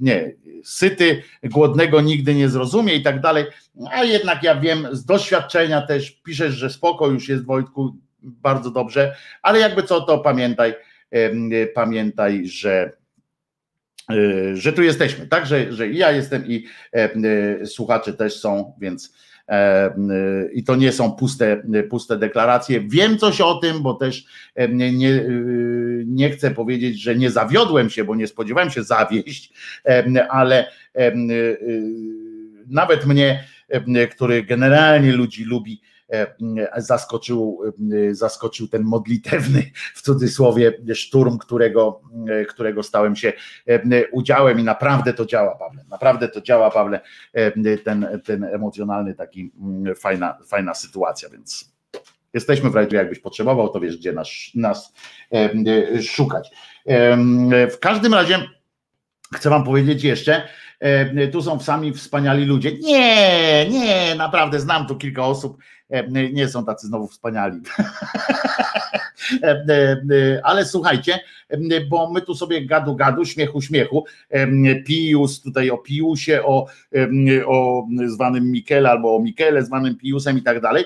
nie, 0.00 0.34
syty, 0.64 1.22
głodnego 1.42 2.00
nigdy 2.00 2.34
nie 2.34 2.48
zrozumie 2.48 2.94
i 2.94 3.02
tak 3.02 3.20
dalej, 3.20 3.44
a 3.90 4.04
jednak 4.04 4.42
ja 4.42 4.60
wiem 4.60 4.88
z 4.92 5.04
doświadczenia 5.04 5.82
też, 5.82 6.10
piszesz, 6.10 6.54
że 6.54 6.70
spoko 6.70 7.06
już 7.06 7.28
jest 7.28 7.44
Wojtku, 7.44 7.96
bardzo 8.22 8.70
dobrze, 8.70 9.16
ale 9.42 9.58
jakby 9.58 9.82
co 9.82 10.00
to 10.00 10.18
pamiętaj, 10.18 10.74
pamiętaj, 11.74 12.46
że 12.46 12.92
e, 14.10 14.56
że 14.56 14.72
tu 14.72 14.82
jesteśmy, 14.82 15.26
tak, 15.26 15.46
że, 15.46 15.72
że 15.72 15.88
ja 15.88 16.12
jestem 16.12 16.46
i 16.46 16.66
e, 16.92 17.66
słuchacze 17.66 18.12
też 18.12 18.40
są, 18.40 18.74
więc 18.80 19.12
E, 19.12 19.29
i 20.52 20.64
to 20.64 20.76
nie 20.76 20.92
są 20.92 21.12
puste, 21.12 21.62
puste 21.90 22.18
deklaracje. 22.18 22.80
Wiem 22.80 23.18
coś 23.18 23.40
o 23.40 23.54
tym, 23.54 23.82
bo 23.82 23.94
też 23.94 24.24
nie, 24.68 24.92
nie, 24.92 25.24
nie 26.06 26.30
chcę 26.30 26.50
powiedzieć, 26.50 27.02
że 27.02 27.16
nie 27.16 27.30
zawiodłem 27.30 27.90
się, 27.90 28.04
bo 28.04 28.14
nie 28.14 28.26
spodziewałem 28.26 28.70
się 28.70 28.82
zawieść, 28.82 29.52
ale 30.28 30.70
nawet 32.66 33.06
mnie, 33.06 33.44
który 34.10 34.42
generalnie 34.42 35.12
ludzi 35.12 35.44
lubi, 35.44 35.80
E, 35.80 35.89
zaskoczył, 36.76 37.60
e, 38.10 38.14
zaskoczył 38.14 38.68
ten 38.68 38.82
modlitewny 38.82 39.62
w 39.94 40.02
cudzysłowie 40.02 40.72
szturm, 40.94 41.38
którego, 41.38 42.00
e, 42.28 42.44
którego 42.44 42.82
stałem 42.82 43.16
się 43.16 43.32
udziałem 44.12 44.60
i 44.60 44.64
naprawdę 44.64 45.12
to 45.12 45.26
działa, 45.26 45.56
Pawle. 45.56 45.84
Naprawdę 45.88 46.28
to 46.28 46.40
działa, 46.40 46.70
Pawle, 46.70 47.00
ten, 47.84 48.20
ten 48.24 48.44
emocjonalny 48.44 49.14
taki 49.14 49.52
fajna, 49.96 50.38
fajna 50.46 50.74
sytuacja, 50.74 51.28
więc 51.28 51.72
jesteśmy 52.34 52.70
w 52.70 52.74
raju, 52.74 52.88
jakbyś 52.92 53.18
potrzebował, 53.18 53.68
to 53.68 53.80
wiesz, 53.80 53.96
gdzie 53.96 54.12
nas, 54.12 54.28
nas 54.54 54.92
szukać. 56.02 56.50
W 57.70 57.78
każdym 57.80 58.14
razie 58.14 58.38
chcę 59.34 59.50
wam 59.50 59.64
powiedzieć 59.64 60.04
jeszcze, 60.04 60.42
e, 60.80 61.28
tu 61.28 61.42
są 61.42 61.60
sami 61.60 61.92
wspaniali 61.92 62.44
ludzie. 62.44 62.72
Nie, 62.78 63.66
nie, 63.70 64.14
naprawdę 64.14 64.60
znam 64.60 64.86
tu 64.86 64.96
kilka 64.96 65.26
osób, 65.26 65.58
e, 65.90 66.30
nie 66.32 66.48
są 66.48 66.64
tacy 66.64 66.86
znowu 66.86 67.08
wspaniali. 67.08 67.60
Ale 70.42 70.64
słuchajcie, 70.64 71.20
bo 71.88 72.10
my 72.10 72.22
tu 72.22 72.34
sobie 72.34 72.66
gadu 72.66 72.96
gadu, 72.96 73.24
śmiechu 73.24 73.62
śmiechu, 73.62 74.04
Pius 74.86 75.42
tutaj 75.42 75.70
o 75.70 75.78
Piusie, 75.78 76.42
o, 76.44 76.66
o 77.46 77.86
zwanym 78.06 78.50
Mikele 78.50 78.90
albo 78.90 79.16
o 79.16 79.20
Mikele 79.20 79.64
zwanym 79.64 79.96
Piusem 79.96 80.38
i 80.38 80.42
tak 80.42 80.60
dalej. 80.60 80.84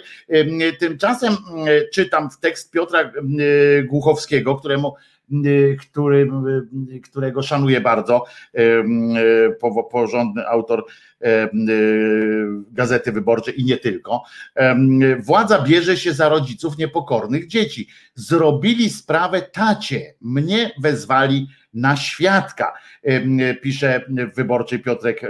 Tymczasem 0.78 1.36
czytam 1.92 2.28
tekst 2.40 2.70
Piotra 2.70 3.12
Głuchowskiego, 3.84 4.56
któremu 4.56 4.94
który, 5.80 6.28
y, 6.92 7.00
którego 7.00 7.42
szanuję 7.42 7.80
bardzo, 7.80 8.24
y, 8.58 8.84
porządny 9.90 10.48
autor 10.48 10.84
Gazety 12.72 13.12
Wyborczej 13.12 13.60
i 13.60 13.64
nie 13.64 13.76
tylko. 13.76 14.22
Władza 15.18 15.62
bierze 15.62 15.96
się 15.96 16.12
za 16.12 16.28
rodziców 16.28 16.78
niepokornych 16.78 17.46
dzieci. 17.46 17.88
Zrobili 18.14 18.90
sprawę 18.90 19.42
tacie, 19.42 20.14
mnie 20.20 20.70
wezwali 20.80 21.48
na 21.74 21.96
świadka, 21.96 22.72
pisze 23.62 24.00
w 24.32 24.36
wyborczej 24.36 24.78
Piotrek, 24.78 25.20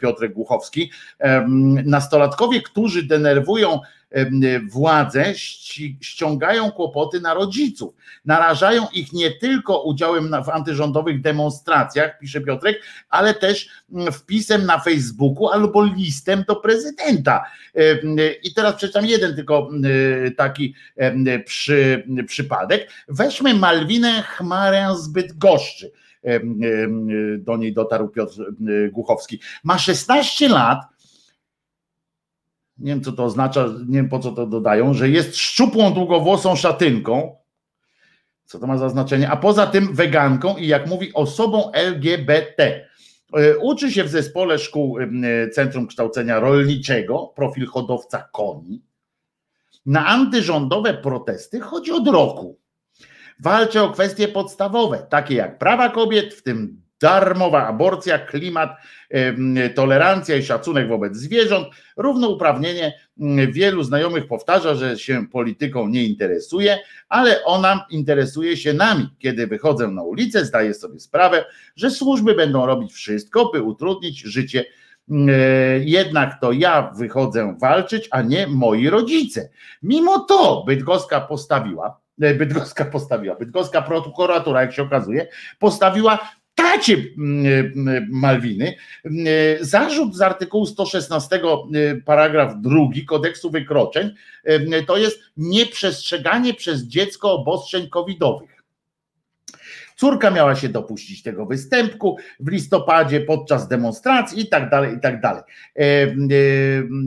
Piotrek 0.00 0.32
Głuchowski. 0.32 0.90
Nastolatkowie, 1.84 2.62
którzy 2.62 3.02
denerwują 3.02 3.80
władze 4.68 5.24
ściągają 6.00 6.70
kłopoty 6.70 7.20
na 7.20 7.34
rodziców, 7.34 7.94
narażają 8.24 8.86
ich 8.92 9.12
nie 9.12 9.30
tylko 9.30 9.82
udziałem 9.82 10.30
w 10.44 10.48
antyrządowych 10.48 11.20
demonstracjach, 11.20 12.18
pisze 12.18 12.40
Piotrek, 12.40 12.82
ale 13.08 13.34
też 13.34 13.68
mm, 13.92 14.12
wpisem 14.12 14.66
na 14.66 14.78
Facebooku 14.78 15.48
albo 15.48 15.84
listem 15.84 16.44
do 16.48 16.56
prezydenta. 16.56 17.44
I 18.42 18.54
teraz 18.54 18.74
przeczytam 18.74 19.06
jeden 19.06 19.36
tylko 19.36 19.70
taki 20.36 20.74
przy, 21.44 22.04
przypadek. 22.26 22.90
Weźmy 23.08 23.54
Malwinę 23.54 24.22
Chmarę 24.22 24.88
zbyt 24.96 25.38
goszczy. 25.38 25.90
Do 27.38 27.56
niej 27.56 27.72
dotarł 27.72 28.08
Piotr 28.08 28.34
Głuchowski. 28.92 29.40
Ma 29.64 29.78
16 29.78 30.48
lat, 30.48 30.78
nie 32.78 32.92
wiem 32.92 33.00
co 33.00 33.12
to 33.12 33.24
oznacza, 33.24 33.66
nie 33.88 33.96
wiem 33.96 34.08
po 34.08 34.18
co 34.18 34.32
to 34.32 34.46
dodają, 34.46 34.94
że 34.94 35.08
jest 35.08 35.36
szczupłą, 35.36 35.94
długowłosą 35.94 36.56
szatynką, 36.56 37.36
co 38.44 38.58
to 38.58 38.66
ma 38.66 38.78
za 38.78 38.88
znaczenie, 38.88 39.30
a 39.30 39.36
poza 39.36 39.66
tym 39.66 39.94
weganką 39.94 40.56
i 40.56 40.66
jak 40.66 40.86
mówi 40.86 41.14
osobą 41.14 41.72
LGBT. 41.72 42.88
E, 43.36 43.58
uczy 43.58 43.92
się 43.92 44.04
w 44.04 44.08
zespole 44.08 44.58
szkół 44.58 44.98
e, 44.98 45.06
Centrum 45.50 45.86
Kształcenia 45.86 46.40
Rolniczego, 46.40 47.32
profil 47.36 47.66
hodowca 47.66 48.28
koni. 48.32 48.82
Na 49.86 50.06
antyrządowe 50.06 50.94
protesty 50.94 51.60
chodzi 51.60 51.92
od 51.92 52.08
roku. 52.08 52.58
Walczy 53.40 53.80
o 53.82 53.90
kwestie 53.90 54.28
podstawowe, 54.28 55.06
takie 55.10 55.34
jak 55.34 55.58
prawa 55.58 55.88
kobiet, 55.88 56.34
w 56.34 56.42
tym 56.42 56.83
darmowa 57.04 57.66
aborcja, 57.66 58.18
klimat, 58.18 58.70
tolerancja 59.74 60.36
i 60.36 60.42
szacunek 60.42 60.88
wobec 60.88 61.16
zwierząt, 61.16 61.68
równouprawnienie. 61.96 62.98
Wielu 63.52 63.82
znajomych 63.82 64.26
powtarza, 64.26 64.74
że 64.74 64.98
się 64.98 65.26
polityką 65.28 65.88
nie 65.88 66.04
interesuje, 66.04 66.78
ale 67.08 67.44
ona 67.44 67.86
interesuje 67.90 68.56
się 68.56 68.72
nami. 68.72 69.08
Kiedy 69.18 69.46
wychodzę 69.46 69.88
na 69.88 70.02
ulicę, 70.02 70.44
zdaję 70.44 70.74
sobie 70.74 71.00
sprawę, 71.00 71.44
że 71.76 71.90
służby 71.90 72.34
będą 72.34 72.66
robić 72.66 72.92
wszystko, 72.92 73.50
by 73.52 73.62
utrudnić 73.62 74.20
życie. 74.20 74.64
Jednak 75.80 76.40
to 76.40 76.52
ja 76.52 76.92
wychodzę 76.96 77.56
walczyć, 77.60 78.08
a 78.10 78.22
nie 78.22 78.46
moi 78.46 78.88
rodzice. 78.88 79.48
Mimo 79.82 80.18
to 80.18 80.64
Bydgoska 80.66 81.20
postawiła, 81.20 82.00
e, 82.20 82.34
Bydgoska 82.34 82.84
postawiła, 82.84 83.34
Bydgoska 83.34 83.82
prokuratura, 83.82 84.60
jak 84.60 84.72
się 84.72 84.82
okazuje, 84.82 85.28
postawiła 85.58 86.18
tacie 86.54 86.96
mm, 87.18 87.46
mm, 87.46 88.08
Malwiny 88.10 88.76
mm, 89.04 89.26
zarzut 89.60 90.16
z 90.16 90.20
artykułu 90.20 90.66
116 90.66 91.40
paragraf 92.04 92.52
drugi 92.60 93.06
kodeksu 93.06 93.50
wykroczeń 93.50 94.14
to 94.86 94.96
jest 94.96 95.20
nieprzestrzeganie 95.36 96.54
przez 96.54 96.82
dziecko 96.82 97.32
obostrzeń 97.32 97.88
covidowych. 97.88 98.53
Córka 99.96 100.30
miała 100.30 100.56
się 100.56 100.68
dopuścić 100.68 101.22
tego 101.22 101.46
występku 101.46 102.16
w 102.40 102.48
listopadzie 102.48 103.20
podczas 103.20 103.68
demonstracji 103.68 104.42
i 104.42 104.48
tak 104.48 104.70
dalej, 104.70 104.96
i 104.96 105.00
tak 105.00 105.20
dalej. 105.20 105.42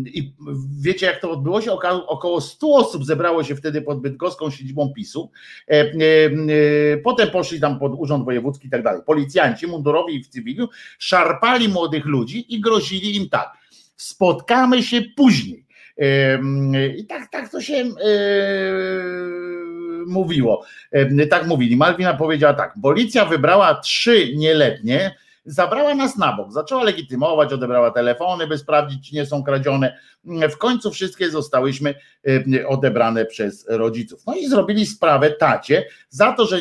I 0.05 0.33
wiecie, 0.81 1.05
jak 1.05 1.21
to 1.21 1.31
odbyło 1.31 1.61
się? 1.61 1.71
Około 2.07 2.41
100 2.41 2.73
osób 2.73 3.05
zebrało 3.05 3.43
się 3.43 3.55
wtedy 3.55 3.81
pod 3.81 4.01
bydgoską 4.01 4.49
siedzibą 4.49 4.93
PiSu. 4.95 5.31
Potem 7.03 7.29
poszli 7.29 7.59
tam 7.59 7.79
pod 7.79 7.93
Urząd 7.97 8.25
Wojewódzki 8.25 8.67
i 8.67 8.69
tak 8.69 8.83
dalej. 8.83 9.01
Policjanci 9.05 9.67
mundurowi 9.67 10.15
i 10.15 10.23
w 10.23 10.27
cywilu 10.27 10.69
szarpali 10.99 11.69
młodych 11.69 12.05
ludzi 12.05 12.55
i 12.55 12.61
grozili 12.61 13.15
im 13.15 13.29
tak. 13.29 13.53
Spotkamy 13.95 14.83
się 14.83 15.01
później. 15.15 15.66
I 16.97 17.05
tak, 17.05 17.31
tak 17.31 17.49
to 17.51 17.61
się 17.61 17.83
mówiło. 20.07 20.65
Tak 21.29 21.47
mówili. 21.47 21.77
Malwina 21.77 22.13
powiedziała 22.13 22.53
tak: 22.53 22.73
Policja 22.81 23.25
wybrała 23.25 23.75
trzy 23.75 24.35
nieletnie, 24.35 25.15
zabrała 25.47 25.95
nas 25.95 26.17
na 26.17 26.33
bok, 26.33 26.51
zaczęła 26.51 26.83
legitymować, 26.83 27.53
odebrała 27.53 27.91
telefony, 27.91 28.47
by 28.47 28.57
sprawdzić, 28.57 29.09
czy 29.09 29.15
nie 29.15 29.25
są 29.25 29.43
kradzione. 29.43 29.99
W 30.25 30.57
końcu 30.57 30.91
wszystkie 30.91 31.29
zostałyśmy 31.29 31.95
odebrane 32.67 33.25
przez 33.25 33.65
rodziców. 33.69 34.21
No 34.27 34.35
i 34.35 34.47
zrobili 34.47 34.85
sprawę 34.85 35.31
tacie 35.31 35.85
za 36.09 36.31
to, 36.31 36.45
że 36.45 36.57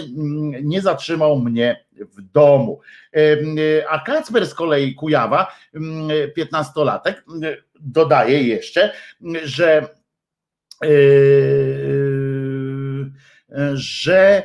nie 0.63 0.81
zatrzymał 0.81 1.39
mnie 1.39 1.85
w 1.93 2.23
domu. 2.23 2.81
A 3.91 3.99
Kacper 3.99 4.47
z 4.47 4.55
kolei 4.55 4.95
Kujawa, 4.95 5.53
15-latek, 6.39 7.15
dodaje 7.81 8.43
jeszcze, 8.43 8.93
że 9.45 9.89
że 13.75 14.43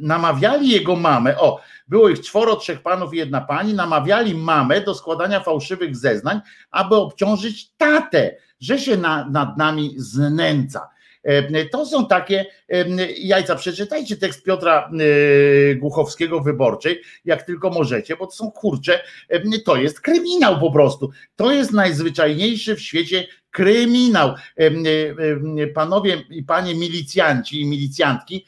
namawiali 0.00 0.70
jego 0.70 0.96
mamę, 0.96 1.38
o, 1.38 1.60
było 1.88 2.08
ich 2.08 2.20
czworo, 2.20 2.56
trzech 2.56 2.82
panów 2.82 3.14
i 3.14 3.16
jedna 3.16 3.40
pani, 3.40 3.74
namawiali 3.74 4.34
mamę 4.34 4.80
do 4.80 4.94
składania 4.94 5.40
fałszywych 5.40 5.96
zeznań, 5.96 6.40
aby 6.70 6.96
obciążyć 6.96 7.70
tatę, 7.76 8.36
że 8.60 8.78
się 8.78 8.96
na, 8.96 9.24
nad 9.24 9.58
nami 9.58 9.94
znęca. 9.96 10.88
E, 11.22 11.64
to 11.64 11.86
są 11.86 12.06
takie 12.06 12.46
jajca. 13.18 13.56
Przeczytajcie 13.56 14.16
tekst 14.16 14.44
Piotra 14.44 14.90
Głuchowskiego 15.76 16.40
wyborczej, 16.40 17.02
jak 17.24 17.42
tylko 17.42 17.70
możecie, 17.70 18.16
bo 18.16 18.26
to 18.26 18.32
są 18.32 18.50
kurcze, 18.50 19.04
to 19.64 19.76
jest 19.76 20.00
kryminał 20.00 20.60
po 20.60 20.72
prostu. 20.72 21.10
To 21.36 21.52
jest 21.52 21.72
najzwyczajniejszy 21.72 22.76
w 22.76 22.80
świecie 22.80 23.26
kryminał. 23.50 24.34
Panowie 25.74 26.24
i 26.30 26.42
panie 26.42 26.74
milicjanci 26.74 27.60
i 27.60 27.66
milicjantki 27.66 28.46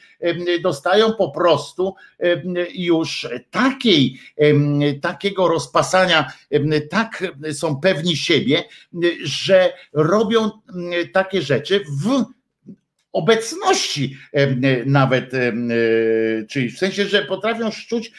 dostają 0.63 1.13
po 1.13 1.31
prostu 1.31 1.95
już 2.75 3.29
takiej, 3.51 4.21
takiego 5.01 5.49
rozpasania, 5.49 6.33
tak 6.91 7.25
są 7.53 7.81
pewni 7.81 8.17
siebie, 8.17 8.65
że 9.25 9.73
robią 9.93 10.51
takie 11.13 11.43
rzeczy 11.43 11.85
w 12.03 12.25
obecności 13.13 14.17
nawet, 14.87 15.31
czyli 16.49 16.71
w 16.71 16.79
sensie, 16.79 17.05
że 17.05 17.25
potrafią 17.25 17.71
szczuć 17.71 18.13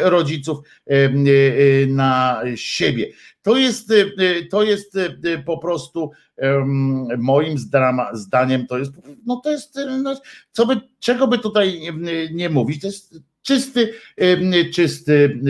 rodziców 0.00 0.58
na 1.88 2.42
siebie. 2.54 3.08
To 3.42 3.56
jest, 3.56 3.92
to 4.50 4.62
jest 4.62 4.98
po 5.44 5.58
prostu 5.58 6.10
moim 7.18 7.58
zdaniem, 8.12 8.66
to 8.66 8.78
jest, 8.78 8.92
no 9.26 9.40
to 9.44 9.50
jest, 9.50 9.78
no, 10.02 10.20
co 10.52 10.66
by, 10.66 10.80
czego 11.00 11.28
by 11.28 11.38
tutaj 11.38 11.80
nie 12.32 12.48
mówić, 12.48 12.80
to 12.80 12.86
jest 12.86 13.20
czysty, 13.42 13.94
czysty 14.74 15.40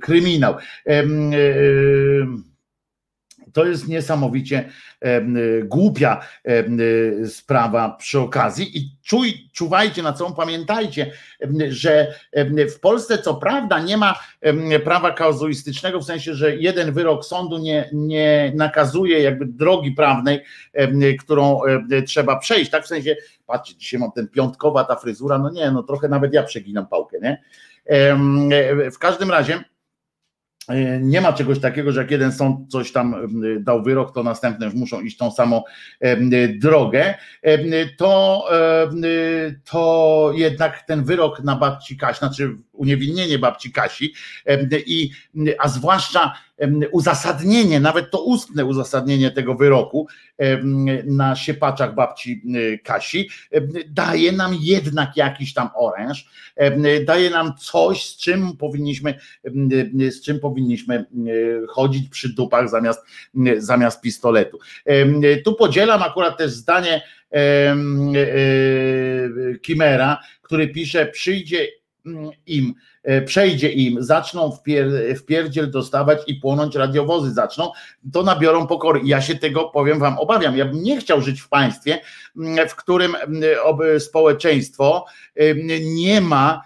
kryminał. 0.00 0.54
To 3.52 3.64
jest 3.64 3.88
niesamowicie 3.88 4.68
głupia 5.64 6.20
sprawa 7.26 7.90
przy 7.90 8.20
okazji 8.20 8.78
i 8.78 8.90
czuj, 9.02 9.50
czuwajcie 9.52 10.02
na 10.02 10.12
co, 10.12 10.30
pamiętajcie, 10.30 11.12
że 11.68 12.14
w 12.76 12.80
Polsce 12.80 13.18
co 13.18 13.34
prawda 13.34 13.80
nie 13.80 13.96
ma 13.96 14.14
prawa 14.84 15.12
kazuistycznego, 15.12 16.00
w 16.00 16.04
sensie, 16.04 16.34
że 16.34 16.56
jeden 16.56 16.92
wyrok 16.92 17.24
sądu 17.24 17.58
nie, 17.58 17.90
nie 17.92 18.52
nakazuje 18.56 19.22
jakby 19.22 19.46
drogi 19.46 19.92
prawnej, 19.92 20.44
którą 21.20 21.60
trzeba 22.06 22.38
przejść, 22.38 22.70
tak 22.70 22.84
w 22.84 22.88
sensie, 22.88 23.16
patrzcie, 23.46 23.76
dzisiaj 23.76 24.00
mam 24.00 24.12
ten 24.12 24.28
piątkowa 24.28 24.84
ta 24.84 24.96
fryzura, 24.96 25.38
no 25.38 25.50
nie, 25.50 25.70
no 25.70 25.82
trochę 25.82 26.08
nawet 26.08 26.34
ja 26.34 26.42
przeginam 26.42 26.86
pałkę, 26.86 27.16
nie? 27.22 27.42
W 28.92 28.98
każdym 28.98 29.30
razie 29.30 29.64
nie 31.00 31.20
ma 31.20 31.32
czegoś 31.32 31.60
takiego, 31.60 31.92
że 31.92 32.00
jak 32.00 32.10
jeden 32.10 32.32
sąd 32.32 32.70
coś 32.70 32.92
tam 32.92 33.14
dał 33.60 33.82
wyrok, 33.82 34.14
to 34.14 34.22
następne 34.22 34.70
muszą 34.74 35.00
iść 35.00 35.16
tą 35.16 35.30
samą 35.30 35.62
drogę. 36.58 37.14
To, 37.96 38.44
to 39.70 40.32
jednak 40.34 40.82
ten 40.82 41.04
wyrok 41.04 41.44
na 41.44 41.56
babci 41.56 41.96
Kasi, 41.96 42.18
znaczy 42.18 42.56
uniewinnienie 42.72 43.38
babci 43.38 43.72
Kasi, 43.72 44.14
i, 44.86 45.10
a 45.58 45.68
zwłaszcza 45.68 46.32
uzasadnienie, 46.90 47.80
nawet 47.80 48.10
to 48.10 48.24
ustne 48.24 48.64
uzasadnienie 48.64 49.30
tego 49.30 49.54
wyroku 49.54 50.06
na 51.04 51.36
siepaczach 51.36 51.94
babci 51.94 52.42
Kasi 52.84 53.30
daje 53.88 54.32
nam 54.32 54.56
jednak 54.60 55.16
jakiś 55.16 55.54
tam 55.54 55.68
oręż, 55.74 56.30
daje 57.06 57.30
nam 57.30 57.52
coś, 57.58 58.04
z 58.04 58.16
czym 58.16 58.56
powinniśmy, 58.56 59.14
z 60.10 60.22
czym 60.22 60.40
powinniśmy 60.40 61.04
chodzić 61.68 62.08
przy 62.08 62.34
dupach 62.34 62.68
zamiast, 62.68 63.00
zamiast 63.58 64.00
pistoletu. 64.00 64.58
Tu 65.44 65.54
podzielam 65.54 66.02
akurat 66.02 66.38
też 66.38 66.50
zdanie 66.50 67.02
Kimera, 69.62 70.20
który 70.42 70.68
pisze, 70.68 71.06
przyjdzie 71.06 71.68
im, 72.46 72.74
e, 73.02 73.22
przejdzie 73.22 73.72
im, 73.72 74.02
zaczną 74.02 74.58
w 75.16 75.24
pierdziel 75.24 75.70
dostawać 75.70 76.18
i 76.26 76.34
płonąć 76.34 76.74
radiowozy 76.74 77.32
zaczną, 77.32 77.72
to 78.12 78.22
nabiorą 78.22 78.66
pokory. 78.66 79.00
Ja 79.04 79.20
się 79.20 79.34
tego, 79.34 79.64
powiem 79.64 79.98
wam, 79.98 80.18
obawiam. 80.18 80.56
Ja 80.56 80.64
bym 80.64 80.82
nie 80.82 81.00
chciał 81.00 81.22
żyć 81.22 81.40
w 81.40 81.48
państwie, 81.48 82.00
w 82.68 82.76
którym 82.76 83.16
społeczeństwo 83.98 85.04
nie 85.84 86.20
ma 86.20 86.62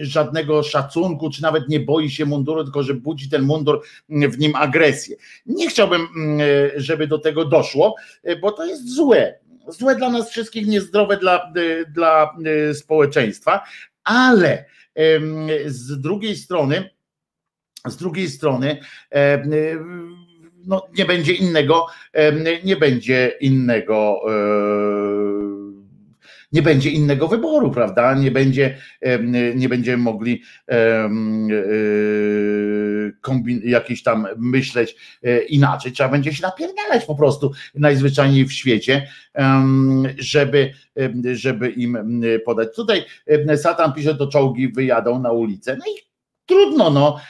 żadnego 0.00 0.62
szacunku, 0.62 1.30
czy 1.30 1.42
nawet 1.42 1.68
nie 1.68 1.80
boi 1.80 2.10
się 2.10 2.24
munduru, 2.24 2.64
tylko 2.64 2.82
że 2.82 2.94
budzi 2.94 3.30
ten 3.30 3.42
mundur 3.42 3.82
w 4.08 4.38
nim 4.38 4.56
agresję. 4.56 5.16
Nie 5.46 5.68
chciałbym, 5.68 6.08
żeby 6.76 7.06
do 7.06 7.18
tego 7.18 7.44
doszło, 7.44 7.94
bo 8.40 8.52
to 8.52 8.66
jest 8.66 8.94
złe. 8.94 9.38
Złe 9.68 9.96
dla 9.96 10.10
nas 10.10 10.30
wszystkich, 10.30 10.66
niezdrowe 10.66 11.16
dla, 11.16 11.52
dla 11.88 12.34
społeczeństwa, 12.74 13.60
ale 14.04 14.64
z 15.66 16.00
drugiej 16.00 16.36
strony, 16.36 16.90
z 17.86 17.96
drugiej 17.96 18.28
strony, 18.28 18.80
no, 20.66 20.86
nie 20.98 21.04
będzie 21.04 21.32
innego, 21.32 21.86
nie 22.64 22.76
będzie 22.76 23.32
innego 23.40 24.20
nie 26.52 26.62
będzie 26.62 26.90
innego 26.90 27.28
wyboru, 27.28 27.70
prawda? 27.70 28.14
Nie 28.14 28.30
będzie, 28.30 28.76
nie 29.54 29.68
będziemy 29.68 30.02
mogli 30.02 30.42
kombin- 33.22 33.64
jakieś 33.64 34.02
tam 34.02 34.26
myśleć 34.36 34.96
e, 35.22 35.42
inaczej. 35.42 35.92
Trzeba 35.92 36.08
będzie 36.08 36.34
się 36.34 36.42
napierdalać 36.42 37.04
po 37.04 37.14
prostu 37.14 37.52
najzwyczajniej 37.74 38.44
w 38.44 38.52
świecie, 38.52 39.08
żeby, 40.18 40.72
żeby 41.32 41.70
im 41.70 42.22
podać. 42.44 42.68
Tutaj 42.76 43.04
Satan 43.56 43.92
pisze, 43.92 44.14
to 44.14 44.26
czołgi 44.26 44.68
wyjadą 44.68 45.18
na 45.18 45.32
ulicę. 45.32 45.76
No 45.78 45.84
i 45.84 46.11
trudno, 46.46 46.90
no, 46.90 47.20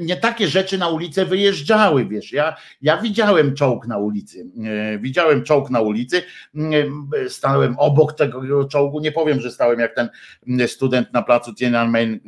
nie 0.00 0.16
takie 0.16 0.48
rzeczy 0.48 0.78
na 0.78 0.88
ulicę 0.88 1.24
wyjeżdżały, 1.24 2.06
wiesz, 2.06 2.32
ja, 2.32 2.56
ja 2.82 2.96
widziałem 2.96 3.54
czołg 3.54 3.86
na 3.86 3.98
ulicy, 3.98 4.46
e, 4.64 4.98
widziałem 4.98 5.42
czołg 5.42 5.70
na 5.70 5.80
ulicy, 5.80 6.22
stałem 7.28 7.78
obok 7.78 8.12
tego 8.12 8.64
czołgu, 8.64 9.00
nie 9.00 9.12
powiem, 9.12 9.40
że 9.40 9.50
stałem 9.50 9.80
jak 9.80 9.94
ten 9.94 10.08
student 10.66 11.12
na 11.12 11.22
placu 11.22 11.54
Tiananmen 11.54 12.20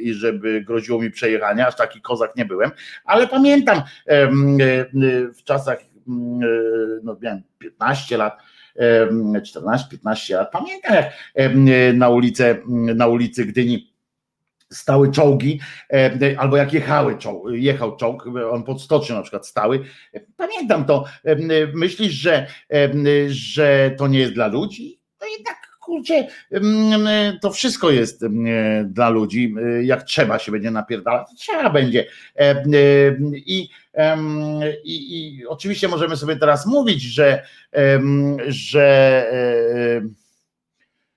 i 0.00 0.14
żeby 0.14 0.62
groziło 0.62 1.02
mi 1.02 1.10
przejechanie, 1.10 1.66
aż 1.66 1.76
taki 1.76 2.00
kozak 2.00 2.36
nie 2.36 2.44
byłem, 2.44 2.70
ale 3.04 3.28
pamiętam 3.28 3.82
w 5.34 5.42
czasach, 5.44 5.78
no 7.02 7.16
miałem 7.20 7.42
15 7.58 8.16
lat, 8.16 8.38
14-15 8.76 10.34
lat, 10.34 10.50
pamiętam 10.50 10.94
jak 10.94 11.12
na 11.94 12.08
ulicę, 12.08 12.56
na 12.94 13.06
ulicy 13.06 13.44
Gdyni 13.44 13.91
stały 14.72 15.10
czołgi, 15.10 15.60
e, 15.92 16.34
albo 16.38 16.56
jak 16.56 16.72
jechały 16.72 17.18
czołg, 17.18 17.48
jechał 17.50 17.96
czołg, 17.96 18.24
on 18.50 18.62
pod 18.62 18.82
stocznią 18.82 19.16
na 19.16 19.22
przykład 19.22 19.46
stały. 19.46 19.84
Pamiętam 20.36 20.84
to. 20.84 21.04
E, 21.24 21.36
myślisz, 21.74 22.12
że, 22.12 22.46
e, 22.72 22.88
że 23.28 23.94
to 23.98 24.06
nie 24.06 24.18
jest 24.18 24.32
dla 24.32 24.46
ludzi? 24.46 25.00
To 25.18 25.26
jednak 25.26 25.56
kurczę, 25.80 26.26
to 27.40 27.50
wszystko 27.50 27.90
jest 27.90 28.24
dla 28.84 29.10
ludzi. 29.10 29.54
Jak 29.82 30.02
trzeba 30.02 30.38
się 30.38 30.52
będzie 30.52 30.70
napierdalać, 30.70 31.26
trzeba 31.38 31.70
będzie. 31.70 32.06
I, 33.34 33.68
i, 34.84 35.18
i 35.18 35.46
oczywiście 35.46 35.88
możemy 35.88 36.16
sobie 36.16 36.36
teraz 36.36 36.66
mówić, 36.66 37.02
że, 37.02 37.42
że 38.48 39.26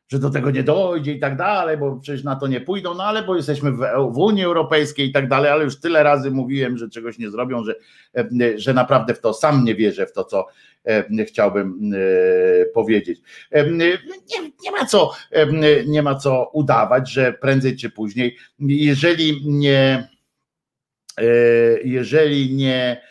że 0.08 0.20
do 0.20 0.30
tego 0.30 0.52
nie 0.52 0.64
dojdzie 0.64 1.14
i 1.14 1.20
tak 1.20 1.38
dalej, 1.38 1.78
bo 1.78 1.96
przecież 1.96 2.24
na 2.24 2.36
to 2.36 2.48
nie 2.48 2.62
pójdą, 2.62 2.94
no 2.94 3.04
ale 3.04 3.24
bo 3.24 3.36
jesteśmy 3.36 3.72
w, 3.72 3.78
w 4.12 4.18
Unii 4.18 4.44
Europejskiej 4.44 5.10
i 5.10 5.12
tak 5.12 5.30
dalej, 5.30 5.52
ale 5.52 5.64
już 5.64 5.80
tyle 5.80 6.04
razy 6.04 6.32
mówiłem, 6.32 6.78
że 6.78 6.90
czegoś 6.90 7.20
nie 7.20 7.30
zrobią, 7.30 7.64
że, 7.64 7.76
e, 8.18 8.60
że 8.60 8.74
naprawdę 8.74 9.14
w 9.14 9.20
to 9.20 9.34
sam 9.34 9.66
nie 9.66 9.76
wierzę, 9.76 10.08
w 10.08 10.12
to, 10.12 10.24
co 10.24 10.48
e, 10.86 11.26
chciałbym 11.26 11.94
e, 11.94 12.66
powiedzieć. 12.66 13.20
Nie, 13.52 13.92
nie, 14.64 14.72
ma 14.72 14.86
co, 14.86 15.12
nie 15.88 16.04
ma 16.04 16.16
co 16.16 16.50
udawać, 16.54 17.12
że 17.12 17.34
prędzej 17.34 17.78
czy 17.78 17.90
później, 17.90 18.38
jeżeli 18.60 19.42
nie, 19.46 20.10
jeżeli 21.84 22.56
nie, 22.56 23.02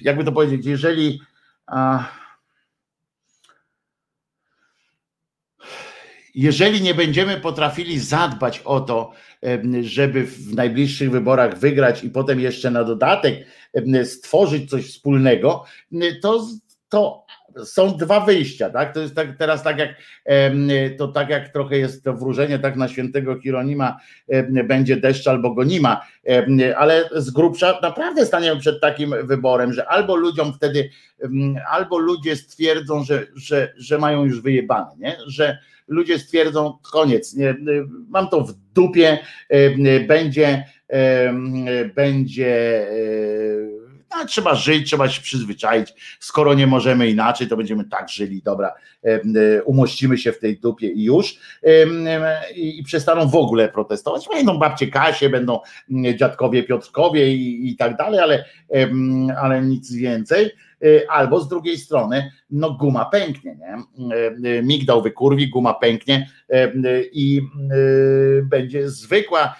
jakby 0.00 0.24
to 0.24 0.32
powiedzieć, 0.32 0.66
jeżeli. 0.66 1.20
A, 1.66 2.08
jeżeli 6.36 6.82
nie 6.82 6.94
będziemy 6.94 7.40
potrafili 7.40 7.98
zadbać 7.98 8.62
o 8.64 8.80
to, 8.80 9.12
żeby 9.82 10.26
w 10.26 10.54
najbliższych 10.54 11.10
wyborach 11.10 11.58
wygrać 11.58 12.04
i 12.04 12.10
potem 12.10 12.40
jeszcze 12.40 12.70
na 12.70 12.84
dodatek 12.84 13.34
stworzyć 14.04 14.70
coś 14.70 14.88
wspólnego, 14.88 15.64
to, 16.22 16.46
to 16.88 17.26
są 17.64 17.96
dwa 17.96 18.20
wyjścia, 18.20 18.70
tak? 18.70 18.94
To 18.94 19.00
jest 19.00 19.14
tak, 19.14 19.38
teraz 19.38 19.62
tak 19.62 19.78
jak 19.78 19.94
to 20.98 21.08
tak 21.08 21.28
jak 21.28 21.48
trochę 21.48 21.78
jest 21.78 22.04
to 22.04 22.14
wróżenie 22.14 22.58
tak 22.58 22.76
na 22.76 22.88
świętego 22.88 23.40
Hieronima 23.40 23.96
będzie 24.64 24.96
deszcz 24.96 25.26
albo 25.26 25.54
go 25.54 25.64
nie 25.64 25.80
ma, 25.80 26.00
ale 26.76 27.08
z 27.12 27.30
grubsza 27.30 27.78
naprawdę 27.82 28.26
staniemy 28.26 28.60
przed 28.60 28.80
takim 28.80 29.14
wyborem, 29.22 29.72
że 29.72 29.88
albo 29.88 30.16
ludziom 30.16 30.52
wtedy, 30.52 30.90
albo 31.70 31.98
ludzie 31.98 32.36
stwierdzą, 32.36 33.04
że, 33.04 33.26
że, 33.34 33.72
że 33.76 33.98
mają 33.98 34.24
już 34.24 34.40
wyjebane, 34.40 34.90
nie? 34.98 35.16
Że 35.26 35.58
ludzie 35.88 36.18
stwierdzą 36.18 36.78
koniec, 36.92 37.34
nie, 37.34 37.54
mam 38.08 38.28
to 38.28 38.40
w 38.40 38.52
dupie, 38.74 39.18
będzie, 40.08 40.64
będzie 41.94 42.86
no, 44.10 44.26
trzeba 44.26 44.54
żyć, 44.54 44.86
trzeba 44.86 45.08
się 45.08 45.22
przyzwyczaić. 45.22 45.94
Skoro 46.20 46.54
nie 46.54 46.66
możemy 46.66 47.10
inaczej, 47.10 47.48
to 47.48 47.56
będziemy 47.56 47.84
tak 47.84 48.08
żyli, 48.08 48.42
dobra, 48.42 48.74
umościmy 49.64 50.18
się 50.18 50.32
w 50.32 50.38
tej 50.38 50.58
dupie 50.58 50.88
i 50.88 51.04
już. 51.04 51.38
I, 52.56 52.82
przestaną 52.84 53.28
w 53.28 53.34
ogóle 53.34 53.68
protestować. 53.68 54.28
Będą 54.32 54.58
babcie 54.58 54.86
Kasie, 54.86 55.28
będą 55.28 55.60
dziadkowie 56.16 56.62
Piotrkowie 56.62 57.34
i, 57.34 57.68
i 57.68 57.76
tak 57.76 57.96
dalej, 57.96 58.20
ale, 58.20 58.44
ale 59.42 59.62
nic 59.62 59.92
więcej. 59.92 60.50
Y, 60.84 61.06
albo 61.08 61.40
z 61.40 61.48
drugiej 61.48 61.78
strony, 61.78 62.32
no 62.50 62.70
guma 62.70 63.04
pęknie, 63.04 63.56
nie? 63.56 63.76
Y, 64.16 64.48
y, 64.58 64.62
migdał 64.62 65.02
wykurwi, 65.02 65.50
guma 65.50 65.74
pęknie 65.74 66.30
i 67.12 67.42
będzie 68.42 68.90
zwykła 68.90 69.56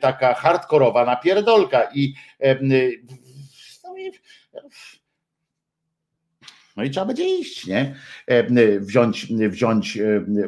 taka 0.00 0.34
hardkorowa 0.34 1.04
napierdolka 1.04 1.82
i 1.94 2.14
no 3.82 3.94
No 6.76 6.84
i 6.84 6.90
trzeba 6.90 7.06
będzie 7.06 7.38
iść, 7.38 7.66
nie? 7.66 7.94
E, 8.26 8.80
wziąć, 8.80 9.26
wziąć 9.26 9.98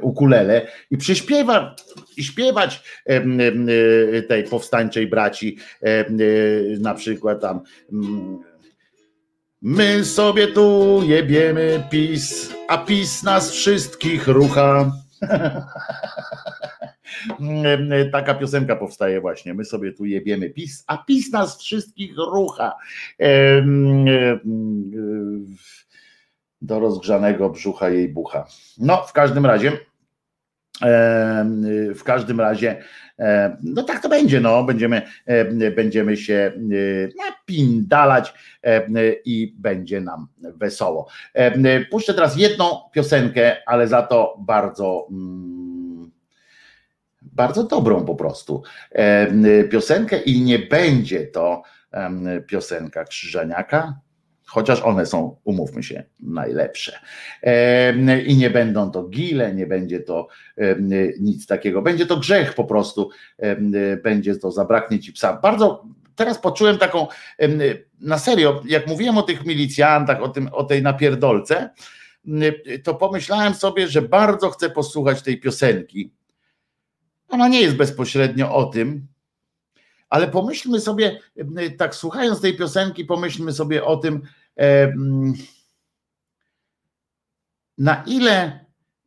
ukulele 0.01 0.67
i 0.91 0.97
przyśpiewać, 0.97 1.85
i 2.17 2.25
śpiewać 2.25 2.83
tej 4.29 4.45
powstańczej 4.45 5.07
braci, 5.07 5.59
na 6.81 6.95
przykład 6.95 7.41
tam 7.41 7.61
mm, 7.93 8.54
My 9.65 10.05
sobie 10.05 10.49
tu 10.49 11.01
jebiemy 11.03 11.85
PiS, 11.91 12.55
a 12.69 12.79
PiS 12.79 13.23
nas 13.23 13.51
wszystkich 13.51 14.29
rucha. 14.29 14.93
Taka 18.13 18.35
piosenka 18.35 18.77
powstaje 18.77 19.21
właśnie. 19.21 19.55
My 19.55 19.65
sobie 19.65 19.93
tu 19.93 20.05
jebiemy 20.05 20.51
PiS, 20.51 20.85
a 20.87 20.99
PiS 20.99 21.33
nas 21.33 21.59
wszystkich 21.59 22.17
rucha. 22.17 22.73
Do 26.63 26.81
rozgrzanego 26.81 27.51
brzucha 27.51 27.89
jej 27.89 28.09
bucha. 28.09 28.47
No, 28.79 29.07
w 29.07 29.13
każdym 29.13 29.47
razie, 29.47 29.79
w 31.95 32.03
każdym 32.05 32.41
razie 32.41 32.85
no 33.63 33.83
tak 33.83 34.03
to 34.03 34.09
będzie, 34.09 34.41
no, 34.41 34.65
będziemy, 34.65 35.03
e, 35.27 35.71
będziemy 35.71 36.17
się 36.17 36.35
e, 36.35 36.59
napindalać 37.27 38.35
i 39.25 39.55
będzie 39.59 40.01
nam 40.01 40.27
wesoło. 40.41 41.09
Puszczę 41.91 42.15
teraz 42.15 42.37
jedną 42.37 42.81
piosenkę, 42.93 43.57
ale 43.67 43.89
za 43.89 44.03
to 44.03 44.37
bardzo 44.39 45.07
mm, 45.11 46.11
bardzo 47.23 47.65
dobrą 47.65 48.05
po 48.05 48.15
prostu. 48.15 48.63
Piosenkę 49.71 50.19
i 50.19 50.43
nie 50.43 50.59
będzie 50.59 51.27
to 51.27 51.63
piosenka 52.47 53.05
Krzyżaniaka, 53.05 54.01
chociaż 54.47 54.81
one 54.81 55.07
są, 55.07 55.37
umówmy 55.45 55.83
się, 55.83 56.05
najlepsze. 56.21 56.99
I 58.27 58.37
nie 58.37 58.51
będą 58.51 58.91
to 58.91 59.03
gile, 59.03 59.55
nie 59.55 59.67
będzie 59.67 60.01
to 60.01 60.29
nic 61.21 61.47
takiego. 61.47 61.83
Będzie 61.83 62.07
to 62.07 62.17
grzech 62.17 62.55
po 62.55 62.65
prostu, 62.65 63.11
będzie 64.03 64.37
to 64.37 64.51
zabraknie 64.51 64.99
ci 64.99 65.13
psa. 65.13 65.39
Bardzo 65.43 65.85
teraz 66.15 66.39
poczułem 66.39 66.79
taką, 66.79 67.07
na 68.01 68.19
serio, 68.19 68.63
jak 68.69 68.87
mówiłem 68.87 69.19
o 69.19 69.23
tych 69.23 69.47
milicjantach, 69.47 70.23
o, 70.23 70.29
tym, 70.29 70.49
o 70.53 70.65
tej 70.65 70.83
napierdolce, 70.83 71.71
to 72.85 72.95
pomyślałem 72.95 73.55
sobie, 73.55 73.89
że 73.89 74.03
bardzo 74.03 74.51
chcę 74.51 74.71
posłuchać 74.71 75.23
tej 75.23 75.41
piosenki. 75.41 76.13
Ona 77.29 77.49
nie 77.49 77.61
jest 77.61 77.77
bezpośrednio 77.77 78.55
o 78.55 78.65
tym, 78.65 79.07
ale 80.15 80.29
pomyślmy 80.29 80.81
sobie, 80.81 81.21
tak 81.79 81.95
słuchając 81.95 82.41
tej 82.41 82.57
piosenki, 82.57 83.05
pomyślmy 83.05 83.53
sobie 83.53 83.85
o 83.85 83.97
tym, 83.97 84.23
na 87.79 88.03
ile 88.07 88.65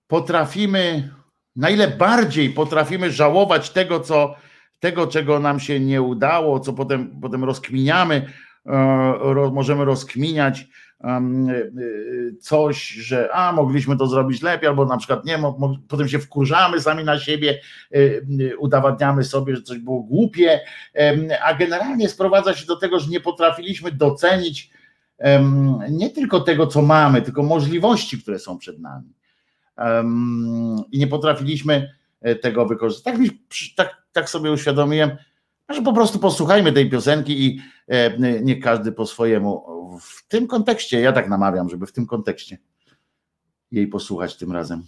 potrafimy, 0.08 1.14
na 1.56 1.70
ile 1.70 1.88
bardziej 1.88 2.50
potrafimy 2.50 3.12
żałować 3.12 3.70
tego, 3.70 4.00
co, 4.00 4.36
tego, 4.80 5.08
czego 5.08 5.40
nam 5.40 5.60
się 5.60 5.80
nie 5.80 6.02
udało, 6.02 6.60
co 6.60 6.74
potem, 6.74 7.20
potem 7.22 7.44
rozkminiamy, 7.44 8.34
e, 8.66 9.52
możemy 9.54 9.86
rozkminiać 9.86 10.68
coś, 12.42 12.88
że 12.88 13.30
a 13.34 13.52
mogliśmy 13.52 13.98
to 13.98 14.08
zrobić 14.08 14.42
lepiej, 14.42 14.70
albo 14.70 14.86
na 14.86 14.98
przykład 14.98 15.26
nie, 15.26 15.40
potem 15.88 16.08
się 16.08 16.20
wkurzamy 16.20 16.82
sami 16.82 17.04
na 17.04 17.20
siebie, 17.20 17.60
e, 17.92 18.58
udowadniamy 18.58 19.24
sobie, 19.24 19.56
że 19.56 19.62
coś 19.62 19.78
było 19.78 20.04
głupie, 20.04 20.60
a 21.44 21.54
generalnie 21.54 22.10
sprowadza 22.10 22.54
się 22.54 22.66
do 22.66 22.76
tego, 22.76 23.00
że 23.00 23.10
nie 23.10 23.20
potrafiliśmy 23.20 23.92
docenić 23.92 24.72
nie 25.90 26.10
tylko 26.10 26.40
tego, 26.40 26.68
co 26.68 26.82
mamy, 26.82 27.22
tylko 27.22 27.44
możliwości, 27.44 28.22
które 28.22 28.40
są 28.40 28.58
przed 28.58 28.80
nami. 28.80 29.14
I 30.92 31.00
nie 31.00 31.08
potrafiliśmy 31.08 31.94
e, 32.22 32.36
tego 32.36 32.66
wykorzystać. 32.66 33.16
Tak, 33.16 33.26
tak, 33.76 34.02
tak 34.12 34.30
sobie 34.30 34.52
uświadomiłem, 34.52 35.18
że 35.70 35.82
po 35.82 35.94
prostu 35.94 36.20
posłuchajmy 36.20 36.74
tej 36.74 36.90
piosenki 36.90 37.46
i 37.46 37.60
e, 37.88 38.18
niech 38.42 38.60
każdy 38.60 38.92
po 38.92 39.06
swojemu. 39.06 39.66
W 40.02 40.28
tym 40.28 40.48
kontekście, 40.48 41.02
ja 41.02 41.12
tak 41.12 41.30
namawiam, 41.30 41.70
żeby 41.70 41.86
w 41.86 41.92
tym 41.92 42.06
kontekście 42.06 42.58
jej 43.72 43.88
posłuchać 43.88 44.38
tym 44.38 44.52
razem. 44.52 44.84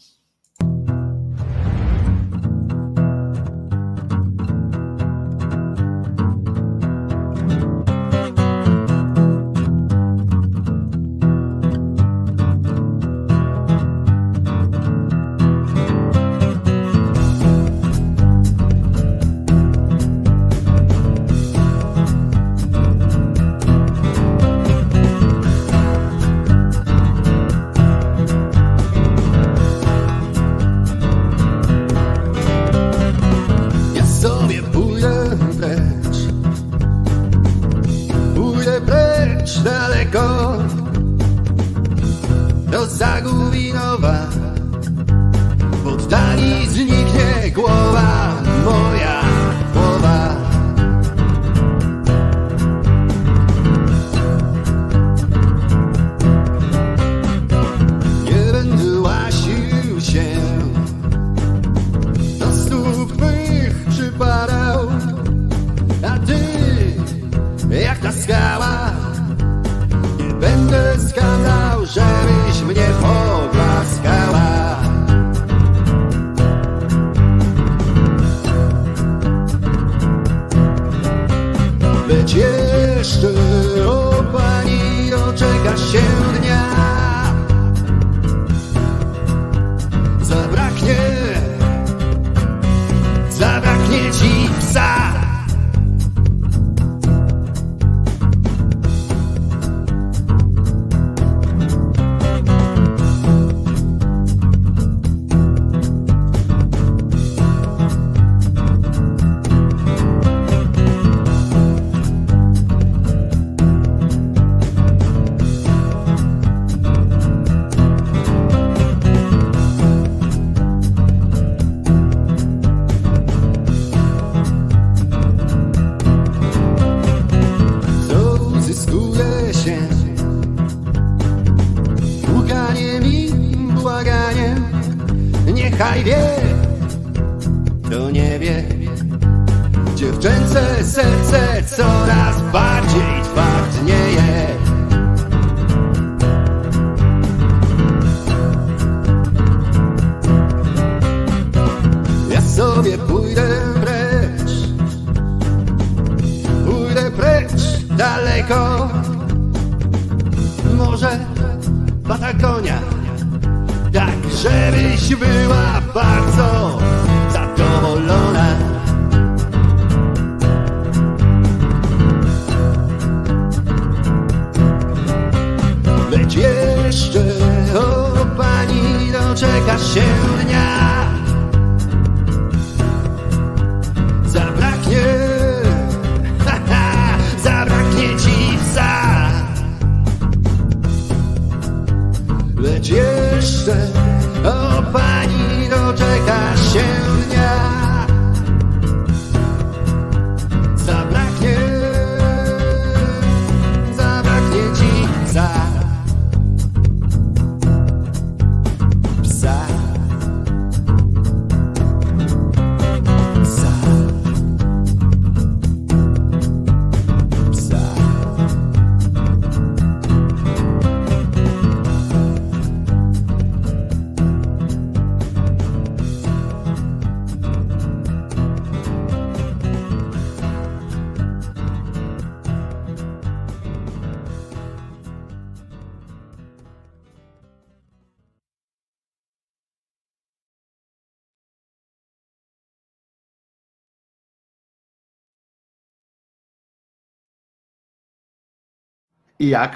I 249.39 249.49
jak? 249.49 249.75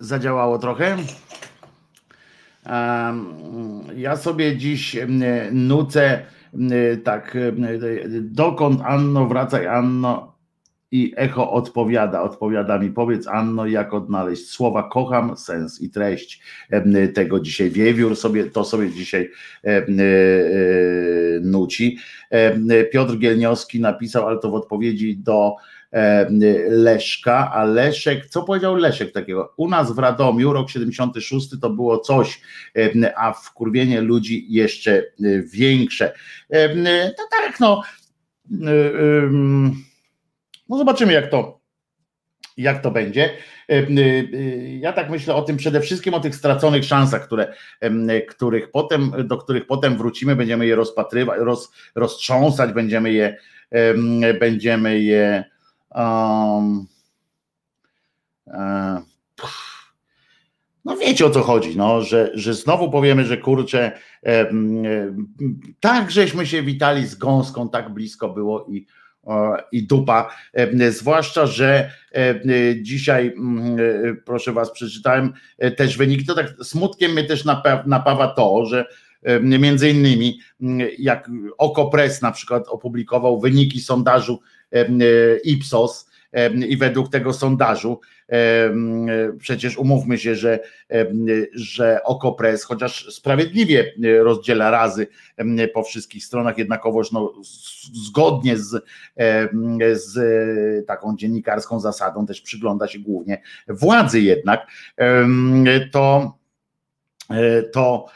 Zadziałało 0.00 0.58
trochę? 0.58 0.96
Ja 3.96 4.16
sobie 4.16 4.56
dziś 4.56 4.96
nucę 5.52 6.22
tak, 7.04 7.36
dokąd 8.20 8.80
Anno, 8.84 9.26
wracaj 9.26 9.66
Anno 9.66 10.35
i 10.90 11.12
echo 11.16 11.52
odpowiada, 11.52 12.22
odpowiada 12.22 12.78
mi, 12.78 12.90
powiedz 12.90 13.26
Anno, 13.26 13.66
jak 13.66 13.94
odnaleźć 13.94 14.50
słowa 14.50 14.88
kocham, 14.92 15.36
sens 15.36 15.80
i 15.80 15.90
treść 15.90 16.42
tego 17.14 17.40
dzisiaj 17.40 17.70
wiewiór 17.70 18.16
sobie, 18.16 18.44
to 18.44 18.64
sobie 18.64 18.90
dzisiaj 18.90 19.30
e, 19.64 19.68
e, 19.68 19.84
nuci. 21.40 21.98
Em, 22.30 22.68
Piotr 22.92 23.16
Gielniowski 23.18 23.80
napisał, 23.80 24.26
ale 24.26 24.38
to 24.38 24.50
w 24.50 24.54
odpowiedzi 24.54 25.16
do 25.16 25.54
e, 25.92 26.30
Leszka, 26.68 27.52
a 27.52 27.64
Leszek, 27.64 28.26
co 28.26 28.42
powiedział 28.42 28.76
Leszek 28.76 29.12
takiego? 29.12 29.54
U 29.56 29.68
nas 29.68 29.92
w 29.92 29.98
Radomiu 29.98 30.52
rok 30.52 30.70
76 30.70 31.48
to 31.60 31.70
było 31.70 31.98
coś, 31.98 32.40
e, 32.76 33.18
a 33.18 33.32
wkurwienie 33.32 34.00
ludzi 34.00 34.46
jeszcze 34.48 34.92
e, 34.98 35.02
większe. 35.42 36.12
E, 36.50 36.74
No 36.74 37.24
tak, 37.30 37.60
no. 37.60 37.82
e, 38.52 39.85
No 40.68 40.78
zobaczymy, 40.78 41.12
jak 41.12 41.30
to, 41.30 41.60
jak 42.56 42.82
to 42.82 42.90
będzie. 42.90 43.30
E, 43.68 43.72
e, 43.72 43.88
Ja 44.78 44.92
tak 44.92 45.10
myślę 45.10 45.34
o 45.34 45.42
tym 45.42 45.56
przede 45.56 45.80
wszystkim 45.80 46.14
o 46.14 46.20
tych 46.20 46.36
straconych 46.36 46.84
szansach, 46.84 47.26
które, 47.26 47.54
których 48.28 48.70
potem, 48.70 49.12
do 49.24 49.38
których 49.38 49.66
potem 49.66 49.96
wrócimy, 49.96 50.36
będziemy 50.36 50.66
je 50.66 50.74
rozpatrywać, 50.74 51.40
roz, 51.40 51.72
roztrząsać, 51.94 52.72
będziemy 52.72 53.12
je, 53.12 53.36
em, 53.70 54.20
będziemy 54.40 55.00
je 55.00 55.44
um, 55.94 56.86
no 60.84 60.96
wiecie 60.96 61.26
o 61.26 61.30
co 61.30 61.42
chodzi, 61.42 61.76
no, 61.76 62.02
że, 62.02 62.30
że 62.34 62.54
znowu 62.54 62.90
powiemy, 62.90 63.24
że 63.24 63.36
kurczę, 63.36 63.92
tak 65.80 66.10
żeśmy 66.10 66.46
się 66.46 66.62
witali 66.62 67.06
z 67.06 67.14
gąską, 67.14 67.68
tak 67.68 67.94
blisko 67.94 68.28
było 68.28 68.66
i, 68.68 68.86
i 69.72 69.86
dupa, 69.86 70.30
em, 70.52 70.92
zwłaszcza, 70.92 71.46
że 71.46 71.90
em, 72.12 72.40
dzisiaj, 72.82 73.26
e, 73.28 74.14
proszę 74.24 74.52
was, 74.52 74.72
przeczytałem 74.72 75.32
e, 75.58 75.70
też 75.70 75.96
wyniki, 75.96 76.26
to 76.26 76.34
tak 76.34 76.54
smutkiem 76.62 77.12
mnie 77.12 77.24
też 77.24 77.44
napa- 77.44 77.86
napawa 77.86 78.28
to, 78.28 78.66
że 78.66 78.86
między 79.40 79.90
innymi 79.90 80.40
jak 80.98 81.30
Okopres 81.58 82.22
na 82.22 82.32
przykład 82.32 82.68
opublikował 82.68 83.40
wyniki 83.40 83.80
sondażu 83.80 84.40
e, 84.72 84.86
Ipsos 85.44 86.05
i 86.68 86.76
według 86.76 87.10
tego 87.10 87.32
sondażu 87.32 88.00
przecież 89.38 89.78
umówmy 89.78 90.18
się, 90.18 90.34
że, 90.34 90.60
że 91.54 92.00
Okopres 92.04 92.64
chociaż 92.64 93.14
sprawiedliwie 93.14 93.92
rozdziela 94.22 94.70
razy 94.70 95.06
po 95.74 95.82
wszystkich 95.82 96.24
stronach, 96.24 96.58
jednakowoż 96.58 97.12
no, 97.12 97.32
zgodnie 98.06 98.56
z, 98.56 98.84
z 99.92 100.16
taką 100.86 101.16
dziennikarską 101.16 101.80
zasadą 101.80 102.26
też 102.26 102.40
przygląda 102.40 102.88
się 102.88 102.98
głównie 102.98 103.42
władzy 103.68 104.20
jednak, 104.20 104.66
to 105.92 106.36
e, 107.30 107.62
to 107.62 108.06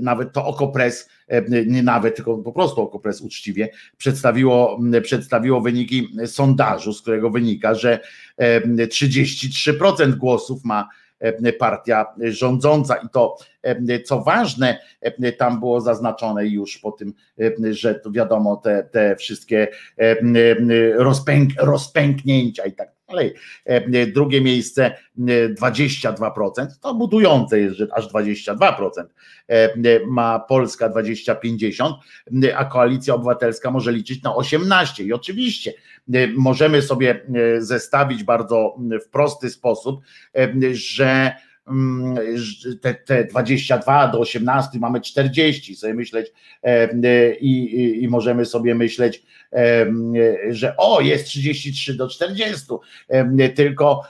nawet 0.00 0.32
to 0.32 0.46
Okopres, 0.46 1.08
e, 1.28 1.64
nie 1.66 1.82
nawet, 1.82 2.16
tylko 2.16 2.38
po 2.38 2.52
prostu 2.52 2.82
Okopres 2.82 3.20
uczciwie 3.20 3.68
przedstawiło, 3.96 4.80
przedstawiło 5.02 5.60
wyniki 5.60 6.08
sondażu, 6.26 6.92
z 6.92 7.02
którego 7.02 7.30
wynika, 7.30 7.74
że 7.74 8.00
e, 8.36 8.60
33% 8.86 10.14
głosów 10.14 10.64
ma 10.64 10.88
e, 11.20 11.52
partia 11.52 12.06
rządząca. 12.18 12.96
I 12.96 13.08
to 13.08 13.36
e, 13.62 14.00
co 14.00 14.20
ważne, 14.20 14.78
e, 15.00 15.32
tam 15.32 15.58
było 15.60 15.80
zaznaczone 15.80 16.46
już 16.46 16.78
po 16.78 16.92
tym, 16.92 17.14
e, 17.40 17.74
że 17.74 17.94
to 17.94 18.10
wiadomo 18.10 18.56
te, 18.56 18.88
te 18.92 19.16
wszystkie 19.16 19.68
e, 19.98 20.16
rozpęk, 20.96 21.50
rozpęknięcia 21.58 22.64
i 22.64 22.72
tak 22.72 22.97
dalej. 23.08 23.34
E, 23.64 24.06
Drugie 24.06 24.40
miejsce 24.40 24.86
e, 24.86 24.94
22%, 25.48 26.66
to 26.80 26.94
budujące 26.94 27.60
jest, 27.60 27.76
że 27.76 27.86
aż 27.92 28.08
22%. 28.08 28.90
E, 29.48 29.70
Ma 30.06 30.38
Polska 30.38 30.88
20-50, 30.88 31.92
a 32.56 32.64
Koalicja 32.64 33.14
Obywatelska 33.14 33.70
może 33.70 33.92
liczyć 33.92 34.22
na 34.22 34.34
18. 34.34 35.04
I 35.04 35.12
oczywiście 35.12 35.72
e, 36.14 36.26
możemy 36.26 36.82
sobie 36.82 37.24
e, 37.56 37.60
zestawić 37.60 38.24
bardzo 38.24 38.76
w 39.06 39.08
prosty 39.08 39.50
sposób, 39.50 40.00
e, 40.36 40.52
że 40.72 41.32
te, 42.82 42.94
te 42.94 43.24
22 43.24 44.08
do 44.08 44.20
18 44.20 44.78
mamy 44.78 45.00
40, 45.00 45.76
sobie 45.76 45.94
myśleć 45.94 46.32
e, 46.62 47.34
i, 47.34 47.76
i, 47.80 48.02
i 48.02 48.08
możemy 48.08 48.44
sobie 48.44 48.74
myśleć, 48.74 49.22
e, 49.52 49.86
że 50.50 50.76
o, 50.76 51.00
jest 51.00 51.24
33 51.24 51.94
do 51.94 52.08
40, 52.08 52.66
E, 53.08 53.48
tylko 53.48 54.02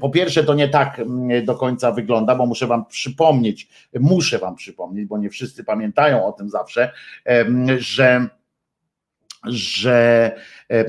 po 0.00 0.10
pierwsze 0.10 0.44
to 0.44 0.54
nie 0.54 0.68
tak 0.68 1.00
do 1.44 1.54
końca 1.54 1.92
wygląda, 1.92 2.34
bo 2.34 2.46
muszę 2.46 2.66
wam 2.66 2.86
przypomnieć, 2.86 3.68
muszę 4.00 4.38
wam 4.38 4.56
przypomnieć, 4.56 5.06
bo 5.06 5.18
nie 5.18 5.30
wszyscy 5.30 5.64
pamiętają 5.64 6.26
o 6.26 6.32
tym 6.32 6.50
zawsze, 6.50 6.92
że 7.78 8.28
że 9.44 10.30
e, 10.68 10.84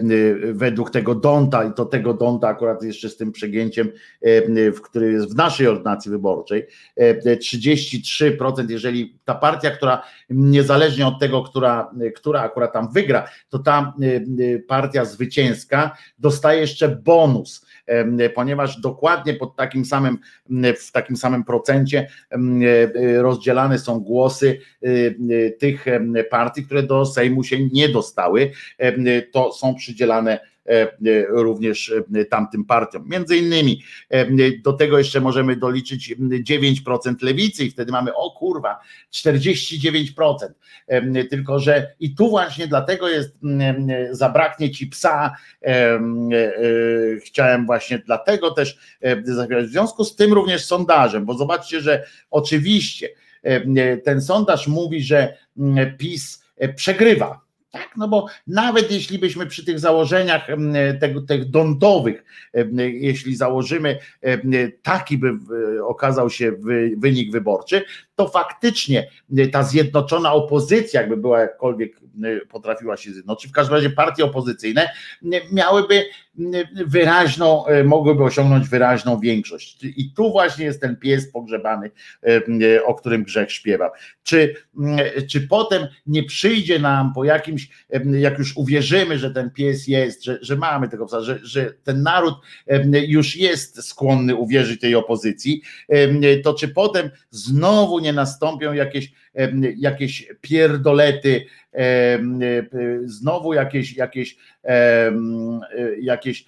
według 0.54 0.92
tego 0.92 1.16
Donta, 1.16 1.64
i 1.64 1.74
to 1.74 1.86
tego 1.86 2.14
Donta 2.14 2.48
akurat 2.48 2.84
jeszcze 2.84 3.10
z 3.10 3.18
tym 3.18 3.32
przegięciem, 3.32 3.92
e, 4.22 4.72
w 4.72 4.82
który 4.82 5.12
jest 5.12 5.34
w 5.34 5.36
naszej 5.36 5.68
ordynacji 5.68 6.12
wyborczej, 6.12 6.68
e, 6.96 7.38
33%, 7.38 8.70
jeżeli 8.70 9.20
ta 9.26 9.36
partia, 9.36 9.72
która 9.72 10.04
niezależnie 10.30 11.08
od 11.08 11.20
tego, 11.20 11.44
która, 11.44 11.92
która 12.16 12.42
akurat 12.42 12.74
tam 12.74 12.92
wygra, 12.94 13.28
to 13.50 13.60
ta 13.60 13.94
e, 14.02 14.60
partia 14.60 15.06
zwycięska 15.06 15.98
dostaje 16.20 16.62
jeszcze 16.62 16.90
bonus, 16.90 17.66
e, 17.66 17.73
ponieważ 18.36 18.82
dokładnie 18.82 19.34
pod 19.34 19.56
takim 19.56 19.86
samym, 19.86 20.18
w 20.78 20.92
takim 20.92 21.18
samym 21.18 21.44
procencie 21.44 22.08
e, 22.32 23.22
rozdzielane 23.22 23.80
są 23.80 24.00
głosy 24.00 24.60
e, 24.84 24.88
e, 24.88 25.50
tych 25.52 25.86
partii, 26.30 26.64
które 26.64 26.84
do 26.84 27.06
Sejmu 27.06 27.44
się 27.44 27.58
nie 27.68 27.90
dostały, 27.90 28.52
to 29.32 29.52
są 29.52 29.76
przydzielane 29.76 30.53
również 31.30 31.94
e, 32.16 32.26
tamtym 32.26 32.66
partiom. 32.66 33.10
Między 33.10 33.38
innymi 33.38 33.84
e, 34.10 34.26
do 34.64 34.74
tego 34.74 34.98
jeszcze 34.98 35.22
możemy 35.22 35.56
doliczyć 35.56 36.16
9% 36.18 37.14
lewicy 37.22 37.66
i 37.66 37.72
wtedy 37.72 37.92
mamy 37.92 38.16
o 38.16 38.32
kurwa, 38.32 38.80
49%. 39.14 40.34
Tylko, 41.30 41.60
że 41.60 41.96
i 42.00 42.16
tu 42.16 42.30
właśnie 42.30 42.68
dlatego 42.68 43.10
jest, 43.10 43.36
zabraknie 44.12 44.72
ci 44.72 44.88
psa. 44.88 45.36
Chciałem 47.26 47.66
właśnie 47.66 48.00
dlatego 48.06 48.52
też 48.52 48.78
w 49.64 49.66
związku 49.66 50.04
z 50.04 50.16
tym 50.16 50.34
również 50.34 50.66
sondażem, 50.66 51.26
bo 51.26 51.34
zobaczcie, 51.34 51.82
że 51.82 52.06
oczywiście 52.32 53.10
ten 54.04 54.22
sondaż 54.22 54.68
mówi, 54.68 55.04
że 55.04 55.38
PiS 55.98 56.44
przegrywa 56.76 57.43
tak, 57.74 57.90
no 57.98 58.08
bo 58.08 58.28
nawet 58.48 58.92
jeśli 58.92 59.20
byśmy 59.20 59.46
przy 59.46 59.66
tych 59.66 59.80
założeniach 59.80 60.48
tego, 61.00 61.22
tych 61.22 61.50
dontowych, 61.50 62.24
jeśli 62.78 63.36
założymy, 63.36 64.00
taki 64.82 65.18
by 65.18 65.32
okazał 65.88 66.30
się 66.30 66.52
wynik 66.98 67.32
wyborczy, 67.32 67.86
to 68.16 68.28
faktycznie 68.28 69.10
ta 69.52 69.64
zjednoczona 69.64 70.34
opozycja, 70.34 71.02
jakby 71.02 71.18
była 71.18 71.40
jakkolwiek 71.40 72.00
potrafiła 72.50 72.98
się 72.98 73.12
zjednoczyć, 73.12 73.52
w 73.52 73.54
każdym 73.54 73.76
razie 73.76 73.90
partie 73.90 74.26
opozycyjne 74.26 74.90
miałyby 75.52 76.06
wyraźną, 76.86 77.66
mogłyby 77.86 78.24
osiągnąć 78.24 78.70
wyraźną 78.70 79.20
większość. 79.20 79.84
I 79.84 80.14
tu 80.16 80.32
właśnie 80.32 80.66
jest 80.66 80.82
ten 80.82 80.96
pies 80.96 81.32
pogrzebany, 81.32 81.92
o 82.86 82.96
którym 82.96 83.24
grzech 83.24 83.52
śpiewa. 83.52 83.92
Czy, 84.24 84.56
czy 85.30 85.48
potem 85.48 85.88
nie 86.08 86.24
przyjdzie 86.24 86.80
nam 86.80 87.14
po 87.14 87.24
jakimś, 87.24 87.70
jak 88.20 88.40
już 88.40 88.58
uwierzymy, 88.58 89.20
że 89.20 89.32
ten 89.32 89.52
pies 89.52 89.88
jest, 89.88 90.24
że, 90.24 90.38
że 90.42 90.56
mamy 90.56 90.90
tego 90.90 91.06
psa, 91.06 91.22
że, 91.22 91.40
że 91.44 91.74
ten 91.84 92.04
naród 92.04 92.36
już 92.94 93.36
jest 93.36 93.84
skłonny 93.84 94.36
uwierzyć 94.36 94.82
tej 94.82 94.96
opozycji, 94.96 95.62
to 96.44 96.54
czy 96.54 96.68
potem 96.68 97.10
znowu 97.30 98.00
nie 98.04 98.14
nastąpią 98.14 98.74
jakieś, 98.74 99.14
jakieś 99.78 100.28
pierdolety, 100.42 101.46
znowu 103.06 103.54
jakieś, 103.54 103.98
jakieś, 103.98 104.38
jakieś 106.00 106.46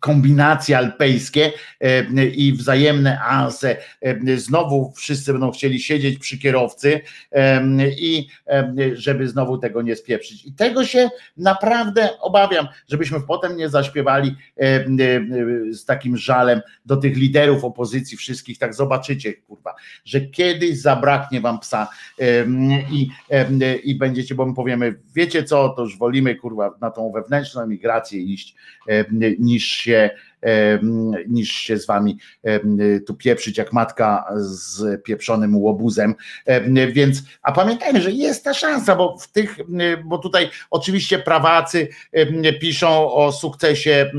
kombinacje 0.00 0.78
alpejskie 0.78 1.52
e, 1.80 2.24
i 2.24 2.52
wzajemne 2.52 3.20
anse. 3.20 3.76
E, 4.00 4.36
znowu 4.36 4.92
wszyscy 4.96 5.32
będą 5.32 5.50
chcieli 5.50 5.80
siedzieć 5.80 6.18
przy 6.18 6.38
kierowcy 6.38 7.00
e, 7.32 7.62
i 7.88 8.28
żeby 8.92 9.28
znowu 9.28 9.58
tego 9.58 9.82
nie 9.82 9.96
spieprzyć. 9.96 10.46
I 10.46 10.52
tego 10.52 10.84
się 10.84 11.10
naprawdę 11.36 12.20
obawiam, 12.20 12.68
żebyśmy 12.88 13.20
potem 13.20 13.56
nie 13.56 13.68
zaśpiewali 13.68 14.36
z 15.70 15.84
takim 15.84 16.16
żalem 16.16 16.60
do 16.86 16.96
tych 16.96 17.16
liderów 17.16 17.64
opozycji 17.64 18.16
wszystkich, 18.16 18.58
tak 18.58 18.74
zobaczycie, 18.74 19.32
kurwa, 19.32 19.74
że 20.04 20.20
kiedyś 20.20 20.80
zabraknie 20.80 21.40
wam 21.40 21.60
psa 21.60 21.88
i, 22.90 23.08
i 23.84 23.94
będziecie, 23.94 24.34
bo 24.34 24.46
my 24.46 24.54
powiemy, 24.54 24.94
wiecie 25.14 25.44
co, 25.44 25.68
to 25.68 25.82
już 25.82 25.98
wolimy, 25.98 26.34
kurwa, 26.34 26.74
na 26.80 26.90
tą 26.90 27.12
wewnętrzną 27.12 27.62
emigrację 27.62 28.20
iść, 28.20 28.54
niż 29.38 29.64
się 29.64 29.89
się 29.90 30.10
niż 31.28 31.52
się 31.52 31.78
z 31.78 31.86
wami 31.86 32.18
tu 33.06 33.14
pieprzyć 33.14 33.58
jak 33.58 33.72
matka 33.72 34.32
z 34.36 35.02
pieprzonym 35.02 35.56
łobuzem. 35.56 36.14
Więc, 36.92 37.22
a 37.42 37.52
pamiętajmy, 37.52 38.00
że 38.00 38.10
jest 38.10 38.44
ta 38.44 38.54
szansa, 38.54 38.96
bo 38.96 39.18
w 39.18 39.32
tych, 39.32 39.56
bo 40.04 40.18
tutaj 40.18 40.50
oczywiście 40.70 41.18
prawacy 41.18 41.88
piszą 42.60 43.12
o 43.12 43.32
sukcesie 43.32 44.10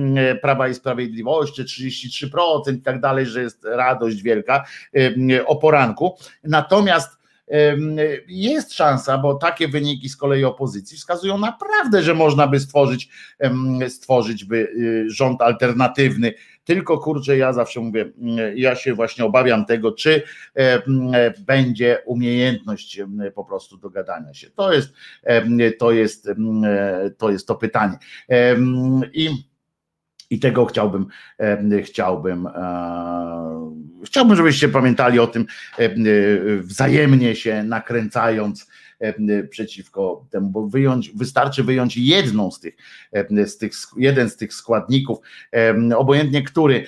Prawa 0.41 0.67
i 0.67 0.73
Sprawiedliwości, 0.73 1.63
33% 1.63 2.75
i 2.75 2.81
tak 2.81 3.01
dalej, 3.01 3.25
że 3.25 3.41
jest 3.41 3.63
radość 3.63 4.21
wielka 4.21 4.65
o 5.45 5.55
poranku. 5.55 6.17
Natomiast 6.43 7.20
jest 8.27 8.73
szansa, 8.73 9.17
bo 9.17 9.35
takie 9.35 9.67
wyniki 9.67 10.09
z 10.09 10.17
kolei 10.17 10.43
opozycji 10.43 10.97
wskazują 10.97 11.37
naprawdę, 11.37 12.03
że 12.03 12.13
można 12.13 12.47
by 12.47 12.59
stworzyć, 12.59 13.09
stworzyć 13.89 14.45
by 14.45 14.57
y, 14.57 15.05
rząd 15.09 15.41
alternatywny. 15.41 16.33
Tylko 16.63 16.97
kurczę, 16.97 17.37
ja 17.37 17.53
zawsze 17.53 17.79
mówię, 17.79 18.11
ja 18.55 18.75
się 18.75 18.93
właśnie 18.93 19.25
obawiam 19.25 19.65
tego, 19.65 19.91
czy 19.91 20.23
będzie 21.39 21.97
umiejętność 22.05 22.99
po 23.35 23.45
prostu 23.45 23.77
dogadania 23.77 24.33
się. 24.33 24.49
To 24.49 24.73
jest 24.73 24.93
to, 25.79 25.91
jest, 25.91 26.29
to, 27.17 27.29
jest 27.31 27.47
to 27.47 27.55
pytanie. 27.55 27.97
I 29.13 29.50
i 30.31 30.39
tego 30.39 30.65
chciałbym, 30.65 31.05
chciałbym, 31.83 32.47
e, 32.47 33.71
chciałbym, 34.05 34.35
żebyście 34.35 34.69
pamiętali 34.69 35.19
o 35.19 35.27
tym 35.27 35.45
wzajemnie 36.61 37.35
się 37.35 37.63
nakręcając 37.63 38.67
przeciwko 39.49 40.25
temu, 40.31 40.49
bo 40.49 40.67
wyjąć, 40.67 41.09
wystarczy 41.09 41.63
wyjąć 41.63 41.97
jedną 41.97 42.51
z 42.51 42.59
tych, 42.59 42.75
z 43.45 43.57
tych, 43.57 43.71
jeden 43.97 44.29
z 44.29 44.37
tych 44.37 44.53
składników, 44.53 45.17
obojętnie 45.95 46.43
który, 46.43 46.85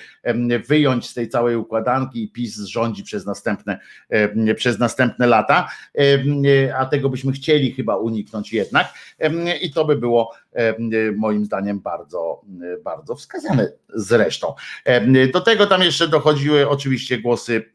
wyjąć 0.68 1.10
z 1.10 1.14
tej 1.14 1.28
całej 1.28 1.56
układanki 1.56 2.22
i 2.22 2.30
PiS 2.30 2.58
rządzi 2.58 3.02
przez 3.02 3.26
następne, 3.26 3.78
przez 4.56 4.78
następne 4.78 5.26
lata, 5.26 5.68
a 6.78 6.86
tego 6.86 7.08
byśmy 7.08 7.32
chcieli 7.32 7.72
chyba 7.72 7.96
uniknąć 7.96 8.52
jednak 8.52 8.94
i 9.62 9.72
to 9.72 9.84
by 9.84 9.96
było 9.96 10.32
moim 11.16 11.44
zdaniem 11.44 11.80
bardzo, 11.80 12.40
bardzo 12.84 13.14
wskazane 13.14 13.72
zresztą. 13.94 14.54
Do 15.32 15.40
tego 15.40 15.66
tam 15.66 15.82
jeszcze 15.82 16.08
dochodziły 16.08 16.68
oczywiście 16.68 17.18
głosy 17.18 17.72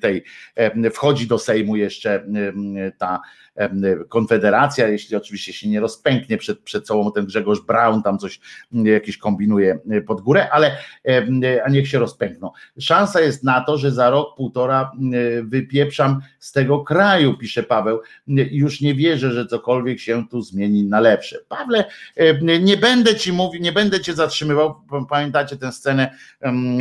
tej, 0.00 0.24
wchodzi 0.92 1.26
do 1.26 1.38
Sejmu 1.38 1.76
jeszcze 1.76 2.26
ta 2.98 3.20
Konfederacja, 4.08 4.88
jeśli 4.88 5.16
oczywiście 5.16 5.52
się 5.52 5.68
nie 5.68 5.80
rozpęknie 5.80 6.38
przed, 6.38 6.60
przed 6.60 6.86
całą 6.86 7.12
ten 7.12 7.26
Grzegorz 7.26 7.60
Braun, 7.60 8.02
tam 8.02 8.18
coś 8.18 8.40
jakieś 8.72 9.18
kombinuje 9.18 9.78
pod 10.06 10.20
górę, 10.20 10.50
ale 10.50 10.76
a 11.64 11.70
niech 11.70 11.88
się 11.88 11.98
rozpękną. 11.98 12.50
Szansa 12.78 13.20
jest 13.20 13.44
na 13.44 13.60
to, 13.60 13.78
że 13.78 13.90
za 13.90 14.10
rok, 14.10 14.36
półtora 14.36 14.92
wypieprzam 15.42 16.20
z 16.38 16.52
tego 16.52 16.80
kraju, 16.80 17.38
pisze 17.38 17.62
Paweł. 17.62 18.00
Już 18.50 18.80
nie 18.80 18.94
wierzę, 18.94 19.32
że 19.32 19.46
cokolwiek 19.46 20.00
się 20.00 20.28
tu 20.28 20.42
zmieni 20.42 20.84
na 20.84 21.00
lepsze. 21.00 21.38
Pawle, 21.48 21.84
nie 22.60 22.76
będę 22.76 23.14
ci 23.14 23.32
mówił, 23.32 23.62
nie 23.62 23.72
będę 23.72 24.00
cię 24.00 24.14
zatrzymywał. 24.14 24.74
Pamiętacie 25.10 25.56
tę 25.56 25.72
scenę 25.72 26.14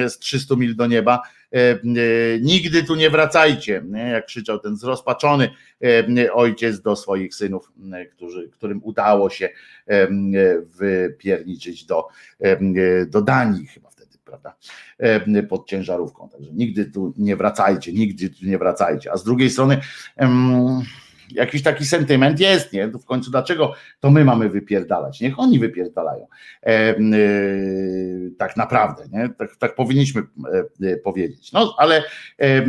z 0.08 0.20
300 0.20 0.56
mil 0.56 0.76
do 0.76 0.88
nieba? 0.88 1.22
E, 1.54 1.72
e, 1.72 1.80
nigdy 2.42 2.84
tu 2.84 2.96
nie 2.96 3.10
wracajcie, 3.10 3.84
jak 4.12 4.26
krzyczał 4.26 4.60
ten 4.60 4.78
zrozpaczony 4.78 5.50
e, 6.18 6.34
ojciec 6.34 6.82
do 6.82 6.96
swoich 6.96 7.36
synów, 7.36 7.72
którzy, 8.12 8.50
którym 8.50 8.80
udało 8.84 9.30
się 9.30 9.50
wypierniczyć 10.66 11.86
do, 11.86 12.08
do 13.08 13.22
Danii 13.22 13.68
chyba 13.68 13.90
wtedy, 13.90 14.18
prawda, 14.26 14.56
pod 15.50 15.68
ciężarówką. 15.68 16.30
Także 16.30 16.52
nigdy 16.54 16.86
tu 16.86 17.14
nie 17.18 17.36
wracajcie, 17.36 17.94
nigdy 17.94 18.30
tu 18.30 18.46
nie 18.46 18.58
wracajcie. 18.58 19.12
A 19.12 19.18
z 19.18 19.24
drugiej 19.24 19.50
strony 19.50 19.82
jakiś 21.34 21.64
taki 21.64 21.86
sentyment 21.86 22.40
jest, 22.40 22.74
nie? 22.74 22.88
W 22.88 23.06
końcu 23.06 23.32
dlaczego 23.32 23.74
to 24.00 24.12
my 24.12 24.26
mamy 24.26 24.50
wypierdalać? 24.50 25.22
Niech 25.22 25.40
oni 25.40 25.60
wypierdalają. 25.60 26.28
E, 26.66 26.96
tak 28.38 28.58
naprawdę, 28.58 29.04
nie? 29.12 29.30
Tak, 29.30 29.56
tak 29.56 29.76
powinniśmy 29.76 30.22
e, 30.82 30.88
e 30.92 30.98
powiedzieć. 30.98 31.52
No, 31.52 31.76
ale 31.78 32.04
e, 32.42 32.66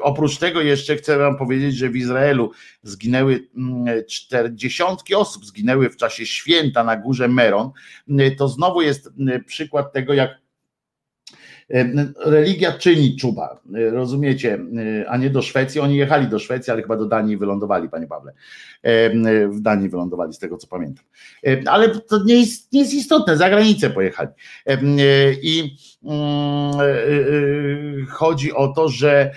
oprócz 0.00 0.38
tego 0.38 0.60
jeszcze 0.60 0.96
chcę 0.96 1.18
wam 1.18 1.36
powiedzieć, 1.36 1.76
że 1.76 1.88
w 1.88 1.96
Izraelu 1.96 2.50
zginęły 2.82 3.48
mm, 3.56 4.04
czterdziesiątki 4.08 5.14
osób, 5.14 5.46
zginęły 5.46 5.90
w 5.90 5.96
czasie 5.96 6.26
święta 6.26 6.84
na 6.84 6.96
górze 6.96 7.28
Meron. 7.28 7.70
To 8.38 8.48
znowu 8.48 8.82
jest 8.82 9.10
przykład 9.46 9.92
tego, 9.92 10.14
jak 10.14 10.45
religia 12.24 12.72
czyni 12.72 13.16
czuba, 13.16 13.60
e, 13.74 13.90
rozumiecie, 13.90 14.54
e, 14.54 15.10
a 15.10 15.16
nie 15.16 15.30
do 15.30 15.42
Szwecji. 15.42 15.80
Oni 15.80 15.96
jechali 15.96 16.28
do 16.28 16.38
Szwecji, 16.38 16.70
ale 16.70 16.82
chyba 16.82 16.96
do 16.96 17.06
Danii 17.06 17.36
wylądowali, 17.36 17.88
panie 17.88 18.06
Pawle. 18.06 18.32
W 19.48 19.60
Danii 19.60 19.88
wylądowali, 19.88 20.34
z 20.34 20.38
tego 20.38 20.56
co 20.56 20.66
pamiętam. 20.66 21.04
Ale 21.66 22.00
to 22.00 22.24
nie 22.24 22.40
jest, 22.40 22.72
nie 22.72 22.80
jest 22.80 22.94
istotne, 22.94 23.36
za 23.36 23.50
granicę 23.50 23.90
pojechali. 23.90 24.28
I 25.42 25.76
mm, 26.04 28.06
chodzi 28.06 28.52
o 28.52 28.68
to, 28.68 28.88
że 28.88 29.30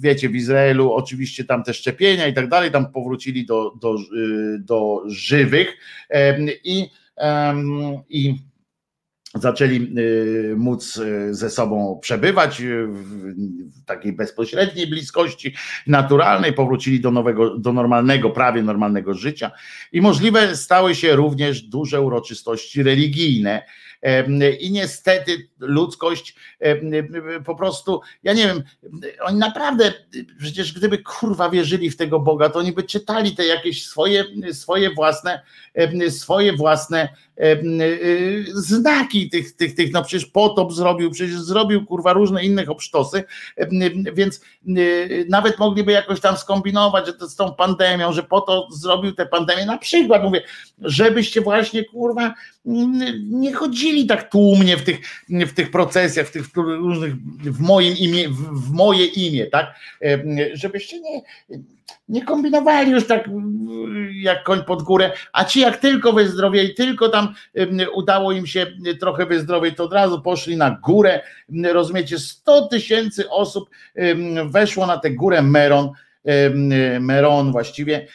wiecie, 0.00 0.28
w 0.28 0.36
Izraelu 0.36 0.92
oczywiście 0.92 1.44
tam 1.44 1.64
te 1.64 1.74
szczepienia 1.74 2.26
i 2.26 2.34
tak 2.34 2.48
dalej, 2.48 2.70
tam 2.70 2.92
powrócili 2.92 3.46
do, 3.46 3.72
do, 3.80 3.96
do 4.58 5.02
żywych 5.06 5.76
i, 6.64 6.90
i 8.08 8.47
zaczęli 9.40 9.94
y, 9.98 10.54
móc 10.56 10.96
y, 10.96 11.34
ze 11.34 11.50
sobą 11.50 11.98
przebywać 12.02 12.60
y, 12.60 12.86
w 12.86 13.84
takiej 13.86 14.12
bezpośredniej 14.12 14.86
bliskości 14.86 15.54
naturalnej, 15.86 16.52
powrócili 16.52 17.00
do 17.00 17.10
nowego, 17.10 17.58
do 17.58 17.72
normalnego, 17.72 18.30
prawie 18.30 18.62
normalnego 18.62 19.14
życia. 19.14 19.50
I 19.92 20.00
możliwe 20.00 20.56
stały 20.56 20.94
się 20.94 21.16
również 21.16 21.62
duże 21.62 22.00
uroczystości 22.00 22.82
religijne, 22.82 23.62
I 24.60 24.70
niestety 24.70 25.48
ludzkość 25.58 26.34
po 27.44 27.54
prostu, 27.54 28.00
ja 28.22 28.32
nie 28.32 28.46
wiem, 28.46 28.62
oni 29.22 29.38
naprawdę, 29.38 29.92
przecież 30.38 30.72
gdyby 30.72 30.98
kurwa 30.98 31.50
wierzyli 31.50 31.90
w 31.90 31.96
tego 31.96 32.20
Boga, 32.20 32.48
to 32.48 32.58
oni 32.58 32.72
by 32.72 32.82
czytali 32.82 33.36
te 33.36 33.46
jakieś 33.46 33.86
swoje, 33.86 34.24
swoje 34.52 34.94
własne, 34.94 35.42
swoje 36.08 36.52
własne 36.52 37.08
znaki 38.54 39.30
tych, 39.30 39.56
tych, 39.56 39.74
tych, 39.74 39.92
no 39.92 40.04
przecież 40.04 40.26
potop 40.26 40.72
zrobił, 40.72 41.10
przecież 41.10 41.40
zrobił 41.40 41.86
kurwa 41.86 42.12
różne 42.12 42.44
inne 42.44 42.66
obsztosy, 42.66 43.24
więc 44.14 44.40
nawet 45.28 45.58
mogliby 45.58 45.92
jakoś 45.92 46.20
tam 46.20 46.36
skombinować, 46.36 47.06
że 47.06 47.12
to 47.12 47.28
z 47.28 47.36
tą 47.36 47.54
pandemią, 47.54 48.12
że 48.12 48.22
po 48.22 48.40
to 48.40 48.68
zrobił 48.70 49.12
tę 49.12 49.26
pandemię, 49.26 49.66
na 49.66 49.78
przykład 49.78 50.22
mówię, 50.22 50.42
żebyście 50.78 51.40
właśnie 51.40 51.84
kurwa 51.84 52.34
nie 53.30 53.52
chodzili 53.52 54.06
tak 54.06 54.30
tłumnie 54.30 54.76
w 54.76 54.84
tych, 54.84 55.00
w 55.28 55.52
tych 55.52 55.70
procesjach, 55.70 56.26
w 56.26 56.30
tych 56.30 56.44
różnych, 56.54 57.16
w 57.42 57.60
moim 57.60 57.96
imię, 57.96 58.28
w 58.52 58.70
moje 58.70 59.06
imię, 59.06 59.46
tak, 59.46 59.74
żebyście 60.52 61.00
nie, 61.00 61.22
nie 62.08 62.24
kombinowali 62.24 62.90
już 62.90 63.06
tak 63.06 63.30
jak 64.12 64.42
koń 64.44 64.64
pod 64.64 64.82
górę, 64.82 65.12
a 65.32 65.44
ci 65.44 65.60
jak 65.60 65.76
tylko 65.76 66.12
wyzdrowieli, 66.12 66.74
tylko 66.74 67.08
tam 67.08 67.34
udało 67.94 68.32
im 68.32 68.46
się 68.46 68.66
trochę 69.00 69.26
wyzdrowieć, 69.26 69.76
to 69.76 69.84
od 69.84 69.92
razu 69.92 70.22
poszli 70.22 70.56
na 70.56 70.70
górę, 70.70 71.20
rozumiecie, 71.72 72.18
100 72.18 72.68
tysięcy 72.68 73.30
osób 73.30 73.70
weszło 74.50 74.86
na 74.86 74.98
tę 74.98 75.10
górę 75.10 75.42
Meron, 75.42 75.90
Meron 77.00 77.52
właściwie 77.52 78.06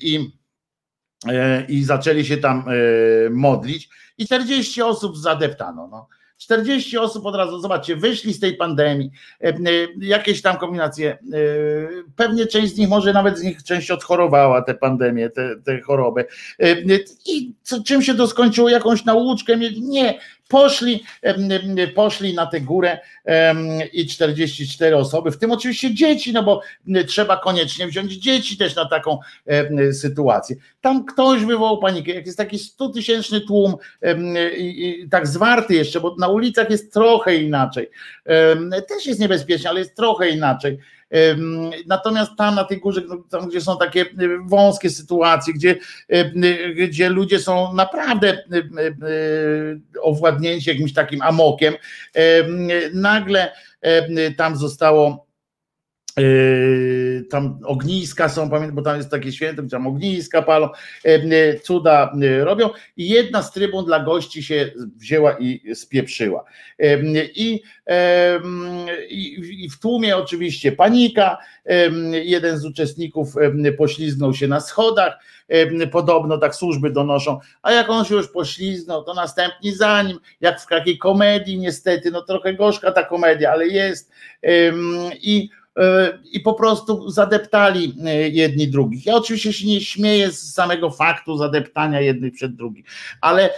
i 0.00 0.30
i 1.68 1.84
zaczęli 1.84 2.24
się 2.24 2.36
tam 2.36 2.64
e, 2.68 3.30
modlić 3.30 3.88
i 4.18 4.26
40 4.26 4.82
osób 4.82 5.16
zadeptano. 5.18 5.88
No. 5.88 6.08
40 6.38 6.98
osób 6.98 7.26
od 7.26 7.36
razu, 7.36 7.58
zobaczcie, 7.58 7.96
wyszli 7.96 8.32
z 8.32 8.40
tej 8.40 8.56
pandemii, 8.56 9.10
e, 9.40 9.48
e, 9.48 9.54
jakieś 10.00 10.42
tam 10.42 10.56
kombinacje, 10.56 11.10
e, 11.12 11.18
pewnie 12.16 12.46
część 12.46 12.74
z 12.74 12.78
nich, 12.78 12.88
może 12.88 13.12
nawet 13.12 13.38
z 13.38 13.42
nich 13.42 13.62
część 13.62 13.90
odchorowała 13.90 14.62
tę 14.62 14.74
pandemię, 14.74 15.30
tę, 15.30 15.56
tę 15.64 15.80
chorobę. 15.80 16.24
I 17.26 17.52
co, 17.62 17.82
czym 17.82 18.02
się 18.02 18.14
to 18.14 18.26
skończyło? 18.26 18.68
Jakąś 18.68 19.04
nauczkę 19.04 19.56
mieli? 19.56 19.82
Nie, 19.82 20.18
poszli, 20.48 21.04
poszli 21.94 22.34
na 22.34 22.46
tę 22.46 22.60
górę 22.60 22.98
i 23.92 24.06
44 24.06 24.96
osoby, 24.96 25.30
w 25.30 25.38
tym 25.38 25.52
oczywiście 25.52 25.94
dzieci, 25.94 26.32
no 26.32 26.42
bo 26.42 26.60
trzeba 27.06 27.36
koniecznie 27.36 27.86
wziąć 27.86 28.12
dzieci 28.12 28.56
też 28.56 28.76
na 28.76 28.88
taką 28.88 29.18
sytuację. 29.92 30.56
Tam 30.80 31.04
ktoś 31.04 31.44
wywołał 31.44 31.78
panikę, 31.78 32.12
jak 32.12 32.26
jest 32.26 32.38
taki 32.38 32.58
100 32.58 32.88
tysięczny 32.88 33.40
tłum, 33.40 33.76
tak 35.10 35.26
zwarty 35.26 35.74
jeszcze, 35.74 36.00
bo 36.00 36.16
na 36.18 36.28
ulicach 36.28 36.70
jest 36.70 36.92
trochę 36.92 37.36
inaczej. 37.36 37.90
Też 38.88 39.06
jest 39.06 39.20
niebezpiecznie, 39.20 39.70
ale 39.70 39.78
jest 39.78 39.96
trochę 39.96 40.30
inaczej. 40.30 40.78
Natomiast 41.86 42.30
tam 42.38 42.54
na 42.54 42.64
tej 42.64 42.80
górze, 42.80 43.02
no, 43.08 43.16
tam 43.30 43.48
gdzie 43.48 43.60
są 43.60 43.78
takie 43.78 44.04
wąskie 44.46 44.90
sytuacje, 44.90 45.54
gdzie, 45.54 45.76
gdzie 46.88 47.10
ludzie 47.10 47.38
są 47.38 47.74
naprawdę 47.74 48.44
owładnięci 50.02 50.70
jakimś 50.70 50.92
takim 50.92 51.22
amokiem, 51.22 51.74
nagle 52.92 53.52
tam 54.36 54.56
zostało 54.56 55.26
tam 57.30 57.58
ogniska 57.64 58.28
są, 58.28 58.50
pamiętam, 58.50 58.76
bo 58.76 58.82
tam 58.82 58.96
jest 58.96 59.10
takie 59.10 59.32
święto, 59.32 59.62
gdzie 59.62 59.70
tam 59.70 59.86
ogniska 59.86 60.42
palą, 60.42 60.68
yy, 61.04 61.60
cuda 61.62 62.12
yy, 62.20 62.44
robią. 62.44 62.70
I 62.96 63.08
jedna 63.08 63.42
z 63.42 63.52
trybun 63.52 63.84
dla 63.84 64.00
gości 64.00 64.42
się 64.42 64.72
wzięła 64.96 65.38
i 65.38 65.74
spieprzyła. 65.74 66.44
I, 67.34 67.62
i 69.64 69.70
w 69.70 69.78
tłumie 69.80 70.16
oczywiście 70.16 70.72
panika, 70.72 71.38
jeden 72.24 72.58
z 72.58 72.64
uczestników 72.64 73.34
pośliznął 73.78 74.34
się 74.34 74.48
na 74.48 74.60
schodach, 74.60 75.18
podobno 75.92 76.38
tak 76.38 76.54
służby 76.54 76.90
donoszą, 76.90 77.38
a 77.62 77.72
jak 77.72 77.90
on 77.90 78.04
się 78.04 78.14
już 78.14 78.28
pośliznął, 78.28 79.04
to 79.04 79.14
następni 79.14 79.72
za 79.72 80.02
nim, 80.02 80.18
jak 80.40 80.60
w 80.60 80.66
takiej 80.66 80.98
komedii 80.98 81.58
niestety, 81.58 82.10
no 82.10 82.22
trochę 82.22 82.54
gorzka 82.54 82.92
ta 82.92 83.02
komedia, 83.02 83.52
ale 83.52 83.66
jest. 83.66 84.12
I 85.12 85.48
i 86.32 86.40
po 86.40 86.54
prostu 86.54 87.10
zadeptali 87.10 87.96
e, 88.04 88.28
jedni 88.28 88.68
drugich. 88.68 89.06
Ja 89.06 89.14
oczywiście 89.14 89.52
się 89.52 89.66
nie 89.66 89.80
śmieję 89.80 90.30
z 90.30 90.54
samego 90.54 90.90
faktu 90.90 91.36
zadeptania 91.36 92.00
jednych 92.00 92.34
przed 92.34 92.54
drugich, 92.54 92.84
ale, 93.20 93.50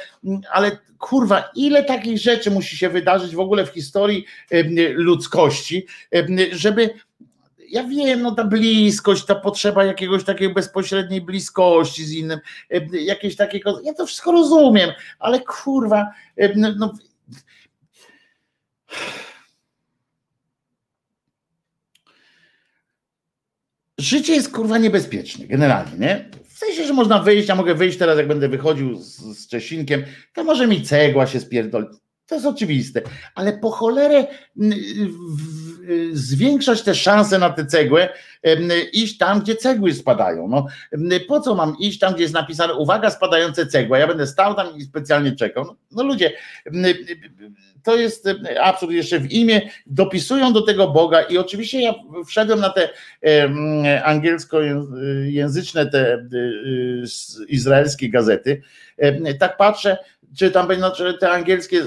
ale 0.52 0.78
kurwa, 0.98 1.51
ile 1.55 1.84
takich 1.84 2.18
rzeczy 2.18 2.51
musi 2.51 2.76
się 2.76 2.88
wydarzyć 2.88 3.36
w 3.36 3.40
ogóle 3.40 3.66
w 3.66 3.70
historii 3.70 4.24
e, 4.51 4.62
ludzkości, 4.88 5.86
żeby 6.52 6.90
ja 7.68 7.84
wiem, 7.84 8.22
no 8.22 8.34
ta 8.34 8.44
bliskość, 8.44 9.24
ta 9.24 9.34
potrzeba 9.34 9.84
jakiegoś 9.84 10.24
takiej 10.24 10.55
bezpośredniej 10.55 11.20
bliskości 11.20 12.05
z 12.05 12.12
innym, 12.12 12.40
jakieś 12.93 13.36
takiego, 13.36 13.80
ja 13.84 13.94
to 13.94 14.06
wszystko 14.06 14.32
rozumiem, 14.32 14.90
ale 15.18 15.40
kurwa, 15.40 16.06
no, 16.56 16.93
życie 24.01 24.35
jest 24.35 24.52
kurwa 24.52 24.78
niebezpieczne, 24.78 25.47
generalnie, 25.47 25.98
nie? 25.98 26.31
W 26.48 26.59
sensie, 26.59 26.86
że 26.86 26.93
można 26.93 27.18
wyjść, 27.18 27.48
ja 27.48 27.55
mogę 27.55 27.74
wyjść 27.74 27.98
teraz, 27.98 28.18
jak 28.18 28.28
będę 28.28 28.48
wychodził 28.48 28.97
z, 28.97 29.16
z 29.16 29.48
Czesinkiem, 29.48 30.05
to 30.35 30.44
może 30.44 30.66
mi 30.66 30.82
cegła 30.82 31.27
się 31.27 31.40
spierdoli. 31.40 31.86
To 32.27 32.35
jest 32.35 32.47
oczywiste, 32.47 33.03
ale 33.35 33.53
po 33.53 33.70
cholerę 33.70 34.27
zwiększać 36.12 36.82
te 36.82 36.94
szanse 36.94 37.39
na 37.39 37.51
tę 37.51 37.66
cegłę, 37.66 38.09
iść 38.93 39.19
tam, 39.19 39.40
gdzie 39.40 39.57
cegły 39.57 39.94
spadają. 39.94 40.48
No, 40.48 40.66
po 41.28 41.40
co 41.40 41.55
mam 41.55 41.77
iść 41.78 41.98
tam, 41.98 42.15
gdzie 42.15 42.23
jest 42.23 42.35
napisane 42.35 42.74
uwaga, 42.74 43.11
spadające 43.11 43.66
cegła? 43.66 43.98
Ja 43.98 44.07
będę 44.07 44.27
stał 44.27 44.55
tam 44.55 44.77
i 44.77 44.82
specjalnie 44.82 45.32
czekał. 45.32 45.65
No, 45.65 45.77
no 45.93 46.03
ludzie, 46.03 46.32
to 47.82 47.97
jest 47.97 48.28
absurd 48.61 48.93
jeszcze 48.93 49.20
w 49.20 49.32
imię, 49.32 49.70
dopisują 49.86 50.53
do 50.53 50.62
tego 50.62 50.89
Boga 50.89 51.23
i 51.23 51.39
oczywiście 51.39 51.81
ja 51.81 51.94
wszedłem 52.27 52.61
na 52.61 52.70
te 52.70 52.89
angielskojęzyczne, 54.05 55.86
te 55.86 56.28
izraelskie 57.48 58.11
gazety, 58.11 58.62
tak 59.39 59.57
patrzę, 59.57 59.97
czy 60.39 60.51
tam 60.51 60.74
znaczy 60.74 61.16
te 61.20 61.31
angielskie, 61.31 61.82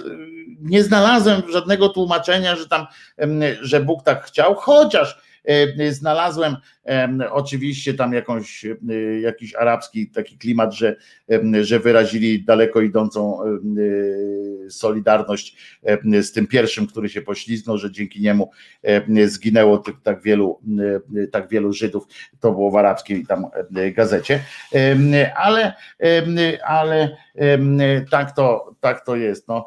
nie 0.61 0.83
znalazłem 0.83 1.41
żadnego 1.51 1.89
tłumaczenia, 1.89 2.55
że 2.55 2.67
tam, 2.67 2.87
że 3.61 3.79
Bóg 3.79 4.03
tak 4.03 4.25
chciał, 4.25 4.55
chociaż 4.55 5.21
znalazłem 5.89 6.55
oczywiście 7.31 7.93
tam 7.93 8.13
jakąś, 8.13 8.65
e, 8.65 8.75
jakiś 9.21 9.55
arabski 9.55 10.07
taki 10.07 10.37
klimat, 10.37 10.73
że, 10.73 10.95
że 11.61 11.79
wyrazili 11.79 12.43
daleko 12.43 12.81
idącą 12.81 13.43
e, 13.43 14.69
solidarność 14.69 15.57
z 16.21 16.31
tym 16.31 16.47
pierwszym, 16.47 16.87
który 16.87 17.09
się 17.09 17.21
pośliznął, 17.21 17.77
że 17.77 17.91
dzięki 17.91 18.21
niemu 18.21 18.51
zginęło 19.25 19.83
tak 20.03 20.21
wielu, 20.21 20.59
tak 21.31 21.49
wielu 21.49 21.73
Żydów. 21.73 22.03
To 22.39 22.51
było 22.51 22.71
w 22.71 22.75
arabskiej 22.75 23.25
tam 23.25 23.45
gazecie. 23.91 24.43
Ale, 25.35 25.73
ale 26.67 27.17
tak 28.11 28.35
to, 28.35 28.75
tak 28.79 29.05
to 29.05 29.15
jest. 29.15 29.47
No 29.47 29.65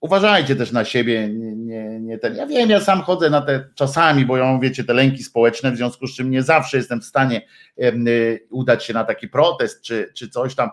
uważajcie 0.00 0.56
też 0.56 0.72
na 0.72 0.84
siebie, 0.84 1.28
nie, 1.28 1.56
nie, 1.56 2.00
nie, 2.00 2.18
ten. 2.18 2.36
Ja 2.36 2.46
wiem, 2.46 2.70
ja 2.70 2.80
sam 2.80 3.02
chodzę 3.02 3.30
na 3.30 3.42
te 3.42 3.68
czasami, 3.74 4.26
bo 4.26 4.36
ja 4.36 4.58
wiecie, 4.62 4.84
te 4.84 4.94
lęki 4.94 5.22
społeczne, 5.22 5.72
w 5.72 5.76
związku 5.76 6.06
z 6.06 6.16
czym 6.16 6.30
nie 6.30 6.42
zawsze 6.42 6.76
jestem 6.76 7.00
w 7.00 7.04
stanie 7.04 7.46
y, 7.78 8.46
udać 8.50 8.84
się 8.84 8.94
na 8.94 9.04
taki 9.04 9.28
protest 9.28 9.82
czy, 9.82 10.12
czy 10.14 10.28
coś 10.28 10.54
tam. 10.54 10.70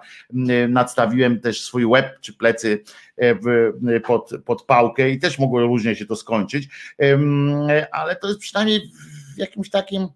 Y, 0.49 0.67
nadstawiłem 0.67 1.39
też 1.39 1.61
swój 1.61 1.85
łeb 1.85 2.19
czy 2.21 2.33
plecy 2.33 2.83
e, 3.17 3.35
w, 3.35 3.71
pod, 4.05 4.31
pod 4.45 4.63
pałkę 4.63 5.09
i 5.09 5.19
też 5.19 5.39
mogło 5.39 5.61
różnie 5.61 5.95
się 5.95 6.05
to 6.05 6.15
skończyć, 6.15 6.69
ale 7.91 8.15
to 8.15 8.27
jest 8.27 8.39
przynajmniej 8.39 8.91
w 9.35 9.37
jakimś 9.37 9.69
takim. 9.69 10.07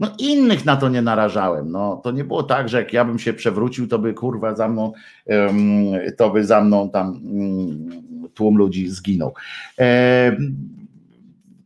No 0.00 0.14
innych 0.18 0.64
na 0.64 0.76
to 0.76 0.88
nie 0.88 1.02
narażałem. 1.02 1.70
No, 1.70 2.00
to 2.04 2.10
nie 2.10 2.24
było 2.24 2.42
tak, 2.42 2.68
że 2.68 2.78
jak 2.78 2.92
ja 2.92 3.04
bym 3.04 3.18
się 3.18 3.32
przewrócił, 3.32 3.88
to 3.88 3.98
by 3.98 4.14
kurwa 4.14 4.54
za 4.54 4.68
mną, 4.68 4.92
to 6.16 6.30
by 6.30 6.44
za 6.44 6.60
mną 6.60 6.90
tam 6.90 7.20
mm, 7.24 7.90
tłum 8.34 8.56
ludzi 8.56 8.88
zginął. 8.88 9.34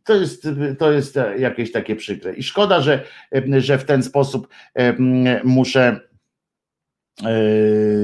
To 0.03 0.15
jest, 0.15 0.47
to 0.79 0.91
jest 0.91 1.19
jakieś 1.37 1.71
takie 1.71 1.95
przykre. 1.95 2.33
I 2.33 2.43
szkoda, 2.43 2.81
że, 2.81 3.03
że 3.57 3.77
w 3.77 3.85
ten 3.85 4.03
sposób 4.03 4.47
muszę 5.43 5.99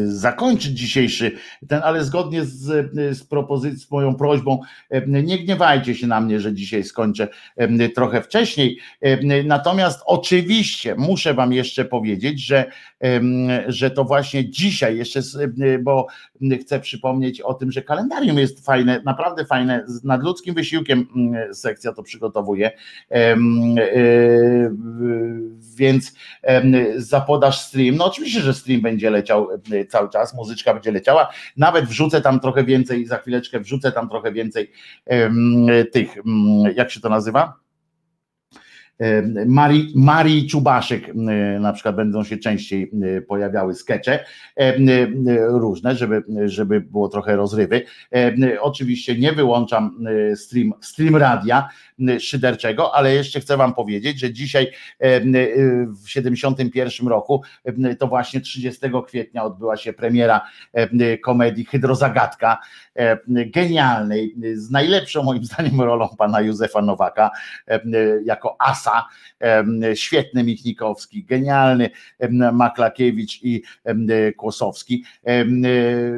zakończyć 0.05 0.71
dzisiejszy 0.71 1.31
ten, 1.67 1.81
ale 1.83 2.03
zgodnie 2.03 2.45
z, 2.45 2.91
z 3.17 3.23
propozycją, 3.23 3.79
z 3.79 3.91
moją 3.91 4.15
prośbą, 4.15 4.59
nie 5.07 5.39
gniewajcie 5.39 5.95
się 5.95 6.07
na 6.07 6.21
mnie, 6.21 6.39
że 6.39 6.53
dzisiaj 6.53 6.83
skończę 6.83 7.27
trochę 7.95 8.21
wcześniej. 8.21 8.79
Natomiast 9.45 10.01
oczywiście 10.05 10.95
muszę 10.95 11.33
Wam 11.33 11.53
jeszcze 11.53 11.85
powiedzieć, 11.85 12.45
że, 12.45 12.65
że 13.67 13.91
to 13.91 14.03
właśnie 14.03 14.49
dzisiaj, 14.49 14.97
jeszcze, 14.97 15.21
bo 15.83 16.07
chcę 16.61 16.79
przypomnieć 16.79 17.41
o 17.41 17.53
tym, 17.53 17.71
że 17.71 17.81
kalendarium 17.81 18.37
jest 18.37 18.65
fajne, 18.65 19.01
naprawdę 19.05 19.45
fajne, 19.45 19.85
nad 20.03 20.23
ludzkim 20.23 20.55
wysiłkiem 20.55 21.07
sekcja 21.53 21.93
to 21.93 22.03
przygotowuje. 22.03 22.71
Więc 25.75 26.13
zapodasz 26.95 27.59
stream. 27.59 27.95
No 27.95 28.05
oczywiście, 28.05 28.41
że 28.41 28.53
stream 28.53 28.81
będzie 28.81 28.98
będzie 28.99 29.09
leciał 29.09 29.47
e, 29.51 29.85
cały 29.85 30.09
czas, 30.09 30.33
muzyczka 30.33 30.73
będzie 30.73 30.91
leciała. 30.91 31.29
Nawet 31.57 31.85
wrzucę 31.85 32.21
tam 32.21 32.39
trochę 32.39 32.63
więcej, 32.63 33.05
za 33.05 33.17
chwileczkę 33.17 33.59
wrzucę 33.59 33.91
tam 33.91 34.09
trochę 34.09 34.31
więcej 34.31 34.71
tych, 35.91 36.15
jak 36.75 36.91
się 36.91 36.99
to 36.99 37.09
nazywa? 37.09 37.68
Marii, 39.45 39.93
Marii 39.95 40.47
na 41.59 41.73
przykład 41.73 41.95
będą 41.95 42.23
się 42.23 42.37
częściej 42.37 42.91
pojawiały 43.27 43.75
skecze 43.75 44.25
różne, 45.47 45.95
żeby, 45.95 46.23
żeby 46.45 46.81
było 46.81 47.09
trochę 47.09 47.35
rozrywy. 47.35 47.81
Oczywiście 48.61 49.19
nie 49.19 49.31
wyłączam 49.31 50.05
stream, 50.35 50.73
stream 50.81 51.15
radia 51.15 51.69
szyderczego, 52.19 52.95
ale 52.95 53.13
jeszcze 53.13 53.39
chcę 53.39 53.57
wam 53.57 53.73
powiedzieć, 53.73 54.19
że 54.19 54.33
dzisiaj 54.33 54.71
w 56.03 56.09
71 56.09 57.07
roku 57.07 57.43
to 57.99 58.07
właśnie 58.07 58.41
30 58.41 58.81
kwietnia 59.07 59.43
odbyła 59.43 59.77
się 59.77 59.93
premiera 59.93 60.41
komedii 61.23 61.65
Hydrozagadka 61.65 62.57
genialnej, 63.27 64.35
z 64.53 64.71
najlepszą 64.71 65.23
moim 65.23 65.43
zdaniem 65.43 65.81
rolą 65.81 66.09
pana 66.17 66.41
Józefa 66.41 66.81
Nowaka 66.81 67.31
jako 68.25 68.55
asa 68.59 68.88
świetny 69.95 70.43
Michnikowski, 70.43 71.23
genialny 71.23 71.89
Maklakiewicz 72.53 73.43
i 73.43 73.63
Kłosowski, 74.37 75.03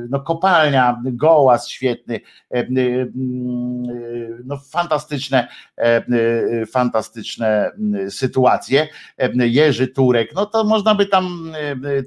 no 0.09 0.19
kopalnia, 0.19 1.01
gołas 1.05 1.67
świetny, 1.67 2.19
no 4.45 4.57
fantastyczne, 4.57 5.47
fantastyczne 6.71 7.71
sytuacje, 8.09 8.87
Jerzy 9.35 9.87
Turek, 9.87 10.35
no 10.35 10.45
to 10.45 10.63
można 10.63 10.95
by 10.95 11.05
tam 11.05 11.53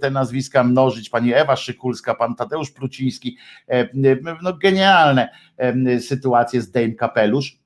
te 0.00 0.10
nazwiska 0.10 0.64
mnożyć, 0.64 1.10
pani 1.10 1.34
Ewa 1.34 1.56
Szykulska, 1.56 2.14
pan 2.14 2.34
Tadeusz 2.34 2.70
Pruciński, 2.70 3.36
no 4.42 4.52
genialne 4.52 5.28
sytuacje 6.00 6.60
z 6.60 6.70
Dame 6.70 6.92
Kapelusz, 6.92 7.63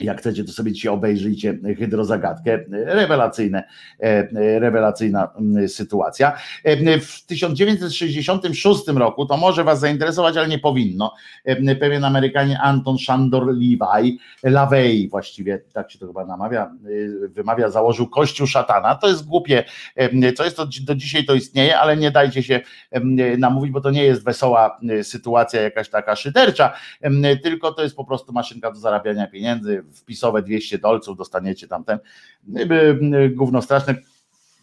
jak 0.00 0.18
chcecie, 0.18 0.44
to 0.44 0.52
sobie 0.52 0.72
dzisiaj 0.72 0.92
obejrzyjcie 0.92 1.58
hydrozagadkę. 1.78 2.64
Rewelacyjne, 2.70 3.64
e, 4.00 4.28
rewelacyjna 4.58 5.28
mm, 5.36 5.68
sytuacja. 5.68 6.32
E, 6.64 7.00
w 7.00 7.26
1966 7.26 8.88
roku, 8.88 9.26
to 9.26 9.36
może 9.36 9.64
Was 9.64 9.80
zainteresować, 9.80 10.36
ale 10.36 10.48
nie 10.48 10.58
powinno. 10.58 11.14
E, 11.44 11.76
pewien 11.76 12.04
Amerykanin 12.04 12.56
Anton 12.62 12.98
Shandor 12.98 13.46
Levi, 13.46 14.18
Lavey 14.42 15.08
właściwie, 15.10 15.58
tak 15.72 15.90
się 15.90 15.98
to 15.98 16.06
chyba 16.06 16.26
namawia, 16.26 16.72
wymawia, 17.28 17.70
założył 17.70 18.08
Kościół 18.08 18.46
Szatana. 18.46 18.94
To 18.94 19.08
jest 19.08 19.26
głupie, 19.26 19.64
co 20.36 20.44
jest 20.44 20.56
to, 20.56 20.66
do 20.82 20.94
dzisiaj 20.94 21.24
to 21.24 21.34
istnieje, 21.34 21.78
ale 21.78 21.96
nie 21.96 22.10
dajcie 22.10 22.42
się 22.42 22.60
namówić, 23.38 23.72
bo 23.72 23.80
to 23.80 23.90
nie 23.90 24.04
jest 24.04 24.24
wesoła 24.24 24.80
sytuacja 25.02 25.62
jakaś 25.62 25.88
taka 25.88 26.16
szydercza, 26.16 26.72
tylko 27.42 27.72
to 27.72 27.82
jest 27.82 27.96
po 27.96 28.04
prostu 28.04 28.32
maszynka 28.32 28.70
do 28.70 28.78
zarabiania 28.78 29.26
pieniędzy, 29.26 29.81
wpisowe 29.94 30.42
200 30.42 30.78
dolców, 30.78 31.16
dostaniecie 31.18 31.68
tamten. 31.68 31.98
Gówno 33.30 33.62
straszne. 33.62 33.94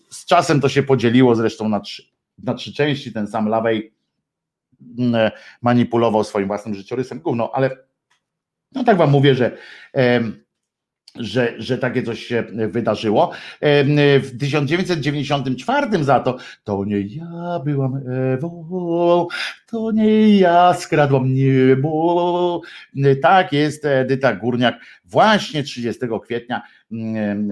Z 0.10 0.26
czasem 0.26 0.62
to 0.62 0.70
się 0.70 0.84
podzieliło 0.84 1.36
zresztą 1.36 1.70
na 1.70 1.80
trzy, 1.80 2.04
na 2.44 2.54
trzy 2.54 2.74
części, 2.74 3.14
ten 3.14 3.28
sam 3.28 3.48
Lawej 3.48 3.94
manipulował 5.62 6.24
swoim 6.24 6.48
własnym 6.48 6.76
życiorysem, 6.76 7.20
gówno, 7.20 7.52
ale 7.54 7.78
no 8.72 8.84
tak 8.84 8.98
wam 8.98 9.10
mówię, 9.10 9.36
że 9.36 9.58
że, 11.16 11.54
że 11.58 11.78
takie 11.78 12.04
coś 12.04 12.24
się 12.24 12.44
wydarzyło. 12.52 13.32
W 14.22 14.32
1994 14.40 16.04
za 16.04 16.20
to, 16.20 16.38
to 16.64 16.86
nie 16.86 17.00
ja 17.02 17.60
byłam 17.66 18.02
Ewą, 18.34 19.28
to 19.70 19.92
nie 19.92 20.38
ja 20.38 20.74
skradłam 20.74 21.34
niebo. 21.34 22.62
Tak 23.22 23.54
jest, 23.54 23.86
Edyta 23.86 24.34
Górniak 24.34 24.76
właśnie 25.06 25.64
30 25.64 26.02
kwietnia 26.24 26.62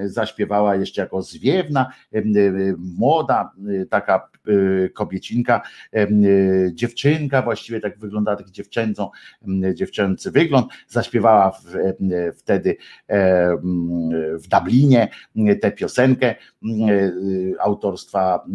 zaśpiewała 0.06 0.76
jeszcze 0.76 1.02
jako 1.02 1.22
zwiewna, 1.22 1.92
młoda 2.78 3.52
taka 3.90 4.30
kobiecinka, 4.94 5.62
dziewczynka, 6.72 7.42
właściwie 7.42 7.80
tak 7.80 8.00
wygląda 8.00 8.36
taki 8.36 8.52
dziewczęcą, 8.52 9.10
dziewczęcy 9.74 10.32
wygląd, 10.32 10.68
zaśpiewała 10.88 11.60
wtedy 12.36 12.76
w 14.34 14.48
Dublinie 14.48 15.08
tę 15.62 15.72
piosenkę 15.72 16.36
autorstwa 17.60 18.46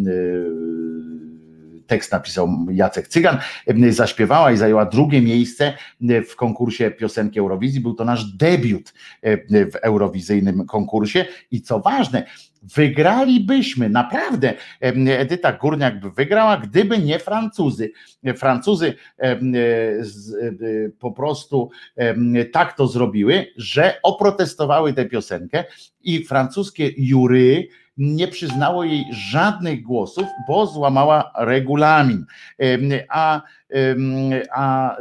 tekst 1.93 2.13
napisał 2.13 2.67
Jacek 2.71 3.09
Cygan, 3.09 3.39
zaśpiewała 3.91 4.53
i 4.53 4.57
zajęła 4.57 4.87
drugie 4.87 5.23
miejsce 5.23 5.73
w 6.29 6.37
konkursie 6.37 6.91
piosenki 6.91 7.41
Eurowizji. 7.41 7.81
Był 7.81 7.95
to 7.95 8.05
nasz 8.05 8.25
debiut 8.25 8.95
w 9.73 9.77
eurowizyjnym 9.83 10.67
konkursie 10.67 11.25
i 11.51 11.63
co 11.63 11.81
ważne, 11.81 12.27
wygralibyśmy, 12.63 13.89
naprawdę 13.89 14.55
Edyta 15.19 15.53
Górniak 15.53 16.01
by 16.01 16.11
wygrała, 16.11 16.57
gdyby 16.57 16.99
nie 16.99 17.19
Francuzy. 17.19 17.93
Francuzy 18.37 18.95
po 20.99 21.13
prostu 21.13 21.71
tak 22.53 22.77
to 22.77 22.87
zrobiły, 22.87 23.47
że 23.57 24.01
oprotestowały 24.03 24.93
tę 24.93 25.05
piosenkę 25.05 25.65
i 26.03 26.25
francuskie 26.25 26.91
jury 26.99 27.69
nie 27.97 28.29
przyznało 28.29 28.85
jej 28.85 29.05
żadnych 29.11 29.83
głosów, 29.83 30.25
bo 30.49 30.67
złamała 30.67 31.33
regulamin. 31.37 32.27
A, 33.09 33.43
a 34.55 34.97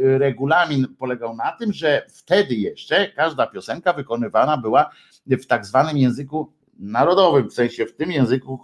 regulamin 0.00 0.86
polegał 0.98 1.36
na 1.36 1.52
tym, 1.52 1.72
że 1.72 2.06
wtedy 2.08 2.54
jeszcze 2.54 3.08
każda 3.08 3.46
piosenka 3.46 3.92
wykonywana 3.92 4.56
była 4.56 4.90
w 5.26 5.46
tak 5.46 5.66
zwanym 5.66 5.98
języku 5.98 6.52
narodowym, 6.78 7.50
w 7.50 7.54
sensie 7.54 7.86
w 7.86 7.96
tym 7.96 8.12
języku, 8.12 8.60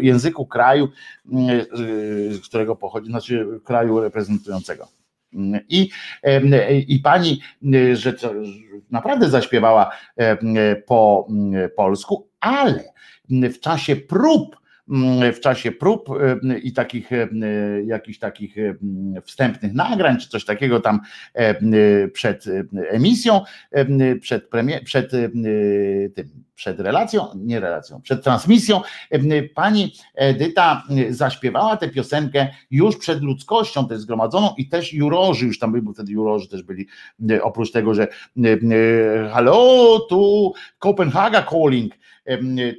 języku 0.00 0.46
kraju, 0.46 0.88
z 2.32 2.48
którego 2.48 2.76
pochodzi, 2.76 3.10
znaczy 3.10 3.60
kraju 3.64 4.00
reprezentującego. 4.00 4.88
I, 5.68 5.90
I 6.88 6.98
pani, 6.98 7.40
że 7.92 8.14
naprawdę 8.90 9.30
zaśpiewała 9.30 9.90
po 10.86 11.28
polsku, 11.76 12.28
ale 12.40 12.84
w 13.30 13.60
czasie 13.60 13.96
prób, 13.96 14.56
w 15.32 15.40
czasie 15.40 15.72
prób 15.72 16.08
i 16.62 16.72
takich 16.72 17.10
jakichś 17.84 18.18
takich 18.18 18.56
wstępnych 19.24 19.74
nagrań, 19.74 20.16
czy 20.18 20.28
coś 20.28 20.44
takiego 20.44 20.80
tam 20.80 21.00
przed 22.12 22.44
emisją, 22.74 23.40
przed, 24.20 24.48
premier, 24.48 24.84
przed 24.84 25.10
tym, 26.14 26.36
przed 26.54 26.80
relacją, 26.80 27.26
nie 27.36 27.60
relacją, 27.60 28.00
przed 28.02 28.24
transmisją, 28.24 28.80
pani 29.54 29.92
Edyta 30.14 30.82
zaśpiewała 31.10 31.76
tę 31.76 31.88
piosenkę 31.88 32.48
już 32.70 32.96
przed 32.96 33.22
ludzkością 33.22 33.88
też 33.88 33.98
zgromadzoną 33.98 34.54
i 34.58 34.68
też 34.68 34.92
jurorzy, 34.92 35.46
już 35.46 35.58
tam 35.58 35.72
byli, 35.72 35.86
wtedy 35.94 36.12
jurorzy 36.12 36.48
też 36.48 36.62
byli, 36.62 36.86
oprócz 37.42 37.72
tego, 37.72 37.94
że 37.94 38.08
hello, 39.32 39.98
tu 40.08 40.52
Copenhaga 40.78 41.42
calling, 41.42 41.94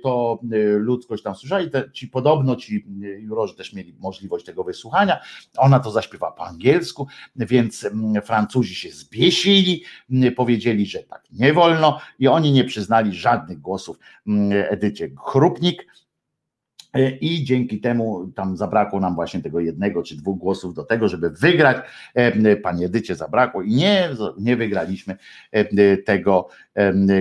to 0.04 0.40
ludzkość 0.78 1.24
tam 1.24 1.36
słyszała 1.36 1.62
i 1.62 1.70
ci 2.00 2.08
podobno 2.08 2.56
ci 2.56 2.86
jurorzy 3.20 3.56
też 3.56 3.74
mieli 3.74 3.96
możliwość 4.00 4.46
tego 4.46 4.64
wysłuchania. 4.64 5.20
Ona 5.58 5.80
to 5.80 5.92
zaśpiewała 5.92 6.32
po 6.32 6.46
angielsku, 6.46 7.08
więc 7.36 7.90
Francuzi 8.24 8.76
się 8.76 8.92
zbiesili, 8.92 9.84
powiedzieli, 10.36 10.86
że 10.86 11.00
tak 11.00 11.24
nie 11.32 11.54
wolno 11.54 12.00
i 12.20 12.28
oni 12.28 12.52
nie 12.52 12.64
przyznali 12.64 13.14
żadnych 13.14 13.60
głosów 13.60 14.00
Edycie 14.70 15.10
Chrupnik 15.26 15.88
I 17.22 17.44
dzięki 17.44 17.80
temu 17.80 18.32
tam 18.36 18.58
zabrakło 18.58 19.00
nam 19.00 19.16
właśnie 19.16 19.42
tego 19.42 19.60
jednego 19.60 20.04
czy 20.04 20.18
dwóch 20.18 20.40
głosów 20.40 20.74
do 20.74 20.84
tego, 20.84 21.08
żeby 21.08 21.30
wygrać. 21.30 21.78
E, 22.14 22.56
panie 22.56 22.86
Edycie 22.86 23.16
zabrakło 23.16 23.62
i 23.62 23.76
nie, 23.76 24.10
nie 24.40 24.56
wygraliśmy 24.56 25.18
e, 25.52 25.98
tego 25.98 26.48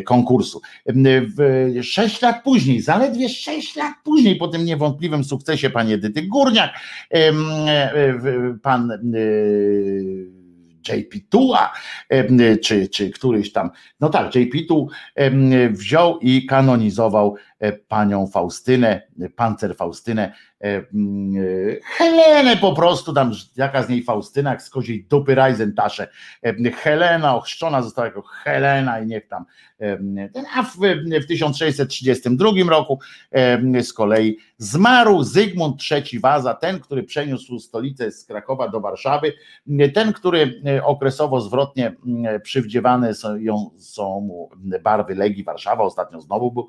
konkursu. 0.07 0.61
Sześć 1.83 2.23
lat 2.23 2.43
później, 2.45 2.81
zaledwie 2.81 3.29
sześć 3.29 3.77
lat 3.77 3.95
później, 4.05 4.37
po 4.37 4.49
tym 4.49 4.65
niewątpliwym 4.65 5.25
sukcesie 5.25 5.71
pani 5.71 5.93
Edyty 5.93 6.23
Górniak, 6.23 6.71
pan 8.63 8.93
JP 10.89 11.15
Tua, 11.31 11.73
czy, 12.63 12.89
czy 12.89 13.11
któryś 13.11 13.53
tam, 13.53 13.71
no 14.01 14.09
tak, 14.09 14.35
JP 14.35 14.69
Tu 14.69 14.89
wziął 15.71 16.19
i 16.19 16.47
kanonizował 16.47 17.37
E, 17.59 17.73
panią 17.73 18.27
Faustynę, 18.27 19.03
pancer 19.37 19.77
Faustynę, 19.77 20.33
Helenę 21.85 22.57
po 22.61 22.75
prostu, 22.75 23.13
tam 23.13 23.33
jaka 23.57 23.83
z 23.83 23.89
niej 23.89 24.03
Faustyna, 24.03 24.51
jak 24.51 24.63
z 24.63 24.71
koziej 24.71 25.05
dupy 25.05 25.35
Reisentasze, 25.35 26.09
Helena 26.77 27.37
ochrzczona 27.37 27.83
została 27.83 28.07
jako 28.07 28.23
Helena 28.23 29.01
i 29.01 29.07
niech 29.07 29.29
tam, 29.29 29.45
a 30.57 30.63
w, 30.63 30.77
w 31.23 31.27
1632 31.27 32.51
roku 32.69 33.01
z 33.83 33.93
kolei 33.93 34.39
zmarł 34.59 35.23
Zygmunt 35.23 35.83
III 35.91 36.21
Waza, 36.21 36.55
ten, 36.55 36.81
który 36.81 37.03
przeniósł 37.03 37.59
stolicę 37.59 38.11
z 38.11 38.25
Krakowa 38.25 38.69
do 38.69 38.81
Warszawy, 38.81 39.33
ten, 39.95 40.13
który 40.13 40.63
okresowo 40.83 41.41
zwrotnie 41.41 41.95
przywdziewane 42.43 43.15
są, 43.15 43.29
są 43.79 44.21
mu 44.21 44.51
barwy 44.83 45.15
Legii 45.15 45.45
Warszawa, 45.45 45.85
ostatnio 45.85 46.21
znowu 46.21 46.53
był 46.53 46.69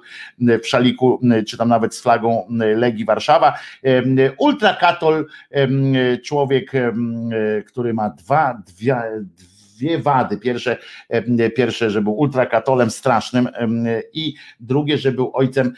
w 0.64 0.68
szaliku, 0.68 1.20
czy 1.48 1.58
tam 1.58 1.70
nawet 1.70 1.96
z 1.96 2.02
flagą 2.02 2.48
Legii 2.76 3.06
Warszawa. 3.06 3.54
Ultrakatol, 4.38 5.26
człowiek, 6.26 6.72
który 7.68 7.94
ma 7.94 8.10
dwa, 8.10 8.62
dwie, 8.68 8.96
dwie 9.78 10.00
wady. 10.00 10.38
Pierwsze, 10.38 10.78
pierwsze, 11.56 11.90
że 11.90 12.02
był 12.02 12.14
ultrakatolem 12.14 12.92
strasznym 12.92 13.50
i 14.14 14.34
drugie, 14.60 14.98
że 14.98 15.12
był 15.12 15.32
ojcem 15.34 15.74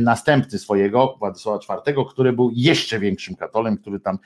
następcy 0.00 0.58
swojego, 0.58 1.16
Władysława 1.18 1.82
IV, 1.86 2.04
który 2.08 2.32
był 2.32 2.50
jeszcze 2.54 2.98
większym 2.98 3.36
katolem, 3.36 3.76
który 3.76 4.00
tam 4.00 4.18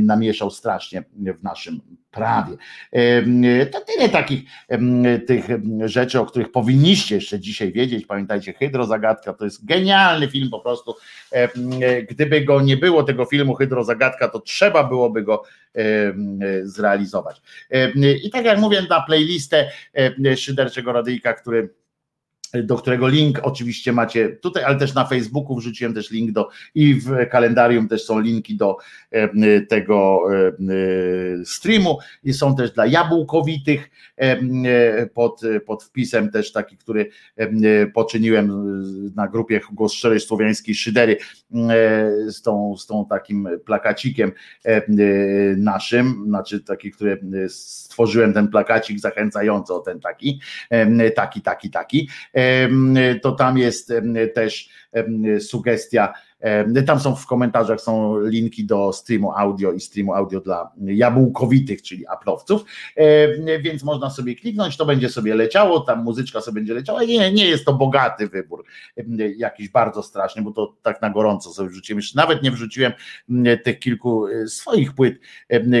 namieszał 0.00 0.50
strasznie 0.50 1.04
w 1.38 1.42
naszym 1.42 1.80
prawie. 2.14 2.56
To 3.72 3.80
tyle 3.80 4.08
takich 4.08 4.42
tych 5.26 5.44
rzeczy, 5.84 6.20
o 6.20 6.26
których 6.26 6.52
powinniście 6.52 7.14
jeszcze 7.14 7.40
dzisiaj 7.40 7.72
wiedzieć. 7.72 8.06
Pamiętajcie, 8.06 8.52
Hydrozagadka 8.52 9.32
to 9.32 9.44
jest 9.44 9.66
genialny 9.66 10.28
film 10.28 10.50
po 10.50 10.60
prostu. 10.60 10.94
Gdyby 12.10 12.40
go 12.40 12.60
nie 12.60 12.76
było, 12.76 13.02
tego 13.02 13.24
filmu 13.24 13.54
Hydrozagadka, 13.54 14.28
to 14.28 14.40
trzeba 14.40 14.84
byłoby 14.84 15.22
go 15.22 15.42
zrealizować. 16.62 17.42
I 18.24 18.30
tak 18.30 18.44
jak 18.44 18.58
mówię, 18.58 18.82
na 18.90 19.02
playlistę 19.02 19.70
Szyderczego 20.36 20.92
Radyjka, 20.92 21.32
który 21.32 21.74
do 22.62 22.76
którego 22.76 23.08
link 23.08 23.40
oczywiście 23.42 23.92
macie 23.92 24.28
tutaj, 24.28 24.64
ale 24.64 24.76
też 24.76 24.94
na 24.94 25.04
Facebooku 25.04 25.56
wrzuciłem 25.56 25.94
też 25.94 26.10
link 26.10 26.32
do 26.32 26.48
i 26.74 26.94
w 26.94 27.28
kalendarium 27.30 27.88
też 27.88 28.04
są 28.04 28.20
linki 28.20 28.56
do 28.56 28.76
tego 29.68 30.20
streamu. 31.44 31.98
I 32.24 32.32
są 32.32 32.56
też 32.56 32.70
dla 32.70 32.86
jabłkowitych 32.86 33.90
pod, 35.14 35.40
pod 35.66 35.84
wpisem 35.84 36.30
też 36.30 36.52
taki, 36.52 36.76
który 36.76 37.10
poczyniłem 37.94 38.52
na 39.16 39.28
grupie 39.28 39.60
Głos 39.72 39.92
Szczerej 39.92 40.20
Słowiańskiej 40.20 40.74
Szydery 40.74 41.16
z 42.28 42.42
tą, 42.42 42.76
z 42.76 42.86
tą 42.86 43.06
takim 43.06 43.48
plakacikiem 43.64 44.32
naszym, 45.56 46.24
znaczy 46.26 46.60
taki, 46.60 46.90
który 46.90 47.20
stworzyłem 47.48 48.32
ten 48.32 48.48
plakacik 48.48 49.00
zachęcający 49.00 49.74
o 49.74 49.80
ten 49.80 50.00
taki, 50.00 50.40
taki, 51.16 51.40
taki, 51.40 51.70
taki 51.70 52.08
to 53.22 53.32
tam 53.32 53.58
jest 53.58 53.92
też 54.34 54.68
sugestia 55.40 56.12
tam 56.86 57.00
są 57.00 57.16
w 57.16 57.26
komentarzach 57.26 57.80
są 57.80 58.20
linki 58.20 58.64
do 58.64 58.92
streamu 58.92 59.32
audio 59.32 59.72
i 59.72 59.80
streamu 59.80 60.14
audio 60.14 60.40
dla 60.40 60.70
jabłkowitych, 60.76 61.82
czyli 61.82 62.06
aplowców, 62.06 62.64
więc 63.60 63.84
można 63.84 64.10
sobie 64.10 64.34
kliknąć, 64.34 64.76
to 64.76 64.86
będzie 64.86 65.08
sobie 65.08 65.34
leciało, 65.34 65.80
tam 65.80 66.04
muzyczka 66.04 66.40
sobie 66.40 66.54
będzie 66.54 66.74
leciała. 66.74 67.04
Nie, 67.04 67.32
nie 67.32 67.46
jest 67.46 67.64
to 67.64 67.72
bogaty 67.72 68.28
wybór, 68.28 68.64
jakiś 69.36 69.68
bardzo 69.68 70.02
straszny, 70.02 70.42
bo 70.42 70.50
to 70.50 70.74
tak 70.82 71.02
na 71.02 71.10
gorąco 71.10 71.50
sobie 71.50 71.70
wrzuciłem. 71.70 71.98
Jeszcze 71.98 72.18
nawet 72.18 72.42
nie 72.42 72.50
wrzuciłem 72.50 72.92
tych 73.64 73.78
kilku 73.78 74.26
e, 74.26 74.46
swoich 74.46 74.94
płyt, 74.94 75.18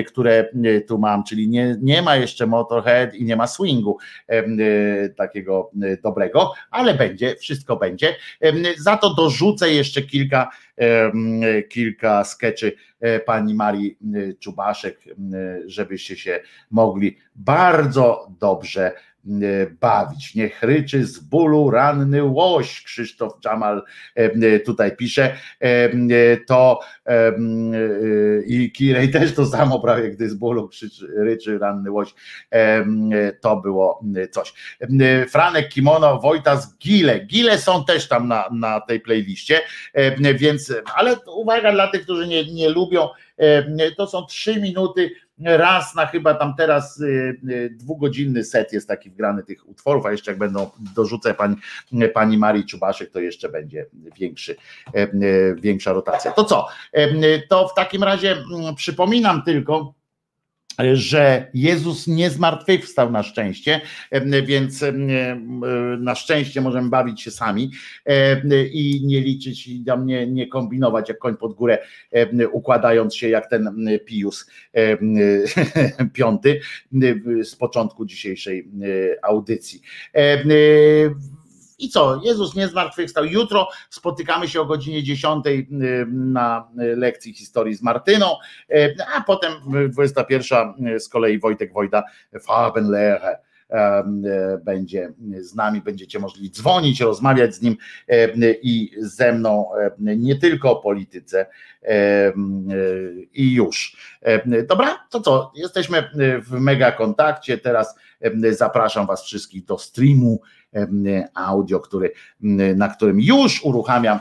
które 0.06 0.48
tu 0.88 0.98
mam, 0.98 1.24
czyli 1.24 1.48
nie, 1.48 1.76
nie 1.80 2.02
ma 2.02 2.16
jeszcze 2.16 2.46
Motorhead 2.46 3.14
i 3.14 3.24
nie 3.24 3.36
ma 3.36 3.46
swingu 3.46 3.98
e, 4.26 5.08
takiego 5.08 5.70
dobrego, 6.02 6.52
ale 6.70 6.94
będzie, 6.94 7.36
wszystko 7.36 7.76
będzie. 7.76 8.16
Za 8.78 8.96
to 8.96 9.14
dorzucę 9.14 9.70
jeszcze 9.70 10.02
kilka 10.02 10.50
kilka 11.68 12.24
skeczy 12.24 12.72
e, 13.00 13.20
pani 13.20 13.54
Marii 13.54 13.98
Czubaszek, 14.40 14.98
żebyście 15.66 16.16
się 16.16 16.40
mogli 16.70 17.16
bardzo 17.34 18.30
dobrze 18.40 18.92
E, 18.92 19.13
bawić. 19.80 20.34
Niech 20.34 20.62
ryczy 20.62 21.06
z 21.06 21.18
bólu 21.18 21.70
ranny 21.70 22.24
łoś, 22.24 22.82
Krzysztof 22.82 23.40
Czamal 23.40 23.82
e, 24.14 24.60
tutaj 24.60 24.96
pisze. 24.96 25.36
E, 25.60 26.36
to 26.36 26.80
i 28.46 28.72
Kirej 28.72 29.10
też 29.10 29.34
to 29.34 29.46
samo 29.46 29.80
prawie, 29.80 30.10
gdy 30.10 30.28
z 30.28 30.34
bólu 30.34 30.70
ryczy 31.16 31.58
ranny 31.58 31.90
łoś. 31.90 32.14
To 33.40 33.56
było 33.56 34.04
coś. 34.30 34.52
Franek 35.28 35.68
Kimono, 35.68 36.20
Wojta 36.20 36.56
z 36.56 36.78
Gile. 36.78 37.20
Gile 37.20 37.58
są 37.58 37.84
też 37.84 38.08
tam 38.08 38.28
na, 38.28 38.48
na 38.52 38.80
tej 38.80 39.00
playliście, 39.00 39.60
więc, 40.34 40.72
ale 40.94 41.16
uwaga 41.26 41.72
dla 41.72 41.88
tych, 41.88 42.02
którzy 42.02 42.26
nie, 42.26 42.54
nie 42.54 42.68
lubią, 42.68 43.08
to 43.96 44.06
są 44.06 44.26
trzy 44.26 44.60
minuty 44.60 45.10
raz 45.38 45.94
na 45.94 46.06
chyba 46.06 46.34
tam 46.34 46.54
teraz 46.56 47.00
y, 47.00 47.40
y, 47.48 47.70
dwugodzinny 47.70 48.44
set 48.44 48.72
jest 48.72 48.88
taki 48.88 49.10
wgrany 49.10 49.42
tych 49.42 49.68
utworów, 49.68 50.06
a 50.06 50.12
jeszcze 50.12 50.30
jak 50.30 50.38
będą 50.38 50.70
dorzucę 50.94 51.34
pani, 51.34 51.56
pani 52.14 52.38
Marii 52.38 52.66
Czubaszek, 52.66 53.10
to 53.10 53.20
jeszcze 53.20 53.48
będzie 53.48 53.86
większy, 54.18 54.56
e, 54.94 55.02
e, 55.02 55.08
większa 55.54 55.92
rotacja. 55.92 56.32
To 56.32 56.44
co? 56.44 56.68
E, 56.92 57.38
to 57.48 57.68
w 57.68 57.74
takim 57.74 58.02
razie 58.02 58.32
mm, 58.32 58.74
przypominam 58.74 59.42
tylko, 59.42 59.94
że 60.92 61.50
Jezus 61.54 62.06
nie 62.06 62.30
zmartwychwstał 62.30 63.10
na 63.10 63.22
szczęście, 63.22 63.80
więc 64.46 64.84
na 65.98 66.14
szczęście 66.14 66.60
możemy 66.60 66.88
bawić 66.88 67.22
się 67.22 67.30
sami 67.30 67.70
i 68.72 69.00
nie 69.04 69.20
liczyć 69.20 69.68
i 69.68 69.84
tam 69.84 70.06
nie, 70.06 70.26
nie 70.26 70.46
kombinować 70.46 71.08
jak 71.08 71.18
koń 71.18 71.36
pod 71.36 71.54
górę, 71.54 71.78
układając 72.52 73.16
się 73.16 73.28
jak 73.28 73.50
ten 73.50 73.86
Pius 74.04 74.50
piąty 76.14 76.60
z 77.42 77.56
początku 77.56 78.06
dzisiejszej 78.06 78.68
audycji. 79.22 79.80
I 81.78 81.88
co? 81.88 82.20
Jezus 82.24 82.54
nie 82.54 82.68
zmartwychwstał. 82.68 83.24
Jutro 83.24 83.68
spotykamy 83.90 84.48
się 84.48 84.60
o 84.60 84.64
godzinie 84.64 85.02
10 85.02 85.46
y, 85.46 85.66
na 86.08 86.68
lekcji 86.76 87.34
historii 87.34 87.74
z 87.74 87.82
Martyną, 87.82 88.36
y, 88.70 88.96
a 89.16 89.20
potem 89.20 89.52
21 89.88 90.86
y, 90.86 91.00
z 91.00 91.08
kolei 91.08 91.38
Wojtek 91.38 91.72
Wojda 91.72 92.04
Farbenlehre 92.40 93.38
będzie 94.64 95.12
z 95.40 95.54
nami, 95.54 95.80
będziecie 95.80 96.18
mogli 96.18 96.50
dzwonić, 96.50 97.00
rozmawiać 97.00 97.54
z 97.54 97.62
nim 97.62 97.76
i 98.62 98.90
ze 98.98 99.32
mną 99.32 99.68
nie 99.98 100.36
tylko 100.36 100.70
o 100.70 100.82
polityce 100.82 101.46
i 103.32 103.54
już. 103.54 103.96
Dobra, 104.68 105.06
to 105.10 105.20
co? 105.20 105.52
Jesteśmy 105.56 106.10
w 106.46 106.50
mega 106.50 106.92
kontakcie. 106.92 107.58
Teraz 107.58 107.94
zapraszam 108.50 109.06
Was 109.06 109.24
wszystkich 109.24 109.64
do 109.64 109.78
streamu 109.78 110.40
audio, 111.34 111.80
który, 111.80 112.12
na 112.76 112.88
którym 112.88 113.20
już 113.20 113.64
uruchamiam, 113.64 114.18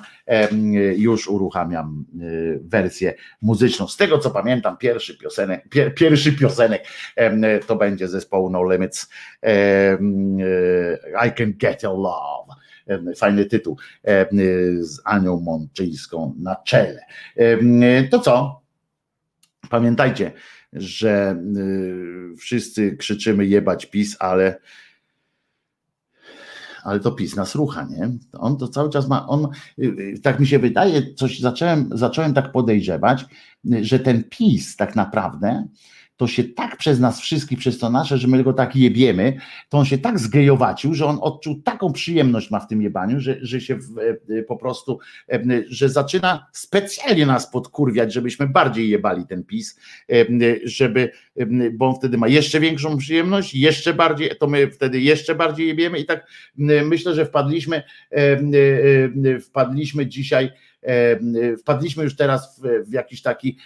już 0.96 1.28
uruchamiam 1.28 2.06
e, 2.14 2.24
wersję 2.62 3.14
muzyczną. 3.42 3.88
Z 3.88 3.98
tego 3.98 4.18
co 4.18 4.32
pamiętam, 4.32 4.78
pierwszy 4.78 5.18
piosenek, 5.18 5.70
pier, 5.70 5.96
pierwszy 5.96 6.34
piosenek 6.34 6.86
to 7.68 7.76
będzie 7.76 8.08
zespołu 8.08 8.50
No 8.50 8.72
Limits 8.72 9.10
e, 9.44 9.98
I 11.28 11.32
Can 11.38 11.54
Get 11.58 11.84
Your 11.84 11.98
Love 11.98 12.64
fajny 13.18 13.46
tytuł 13.46 13.78
z 14.80 15.02
Anią 15.06 15.40
Mączyńską 15.40 16.36
na 16.40 16.56
czele. 16.56 17.06
To 18.12 18.20
co? 18.20 18.62
Pamiętajcie, 19.70 20.32
że 20.76 21.44
wszyscy 22.38 22.98
krzyczymy 22.98 23.46
jebać 23.46 23.86
PiS, 23.86 24.18
ale 24.20 24.60
ale 26.84 27.00
to 27.00 27.12
PiS 27.12 27.36
nas 27.36 27.56
rucha, 27.56 27.84
nie? 27.84 28.10
On 28.34 28.58
to 28.58 28.68
cały 28.68 28.90
czas 28.90 29.08
ma, 29.08 29.28
on, 29.28 29.48
y, 29.80 29.86
y, 29.86 30.20
tak 30.24 30.40
mi 30.40 30.48
się 30.48 30.60
wydaje, 30.60 31.14
coś 31.14 31.40
zacząłem, 31.40 31.90
zacząłem 31.92 32.34
tak 32.34 32.52
podejrzewać, 32.52 33.26
y, 33.74 33.86
że 33.86 34.00
ten 34.00 34.24
PiS 34.24 34.76
tak 34.76 34.96
naprawdę 34.96 35.68
to 36.18 36.28
się 36.28 36.44
tak 36.44 36.78
przez 36.78 37.00
nas 37.00 37.22
wszystkich, 37.22 37.60
przez 37.60 37.80
to 37.80 37.90
nasze, 37.90 38.18
że 38.18 38.28
my 38.28 38.44
go 38.44 38.54
tak 38.54 38.76
jebiemy, 38.76 39.38
to 39.70 39.78
on 39.78 39.86
się 39.86 39.98
tak 39.98 40.20
zgejowacił, 40.20 40.94
że 40.94 41.06
on 41.06 41.18
odczuł 41.22 41.62
taką 41.62 41.94
przyjemność 41.94 42.52
ma 42.52 42.60
w 42.60 42.68
tym 42.68 42.82
jebaniu, 42.82 43.20
że, 43.20 43.38
że 43.42 43.62
się 43.62 43.76
w, 43.76 43.98
e, 44.30 44.44
po 44.44 44.58
prostu, 44.58 45.00
e, 45.32 45.42
że 45.68 45.90
zaczyna 45.90 46.48
specjalnie 46.52 47.26
nas 47.26 47.52
podkurwiać, 47.52 48.14
żebyśmy 48.14 48.48
bardziej 48.48 48.90
jebali 48.90 49.28
ten 49.28 49.44
PiS, 49.44 49.80
e, 50.12 50.26
żeby, 50.64 51.12
bo 51.74 51.88
on 51.88 51.96
wtedy 51.96 52.18
ma 52.18 52.28
jeszcze 52.28 52.60
większą 52.60 52.98
przyjemność, 52.98 53.56
jeszcze 53.56 53.94
bardziej, 53.94 54.30
to 54.40 54.48
my 54.48 54.72
wtedy 54.72 55.00
jeszcze 55.00 55.36
bardziej 55.36 55.68
jebiemy 55.68 56.00
i 56.00 56.06
tak 56.06 56.28
myślę, 56.86 57.16
że 57.16 57.26
wpadliśmy, 57.26 57.84
wpadliśmy 59.42 60.08
dzisiaj 60.08 60.52
wpadliśmy 61.60 62.04
już 62.04 62.16
teraz 62.16 62.60
w, 62.60 62.90
w 62.90 62.94
jakiś 62.94 63.22
taki 63.22 63.58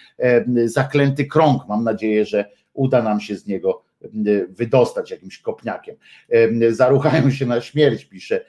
zaklęty 0.64 1.26
krąg. 1.26 1.68
Mam 1.68 1.84
nadzieję, 1.84 2.24
że 2.24 2.50
uda 2.72 3.02
nam 3.02 3.20
się 3.20 3.36
z 3.36 3.46
niego 3.46 3.88
wydostać 4.48 5.10
jakimś 5.10 5.38
kopniakiem. 5.38 5.96
Zaruchają 6.70 7.30
się 7.30 7.46
na 7.46 7.60
śmierć, 7.60 8.04
pisze 8.04 8.44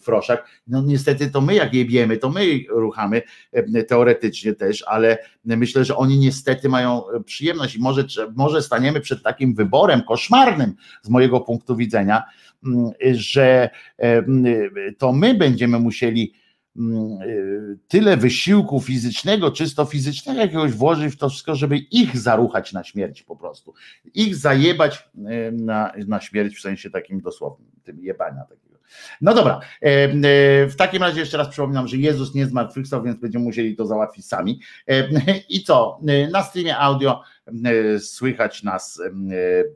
Froszak. 0.00 0.48
No 0.66 0.82
niestety 0.82 1.30
to 1.30 1.40
my 1.40 1.54
jak 1.54 1.74
jebiemy, 1.74 2.16
to 2.16 2.30
my 2.30 2.44
ruchamy 2.68 3.22
teoretycznie 3.88 4.54
też, 4.54 4.84
ale 4.86 5.18
myślę, 5.44 5.84
że 5.84 5.96
oni 5.96 6.18
niestety 6.18 6.68
mają 6.68 7.02
przyjemność 7.24 7.76
i 7.76 7.80
może, 7.80 8.04
może 8.36 8.62
staniemy 8.62 9.00
przed 9.00 9.22
takim 9.22 9.54
wyborem 9.54 10.02
koszmarnym 10.02 10.74
z 11.02 11.08
mojego 11.08 11.40
punktu 11.40 11.76
widzenia, 11.76 12.22
że 13.12 13.70
to 14.98 15.12
my 15.12 15.34
będziemy 15.34 15.78
musieli 15.78 16.32
Mm, 16.32 16.47
tyle 17.88 18.16
wysiłku 18.16 18.80
fizycznego, 18.80 19.50
czysto 19.50 19.84
fizycznego 19.84 20.40
jakiegoś 20.40 20.72
włożyć 20.72 21.14
w 21.14 21.16
to 21.16 21.28
wszystko, 21.28 21.54
żeby 21.54 21.76
ich 21.76 22.18
zaruchać 22.18 22.72
na 22.72 22.84
śmierć 22.84 23.22
po 23.22 23.36
prostu. 23.36 23.74
Ich 24.14 24.36
zajebać 24.36 25.08
y, 25.16 25.52
na, 25.52 25.92
na 26.06 26.20
śmierć 26.20 26.56
w 26.56 26.60
sensie 26.60 26.90
takim 26.90 27.20
dosłownym, 27.20 27.70
tym 27.84 28.00
jebania 28.00 28.42
takiego. 28.42 28.68
No 29.20 29.34
dobra, 29.34 29.60
e, 29.80 30.08
w 30.66 30.76
takim 30.76 31.02
razie 31.02 31.20
jeszcze 31.20 31.38
raz 31.38 31.48
przypominam, 31.48 31.88
że 31.88 31.96
Jezus 31.96 32.34
nie 32.34 32.46
zmartwychwstał, 32.46 33.02
więc 33.02 33.20
będziemy 33.20 33.44
musieli 33.44 33.76
to 33.76 33.86
załatwić 33.86 34.26
sami. 34.26 34.60
I 35.48 35.62
co? 35.62 36.00
Na 36.32 36.42
streamie 36.42 36.78
audio 36.78 37.22
słychać 37.98 38.62
nas 38.62 39.02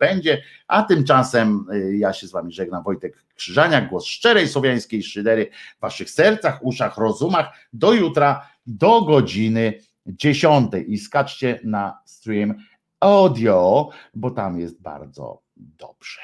będzie, 0.01 0.43
a 0.67 0.83
tymczasem 0.83 1.67
ja 1.93 2.13
się 2.13 2.27
z 2.27 2.33
wami 2.33 2.53
żegnam, 2.53 2.83
Wojtek 2.83 3.25
Krzyżania, 3.35 3.81
głos 3.81 4.07
szczerej 4.07 4.49
słowiańskiej 4.49 5.03
szydery 5.03 5.51
w 5.79 5.81
waszych 5.81 6.11
sercach, 6.11 6.65
uszach, 6.65 6.97
rozumach. 6.99 7.47
Do 7.73 7.93
jutra, 7.93 8.49
do 8.67 9.03
godziny 9.03 9.79
10 10.07 10.73
i 10.87 10.99
skaczcie 10.99 11.61
na 11.65 11.99
stream 12.05 12.55
audio, 13.01 13.91
bo 14.15 14.31
tam 14.31 14.61
jest 14.61 14.83
bardzo 14.83 15.43
dobrze. 15.57 16.21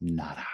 Nara. 0.00 0.46